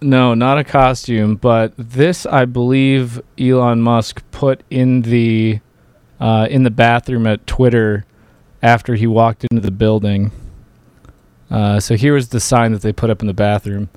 No, 0.00 0.34
not 0.34 0.58
a 0.58 0.64
costume, 0.64 1.36
but 1.36 1.72
this 1.76 2.26
I 2.26 2.44
believe 2.44 3.20
Elon 3.38 3.80
Musk 3.80 4.22
put 4.30 4.62
in 4.70 5.02
the 5.02 5.60
uh, 6.20 6.46
in 6.50 6.62
the 6.62 6.70
bathroom 6.70 7.26
at 7.26 7.46
Twitter 7.46 8.04
after 8.62 8.94
he 8.94 9.06
walked 9.06 9.44
into 9.50 9.60
the 9.60 9.70
building. 9.70 10.32
Uh, 11.50 11.78
so 11.78 11.94
here 11.94 12.14
was 12.14 12.28
the 12.28 12.40
sign 12.40 12.72
that 12.72 12.82
they 12.82 12.92
put 12.92 13.10
up 13.10 13.20
in 13.20 13.26
the 13.26 13.34
bathroom: 13.34 13.88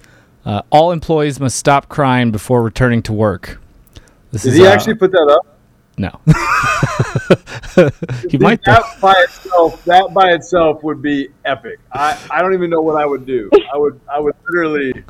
uh, 0.46 0.62
"All 0.70 0.92
employees 0.92 1.40
must 1.40 1.58
stop 1.58 1.90
crying 1.90 2.32
before 2.32 2.62
returning 2.62 3.02
to 3.04 3.14
work." 3.14 3.60
This 4.32 4.44
did 4.44 4.54
is, 4.54 4.60
he 4.60 4.68
uh, 4.68 4.72
actually 4.72 4.96
put 4.96 5.12
that 5.12 5.28
up? 5.28 5.60
No. 6.00 6.18
he 8.30 8.38
might. 8.38 8.64
That 8.64 8.84
by 9.02 9.14
itself, 9.18 9.84
that 9.84 10.14
by 10.14 10.32
itself 10.32 10.82
would 10.82 11.02
be 11.02 11.28
epic. 11.44 11.78
I, 11.92 12.18
I 12.32 12.42
don't 12.42 12.54
even 12.54 12.70
know 12.70 12.82
what 12.82 12.96
I 12.96 13.06
would 13.06 13.26
do. 13.26 13.50
I 13.74 13.78
would 13.78 14.00
I 14.10 14.20
would 14.20 14.34
literally, 14.48 15.04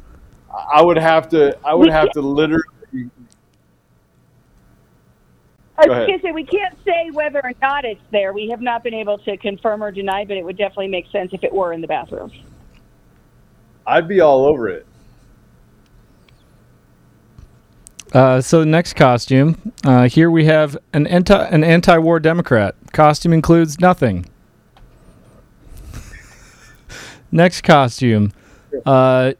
I 0.73 0.81
would 0.81 0.97
have 0.97 1.29
to 1.29 1.57
I 1.65 1.73
would 1.73 1.89
have 1.89 2.11
to 2.11 2.21
literally. 2.21 2.63
I 5.77 5.85
Go 5.85 5.97
was 5.97 6.07
going 6.07 6.19
to 6.19 6.25
say 6.25 6.31
we 6.33 6.43
can't 6.43 6.77
say 6.83 7.09
whether 7.11 7.39
or 7.41 7.53
not 7.61 7.85
it's 7.85 8.01
there. 8.11 8.33
We 8.33 8.49
have 8.49 8.59
not 8.59 8.83
been 8.83 8.93
able 8.93 9.17
to 9.19 9.37
confirm 9.37 9.81
or 9.81 9.91
deny, 9.91 10.25
but 10.25 10.35
it 10.35 10.43
would 10.43 10.57
definitely 10.57 10.89
make 10.89 11.07
sense 11.09 11.31
if 11.31 11.41
it 11.41 11.53
were 11.53 11.71
in 11.71 11.79
the 11.79 11.87
bathroom. 11.87 12.31
I'd 13.87 14.07
be 14.07 14.19
all 14.19 14.45
over 14.45 14.67
it. 14.67 14.85
Uh, 18.13 18.41
so 18.41 18.63
next 18.63 18.93
costume, 18.93 19.71
uh, 19.85 20.09
here 20.09 20.31
we 20.31 20.45
have 20.45 20.77
an 20.93 21.05
anti 21.07 21.45
an 21.47 21.63
anti-war 21.63 22.19
Democrat. 22.19 22.75
Costume 22.91 23.33
includes 23.33 23.79
nothing. 23.79 24.25
next 27.31 27.61
costume, 27.61 28.33
uh, 28.85 29.33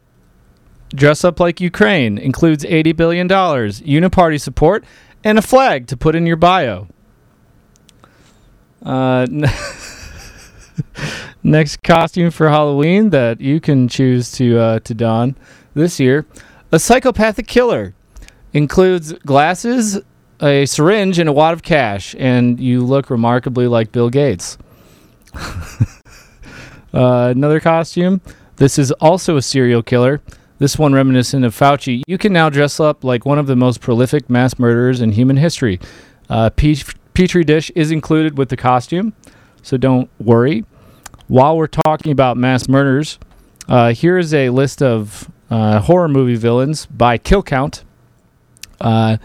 dress 0.94 1.24
up 1.24 1.40
like 1.40 1.60
Ukraine 1.60 2.18
includes 2.18 2.64
eighty 2.64 2.92
billion 2.92 3.26
dollars, 3.26 3.80
uniparty 3.82 4.40
support, 4.40 4.84
and 5.24 5.38
a 5.38 5.42
flag 5.42 5.86
to 5.88 5.96
put 5.96 6.14
in 6.14 6.26
your 6.26 6.36
bio. 6.36 6.88
Uh, 8.82 9.26
next 11.42 11.82
costume 11.82 12.30
for 12.30 12.48
Halloween 12.48 13.10
that 13.10 13.40
you 13.40 13.60
can 13.60 13.88
choose 13.88 14.30
to 14.32 14.58
uh, 14.58 14.78
to 14.80 14.94
don 14.94 15.36
this 15.74 16.00
year, 16.00 16.26
a 16.72 16.78
psychopathic 16.78 17.46
killer 17.46 17.94
includes 18.52 19.12
glasses, 19.12 20.00
a 20.40 20.66
syringe, 20.66 21.18
and 21.18 21.28
a 21.28 21.32
wad 21.32 21.54
of 21.54 21.62
cash, 21.62 22.14
and 22.18 22.58
you 22.58 22.84
look 22.84 23.10
remarkably 23.10 23.66
like 23.66 23.92
Bill 23.92 24.10
Gates. 24.10 24.58
uh, 25.34 25.86
another 26.92 27.60
costume. 27.60 28.20
This 28.56 28.78
is 28.78 28.90
also 28.92 29.36
a 29.36 29.42
serial 29.42 29.82
killer. 29.82 30.20
This 30.60 30.78
one 30.78 30.92
reminiscent 30.92 31.42
of 31.46 31.58
Fauci. 31.58 32.02
You 32.06 32.18
can 32.18 32.34
now 32.34 32.50
dress 32.50 32.80
up 32.80 33.02
like 33.02 33.24
one 33.24 33.38
of 33.38 33.46
the 33.46 33.56
most 33.56 33.80
prolific 33.80 34.28
mass 34.28 34.58
murderers 34.58 35.00
in 35.00 35.12
human 35.12 35.38
history. 35.38 35.80
Uh, 36.28 36.50
pe- 36.50 36.76
petri 37.14 37.44
dish 37.44 37.70
is 37.74 37.90
included 37.90 38.36
with 38.36 38.50
the 38.50 38.58
costume, 38.58 39.14
so 39.62 39.78
don't 39.78 40.10
worry. 40.20 40.66
While 41.28 41.56
we're 41.56 41.66
talking 41.66 42.12
about 42.12 42.36
mass 42.36 42.68
murders, 42.68 43.18
uh, 43.68 43.94
here 43.94 44.18
is 44.18 44.34
a 44.34 44.50
list 44.50 44.82
of 44.82 45.30
uh, 45.48 45.80
horror 45.80 46.08
movie 46.08 46.36
villains 46.36 46.84
by 46.84 47.16
kill 47.16 47.42
count. 47.42 47.82
Uh, 48.82 49.16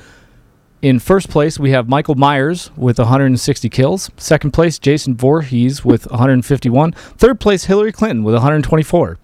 in 0.82 1.00
first 1.00 1.30
place, 1.30 1.60
we 1.60 1.72
have 1.72 1.90
Michael 1.90 2.16
Myers 2.16 2.72
with 2.78 2.98
160 2.98 3.68
kills. 3.68 4.10
Second 4.16 4.52
place, 4.52 4.80
Jason 4.80 5.18
Voorhees 5.18 5.84
with 5.84 6.10
151. 6.10 6.94
Third 6.94 7.42
place, 7.42 7.66
Hillary 7.66 7.92
Clinton 7.92 8.24
with 8.24 8.36
124. 8.36 9.18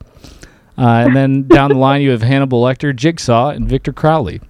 Uh, 0.77 1.03
and 1.06 1.15
then 1.15 1.43
down 1.48 1.69
the 1.69 1.77
line, 1.77 2.02
you 2.02 2.11
have 2.11 2.22
Hannibal 2.22 2.61
Lecter, 2.64 2.95
Jigsaw, 2.95 3.49
and 3.49 3.68
Victor 3.68 3.93
Crowley. 3.93 4.41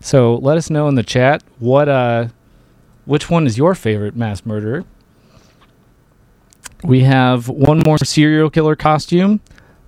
So 0.00 0.34
let 0.36 0.56
us 0.56 0.68
know 0.70 0.88
in 0.88 0.96
the 0.96 1.02
chat 1.02 1.42
what 1.58 1.88
uh, 1.88 2.28
which 3.04 3.30
one 3.30 3.46
is 3.46 3.56
your 3.56 3.74
favorite 3.74 4.16
mass 4.16 4.44
murderer. 4.44 4.84
We 6.82 7.04
have 7.04 7.48
one 7.48 7.80
more 7.86 7.98
serial 7.98 8.50
killer 8.50 8.74
costume. 8.74 9.40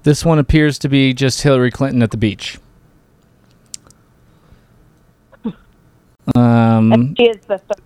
This 0.05 0.25
one 0.25 0.39
appears 0.39 0.79
to 0.81 0.89
be 0.89 1.13
just 1.13 1.43
Hillary 1.43 1.71
Clinton 1.73 2.03
at 2.03 2.13
the 2.13 2.17
beach. 2.17 2.59
Um, 6.35 6.93
And 6.93 7.17
she 7.19 7.25
is 7.25 7.37
the 7.47 7.59
third, 7.59 7.83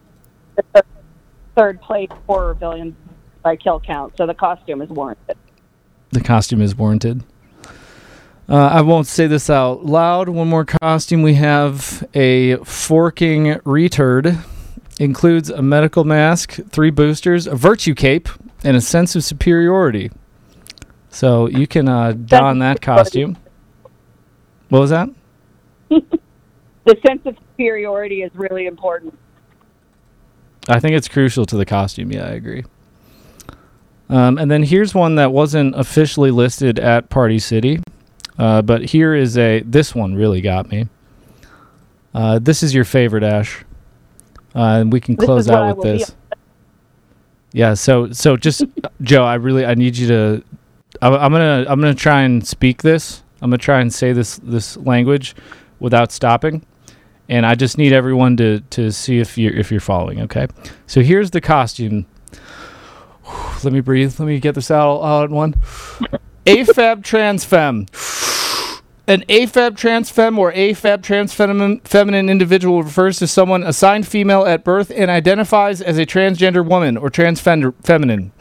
the 0.57 0.63
third, 0.75 0.87
third 1.57 1.81
place 1.81 2.09
horror 2.27 2.55
villain 2.55 2.95
by 3.43 3.57
kill 3.57 3.81
count, 3.81 4.17
so 4.17 4.27
the 4.27 4.35
costume 4.35 4.81
is 4.83 4.91
warranted. 4.91 5.37
the 6.11 6.21
costume 6.21 6.61
is 6.63 6.77
warranted. 6.77 7.25
Uh, 8.49 8.57
I 8.57 8.81
won't 8.81 9.07
say 9.07 9.27
this 9.27 9.51
out 9.51 9.85
loud. 9.85 10.29
One 10.29 10.49
more 10.49 10.65
costume 10.65 11.23
we 11.23 11.35
have 11.35 12.07
a 12.15 12.57
forking 12.65 13.55
returd. 13.65 14.39
Includes 14.99 15.51
a 15.51 15.63
medical 15.63 16.05
mask, 16.05 16.59
three 16.71 16.91
boosters, 16.91 17.47
a 17.47 17.55
virtue 17.55 17.95
cape, 17.95 18.29
and 18.65 18.77
a 18.77 18.81
sense 18.81 19.15
of 19.15 19.23
superiority. 19.23 20.11
So 21.11 21.47
you 21.49 21.67
can 21.67 21.89
uh, 21.89 22.13
don 22.13 22.59
that 22.61 22.81
costume. 22.81 23.37
What 24.69 24.81
was 24.81 24.91
that? 24.91 25.09
The 26.89 26.97
sense 27.07 27.21
of 27.27 27.37
superiority 27.37 28.23
is 28.23 28.31
really 28.35 28.65
important. 28.65 29.13
I 30.71 30.81
think 30.81 30.97
it's 30.97 31.07
crucial 31.07 31.45
to 31.45 31.57
the 31.59 31.67
costume. 31.67 32.11
Yeah, 32.11 32.25
I 32.25 32.31
agree. 32.31 32.65
Um, 34.09 34.39
and 34.39 34.51
then 34.51 34.63
here's 34.63 34.95
one 34.95 35.17
that 35.17 35.31
wasn't 35.31 35.79
officially 35.79 36.31
listed 36.31 36.79
at 36.79 37.11
Party 37.11 37.39
City, 37.39 37.83
uh, 38.39 38.63
but 38.63 38.85
here 38.85 39.15
is 39.15 39.37
a. 39.37 39.61
This 39.61 39.95
one 39.95 40.15
really 40.15 40.41
got 40.41 40.71
me. 40.71 40.89
Uh, 42.15 42.39
this 42.39 42.63
is 42.63 42.75
your 42.75 42.85
favorite, 42.85 43.23
Ash, 43.23 43.65
uh, 44.55 44.81
and 44.81 44.93
we 44.93 45.01
can 45.01 45.17
This 45.17 45.27
close 45.27 45.43
is 45.43 45.49
what 45.49 45.63
I 45.63 45.69
out 45.71 45.77
with 45.77 45.85
this. 45.85 46.15
Yeah. 47.53 47.75
So 47.75 48.13
so 48.13 48.37
just 48.37 48.65
Joe, 49.03 49.25
I 49.25 49.35
really 49.35 49.65
I 49.65 49.75
need 49.75 49.97
you 49.97 50.09
to. 50.09 50.45
I, 51.03 51.09
I'm 51.09 51.33
gonna 51.33 51.67
I'm 51.69 51.81
gonna 51.81 51.95
try 51.95 52.23
and 52.23 52.47
speak 52.47 52.83
this. 52.83 53.23
I'm 53.43 53.51
gonna 53.51 53.59
try 53.59 53.81
and 53.81 53.93
say 53.93 54.13
this 54.13 54.37
this 54.39 54.77
language 54.79 55.37
without 55.81 56.11
stopping 56.11 56.65
and 57.29 57.45
I 57.45 57.55
just 57.55 57.79
need 57.79 57.93
everyone 57.93 58.37
to 58.39 58.61
to 58.71 58.91
see 58.91 59.19
if 59.19 59.37
you're 59.37 59.53
if 59.53 59.71
you're 59.71 59.81
following. 59.81 60.23
Okay, 60.23 60.47
so 60.87 61.03
here's 61.03 61.31
the 61.31 61.41
costume. 61.41 62.07
Let 63.65 63.73
me 63.73 63.81
breathe. 63.81 64.19
Let 64.19 64.27
me 64.27 64.41
get 64.41 64.55
this 64.55 64.71
out 64.71 64.89
all 64.89 65.25
in 65.25 65.31
one. 65.31 65.55
AFAB 66.47 67.03
transfem. 67.03 68.28
An 69.09 69.25
AFAB 69.31 69.71
transfem 69.71 70.37
or 70.37 70.53
AFAB 70.53 70.99
transfeminine 70.99 71.81
feminine 71.89 72.29
individual 72.29 72.83
refers 72.83 73.19
to 73.21 73.27
someone 73.27 73.63
assigned 73.63 74.07
female 74.07 74.45
at 74.45 74.65
birth 74.65 74.93
and 74.95 75.11
identifies 75.11 75.81
as 75.81 75.97
a 75.97 76.05
transgender 76.05 76.63
woman 76.63 76.99
or 76.99 77.09
transfender 77.09 77.73
feminine. 77.83 78.33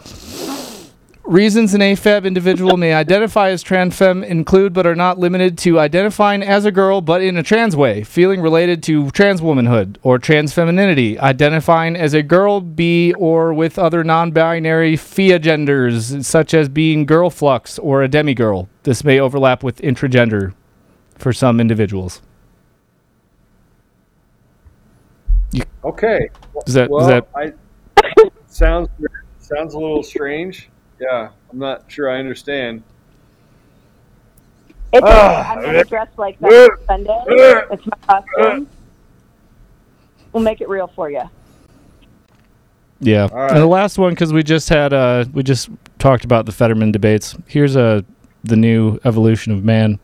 Reasons 1.28 1.74
an 1.74 1.82
AFAB 1.82 2.24
individual 2.24 2.78
may 2.78 2.94
identify 2.94 3.50
as 3.50 3.62
transfem 3.62 4.26
include 4.26 4.72
but 4.72 4.88
are 4.88 4.96
not 4.96 5.20
limited 5.20 5.58
to 5.58 5.78
identifying 5.78 6.42
as 6.42 6.64
a 6.64 6.72
girl 6.72 7.02
but 7.02 7.22
in 7.22 7.36
a 7.36 7.44
trans 7.44 7.76
way, 7.76 8.02
feeling 8.02 8.40
related 8.40 8.82
to 8.84 9.12
trans 9.12 9.42
womanhood 9.42 10.00
or 10.04 10.20
trans 10.20 10.54
femininity, 10.54 11.20
identifying 11.20 11.98
as 11.98 12.14
a 12.14 12.24
girl, 12.24 12.62
bi, 12.62 13.12
or 13.18 13.54
with 13.54 13.78
other 13.78 14.06
non 14.06 14.32
binary 14.32 14.96
FIA 14.96 15.38
genders, 15.38 16.26
such 16.26 16.54
as 16.54 16.70
being 16.70 17.06
girl 17.06 17.30
flux 17.30 17.78
or 17.78 18.02
a 18.02 18.08
demigirl. 18.08 18.70
This 18.84 19.04
may 19.04 19.20
overlap 19.20 19.64
with 19.64 19.82
intragender 19.82 20.54
for 21.16 21.34
some 21.34 21.60
individuals. 21.60 22.22
Okay. 25.84 26.30
Is 26.66 26.74
that- 26.76 26.84
is 26.86 26.90
well, 26.90 27.06
that- 27.06 27.28
I, 27.36 27.52
sounds 28.48 28.88
sounds 29.40 29.74
a 29.74 29.78
little 29.78 30.04
strange. 30.04 30.70
Yeah, 31.00 31.30
I'm 31.52 31.60
not 31.60 31.84
sure 31.88 32.10
I 32.10 32.20
understand. 32.20 32.84
It's 34.94 35.04
okay. 35.04 35.14
Ah. 35.14 35.52
I'm 35.52 35.62
gonna 35.62 35.84
dress 35.84 36.08
like 36.18 36.40
that 36.40 36.50
on 36.50 36.86
Sunday. 36.88 37.12
Uh. 37.12 37.62
It's 37.72 37.86
my 37.86 37.98
costume. 38.08 38.68
Uh. 38.68 38.76
We'll 40.34 40.44
make 40.44 40.62
it 40.62 40.70
real 40.70 40.88
for 40.88 41.10
you. 41.10 41.24
Yeah. 43.00 43.28
right. 43.32 43.52
And 43.52 43.60
the 43.60 43.68
last 43.68 43.98
one, 43.98 44.14
because 44.14 44.34
we 44.34 44.44
just 44.44 44.70
had, 44.70 44.92
uh, 44.92 45.26
we 45.34 45.44
just 45.44 45.70
talked 46.00 46.26
about 46.26 46.46
the 46.46 46.52
Fetterman 46.52 46.92
debates. 46.92 47.36
Here's 47.48 47.76
a 47.76 48.04
the 48.44 48.56
new 48.56 49.00
evolution 49.04 49.52
of 49.52 49.64
man. 49.64 50.00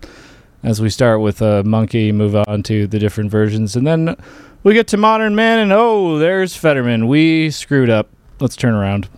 As 0.64 0.82
we 0.82 0.90
start 0.90 1.20
with 1.20 1.42
a 1.42 1.64
monkey, 1.64 2.12
move 2.12 2.36
on 2.36 2.64
to 2.64 2.88
the 2.88 2.98
different 2.98 3.30
versions, 3.30 3.76
and 3.76 3.86
then 3.86 4.16
we 4.64 4.74
get 4.74 4.88
to 4.88 4.98
modern 4.98 5.36
man, 5.36 5.60
and 5.60 5.74
oh, 5.74 6.18
there's 6.18 6.56
Fetterman. 6.56 7.08
We 7.08 7.52
screwed 7.52 7.90
up. 7.90 8.10
Let's 8.40 8.56
turn 8.56 8.74
around. 8.74 9.10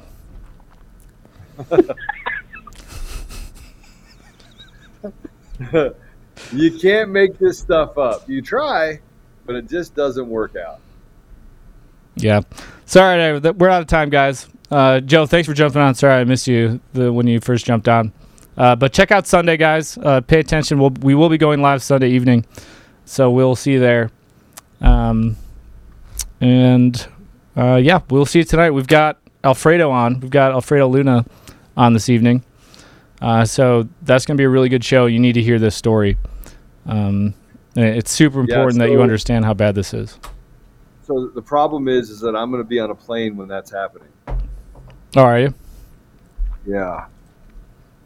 you 6.54 6.78
can't 6.80 7.10
make 7.10 7.38
this 7.40 7.60
stuff 7.60 7.98
up. 7.98 8.30
You 8.30 8.42
try, 8.42 9.00
but 9.46 9.56
it 9.56 9.70
just 9.70 9.96
doesn't 9.96 10.28
work 10.28 10.56
out. 10.56 10.80
Yeah. 12.16 12.42
Sorry, 12.86 13.40
we're 13.40 13.70
out 13.70 13.82
of 13.82 13.88
time, 13.88 14.10
guys. 14.10 14.48
Uh, 14.72 15.00
Joe, 15.00 15.26
thanks 15.26 15.48
for 15.48 15.54
jumping 15.54 15.82
on. 15.82 15.96
Sorry, 15.96 16.14
I 16.14 16.24
missed 16.24 16.48
you 16.48 16.80
the, 16.94 17.12
when 17.12 17.28
you 17.28 17.40
first 17.40 17.66
jumped 17.66 17.88
on. 17.88 18.12
Uh, 18.58 18.76
but 18.76 18.94
check 18.94 19.12
out 19.12 19.28
Sunday, 19.28 19.58
guys. 19.58 19.98
Uh, 19.98 20.22
pay 20.22 20.40
attention. 20.40 20.80
We'll, 20.80 20.92
we 21.02 21.14
will 21.14 21.30
be 21.30 21.38
going 21.38 21.62
live 21.62 21.84
Sunday 21.84 22.10
evening, 22.10 22.46
so 23.06 23.30
we'll 23.30 23.56
see 23.56 23.74
you 23.74 23.80
there. 23.80 24.12
Um, 24.82 25.36
and 26.40 27.08
uh, 27.58 27.76
yeah, 27.76 28.02
we'll 28.10 28.26
see 28.26 28.40
you 28.40 28.46
tonight. 28.46 28.72
We've 28.72 28.88
got 28.88 29.20
Alfredo 29.44 29.92
on. 29.92 30.20
We've 30.20 30.30
got 30.30 30.52
Alfredo 30.52 30.88
Luna 30.88 31.26
on 31.78 31.94
this 31.94 32.10
evening. 32.10 32.44
Uh, 33.22 33.46
so 33.46 33.88
that's 34.02 34.26
going 34.26 34.36
to 34.36 34.42
be 34.42 34.46
a 34.46 34.50
really 34.50 34.70
good 34.70 34.84
show. 34.84 35.06
You 35.06 35.20
need 35.20 35.34
to 35.34 35.42
hear 35.42 35.60
this 35.60 35.76
story. 35.76 36.18
Um, 36.86 37.34
it's 37.76 38.12
super 38.12 38.40
Yeah, 38.40 38.56
important 38.56 38.80
that 38.80 38.90
you 38.90 39.02
understand 39.02 39.46
how 39.46 39.54
bad 39.54 39.76
this 39.76 39.94
is. 39.94 40.18
So 41.04 41.28
the 41.28 41.42
problem 41.42 41.88
is, 41.88 42.10
is 42.10 42.20
that 42.22 42.36
I'm 42.36 42.50
going 42.52 42.64
to 42.64 42.68
be 42.68 42.80
on 42.80 42.90
a 42.90 42.96
plane 42.96 43.38
when 43.38 43.48
that's 43.48 43.72
happening. 43.72 44.10
Oh, 44.28 45.22
are 45.22 45.40
you? 45.40 45.54
Yeah. 46.66 47.06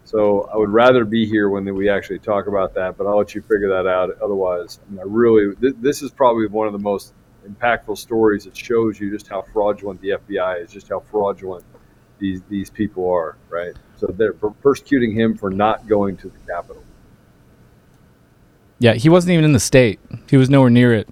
So 0.04 0.50
I 0.54 0.58
would 0.58 0.70
rather 0.70 1.06
be 1.06 1.26
here 1.26 1.50
when 1.50 1.66
we 1.76 1.88
actually 1.88 2.20
talk 2.20 2.48
about 2.48 2.74
that, 2.74 2.98
but 2.98 3.06
I'll 3.06 3.18
let 3.18 3.36
you 3.36 3.41
figure 3.41 3.70
that 3.70 3.88
out. 3.88 4.10
Otherwise, 4.22 4.80
I, 4.86 4.91
mean, 4.91 5.00
I 5.00 5.04
really, 5.06 5.56
th- 5.56 5.76
this 5.80 6.02
is 6.02 6.12
probably 6.12 6.48
one 6.48 6.68
of 6.68 6.74
the 6.74 6.80
most 6.80 7.14
impactful 7.48 7.98
stories 7.98 8.44
that 8.46 8.58
shows 8.58 9.00
you 9.00 9.12
just 9.12 9.28
how 9.28 9.44
fraudulent 9.44 10.02
the 10.02 10.10
FBI 10.10 10.64
is, 10.64 10.72
just 10.72 10.90
how 10.90 11.00
fraudulent 11.00 11.64
these 12.20 12.41
these 12.50 12.70
people 12.70 13.10
are, 13.12 13.38
right? 13.50 13.74
So 13.98 14.08
they're 14.08 14.34
persecuting 14.34 15.14
him 15.14 15.38
for 15.38 15.50
not 15.50 15.88
going 15.88 16.18
to 16.18 16.30
the 16.30 16.40
Capitol. 16.52 16.84
Yeah, 18.80 18.94
he 18.94 19.10
wasn't 19.10 19.34
even 19.34 19.46
in 19.46 19.52
the 19.54 19.60
state. 19.60 20.00
He 20.30 20.38
was 20.38 20.50
nowhere 20.50 20.70
near 20.70 20.94
it. 20.94 21.10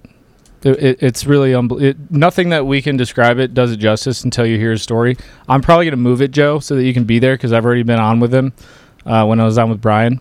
It- 0.62 0.82
it- 0.82 0.98
it's 1.02 1.26
really 1.26 1.52
unbel- 1.52 1.80
it, 1.82 1.96
nothing 2.10 2.48
that 2.48 2.66
we 2.66 2.80
can 2.82 2.96
describe 2.96 3.38
it 3.38 3.54
does 3.54 3.70
it 3.72 3.76
justice 3.76 4.24
until 4.24 4.46
you 4.46 4.58
hear 4.58 4.70
his 4.72 4.82
story. 4.82 5.16
I'm 5.48 5.60
probably 5.60 5.84
gonna 5.84 5.96
move 5.98 6.22
it, 6.22 6.30
Joe, 6.30 6.58
so 6.60 6.74
that 6.76 6.82
you 6.84 6.94
can 6.94 7.04
be 7.04 7.18
there 7.18 7.34
because 7.34 7.52
I've 7.52 7.64
already 7.64 7.82
been 7.84 8.00
on 8.00 8.20
with 8.20 8.34
him 8.34 8.52
uh, 9.06 9.24
when 9.26 9.38
I 9.40 9.44
was 9.44 9.58
on 9.58 9.70
with 9.70 9.80
Brian. 9.80 10.20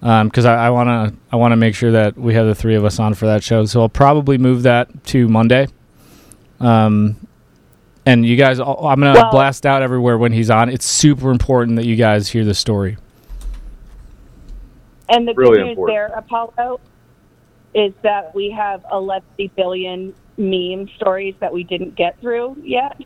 Because 0.00 0.46
I, 0.46 0.66
I 0.66 0.70
wanna 0.70 1.12
I 1.30 1.36
wanna 1.36 1.56
make 1.56 1.74
sure 1.74 1.90
that 1.92 2.16
we 2.16 2.32
have 2.34 2.46
the 2.46 2.54
three 2.54 2.74
of 2.74 2.84
us 2.86 2.98
on 2.98 3.12
for 3.14 3.26
that 3.26 3.42
show. 3.42 3.66
So 3.66 3.82
I'll 3.82 3.88
probably 3.90 4.38
move 4.38 4.62
that 4.62 5.04
to 5.06 5.28
Monday. 5.28 5.66
Um, 6.58 7.16
and 8.10 8.26
you 8.26 8.36
guys, 8.36 8.60
I'll- 8.60 8.86
I'm 8.86 9.00
gonna 9.00 9.14
Well- 9.20 9.30
blast 9.30 9.64
out 9.66 9.82
everywhere 9.82 10.18
when 10.18 10.32
he's 10.32 10.50
on. 10.50 10.68
It's 10.68 10.84
super 10.86 11.30
important 11.30 11.76
that 11.76 11.86
you 11.86 11.96
guys 11.96 12.28
hear 12.28 12.44
the 12.44 12.54
story. 12.54 12.96
And 15.08 15.26
the 15.26 15.34
Really 15.34 15.58
good 15.58 15.64
news 15.64 15.70
important. 15.70 15.96
there, 15.96 16.06
Apollo, 16.18 16.80
is 17.74 17.92
that 18.02 18.34
we 18.34 18.50
have 18.50 18.84
11 18.92 19.50
billion 19.56 20.14
meme 20.38 20.88
stories 20.96 21.34
that 21.40 21.52
we 21.52 21.64
didn't 21.64 21.94
get 21.96 22.18
through 22.20 22.56
yet. 22.62 22.96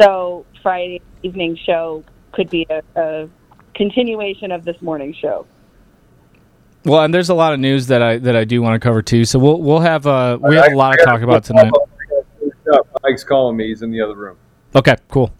So 0.00 0.44
Friday 0.62 1.00
evening 1.22 1.56
show 1.64 2.02
could 2.32 2.50
be 2.50 2.66
a, 2.70 2.82
a 2.96 3.28
continuation 3.74 4.50
of 4.52 4.64
this 4.64 4.80
morning 4.82 5.14
show. 5.14 5.46
Well, 6.84 7.02
and 7.04 7.14
there's 7.14 7.28
a 7.28 7.34
lot 7.34 7.52
of 7.52 7.60
news 7.60 7.86
that 7.86 8.02
I 8.02 8.18
that 8.18 8.34
I 8.34 8.44
do 8.44 8.60
want 8.60 8.74
to 8.74 8.80
cover 8.80 9.02
too. 9.02 9.24
So 9.24 9.38
we'll 9.38 9.60
we'll 9.62 9.78
have 9.80 10.06
uh 10.06 10.38
we 10.40 10.56
have 10.56 10.72
a 10.72 10.76
lot 10.76 10.98
to 10.98 11.04
talk 11.04 11.20
about 11.22 11.44
tonight. 11.44 11.72
Mike's 13.02 13.24
calling 13.24 13.56
me. 13.56 13.68
He's 13.68 13.82
in 13.82 13.90
the 13.90 14.00
other 14.00 14.14
room. 14.14 14.36
Okay, 14.74 14.96
cool. 15.08 15.32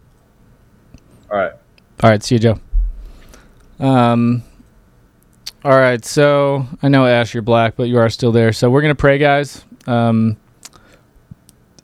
All 1.31 1.39
right. 1.39 1.53
All 2.03 2.11
right, 2.11 2.23
see 2.23 2.37
you, 2.37 2.39
Joe. 2.39 2.61
Um. 3.79 4.43
All 5.65 5.79
right, 5.79 6.05
so 6.05 6.67
I 6.83 6.89
know 6.89 7.07
Ash, 7.07 7.35
you're 7.35 7.43
black, 7.43 7.77
but 7.77 7.85
you 7.85 7.99
are 7.99 8.11
still 8.11 8.33
there. 8.33 8.53
So 8.53 8.69
we're 8.69 8.83
gonna 8.83 8.95
pray, 8.95 9.19
guys. 9.19 9.65
Um. 9.87 10.37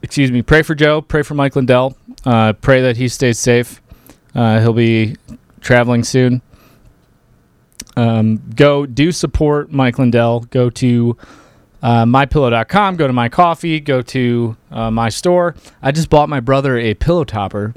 Excuse 0.02 0.30
me. 0.30 0.42
Pray 0.42 0.62
for 0.62 0.74
Joe. 0.74 1.00
Pray 1.00 1.22
for 1.22 1.34
Mike 1.34 1.56
Lindell. 1.56 1.96
Uh, 2.24 2.52
pray 2.52 2.80
that 2.82 2.96
he 2.96 3.08
stays 3.08 3.38
safe. 3.38 3.82
Uh, 4.34 4.60
he'll 4.60 4.72
be 4.72 5.16
traveling 5.60 6.04
soon. 6.04 6.40
Um, 7.96 8.40
go 8.54 8.86
do 8.86 9.10
support 9.10 9.72
Mike 9.72 9.98
Lindell. 9.98 10.40
Go 10.50 10.70
to 10.70 11.16
uh, 11.82 12.04
mypillow.com. 12.04 12.96
Go 12.96 13.06
to 13.06 13.12
my 13.12 13.28
coffee. 13.28 13.80
Go 13.80 14.02
to 14.02 14.56
uh, 14.70 14.90
my 14.90 15.08
store. 15.08 15.54
I 15.82 15.92
just 15.92 16.10
bought 16.10 16.28
my 16.28 16.40
brother 16.40 16.78
a 16.78 16.94
pillow 16.94 17.24
topper 17.24 17.74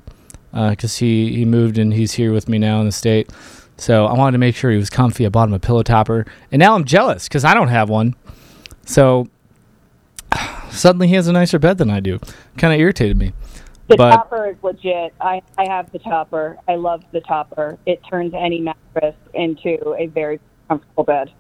because 0.52 0.98
he 0.98 1.34
he 1.34 1.46
moved 1.46 1.78
and 1.78 1.94
he's 1.94 2.14
here 2.14 2.34
with 2.34 2.50
me 2.50 2.58
now 2.58 2.80
in 2.80 2.86
the 2.86 2.92
state. 2.92 3.30
So 3.78 4.06
I 4.06 4.14
wanted 4.14 4.34
to 4.34 4.38
make 4.38 4.56
sure 4.56 4.70
he 4.70 4.78
was 4.78 4.90
comfy. 4.90 5.26
I 5.26 5.30
bought 5.30 5.48
him 5.48 5.54
a 5.54 5.60
pillow 5.60 5.82
topper, 5.82 6.26
and 6.52 6.60
now 6.60 6.76
I'm 6.76 6.86
jealous 6.86 7.28
because 7.28 7.44
I 7.44 7.54
don't 7.54 7.70
have 7.70 7.90
one. 7.90 8.16
So 8.86 9.28
suddenly 10.70 11.08
he 11.08 11.16
has 11.16 11.28
a 11.28 11.32
nicer 11.32 11.60
bed 11.60 11.78
than 11.78 11.90
I 11.90 12.00
do. 12.00 12.20
Kind 12.58 12.74
of 12.74 12.80
irritated 12.80 13.18
me. 13.18 13.34
The 13.88 13.98
but 13.98 14.12
topper 14.12 14.48
is 14.48 14.56
legit. 14.62 15.14
I, 15.20 15.42
I 15.58 15.66
have 15.66 15.92
the 15.92 16.00
topper. 16.00 16.58
I 16.68 16.76
love 16.76 17.04
the 17.12 17.20
topper. 17.22 17.78
It 17.86 18.02
turns 18.10 18.34
any 18.34 18.62
mattress 18.62 19.16
into 19.34 19.96
a 19.96 20.08
very 20.08 20.40
comfortable 20.70 21.04
bed. 21.04 21.32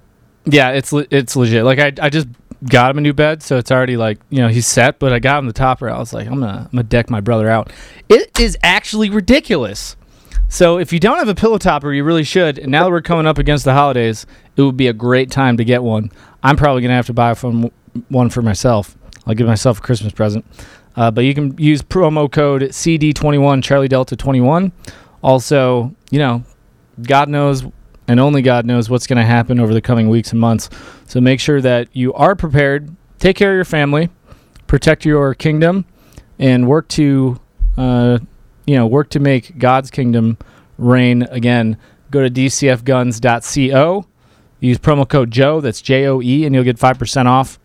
Yeah, 0.46 0.72
it's 0.72 0.92
le- 0.92 1.06
it's 1.12 1.36
legit. 1.36 1.64
Like 1.64 1.80
I 1.80 1.94
I 2.02 2.10
just 2.10 2.28
got 2.70 2.92
him 2.92 2.98
a 2.98 3.02
new 3.02 3.14
bed, 3.14 3.42
so 3.44 3.58
it's 3.58 3.72
already 3.72 3.98
like 3.98 4.20
you 4.30 4.40
know 4.40 4.48
he's 4.48 4.68
set. 4.68 5.00
But 5.00 5.14
I 5.14 5.20
got 5.20 5.40
him 5.40 5.48
the 5.48 5.54
topper. 5.54 5.90
I 5.90 5.98
was 5.98 6.14
like, 6.14 6.28
I'm 6.28 6.40
gonna 6.40 6.64
I'm 6.66 6.72
gonna 6.72 6.84
deck 6.84 7.10
my 7.10 7.22
brother 7.22 7.50
out. 7.50 7.72
It 8.10 8.40
is 8.40 8.58
actually 8.64 9.10
ridiculous. 9.10 9.96
So 10.50 10.80
if 10.80 10.92
you 10.92 11.00
don't 11.00 11.18
have 11.18 11.30
a 11.30 11.36
pillow 11.36 11.58
topper, 11.58 11.94
you 11.94 12.04
really 12.04 12.26
should. 12.26 12.58
And 12.60 12.72
now 12.72 12.84
that 12.84 12.92
we're 12.92 13.02
coming 13.02 13.26
up 13.26 13.38
against 13.38 13.64
the 13.64 13.74
holidays, 13.74 14.26
it 14.58 14.62
would 14.62 14.76
be 14.76 14.88
a 14.88 14.94
great 14.94 15.32
time 15.32 15.58
to 15.58 15.64
get 15.64 15.82
one. 15.82 16.12
I'm 16.44 16.58
probably 16.58 16.82
gonna 16.82 16.96
have 16.96 17.08
to 17.08 17.14
buy 17.14 17.34
from 17.34 17.72
one 18.10 18.30
for 18.30 18.42
myself. 18.42 18.98
I'll 19.26 19.34
give 19.34 19.48
myself 19.48 19.80
a 19.80 19.82
Christmas 19.82 20.14
present. 20.14 20.46
Uh, 20.96 21.10
but 21.10 21.24
you 21.24 21.34
can 21.34 21.58
use 21.58 21.82
promo 21.82 22.30
code 22.30 22.64
CD21 22.64 23.64
Charlie 23.64 23.88
Delta 23.88 24.16
21. 24.16 24.72
Also, 25.24 25.96
you 26.10 26.20
know, 26.20 26.44
God 27.02 27.30
knows 27.30 27.64
and 28.12 28.20
only 28.20 28.42
God 28.42 28.66
knows 28.66 28.90
what's 28.90 29.08
going 29.08 29.20
to 29.20 29.26
happen 29.26 29.58
over 29.58 29.74
the 29.74 29.80
coming 29.80 30.10
weeks 30.10 30.32
and 30.32 30.40
months. 30.40 30.70
So 31.08 31.22
make 31.22 31.40
sure 31.40 31.62
that 31.62 31.88
you 31.94 32.14
are 32.14 32.36
prepared. 32.36 32.94
Take 33.20 33.38
care 33.38 33.52
of 33.52 33.56
your 33.56 33.64
family, 33.64 34.10
protect 34.68 35.06
your 35.06 35.34
kingdom, 35.34 35.86
and 36.38 36.68
work 36.68 36.90
to, 36.90 37.40
uh, 37.78 38.20
you 38.68 38.76
know, 38.76 38.86
work 38.86 39.10
to 39.12 39.22
make 39.22 39.58
God's 39.58 39.90
kingdom 39.90 40.38
reign 40.78 41.24
again. 41.24 41.78
Go 42.10 42.22
to 42.22 42.30
dcfguns.co. 42.30 44.06
Use 44.60 44.78
promo 44.78 45.08
code 45.08 45.32
Joe. 45.32 45.62
That's 45.62 45.82
J 45.82 46.06
O 46.08 46.22
E, 46.22 46.46
and 46.46 46.54
you'll 46.54 46.66
get 46.66 46.78
five 46.78 47.00
percent 47.00 47.30
off. 47.30 47.60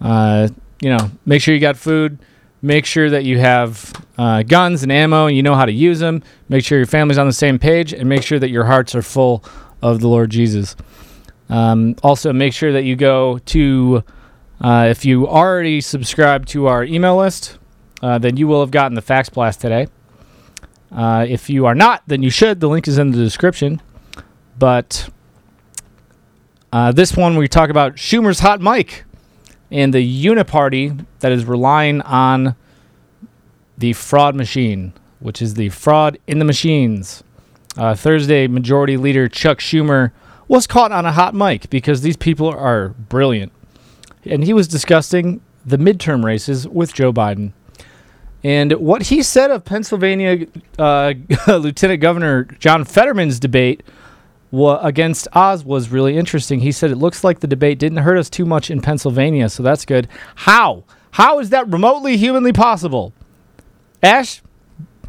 Uh, 0.00 0.48
you 0.80 0.88
know, 0.88 1.10
make 1.26 1.42
sure 1.42 1.52
you 1.52 1.60
got 1.60 1.76
food. 1.76 2.18
Make 2.62 2.86
sure 2.86 3.10
that 3.10 3.24
you 3.24 3.38
have 3.38 3.92
uh, 4.16 4.44
guns 4.44 4.82
and 4.82 4.90
ammo 4.90 5.26
and 5.26 5.36
you 5.36 5.42
know 5.42 5.54
how 5.54 5.66
to 5.66 5.72
use 5.72 5.98
them. 5.98 6.22
Make 6.48 6.64
sure 6.64 6.78
your 6.78 6.86
family's 6.86 7.18
on 7.18 7.26
the 7.26 7.32
same 7.34 7.58
page 7.58 7.92
and 7.92 8.08
make 8.08 8.22
sure 8.22 8.38
that 8.38 8.50
your 8.50 8.64
hearts 8.64 8.94
are 8.94 9.02
full 9.02 9.44
of 9.82 10.00
the 10.00 10.08
Lord 10.08 10.30
Jesus. 10.30 10.76
Um, 11.48 11.96
also, 12.02 12.32
make 12.32 12.52
sure 12.52 12.72
that 12.72 12.84
you 12.84 12.96
go 12.96 13.38
to, 13.38 14.04
uh, 14.60 14.86
if 14.88 15.04
you 15.04 15.26
already 15.26 15.80
subscribed 15.80 16.48
to 16.48 16.66
our 16.66 16.84
email 16.84 17.16
list, 17.16 17.58
uh, 18.02 18.18
then 18.18 18.36
you 18.36 18.46
will 18.46 18.60
have 18.60 18.70
gotten 18.70 18.94
the 18.94 19.02
fax 19.02 19.28
blast 19.28 19.60
today. 19.60 19.88
Uh, 20.92 21.24
if 21.28 21.50
you 21.50 21.66
are 21.66 21.74
not, 21.74 22.02
then 22.06 22.22
you 22.22 22.30
should. 22.30 22.60
The 22.60 22.68
link 22.68 22.88
is 22.88 22.98
in 22.98 23.10
the 23.10 23.18
description. 23.18 23.80
But 24.58 25.08
uh, 26.72 26.92
this 26.92 27.16
one, 27.16 27.36
we 27.36 27.48
talk 27.48 27.70
about 27.70 27.96
Schumer's 27.96 28.40
hot 28.40 28.60
mic 28.60 29.04
and 29.70 29.94
the 29.94 30.26
uniparty 30.26 31.04
that 31.20 31.32
is 31.32 31.44
relying 31.44 32.00
on 32.02 32.56
the 33.78 33.92
fraud 33.92 34.34
machine, 34.34 34.92
which 35.20 35.40
is 35.40 35.54
the 35.54 35.68
fraud 35.70 36.18
in 36.26 36.38
the 36.38 36.44
machines. 36.44 37.22
Uh, 37.80 37.94
Thursday, 37.94 38.46
Majority 38.46 38.98
Leader 38.98 39.26
Chuck 39.26 39.58
Schumer 39.58 40.12
was 40.48 40.66
caught 40.66 40.92
on 40.92 41.06
a 41.06 41.12
hot 41.12 41.34
mic 41.34 41.70
because 41.70 42.02
these 42.02 42.16
people 42.16 42.46
are 42.46 42.90
brilliant. 42.90 43.52
And 44.26 44.44
he 44.44 44.52
was 44.52 44.68
discussing 44.68 45.40
the 45.64 45.78
midterm 45.78 46.22
races 46.22 46.68
with 46.68 46.92
Joe 46.92 47.10
Biden. 47.10 47.52
And 48.44 48.72
what 48.74 49.04
he 49.04 49.22
said 49.22 49.50
of 49.50 49.64
Pennsylvania 49.64 50.46
uh, 50.78 51.14
Lieutenant 51.48 52.02
Governor 52.02 52.44
John 52.58 52.84
Fetterman's 52.84 53.40
debate 53.40 53.82
wa- 54.50 54.80
against 54.82 55.26
Oz 55.32 55.64
was 55.64 55.88
really 55.88 56.18
interesting. 56.18 56.60
He 56.60 56.72
said 56.72 56.90
it 56.90 56.96
looks 56.96 57.24
like 57.24 57.40
the 57.40 57.46
debate 57.46 57.78
didn't 57.78 57.98
hurt 57.98 58.18
us 58.18 58.28
too 58.28 58.44
much 58.44 58.70
in 58.70 58.82
Pennsylvania, 58.82 59.48
so 59.48 59.62
that's 59.62 59.86
good. 59.86 60.06
How? 60.34 60.84
How 61.12 61.38
is 61.38 61.48
that 61.48 61.66
remotely 61.68 62.18
humanly 62.18 62.52
possible? 62.52 63.14
Ash, 64.02 64.42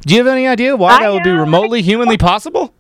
do 0.02 0.16
you 0.16 0.20
have 0.24 0.28
any 0.28 0.48
idea 0.48 0.76
why 0.76 1.00
that 1.00 1.12
would 1.12 1.24
be 1.24 1.32
remotely 1.32 1.82
humanly 1.82 2.18
possible? 2.18 2.74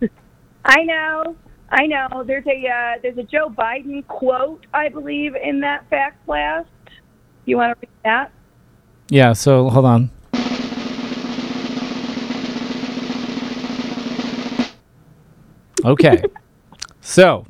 I 0.64 0.82
know. 0.82 1.36
I 1.70 1.86
know. 1.86 2.24
There's 2.24 2.46
a 2.46 2.68
uh, 2.68 2.98
there's 3.02 3.18
a 3.18 3.22
Joe 3.22 3.48
Biden 3.48 4.06
quote, 4.06 4.66
I 4.74 4.88
believe, 4.88 5.34
in 5.36 5.60
that 5.60 5.88
fax 5.88 6.16
blast. 6.26 6.68
You 7.44 7.56
want 7.56 7.78
to 7.80 7.86
read 7.86 7.90
that? 8.04 8.32
Yeah, 9.08 9.32
so 9.32 9.70
hold 9.70 9.86
on. 9.86 10.10
Okay. 15.84 16.22
so 17.00 17.46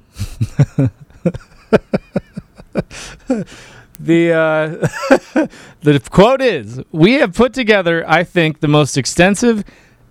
the 4.03 4.33
uh, 4.33 5.47
the 5.83 6.01
quote 6.11 6.41
is 6.41 6.81
we 6.91 7.15
have 7.15 7.35
put 7.35 7.53
together 7.53 8.05
I 8.09 8.25
think 8.25 8.61
the 8.61 8.69
most 8.69 8.97
extensive 8.97 9.65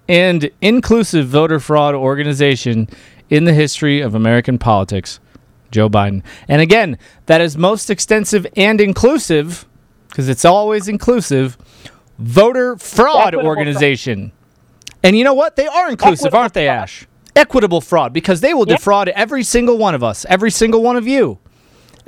and 0.08 0.50
inclusive 0.62 1.28
voter 1.28 1.60
fraud 1.60 1.96
organization 1.96 2.88
in 3.30 3.44
the 3.46 3.54
history 3.54 4.02
of 4.02 4.16
American 4.16 4.58
politics. 4.58 5.20
Joe 5.72 5.90
Biden. 5.90 6.24
And 6.48 6.62
again, 6.62 6.98
that 7.28 7.42
is 7.42 7.56
most 7.58 7.90
extensive 7.92 8.48
and 8.56 8.82
inclusive 8.82 9.68
because 10.10 10.28
it's 10.28 10.46
always 10.46 10.88
inclusive 10.88 11.58
voter 12.18 12.76
fraud 12.78 13.28
Equitable 13.28 13.48
organization. 13.48 14.32
And 15.04 15.16
you 15.18 15.24
know 15.24 15.36
what? 15.36 15.56
They 15.56 15.68
are 15.68 15.90
inclusive, 15.90 16.34
aren't 16.34 16.54
they, 16.56 16.68
Ash? 16.68 17.08
Equitable 17.36 17.82
fraud 17.82 18.12
because 18.14 18.42
they 18.42 18.54
will 18.54 18.68
Yep. 18.68 18.80
defraud 18.80 19.10
every 19.10 19.44
single 19.44 19.78
one 19.78 19.94
of 19.96 20.04
us, 20.04 20.26
every 20.28 20.52
single 20.52 20.82
one 20.82 20.96
of 20.96 21.08
you, 21.08 21.38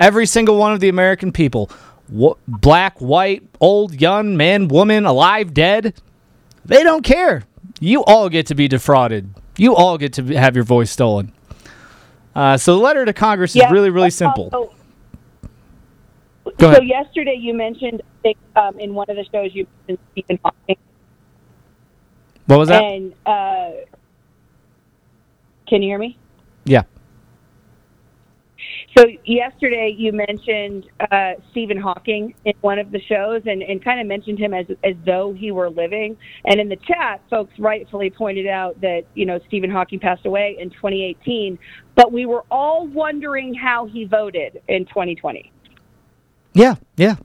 every 0.00 0.26
single 0.26 0.56
one 0.58 0.72
of 0.72 0.80
the 0.80 0.88
American 0.88 1.32
people. 1.32 1.70
Wh- 2.14 2.38
black, 2.46 3.00
white, 3.00 3.42
old, 3.60 4.00
young, 4.00 4.36
man, 4.36 4.68
woman, 4.68 5.04
alive, 5.06 5.54
dead. 5.54 5.94
They 6.64 6.82
don't 6.82 7.02
care. 7.04 7.44
You 7.80 8.04
all 8.04 8.28
get 8.28 8.46
to 8.46 8.54
be 8.54 8.68
defrauded. 8.68 9.32
You 9.56 9.74
all 9.74 9.98
get 9.98 10.12
to 10.14 10.24
have 10.36 10.54
your 10.54 10.64
voice 10.64 10.90
stolen. 10.90 11.32
Uh, 12.34 12.56
so 12.56 12.76
the 12.76 12.80
letter 12.82 13.04
to 13.04 13.12
Congress 13.12 13.54
Yeah, 13.54 13.66
is 13.66 13.72
really, 13.72 13.90
really 13.90 14.10
simple. 14.10 14.50
also-. 14.52 14.74
So 16.60 16.80
yesterday 16.82 17.36
you 17.38 17.54
mentioned, 17.54 18.02
I 18.02 18.22
think, 18.22 18.38
um, 18.56 18.78
in 18.78 18.94
one 18.94 19.08
of 19.08 19.16
the 19.16 19.24
shows 19.32 19.54
you 19.54 19.66
mentioned 19.88 20.06
Stephen 20.12 20.38
Hawking. 20.44 20.76
What 22.46 22.58
was 22.58 22.68
that? 22.68 22.82
And 22.82 23.14
uh, 23.24 23.70
can 25.68 25.82
you 25.82 25.88
hear 25.88 25.98
me? 25.98 26.18
Yeah. 26.64 26.82
So 28.96 29.06
yesterday 29.24 29.94
you 29.96 30.12
mentioned 30.12 30.84
uh, 31.10 31.32
Stephen 31.50 31.78
Hawking 31.78 32.34
in 32.44 32.52
one 32.60 32.78
of 32.78 32.90
the 32.90 33.00
shows, 33.08 33.42
and, 33.46 33.62
and 33.62 33.82
kind 33.82 34.00
of 34.00 34.06
mentioned 34.06 34.38
him 34.38 34.52
as 34.52 34.66
as 34.84 34.94
though 35.06 35.32
he 35.32 35.50
were 35.50 35.70
living. 35.70 36.16
And 36.44 36.60
in 36.60 36.68
the 36.68 36.76
chat, 36.76 37.22
folks 37.30 37.58
rightfully 37.58 38.10
pointed 38.10 38.46
out 38.46 38.80
that 38.82 39.04
you 39.14 39.24
know 39.24 39.40
Stephen 39.48 39.70
Hawking 39.70 39.98
passed 39.98 40.26
away 40.26 40.56
in 40.60 40.70
2018, 40.70 41.58
but 41.94 42.12
we 42.12 42.26
were 42.26 42.44
all 42.50 42.86
wondering 42.86 43.54
how 43.54 43.86
he 43.86 44.04
voted 44.04 44.60
in 44.68 44.84
2020. 44.84 45.50
Yeah, 46.52 46.74
yeah. 46.96 47.16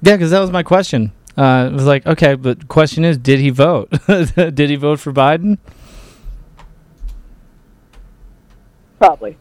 Yeah, 0.00 0.16
because 0.16 0.30
that 0.30 0.40
was 0.40 0.50
my 0.50 0.62
question. 0.62 1.12
Uh, 1.36 1.68
it 1.70 1.74
was 1.74 1.86
like, 1.86 2.06
okay, 2.06 2.34
but 2.34 2.60
the 2.60 2.66
question 2.66 3.04
is, 3.04 3.16
did 3.16 3.40
he 3.40 3.50
vote? 3.50 3.90
did 4.06 4.70
he 4.70 4.76
vote 4.76 5.00
for 5.00 5.12
Biden? 5.12 5.58
Probably. 8.98 9.36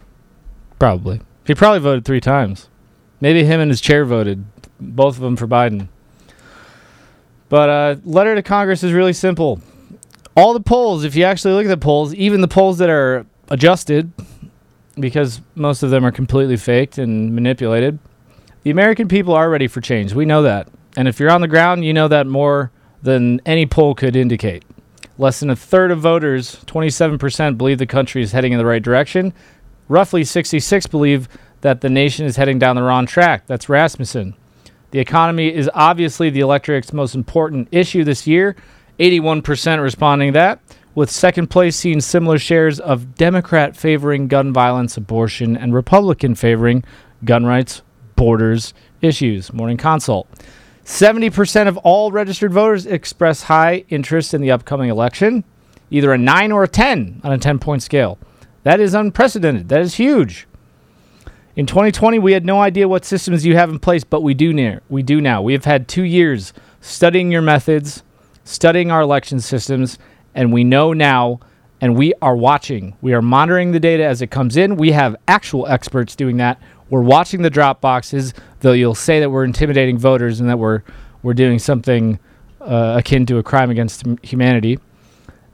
Probably. 0.82 1.22
He 1.45 1.53
probably 1.53 1.78
voted 1.78 2.06
three 2.06 2.20
times. 2.20 2.68
Maybe 3.20 3.44
him 3.44 3.60
and 3.60 3.70
his 3.70 3.82
chair 3.82 4.03
voted, 4.03 4.45
both 4.80 5.16
of 5.16 5.22
them 5.22 5.36
for 5.36 5.45
Biden. 5.45 5.90
But 7.49 7.70
uh, 7.70 7.95
letter 8.03 8.34
to 8.34 8.41
Congress 8.41 8.82
is 8.82 8.91
really 8.91 9.14
simple. 9.14 9.62
All 10.36 10.53
the 10.53 10.60
polls, 10.60 11.03
if 11.03 11.16
you 11.16 11.24
actually 11.24 11.53
look 11.53 11.66
at 11.66 11.70
the 11.70 11.78
polls, 11.78 12.16
even 12.16 12.41
the 12.41 12.48
polls 12.48 12.80
that 12.80 12.90
are 12.90 13.28
adjusted, 13.49 14.12
because 14.95 15.41
most 15.53 15.84
of 15.84 15.91
them 15.91 16.03
are 16.03 16.12
completely 16.12 16.58
faked 16.58 16.98
and 16.98 17.36
manipulated, 17.36 17.99
the 18.64 18.72
American 18.72 19.08
people 19.08 19.36
are 19.36 19.52
ready 19.52 19.68
for 19.68 19.82
change. 19.82 20.16
We 20.16 20.26
know 20.26 20.41
that. 20.41 20.68
And 20.98 21.08
if 21.08 21.20
you're 21.20 21.30
on 21.30 21.41
the 21.41 21.48
ground, 21.48 21.86
you 21.86 21.94
know 21.94 22.08
that 22.08 22.26
more 22.26 22.72
than 23.03 23.40
any 23.45 23.68
poll 23.68 23.94
could 23.94 24.16
indicate. 24.16 24.66
Less 25.20 25.41
than 25.41 25.52
a 25.52 25.56
third 25.56 25.91
of 25.91 25.99
voters, 25.99 26.56
27%, 26.66 27.56
believe 27.56 27.78
the 27.78 27.86
country 27.86 28.24
is 28.24 28.32
heading 28.32 28.52
in 28.52 28.58
the 28.58 28.66
right 28.66 28.82
direction. 28.82 29.32
Roughly 29.92 30.24
66 30.24 30.88
believe 30.88 31.28
that 31.60 31.82
the 31.82 31.90
nation 31.90 32.26
is 32.26 32.38
heading 32.38 32.58
down 32.58 32.78
the 32.78 32.82
wrong 32.82 33.06
track. 33.06 33.46
That's 33.46 33.68
Rasmussen. 33.68 34.36
The 34.92 35.00
economy 35.00 35.54
is 35.54 35.70
obviously 35.74 36.30
the 36.30 36.40
electorate's 36.40 36.94
most 36.94 37.14
important 37.14 37.68
issue 37.74 38.06
this 38.06 38.26
year. 38.26 38.56
81% 39.00 39.84
responding 39.84 40.32
that, 40.32 40.62
with 40.96 41.12
second 41.12 41.48
place 41.48 41.76
seeing 41.76 42.00
similar 42.00 42.40
shares 42.40 42.80
of 42.80 43.16
Democrat 43.16 43.76
favoring 43.76 44.30
gun 44.30 44.54
violence, 44.54 44.96
abortion, 44.96 45.58
and 45.58 45.74
Republican 45.74 46.36
favoring 46.36 46.86
gun 47.26 47.46
rights, 47.46 47.82
borders, 48.16 48.74
issues. 49.02 49.52
Morning 49.52 49.76
consult. 49.76 50.26
70% 50.86 51.68
of 51.68 51.76
all 51.80 52.14
registered 52.14 52.54
voters 52.54 52.86
express 52.86 53.44
high 53.44 53.84
interest 53.90 54.34
in 54.34 54.40
the 54.40 54.52
upcoming 54.52 54.90
election, 54.90 55.44
either 55.90 56.14
a 56.14 56.18
9 56.18 56.54
or 56.54 56.64
a 56.64 56.68
10 56.70 57.20
on 57.26 57.34
a 57.34 57.38
10 57.38 57.60
point 57.60 57.84
scale. 57.84 58.18
That 58.64 58.80
is 58.80 58.94
unprecedented. 58.94 59.70
That 59.70 59.82
is 59.82 59.96
huge. 59.96 60.48
In 61.56 61.66
2020, 61.66 62.20
we 62.20 62.34
had 62.34 62.46
no 62.46 62.62
idea 62.62 62.88
what 62.88 63.04
systems 63.04 63.46
you 63.46 63.56
have 63.56 63.70
in 63.70 63.80
place, 63.80 64.04
but 64.04 64.24
we 64.24 64.34
do 64.34 64.54
now. 64.54 64.80
We 64.90 65.04
do 65.04 65.20
now. 65.20 65.42
We 65.42 65.54
have 65.54 65.66
had 65.66 65.88
two 65.88 66.04
years 66.04 66.54
studying 66.80 67.32
your 67.32 67.42
methods, 67.42 68.04
studying 68.46 68.90
our 68.90 69.02
election 69.02 69.40
systems, 69.40 69.98
and 70.34 70.54
we 70.54 70.64
know 70.64 70.94
now, 70.94 71.40
and 71.82 71.98
we 71.98 72.14
are 72.22 72.36
watching. 72.36 72.96
We 73.02 73.14
are 73.14 73.22
monitoring 73.22 73.72
the 73.72 73.80
data 73.80 74.06
as 74.06 74.22
it 74.22 74.32
comes 74.32 74.56
in. 74.56 74.78
We 74.78 74.92
have 74.92 75.16
actual 75.28 75.68
experts 75.68 76.16
doing 76.16 76.38
that. 76.38 76.62
We're 76.90 77.02
watching 77.02 77.42
the 77.42 77.50
drop 77.50 77.82
boxes, 77.82 78.34
though 78.62 78.74
you'll 78.74 78.96
say 78.96 79.20
that 79.20 79.30
we're 79.30 79.46
intimidating 79.46 79.98
voters 79.98 80.40
and 80.40 80.50
that 80.50 80.60
we're 80.60 80.84
we're 81.24 81.34
doing 81.34 81.60
something 81.60 82.20
uh, 82.60 82.96
akin 82.98 83.26
to 83.28 83.38
a 83.38 83.44
crime 83.44 83.70
against 83.70 84.04
humanity. 84.24 84.80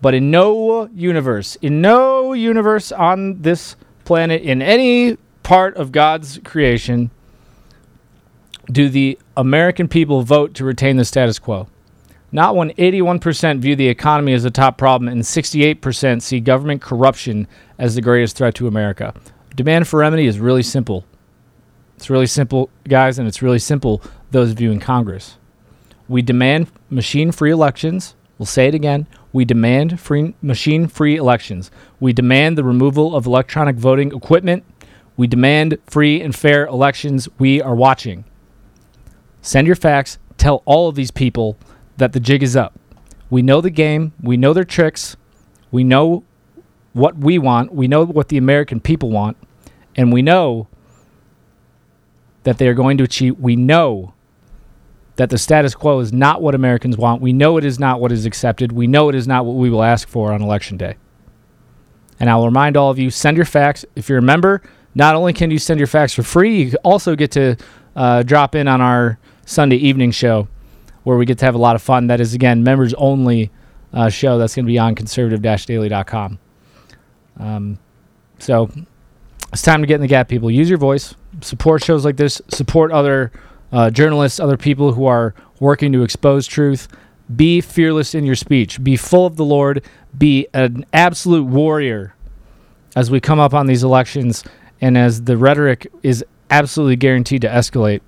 But 0.02 0.14
in 0.14 0.30
no 0.30 0.88
universe, 0.94 1.56
in 1.62 1.82
no 1.82 2.34
universe 2.34 2.92
on 2.92 3.42
this 3.42 3.76
planet, 4.06 4.44
in 4.44 4.62
any 4.62 5.18
part 5.44 5.76
of 5.76 5.92
God's 5.92 6.40
creation, 6.44 7.10
do 8.72 8.90
the 8.90 9.18
American 9.36 9.88
people 9.88 10.22
vote 10.22 10.54
to 10.56 10.66
retain 10.66 10.98
the 10.98 11.06
status 11.06 11.40
quo. 11.40 11.68
Not 12.32 12.56
when 12.56 12.72
81% 12.72 13.60
view 13.60 13.76
the 13.76 13.88
economy 13.88 14.34
as 14.34 14.44
the 14.44 14.52
top 14.52 14.78
problem 14.78 15.08
and 15.08 15.22
68% 15.22 16.22
see 16.22 16.40
government 16.42 16.82
corruption 16.82 17.48
as 17.80 17.96
the 17.96 18.02
greatest 18.02 18.36
threat 18.36 18.56
to 18.56 18.68
America. 18.68 19.14
Demand 19.56 19.88
for 19.88 20.02
remedy 20.02 20.28
is 20.28 20.40
really 20.40 20.64
simple. 20.64 21.06
It's 21.96 22.10
really 22.10 22.28
simple, 22.28 22.70
guys, 22.88 23.18
and 23.18 23.28
it's 23.28 23.42
really 23.42 23.60
simple, 23.60 24.02
those 24.32 24.52
of 24.52 24.60
you 24.60 24.72
in 24.72 24.80
Congress. 24.80 25.38
We 26.08 26.22
demand 26.22 26.68
machine 26.90 27.32
free 27.32 27.52
elections. 27.52 28.16
We'll 28.38 28.46
say 28.46 28.68
it 28.68 28.76
again. 28.76 29.08
We 29.38 29.46
demand 29.46 30.00
free 30.00 30.34
machine 30.42 30.88
free 30.88 31.16
elections. 31.16 31.70
We 32.00 32.12
demand 32.12 32.58
the 32.58 32.64
removal 32.64 33.16
of 33.16 33.28
electronic 33.28 33.76
voting 33.76 34.12
equipment. 34.12 34.64
We 35.16 35.28
demand 35.28 35.78
free 35.86 36.20
and 36.24 36.36
fair 36.36 36.66
elections. 36.66 37.30
We 37.38 37.62
are 37.62 37.76
watching. 37.76 38.26
Send 39.44 39.68
your 39.68 39.76
fax. 39.76 40.18
Tell 40.38 40.64
all 40.66 40.90
of 40.90 40.96
these 40.96 41.12
people 41.12 41.56
that 41.98 42.14
the 42.14 42.20
jig 42.20 42.42
is 42.42 42.56
up. 42.56 42.80
We 43.30 43.44
know 43.44 43.62
the 43.62 43.70
game. 43.70 44.14
We 44.24 44.38
know 44.38 44.54
their 44.54 44.64
tricks. 44.64 45.16
We 45.70 45.84
know 45.84 46.24
what 46.94 47.20
we 47.20 47.38
want. 47.38 47.72
We 47.72 47.88
know 47.88 48.08
what 48.08 48.30
the 48.30 48.40
American 48.40 48.80
people 48.80 49.12
want. 49.12 49.38
And 49.96 50.12
we 50.12 50.24
know 50.24 50.68
that 52.42 52.58
they 52.58 52.68
are 52.68 52.74
going 52.74 52.98
to 52.98 53.04
achieve. 53.04 53.38
We 53.38 53.56
know 53.56 54.16
that 55.18 55.30
the 55.30 55.38
status 55.38 55.76
quo 55.76 56.00
is 56.00 56.14
not 56.14 56.42
what 56.42 56.56
Americans 56.56 56.98
want. 56.98 57.22
We 57.22 57.34
know 57.34 57.58
it 57.58 57.66
is 57.66 57.80
not 57.80 58.00
what 58.00 58.12
is 58.12 58.26
accepted. 58.26 58.72
We 58.72 58.88
know 58.88 59.10
it 59.10 59.16
is 59.16 59.28
not 59.28 59.46
what 59.46 59.56
we 59.56 59.70
will 59.70 59.84
ask 59.84 60.08
for 60.08 60.32
on 60.32 60.42
election 60.42 60.78
day. 60.78 60.96
And 62.20 62.30
I'll 62.30 62.46
remind 62.46 62.78
all 62.78 62.90
of 62.90 62.98
you 62.98 63.10
send 63.10 63.36
your 63.36 63.46
fax. 63.46 63.84
If 63.96 64.10
you're 64.10 64.20
a 64.20 64.24
member, 64.24 64.62
not 64.96 65.16
only 65.16 65.34
can 65.34 65.52
you 65.52 65.60
send 65.60 65.80
your 65.80 65.88
fax 65.88 66.14
for 66.14 66.24
free, 66.24 66.64
you 66.64 66.78
also 66.84 67.16
get 67.16 67.32
to 67.32 67.58
uh, 67.96 68.24
drop 68.24 68.56
in 68.56 68.68
on 68.68 68.80
our 68.80 69.20
Sunday 69.46 69.78
evening 69.78 70.12
show 70.12 70.48
where 71.04 71.18
we 71.18 71.26
get 71.26 71.38
to 71.40 71.46
have 71.46 71.56
a 71.56 71.60
lot 71.60 71.76
of 71.76 71.82
fun. 71.82 72.08
That 72.08 72.20
is, 72.20 72.34
again, 72.34 72.64
members 72.64 72.94
only 72.96 73.52
uh, 73.94 74.10
show 74.10 74.38
that's 74.38 74.56
going 74.56 74.66
to 74.66 74.72
be 74.72 74.78
on 74.78 74.94
conservative 74.94 75.42
daily.com. 75.42 76.40
Um, 77.40 77.80
so 78.40 78.70
it's 79.52 79.62
time 79.62 79.82
to 79.82 79.88
get 79.88 79.96
in 79.96 80.02
the 80.02 80.08
gap, 80.08 80.28
people. 80.28 80.52
Use 80.52 80.70
your 80.70 80.78
voice, 80.78 81.16
support 81.42 81.84
shows 81.84 82.06
like 82.06 82.18
this, 82.18 82.42
support 82.50 82.92
other 82.92 83.32
uh, 83.72 83.90
journalists, 83.90 84.40
other 84.40 84.58
people 84.58 84.94
who 84.94 85.06
are 85.06 85.34
working 85.60 85.92
to 85.94 86.04
expose 86.04 86.48
truth. 86.48 86.88
Be 87.36 87.62
fearless 87.62 88.16
in 88.16 88.26
your 88.26 88.36
speech. 88.36 88.84
Be 88.84 88.96
full 88.96 89.26
of 89.26 89.36
the 89.36 89.46
Lord. 89.46 89.84
Be 90.18 90.48
an 90.54 90.86
absolute 90.94 91.46
warrior 91.46 92.16
as 92.96 93.12
we 93.12 93.20
come 93.20 93.40
up 93.40 93.54
on 93.54 93.68
these 93.68 93.84
elections 93.84 94.44
and 94.82 94.98
as 94.98 95.24
the 95.24 95.38
rhetoric 95.38 95.88
is 96.04 96.24
absolutely 96.50 96.96
guaranteed 96.96 97.42
to 97.42 97.48
escalate 97.48 98.02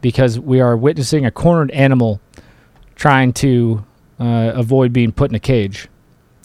because 0.00 0.38
we 0.38 0.60
are 0.60 0.76
witnessing 0.76 1.24
a 1.24 1.30
cornered 1.30 1.70
animal 1.70 2.20
trying 2.94 3.32
to 3.32 3.84
uh, 4.18 4.52
avoid 4.54 4.92
being 4.92 5.12
put 5.12 5.30
in 5.30 5.34
a 5.34 5.40
cage. 5.40 5.88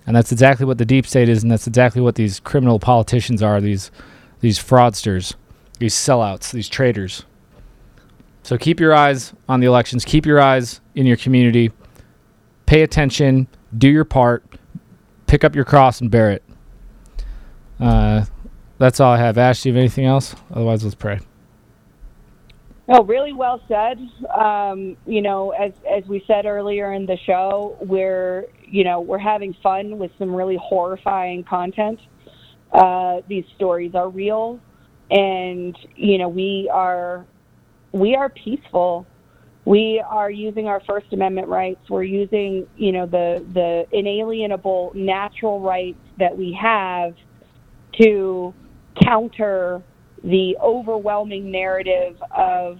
And 0.07 0.15
that's 0.15 0.31
exactly 0.31 0.65
what 0.65 0.77
the 0.77 0.85
deep 0.85 1.05
state 1.05 1.29
is, 1.29 1.43
and 1.43 1.51
that's 1.51 1.67
exactly 1.67 2.01
what 2.01 2.15
these 2.15 2.39
criminal 2.39 2.79
politicians 2.79 3.43
are 3.43 3.61
these, 3.61 3.91
these 4.39 4.57
fraudsters, 4.57 5.35
these 5.77 5.93
sellouts, 5.93 6.51
these 6.51 6.67
traitors. 6.67 7.25
So 8.49 8.57
keep 8.57 8.79
your 8.79 8.95
eyes 8.95 9.31
on 9.47 9.59
the 9.59 9.67
elections, 9.67 10.03
keep 10.03 10.25
your 10.25 10.41
eyes 10.41 10.81
in 10.95 11.05
your 11.05 11.17
community, 11.17 11.71
pay 12.65 12.81
attention, 12.81 13.47
do 13.77 13.87
your 13.87 14.05
part, 14.05 14.43
pick 15.27 15.43
up 15.43 15.53
your 15.53 15.65
cross 15.65 16.01
and 16.01 16.09
bear 16.09 16.31
it. 16.31 16.43
Uh, 17.79 18.25
that's 18.79 18.99
all 18.99 19.13
I 19.13 19.19
have. 19.19 19.37
Ash, 19.37 19.61
do 19.61 19.69
you 19.69 19.75
have 19.75 19.79
anything 19.79 20.05
else? 20.07 20.35
Otherwise, 20.51 20.83
let's 20.83 20.95
pray. 20.95 21.19
Oh, 22.87 23.03
really 23.03 23.33
well 23.33 23.61
said. 23.67 23.99
Um, 24.35 24.97
you 25.05 25.21
know, 25.21 25.51
as 25.51 25.73
as 25.87 26.03
we 26.07 26.23
said 26.25 26.47
earlier 26.47 26.93
in 26.93 27.05
the 27.05 27.17
show, 27.17 27.77
we're 27.81 28.47
you 28.65 28.83
know 28.83 28.99
we're 28.99 29.19
having 29.19 29.53
fun 29.61 29.99
with 29.99 30.09
some 30.17 30.33
really 30.33 30.57
horrifying 30.59 31.43
content. 31.43 31.99
Uh, 32.73 33.21
these 33.27 33.45
stories 33.55 33.93
are 33.93 34.09
real, 34.09 34.59
and 35.11 35.77
you 35.95 36.17
know 36.17 36.29
we 36.29 36.67
are 36.73 37.27
we 37.91 38.15
are 38.15 38.29
peaceful. 38.29 39.05
We 39.65 40.03
are 40.07 40.31
using 40.31 40.67
our 40.67 40.81
First 40.87 41.07
Amendment 41.11 41.47
rights. 41.47 41.81
We're 41.89 42.03
using 42.03 42.67
you 42.77 42.91
know 42.91 43.05
the 43.05 43.45
the 43.53 43.85
inalienable 43.91 44.91
natural 44.95 45.59
rights 45.59 45.99
that 46.17 46.37
we 46.37 46.57
have 46.59 47.13
to 48.01 48.53
counter 49.03 49.81
the 50.23 50.57
overwhelming 50.61 51.51
narrative 51.51 52.17
of 52.31 52.79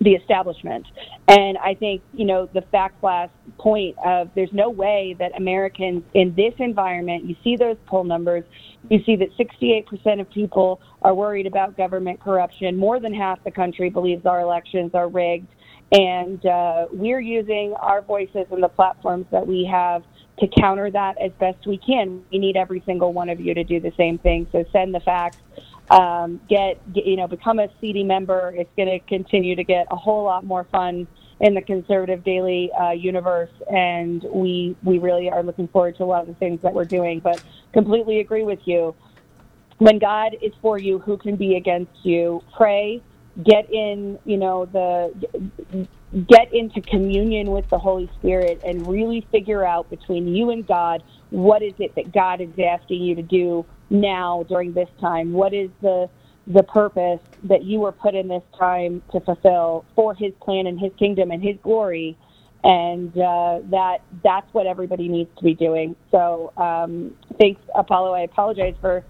the 0.00 0.10
establishment. 0.10 0.86
And 1.28 1.56
I 1.58 1.74
think, 1.74 2.02
you 2.12 2.26
know, 2.26 2.48
the 2.52 2.62
fact 2.70 3.02
last 3.02 3.32
point 3.58 3.96
of 4.04 4.30
there's 4.34 4.52
no 4.52 4.68
way 4.70 5.16
that 5.18 5.36
Americans 5.36 6.02
in 6.14 6.34
this 6.34 6.52
environment, 6.58 7.24
you 7.24 7.34
see 7.42 7.56
those 7.56 7.76
poll 7.86 8.04
numbers, 8.04 8.44
you 8.90 9.02
see 9.04 9.16
that 9.16 9.36
68% 9.36 10.20
of 10.20 10.30
people 10.30 10.80
are 11.02 11.14
worried 11.14 11.46
about 11.46 11.76
government 11.76 12.20
corruption. 12.20 12.76
More 12.76 13.00
than 13.00 13.14
half 13.14 13.42
the 13.44 13.50
country 13.50 13.90
believes 13.90 14.26
our 14.26 14.40
elections 14.40 14.92
are 14.94 15.08
rigged. 15.08 15.48
And 15.92 16.44
uh, 16.44 16.86
we're 16.92 17.20
using 17.20 17.74
our 17.74 18.02
voices 18.02 18.46
and 18.50 18.62
the 18.62 18.68
platforms 18.68 19.26
that 19.30 19.46
we 19.46 19.64
have 19.70 20.02
to 20.40 20.48
counter 20.48 20.90
that 20.90 21.16
as 21.18 21.30
best 21.38 21.66
we 21.66 21.78
can. 21.78 22.24
We 22.32 22.38
need 22.38 22.56
every 22.56 22.82
single 22.84 23.12
one 23.12 23.28
of 23.28 23.40
you 23.40 23.54
to 23.54 23.64
do 23.64 23.80
the 23.80 23.92
same 23.96 24.18
thing. 24.18 24.48
So 24.50 24.64
send 24.72 24.94
the 24.94 25.00
fax 25.00 25.36
um, 25.90 26.40
get, 26.48 26.92
get, 26.92 27.06
you 27.06 27.16
know, 27.16 27.28
become 27.28 27.58
a 27.58 27.68
CD 27.80 28.02
member. 28.02 28.52
It's 28.56 28.70
going 28.76 28.88
to 28.88 28.98
continue 29.06 29.54
to 29.54 29.64
get 29.64 29.86
a 29.90 29.96
whole 29.96 30.24
lot 30.24 30.44
more 30.44 30.64
fun 30.64 31.06
in 31.40 31.54
the 31.54 31.62
conservative 31.62 32.24
daily 32.24 32.70
uh, 32.72 32.90
universe, 32.90 33.50
and 33.70 34.24
we 34.32 34.76
we 34.82 34.98
really 34.98 35.30
are 35.30 35.42
looking 35.42 35.68
forward 35.68 35.96
to 35.96 36.04
a 36.04 36.06
lot 36.06 36.22
of 36.22 36.28
the 36.28 36.34
things 36.34 36.60
that 36.62 36.72
we're 36.72 36.84
doing. 36.84 37.20
But 37.20 37.42
completely 37.72 38.20
agree 38.20 38.44
with 38.44 38.60
you. 38.64 38.94
When 39.78 39.98
God 39.98 40.36
is 40.40 40.52
for 40.62 40.78
you, 40.78 40.98
who 40.98 41.18
can 41.18 41.36
be 41.36 41.56
against 41.56 41.92
you? 42.02 42.42
Pray, 42.56 43.02
get 43.44 43.70
in, 43.70 44.18
you 44.24 44.38
know, 44.38 44.64
the 44.64 45.86
get 46.28 46.54
into 46.54 46.80
communion 46.80 47.50
with 47.50 47.68
the 47.68 47.78
Holy 47.78 48.10
Spirit, 48.18 48.60
and 48.64 48.86
really 48.86 49.26
figure 49.30 49.66
out 49.66 49.90
between 49.90 50.28
you 50.28 50.50
and 50.50 50.66
God 50.66 51.02
what 51.30 51.62
is 51.62 51.72
it 51.78 51.94
that 51.96 52.12
God 52.12 52.40
is 52.40 52.50
asking 52.58 53.02
you 53.02 53.14
to 53.16 53.22
do 53.22 53.66
now 53.90 54.44
during 54.48 54.72
this 54.72 54.88
time? 55.00 55.32
What 55.32 55.52
is 55.52 55.70
the 55.82 56.08
the 56.46 56.62
purpose 56.64 57.20
that 57.44 57.64
you 57.64 57.80
were 57.80 57.92
put 57.92 58.14
in 58.14 58.28
this 58.28 58.42
time 58.58 59.02
to 59.12 59.20
fulfill 59.20 59.86
for 59.94 60.14
His 60.14 60.32
plan 60.42 60.66
and 60.66 60.78
His 60.80 60.92
kingdom 60.98 61.30
and 61.30 61.42
His 61.42 61.56
glory? 61.62 62.18
And 62.64 63.10
uh, 63.16 63.60
that 63.70 63.98
that's 64.24 64.48
what 64.52 64.66
everybody 64.66 65.08
needs 65.08 65.30
to 65.38 65.44
be 65.44 65.54
doing. 65.54 65.94
So 66.10 66.52
um, 66.56 67.14
thanks, 67.40 67.60
Apollo. 67.76 68.14
I 68.14 68.22
apologize 68.22 68.74
for 68.80 69.04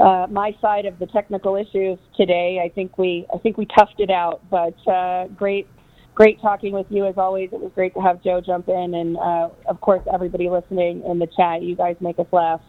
uh, 0.00 0.26
my 0.30 0.52
side 0.60 0.84
of 0.86 0.98
the 0.98 1.06
technical 1.06 1.56
issues 1.56 1.98
today. 2.16 2.60
I 2.64 2.68
think 2.74 2.98
we 2.98 3.26
I 3.34 3.38
think 3.38 3.56
we 3.56 3.66
toughed 3.66 3.98
it 3.98 4.10
out, 4.10 4.42
but 4.50 4.76
uh, 4.90 5.28
great 5.28 5.70
great 6.14 6.40
talking 6.40 6.72
with 6.72 6.86
you 6.90 7.06
as 7.06 7.14
always. 7.16 7.50
It 7.52 7.60
was 7.60 7.72
great 7.74 7.94
to 7.94 8.00
have 8.00 8.22
Joe 8.22 8.40
jump 8.44 8.68
in, 8.68 8.94
and 8.94 9.16
uh, 9.16 9.48
of 9.66 9.80
course 9.80 10.02
everybody 10.12 10.50
listening 10.50 11.02
in 11.08 11.18
the 11.18 11.28
chat. 11.36 11.62
You 11.62 11.76
guys 11.76 11.96
make 12.00 12.18
us 12.18 12.26
laugh 12.32 12.60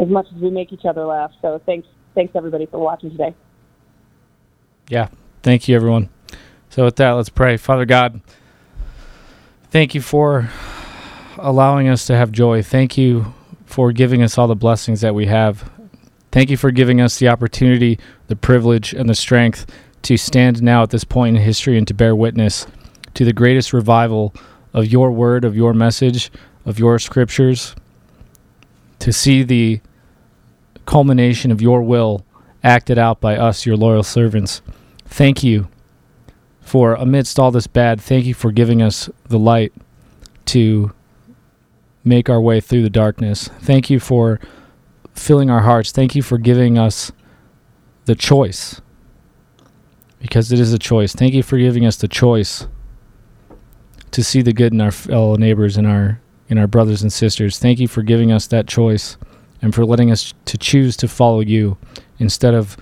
as 0.00 0.08
much 0.08 0.26
as 0.34 0.40
we 0.40 0.50
make 0.50 0.72
each 0.72 0.84
other 0.88 1.04
laugh. 1.04 1.32
So 1.42 1.60
thanks, 1.66 1.86
thanks 2.14 2.32
everybody 2.34 2.66
for 2.66 2.78
watching 2.78 3.10
today. 3.10 3.34
Yeah, 4.92 5.08
thank 5.42 5.68
you 5.68 5.74
everyone. 5.74 6.10
So 6.68 6.84
with 6.84 6.96
that, 6.96 7.12
let's 7.12 7.30
pray. 7.30 7.56
Father 7.56 7.86
God, 7.86 8.20
thank 9.70 9.94
you 9.94 10.02
for 10.02 10.50
allowing 11.38 11.88
us 11.88 12.06
to 12.08 12.14
have 12.14 12.30
joy. 12.30 12.62
Thank 12.62 12.98
you 12.98 13.32
for 13.64 13.90
giving 13.92 14.22
us 14.22 14.36
all 14.36 14.48
the 14.48 14.54
blessings 14.54 15.00
that 15.00 15.14
we 15.14 15.24
have. 15.24 15.70
Thank 16.30 16.50
you 16.50 16.58
for 16.58 16.70
giving 16.70 17.00
us 17.00 17.18
the 17.18 17.28
opportunity, 17.28 17.98
the 18.26 18.36
privilege, 18.36 18.92
and 18.92 19.08
the 19.08 19.14
strength 19.14 19.64
to 20.02 20.18
stand 20.18 20.62
now 20.62 20.82
at 20.82 20.90
this 20.90 21.04
point 21.04 21.38
in 21.38 21.42
history 21.42 21.78
and 21.78 21.88
to 21.88 21.94
bear 21.94 22.14
witness 22.14 22.66
to 23.14 23.24
the 23.24 23.32
greatest 23.32 23.72
revival 23.72 24.34
of 24.74 24.84
your 24.84 25.10
word, 25.10 25.46
of 25.46 25.56
your 25.56 25.72
message, 25.72 26.30
of 26.66 26.78
your 26.78 26.98
scriptures, 26.98 27.74
to 28.98 29.10
see 29.10 29.42
the 29.42 29.80
culmination 30.84 31.50
of 31.50 31.62
your 31.62 31.80
will 31.80 32.26
acted 32.62 32.98
out 32.98 33.22
by 33.22 33.38
us, 33.38 33.64
your 33.64 33.78
loyal 33.78 34.02
servants. 34.02 34.60
Thank 35.12 35.42
you 35.44 35.68
for, 36.62 36.94
amidst 36.94 37.38
all 37.38 37.50
this 37.50 37.66
bad, 37.66 38.00
thank 38.00 38.24
you 38.24 38.32
for 38.32 38.50
giving 38.50 38.80
us 38.80 39.10
the 39.28 39.38
light 39.38 39.74
to 40.46 40.92
make 42.02 42.30
our 42.30 42.40
way 42.40 42.62
through 42.62 42.82
the 42.82 42.88
darkness. 42.88 43.48
Thank 43.60 43.90
you 43.90 44.00
for 44.00 44.40
filling 45.14 45.50
our 45.50 45.60
hearts. 45.60 45.92
Thank 45.92 46.14
you 46.14 46.22
for 46.22 46.38
giving 46.38 46.78
us 46.78 47.12
the 48.06 48.14
choice, 48.14 48.80
because 50.18 50.50
it 50.50 50.58
is 50.58 50.72
a 50.72 50.78
choice. 50.78 51.14
Thank 51.14 51.34
you 51.34 51.42
for 51.42 51.58
giving 51.58 51.84
us 51.84 51.96
the 51.96 52.08
choice 52.08 52.66
to 54.12 54.24
see 54.24 54.40
the 54.40 54.54
good 54.54 54.72
in 54.72 54.80
our 54.80 54.90
fellow 54.90 55.36
neighbors 55.36 55.76
and 55.76 55.86
our 55.86 56.20
in 56.48 56.56
our 56.56 56.66
brothers 56.66 57.02
and 57.02 57.12
sisters. 57.12 57.58
Thank 57.58 57.78
you 57.78 57.86
for 57.86 58.02
giving 58.02 58.32
us 58.32 58.46
that 58.46 58.66
choice 58.66 59.18
and 59.60 59.74
for 59.74 59.84
letting 59.84 60.10
us 60.10 60.32
to 60.46 60.56
choose 60.56 60.96
to 60.96 61.06
follow 61.06 61.40
you 61.40 61.76
instead 62.18 62.54
of 62.54 62.78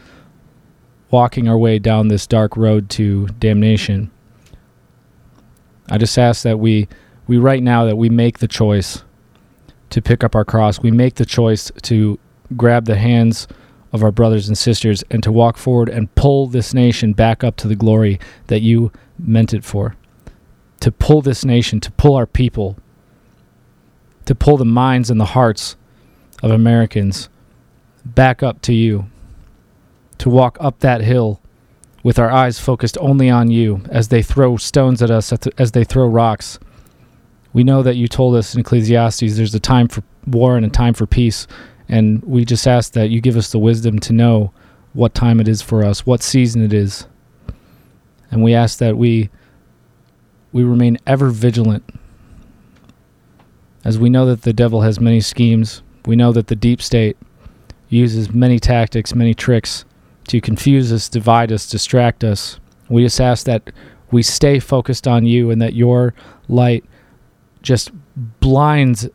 walking 1.11 1.49
our 1.49 1.59
way 1.59 1.79
down 1.79 2.09
this 2.09 2.27
dark 2.27 2.57
road 2.57 2.89
to 2.91 3.27
damnation. 3.39 4.11
I 5.89 5.99
just 5.99 6.19
ask 6.19 6.43
that 6.43 6.59
we 6.59 6.89
we 7.27 7.39
right 7.39 7.63
now 7.63 7.85
that 7.85 7.97
we 7.97 8.09
make 8.09 8.39
the 8.39 8.49
choice 8.49 9.05
to 9.91 10.03
pick 10.03 10.23
up 10.23 10.35
our 10.35 10.45
cross. 10.45 10.81
We 10.81 10.91
make 10.91 11.17
the 11.17 11.27
choice 11.27 11.71
to 11.83 12.19
grab 12.57 12.85
the 12.85 12.97
hands 12.97 13.49
of 13.93 14.05
our 14.05 14.13
brothers 14.13 14.49
and 14.49 14.57
sisters 14.57 15.03
and 15.11 15.23
to 15.23 15.33
walk 15.33 15.57
forward 15.57 15.89
and 15.89 16.15
pull 16.15 16.47
this 16.47 16.73
nation 16.75 17.13
back 17.13 17.43
up 17.43 17.57
to 17.57 17.69
the 17.69 17.75
glory 17.75 18.21
that 18.47 18.61
you 18.61 18.93
meant 19.19 19.53
it 19.53 19.65
for. 19.65 19.97
To 20.81 20.93
pull 20.93 21.23
this 21.23 21.45
nation, 21.45 21.81
to 21.81 21.91
pull 21.93 22.15
our 22.15 22.27
people 22.27 22.77
to 24.31 24.35
pull 24.37 24.57
the 24.57 24.65
minds 24.65 25.11
and 25.11 25.21
the 25.21 25.25
hearts 25.25 25.75
of 26.41 26.53
Americans 26.53 27.29
back 28.05 28.45
up 28.45 28.63
to 28.63 28.73
you, 28.73 29.10
to 30.21 30.31
walk 30.31 30.57
up 30.61 30.79
that 30.81 31.01
hill 31.01 31.41
with 32.03 32.19
our 32.19 32.31
eyes 32.31 32.59
focused 32.59 32.97
only 33.01 33.29
on 33.29 33.51
you 33.51 33.83
as 33.91 34.09
they 34.09 34.23
throw 34.23 34.57
stones 34.57 35.03
at 35.03 35.11
us, 35.11 35.33
as 35.59 35.73
they 35.73 35.85
throw 35.85 36.07
rocks. 36.07 36.59
We 37.53 37.65
know 37.65 37.83
that 37.83 37.97
you 37.97 38.07
told 38.07 38.37
us 38.37 38.55
in 38.55 38.61
Ecclesiastes 38.61 39.37
there's 39.37 39.55
a 39.55 39.61
time 39.61 39.89
for 39.89 40.03
war 40.27 40.57
and 40.57 40.65
a 40.65 40.71
time 40.71 40.95
for 40.95 41.07
peace, 41.07 41.47
and 41.89 42.23
we 42.23 42.45
just 42.45 42.67
ask 42.67 42.93
that 42.93 43.11
you 43.11 43.21
give 43.21 43.37
us 43.37 43.51
the 43.51 43.59
wisdom 43.59 43.99
to 44.01 44.13
know 44.13 44.53
what 44.93 45.15
time 45.15 45.41
it 45.41 45.49
is 45.49 45.63
for 45.63 45.85
us, 45.85 46.07
what 46.07 46.23
season 46.23 46.63
it 46.63 46.73
is. 46.73 47.07
And 48.31 48.43
we 48.43 48.55
ask 48.55 48.79
that 48.79 48.97
we 48.97 49.31
we 50.53 50.65
remain 50.65 50.99
ever 51.07 51.31
vigilant 51.31 51.85
as 53.85 53.99
we 53.99 54.11
know 54.11 54.27
that 54.27 54.43
the 54.43 54.53
devil 54.53 54.83
has 54.83 55.01
many 55.01 55.21
schemes, 55.21 55.83
we 56.05 56.15
know 56.15 56.33
that 56.33 56.49
the 56.49 56.57
deep 56.57 56.83
state 56.83 57.17
uses 57.89 58.31
many 58.31 58.59
tactics, 58.59 59.15
many 59.15 59.33
tricks 59.33 59.85
to 60.31 60.41
confuse 60.41 60.93
us, 60.93 61.09
divide 61.09 61.51
us, 61.51 61.69
distract 61.69 62.23
us. 62.23 62.61
We 62.89 63.03
just 63.03 63.21
ask 63.21 63.47
that 63.47 63.73
we 64.13 64.23
stay 64.23 64.61
focused 64.61 65.09
on 65.09 65.27
you 65.27 65.51
and 65.51 65.61
that 65.61 65.75
your 65.75 66.15
light 66.49 66.85
just 67.63 67.91
blinds 68.39 69.09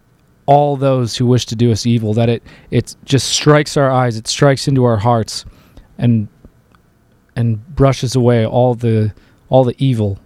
all 0.46 0.76
those 0.76 1.16
who 1.16 1.26
wish 1.26 1.46
to 1.46 1.56
do 1.56 1.72
us 1.72 1.86
evil, 1.86 2.14
that 2.16 2.28
it, 2.28 2.44
it 2.70 2.98
just 3.06 3.30
strikes 3.30 3.78
our 3.78 3.90
eyes, 3.90 4.18
it 4.18 4.28
strikes 4.28 4.68
into 4.68 4.84
our 4.84 4.98
hearts 4.98 5.46
and 5.98 6.28
and 7.38 7.66
brushes 7.76 8.14
away 8.16 8.46
all 8.46 8.76
the 8.76 9.14
all 9.48 9.64
the 9.64 9.76
evil. 9.78 10.20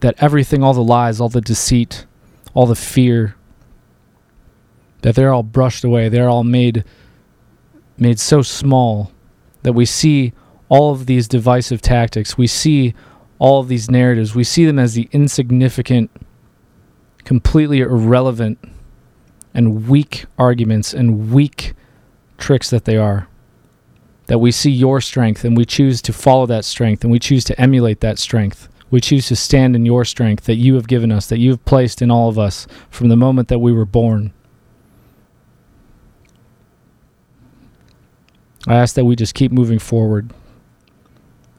That 0.00 0.14
everything, 0.22 0.62
all 0.62 0.72
the 0.72 0.82
lies, 0.82 1.20
all 1.20 1.28
the 1.28 1.42
deceit, 1.42 2.06
all 2.54 2.64
the 2.64 2.74
fear 2.74 3.36
that 5.02 5.14
they're 5.14 5.32
all 5.32 5.42
brushed 5.42 5.82
away 5.82 6.08
they're 6.08 6.28
all 6.28 6.44
made 6.44 6.84
made 8.00 8.18
so 8.18 8.42
small 8.42 9.12
that 9.62 9.72
we 9.72 9.84
see 9.84 10.32
all 10.68 10.92
of 10.92 11.06
these 11.06 11.28
divisive 11.28 11.82
tactics. 11.82 12.38
We 12.38 12.46
see 12.46 12.94
all 13.38 13.60
of 13.60 13.68
these 13.68 13.90
narratives. 13.90 14.34
We 14.34 14.44
see 14.44 14.64
them 14.64 14.78
as 14.78 14.94
the 14.94 15.08
insignificant 15.12 16.10
completely 17.24 17.80
irrelevant 17.80 18.58
and 19.52 19.88
weak 19.88 20.24
arguments 20.38 20.94
and 20.94 21.32
weak 21.32 21.74
tricks 22.38 22.70
that 22.70 22.84
they 22.84 22.96
are. 22.96 23.28
That 24.26 24.38
we 24.38 24.52
see 24.52 24.70
your 24.70 25.00
strength 25.00 25.44
and 25.44 25.56
we 25.56 25.64
choose 25.64 26.00
to 26.02 26.12
follow 26.12 26.46
that 26.46 26.64
strength 26.64 27.02
and 27.02 27.10
we 27.10 27.18
choose 27.18 27.44
to 27.44 27.60
emulate 27.60 28.00
that 28.00 28.18
strength. 28.18 28.68
We 28.90 29.00
choose 29.00 29.26
to 29.28 29.36
stand 29.36 29.76
in 29.76 29.86
your 29.86 30.04
strength 30.04 30.44
that 30.44 30.56
you 30.56 30.74
have 30.74 30.88
given 30.88 31.12
us, 31.12 31.28
that 31.28 31.38
you 31.38 31.50
have 31.50 31.64
placed 31.64 32.02
in 32.02 32.10
all 32.10 32.28
of 32.28 32.38
us 32.38 32.66
from 32.90 33.08
the 33.08 33.16
moment 33.16 33.48
that 33.48 33.58
we 33.58 33.72
were 33.72 33.84
born. 33.84 34.32
I 38.66 38.76
ask 38.76 38.94
that 38.94 39.04
we 39.04 39.16
just 39.16 39.34
keep 39.34 39.52
moving 39.52 39.78
forward. 39.78 40.32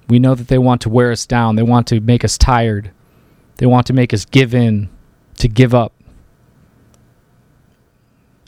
We 0.07 0.19
know 0.19 0.35
that 0.35 0.47
they 0.47 0.57
want 0.57 0.81
to 0.81 0.89
wear 0.89 1.11
us 1.11 1.25
down, 1.25 1.55
they 1.55 1.63
want 1.63 1.87
to 1.87 1.99
make 1.99 2.23
us 2.23 2.37
tired, 2.37 2.91
they 3.57 3.65
want 3.65 3.87
to 3.87 3.93
make 3.93 4.13
us 4.13 4.25
give 4.25 4.53
in, 4.53 4.89
to 5.37 5.47
give 5.47 5.73
up. 5.73 5.93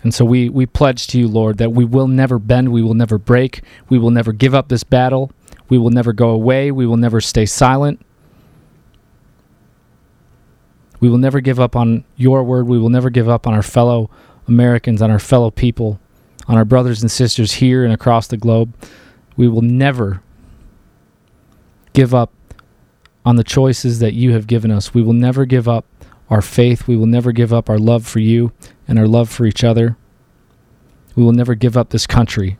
And 0.03 0.13
so 0.13 0.25
we, 0.25 0.49
we 0.49 0.65
pledge 0.65 1.07
to 1.07 1.17
you, 1.17 1.29
Lord, 1.29 1.57
that 1.59 1.71
we 1.71 1.85
will 1.85 2.07
never 2.07 2.37
bend, 2.37 2.73
we 2.73 2.81
will 2.81 2.93
never 2.93 3.17
break, 3.17 3.61
we 3.87 3.97
will 3.97 4.11
never 4.11 4.33
give 4.33 4.53
up 4.53 4.67
this 4.67 4.83
battle, 4.83 5.31
we 5.69 5.77
will 5.77 5.89
never 5.89 6.11
go 6.11 6.29
away, 6.29 6.71
we 6.71 6.85
will 6.85 6.97
never 6.97 7.21
stay 7.21 7.45
silent. 7.45 8.05
We 11.03 11.09
will 11.09 11.17
never 11.17 11.41
give 11.41 11.59
up 11.59 11.75
on 11.75 12.05
your 12.15 12.45
word. 12.45 12.65
We 12.65 12.79
will 12.79 12.87
never 12.87 13.09
give 13.09 13.27
up 13.27 13.45
on 13.45 13.53
our 13.53 13.61
fellow 13.61 14.09
Americans, 14.47 15.01
on 15.01 15.11
our 15.11 15.19
fellow 15.19 15.51
people, 15.51 15.99
on 16.47 16.57
our 16.57 16.65
brothers 16.65 17.01
and 17.01 17.11
sisters 17.11 17.53
here 17.53 17.83
and 17.83 17.93
across 17.93 18.27
the 18.27 18.37
globe. 18.37 18.73
We 19.35 19.47
will 19.47 19.61
never 19.61 20.21
give 21.93 22.13
up 22.13 22.31
on 23.25 23.35
the 23.35 23.43
choices 23.43 23.99
that 23.99 24.13
you 24.13 24.33
have 24.33 24.47
given 24.47 24.71
us. 24.71 24.93
We 24.93 25.01
will 25.01 25.13
never 25.13 25.45
give 25.45 25.67
up 25.67 25.85
our 26.29 26.41
faith. 26.41 26.87
We 26.87 26.97
will 26.97 27.05
never 27.05 27.31
give 27.31 27.53
up 27.53 27.69
our 27.69 27.79
love 27.79 28.05
for 28.05 28.19
you 28.19 28.51
and 28.87 28.99
our 28.99 29.07
love 29.07 29.29
for 29.29 29.45
each 29.45 29.63
other. 29.63 29.97
We 31.15 31.23
will 31.23 31.31
never 31.31 31.55
give 31.55 31.77
up 31.77 31.89
this 31.89 32.07
country. 32.07 32.57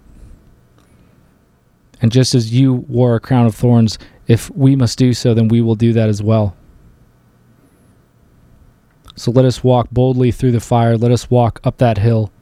And 2.02 2.12
just 2.12 2.36
as 2.36 2.54
you 2.54 2.74
wore 2.74 3.16
a 3.16 3.20
crown 3.20 3.46
of 3.46 3.56
thorns, 3.56 3.98
if 4.28 4.50
we 4.52 4.76
must 4.76 4.98
do 4.98 5.14
so, 5.14 5.34
then 5.34 5.48
we 5.48 5.62
will 5.62 5.76
do 5.76 5.94
that 5.94 6.10
as 6.10 6.22
well. 6.22 6.56
So 9.16 9.32
let 9.32 9.46
us 9.46 9.64
walk 9.64 9.90
boldly 9.92 10.32
through 10.32 10.52
the 10.52 10.60
fire. 10.60 10.98
Let 10.98 11.12
us 11.12 11.30
walk 11.30 11.62
up 11.64 11.78
that 11.78 11.98
hill. 11.98 12.33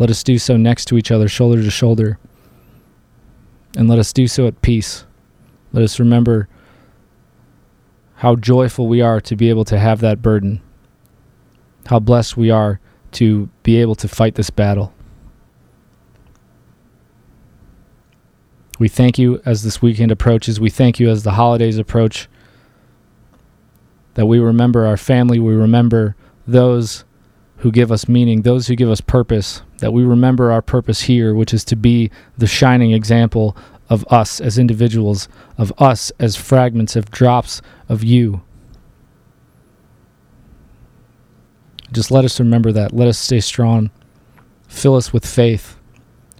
Let 0.00 0.08
us 0.08 0.22
do 0.22 0.38
so 0.38 0.56
next 0.56 0.86
to 0.86 0.96
each 0.96 1.10
other, 1.10 1.28
shoulder 1.28 1.62
to 1.62 1.70
shoulder. 1.70 2.18
And 3.76 3.86
let 3.86 3.98
us 3.98 4.14
do 4.14 4.26
so 4.26 4.46
at 4.46 4.62
peace. 4.62 5.04
Let 5.74 5.84
us 5.84 6.00
remember 6.00 6.48
how 8.14 8.36
joyful 8.36 8.88
we 8.88 9.02
are 9.02 9.20
to 9.20 9.36
be 9.36 9.50
able 9.50 9.66
to 9.66 9.78
have 9.78 10.00
that 10.00 10.22
burden. 10.22 10.62
How 11.84 11.98
blessed 11.98 12.38
we 12.38 12.48
are 12.48 12.80
to 13.12 13.50
be 13.62 13.76
able 13.76 13.94
to 13.96 14.08
fight 14.08 14.36
this 14.36 14.48
battle. 14.48 14.94
We 18.78 18.88
thank 18.88 19.18
you 19.18 19.42
as 19.44 19.64
this 19.64 19.82
weekend 19.82 20.10
approaches. 20.10 20.58
We 20.58 20.70
thank 20.70 20.98
you 20.98 21.10
as 21.10 21.24
the 21.24 21.32
holidays 21.32 21.76
approach. 21.76 22.26
That 24.14 24.24
we 24.24 24.38
remember 24.38 24.86
our 24.86 24.96
family, 24.96 25.38
we 25.38 25.54
remember 25.54 26.16
those 26.46 27.04
who 27.60 27.70
give 27.70 27.92
us 27.92 28.08
meaning, 28.08 28.42
those 28.42 28.66
who 28.66 28.74
give 28.74 28.90
us 28.90 29.00
purpose, 29.00 29.62
that 29.78 29.92
we 29.92 30.02
remember 30.02 30.50
our 30.50 30.62
purpose 30.62 31.02
here, 31.02 31.34
which 31.34 31.52
is 31.52 31.64
to 31.64 31.76
be 31.76 32.10
the 32.38 32.46
shining 32.46 32.92
example 32.92 33.56
of 33.90 34.04
us 34.08 34.40
as 34.40 34.58
individuals, 34.58 35.28
of 35.58 35.72
us 35.78 36.10
as 36.18 36.36
fragments, 36.36 36.96
of 36.96 37.10
drops 37.10 37.60
of 37.88 38.02
you. 38.02 38.40
Just 41.92 42.10
let 42.10 42.24
us 42.24 42.40
remember 42.40 42.72
that. 42.72 42.92
Let 42.92 43.08
us 43.08 43.18
stay 43.18 43.40
strong. 43.40 43.90
Fill 44.68 44.96
us 44.96 45.12
with 45.12 45.26
faith. 45.26 45.76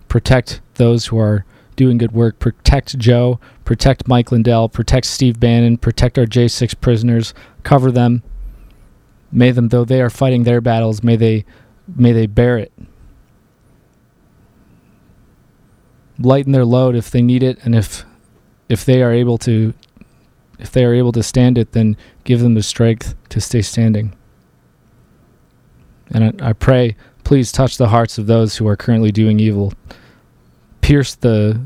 Protect 0.08 0.60
those 0.74 1.06
who 1.06 1.18
are 1.18 1.44
doing 1.76 1.98
good 1.98 2.12
work. 2.12 2.38
Protect 2.38 2.96
Joe. 2.98 3.40
Protect 3.64 4.08
Mike 4.08 4.32
Lindell. 4.32 4.68
Protect 4.68 5.06
Steve 5.06 5.38
Bannon. 5.40 5.76
Protect 5.76 6.18
our 6.18 6.26
J6 6.26 6.80
prisoners. 6.80 7.34
Cover 7.62 7.90
them. 7.90 8.22
May 9.32 9.50
them, 9.52 9.68
though 9.68 9.84
they 9.84 10.00
are 10.00 10.10
fighting 10.10 10.42
their 10.42 10.60
battles, 10.60 11.02
may 11.02 11.16
they, 11.16 11.44
may 11.94 12.12
they 12.12 12.26
bear 12.26 12.58
it. 12.58 12.72
Lighten 16.18 16.52
their 16.52 16.64
load 16.64 16.96
if 16.96 17.10
they 17.10 17.22
need 17.22 17.42
it, 17.42 17.58
and 17.64 17.74
if, 17.74 18.04
if 18.68 18.84
they 18.84 19.02
are 19.02 19.12
able 19.12 19.38
to, 19.38 19.72
if 20.58 20.70
they 20.72 20.84
are 20.84 20.94
able 20.94 21.12
to 21.12 21.22
stand 21.22 21.56
it, 21.56 21.72
then 21.72 21.96
give 22.24 22.40
them 22.40 22.54
the 22.54 22.62
strength 22.62 23.14
to 23.30 23.40
stay 23.40 23.62
standing. 23.62 24.14
And 26.10 26.42
I, 26.42 26.50
I 26.50 26.52
pray, 26.52 26.96
please 27.24 27.52
touch 27.52 27.76
the 27.76 27.88
hearts 27.88 28.18
of 28.18 28.26
those 28.26 28.56
who 28.56 28.66
are 28.66 28.76
currently 28.76 29.12
doing 29.12 29.38
evil. 29.38 29.72
Pierce 30.80 31.14
the, 31.14 31.60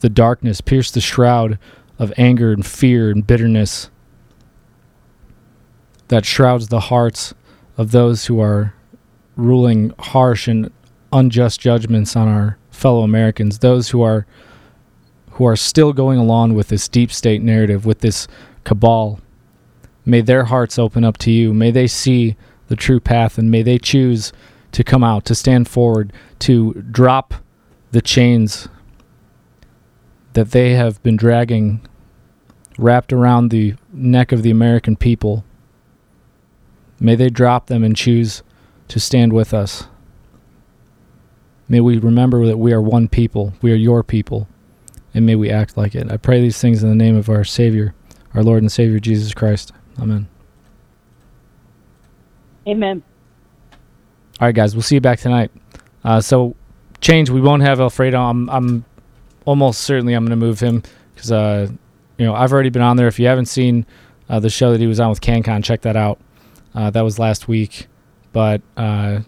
the 0.00 0.10
darkness, 0.10 0.60
pierce 0.60 0.90
the 0.90 1.00
shroud 1.00 1.58
of 1.98 2.12
anger 2.18 2.52
and 2.52 2.66
fear 2.66 3.10
and 3.10 3.26
bitterness 3.26 3.90
that 6.08 6.24
shrouds 6.24 6.68
the 6.68 6.80
hearts 6.80 7.34
of 7.76 7.90
those 7.90 8.26
who 8.26 8.40
are 8.40 8.74
ruling 9.36 9.92
harsh 9.98 10.48
and 10.48 10.70
unjust 11.12 11.60
judgments 11.60 12.16
on 12.16 12.28
our 12.28 12.58
fellow 12.70 13.02
Americans, 13.02 13.58
those 13.58 13.90
who 13.90 14.02
are 14.02 14.26
who 15.32 15.44
are 15.44 15.56
still 15.56 15.92
going 15.92 16.18
along 16.18 16.54
with 16.54 16.68
this 16.68 16.88
deep 16.88 17.12
state 17.12 17.42
narrative, 17.42 17.84
with 17.84 18.00
this 18.00 18.26
cabal. 18.64 19.20
May 20.06 20.22
their 20.22 20.44
hearts 20.44 20.78
open 20.78 21.04
up 21.04 21.18
to 21.18 21.30
you. 21.30 21.52
May 21.52 21.70
they 21.70 21.86
see 21.86 22.36
the 22.68 22.76
true 22.76 23.00
path 23.00 23.36
and 23.36 23.50
may 23.50 23.62
they 23.62 23.78
choose 23.78 24.32
to 24.72 24.82
come 24.82 25.04
out, 25.04 25.26
to 25.26 25.34
stand 25.34 25.68
forward, 25.68 26.12
to 26.38 26.72
drop 26.90 27.34
the 27.90 28.00
chains 28.00 28.68
that 30.32 30.52
they 30.52 30.72
have 30.72 31.02
been 31.02 31.16
dragging 31.16 31.86
wrapped 32.78 33.12
around 33.12 33.50
the 33.50 33.74
neck 33.92 34.32
of 34.32 34.42
the 34.42 34.50
American 34.50 34.96
people. 34.96 35.44
May 36.98 37.14
they 37.14 37.28
drop 37.28 37.66
them 37.66 37.84
and 37.84 37.96
choose 37.96 38.42
to 38.88 39.00
stand 39.00 39.32
with 39.32 39.52
us. 39.52 39.86
May 41.68 41.80
we 41.80 41.98
remember 41.98 42.46
that 42.46 42.58
we 42.58 42.72
are 42.72 42.80
one 42.80 43.08
people, 43.08 43.52
we 43.60 43.72
are 43.72 43.76
your 43.76 44.02
people, 44.02 44.48
and 45.12 45.26
may 45.26 45.34
we 45.34 45.50
act 45.50 45.76
like 45.76 45.94
it. 45.94 46.10
I 46.10 46.16
pray 46.16 46.40
these 46.40 46.60
things 46.60 46.82
in 46.82 46.88
the 46.88 46.94
name 46.94 47.16
of 47.16 47.28
our 47.28 47.42
Savior, 47.42 47.94
our 48.34 48.42
Lord 48.42 48.62
and 48.62 48.70
Savior 48.70 49.00
Jesus 49.00 49.34
Christ. 49.34 49.72
Amen. 50.00 50.28
Amen. 52.68 53.02
All 54.40 54.46
right, 54.46 54.54
guys, 54.54 54.74
we'll 54.74 54.82
see 54.82 54.96
you 54.96 55.00
back 55.00 55.18
tonight. 55.18 55.50
Uh, 56.04 56.20
so, 56.20 56.54
change. 57.00 57.30
We 57.30 57.40
won't 57.40 57.62
have 57.62 57.80
Alfredo. 57.80 58.20
I'm, 58.20 58.48
I'm 58.50 58.84
almost 59.44 59.80
certainly 59.80 60.14
I'm 60.14 60.24
going 60.24 60.38
to 60.38 60.44
move 60.44 60.60
him 60.60 60.82
because, 61.14 61.32
uh, 61.32 61.68
you 62.18 62.26
know, 62.26 62.34
I've 62.34 62.52
already 62.52 62.70
been 62.70 62.82
on 62.82 62.96
there. 62.96 63.06
If 63.08 63.18
you 63.18 63.26
haven't 63.26 63.46
seen 63.46 63.86
uh, 64.28 64.40
the 64.40 64.50
show 64.50 64.72
that 64.72 64.80
he 64.80 64.86
was 64.86 65.00
on 65.00 65.10
with 65.10 65.20
CanCon, 65.20 65.64
check 65.64 65.80
that 65.82 65.96
out. 65.96 66.20
Uh, 66.76 66.90
that 66.90 67.00
was 67.00 67.18
last 67.18 67.48
week, 67.48 67.86
but 68.32 68.60
uh, 68.76 69.20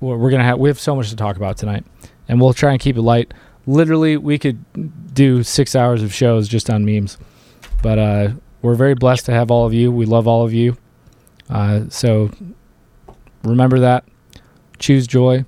we're, 0.00 0.30
gonna 0.30 0.42
have 0.42 0.58
we 0.58 0.68
have 0.68 0.80
so 0.80 0.96
much 0.96 1.08
to 1.10 1.16
talk 1.16 1.36
about 1.36 1.56
tonight, 1.56 1.84
and 2.28 2.40
we'll 2.40 2.52
try 2.52 2.72
and 2.72 2.80
keep 2.80 2.96
it 2.96 3.02
light. 3.02 3.32
Literally, 3.64 4.16
we 4.16 4.40
could 4.40 5.14
do 5.14 5.44
six 5.44 5.76
hours 5.76 6.02
of 6.02 6.12
shows 6.12 6.48
just 6.48 6.68
on 6.68 6.84
memes, 6.84 7.16
but 7.80 7.96
uh, 7.96 8.30
we're 8.60 8.74
very 8.74 8.94
blessed 8.94 9.26
to 9.26 9.32
have 9.32 9.52
all 9.52 9.64
of 9.64 9.72
you. 9.72 9.92
We 9.92 10.04
love 10.04 10.26
all 10.26 10.44
of 10.44 10.52
you. 10.52 10.76
Uh, 11.48 11.82
so 11.88 12.30
remember 13.44 13.78
that. 13.78 14.04
Choose 14.80 15.06
joy. 15.06 15.44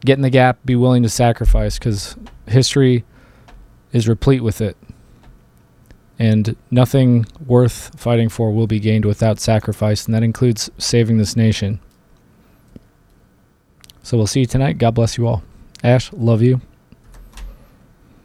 Get 0.00 0.14
in 0.18 0.22
the 0.22 0.30
gap. 0.30 0.58
Be 0.64 0.74
willing 0.74 1.04
to 1.04 1.08
sacrifice 1.08 1.78
because 1.78 2.16
history 2.48 3.04
is 3.92 4.08
replete 4.08 4.42
with 4.42 4.60
it. 4.60 4.76
And 6.20 6.54
nothing 6.70 7.24
worth 7.46 7.98
fighting 7.98 8.28
for 8.28 8.52
will 8.52 8.66
be 8.66 8.78
gained 8.78 9.06
without 9.06 9.40
sacrifice, 9.40 10.04
and 10.04 10.14
that 10.14 10.22
includes 10.22 10.70
saving 10.76 11.16
this 11.16 11.34
nation. 11.34 11.80
So 14.02 14.18
we'll 14.18 14.26
see 14.26 14.40
you 14.40 14.46
tonight. 14.46 14.76
God 14.76 14.94
bless 14.94 15.16
you 15.16 15.26
all. 15.26 15.42
Ash, 15.82 16.12
love 16.12 16.42
you. 16.42 16.60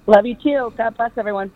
Love 0.08 0.26
you 0.26 0.36
too. 0.36 0.74
God 0.78 0.98
bless 0.98 1.12
everyone. 1.18 1.54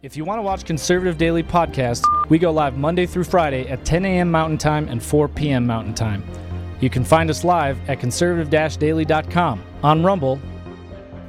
If 0.00 0.16
you 0.16 0.24
want 0.24 0.38
to 0.38 0.42
watch 0.42 0.64
Conservative 0.64 1.18
Daily 1.18 1.42
Podcast, 1.42 2.04
we 2.30 2.38
go 2.38 2.50
live 2.50 2.78
Monday 2.78 3.04
through 3.04 3.24
Friday 3.24 3.68
at 3.68 3.84
10 3.84 4.06
a.m. 4.06 4.30
Mountain 4.30 4.58
Time 4.58 4.88
and 4.88 5.02
4 5.02 5.28
p.m. 5.28 5.66
Mountain 5.66 5.94
Time. 5.94 6.24
You 6.80 6.88
can 6.88 7.04
find 7.04 7.28
us 7.28 7.44
live 7.44 7.78
at 7.88 8.00
conservative-daily.com, 8.00 9.62
on 9.82 10.02
Rumble, 10.04 10.40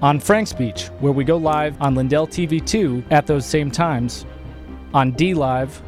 on 0.01 0.19
Frank's 0.19 0.51
Speech, 0.51 0.87
where 0.99 1.11
we 1.11 1.23
go 1.23 1.37
live 1.37 1.79
on 1.81 1.95
Lindell 1.95 2.27
TV 2.27 2.65
2 2.65 3.03
at 3.11 3.27
those 3.27 3.45
same 3.45 3.71
times, 3.71 4.25
on 4.93 5.11
D 5.11 5.33
Live, 5.33 5.81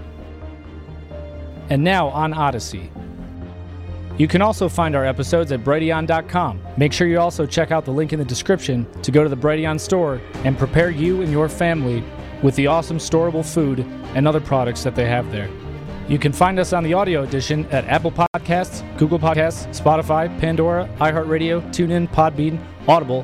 and 1.69 1.83
now 1.83 2.07
on 2.09 2.33
Odysee. 2.33 2.89
You 4.17 4.27
can 4.27 4.41
also 4.41 4.67
find 4.67 4.95
our 4.95 5.05
episodes 5.05 5.51
at 5.51 5.63
Brighteon.com. 5.63 6.61
Make 6.75 6.91
sure 6.91 7.07
you 7.07 7.19
also 7.19 7.45
check 7.45 7.71
out 7.71 7.85
the 7.85 7.91
link 7.91 8.11
in 8.11 8.19
the 8.19 8.25
description 8.25 8.85
to 9.01 9.11
go 9.11 9.23
to 9.23 9.29
the 9.29 9.37
Brighteon 9.37 9.79
store 9.79 10.19
and 10.43 10.57
prepare 10.57 10.89
you 10.89 11.21
and 11.21 11.31
your 11.31 11.47
family 11.47 12.03
with 12.43 12.55
the 12.55 12.67
awesome 12.67 12.97
storable 12.97 13.45
food 13.45 13.79
and 14.15 14.27
other 14.27 14.41
products 14.41 14.83
that 14.83 14.95
they 14.95 15.05
have 15.05 15.31
there. 15.31 15.49
You 16.09 16.17
can 16.17 16.33
find 16.33 16.59
us 16.59 16.73
on 16.73 16.83
the 16.83 16.93
audio 16.93 17.23
edition 17.23 17.65
at 17.67 17.85
Apple 17.85 18.11
Podcasts, 18.11 18.83
Google 18.97 19.19
Podcasts, 19.19 19.67
Spotify, 19.79 20.27
Pandora, 20.39 20.89
iHeartRadio, 20.97 21.61
TuneIn, 21.69 22.09
Podbean, 22.09 22.59
Audible, 22.87 23.23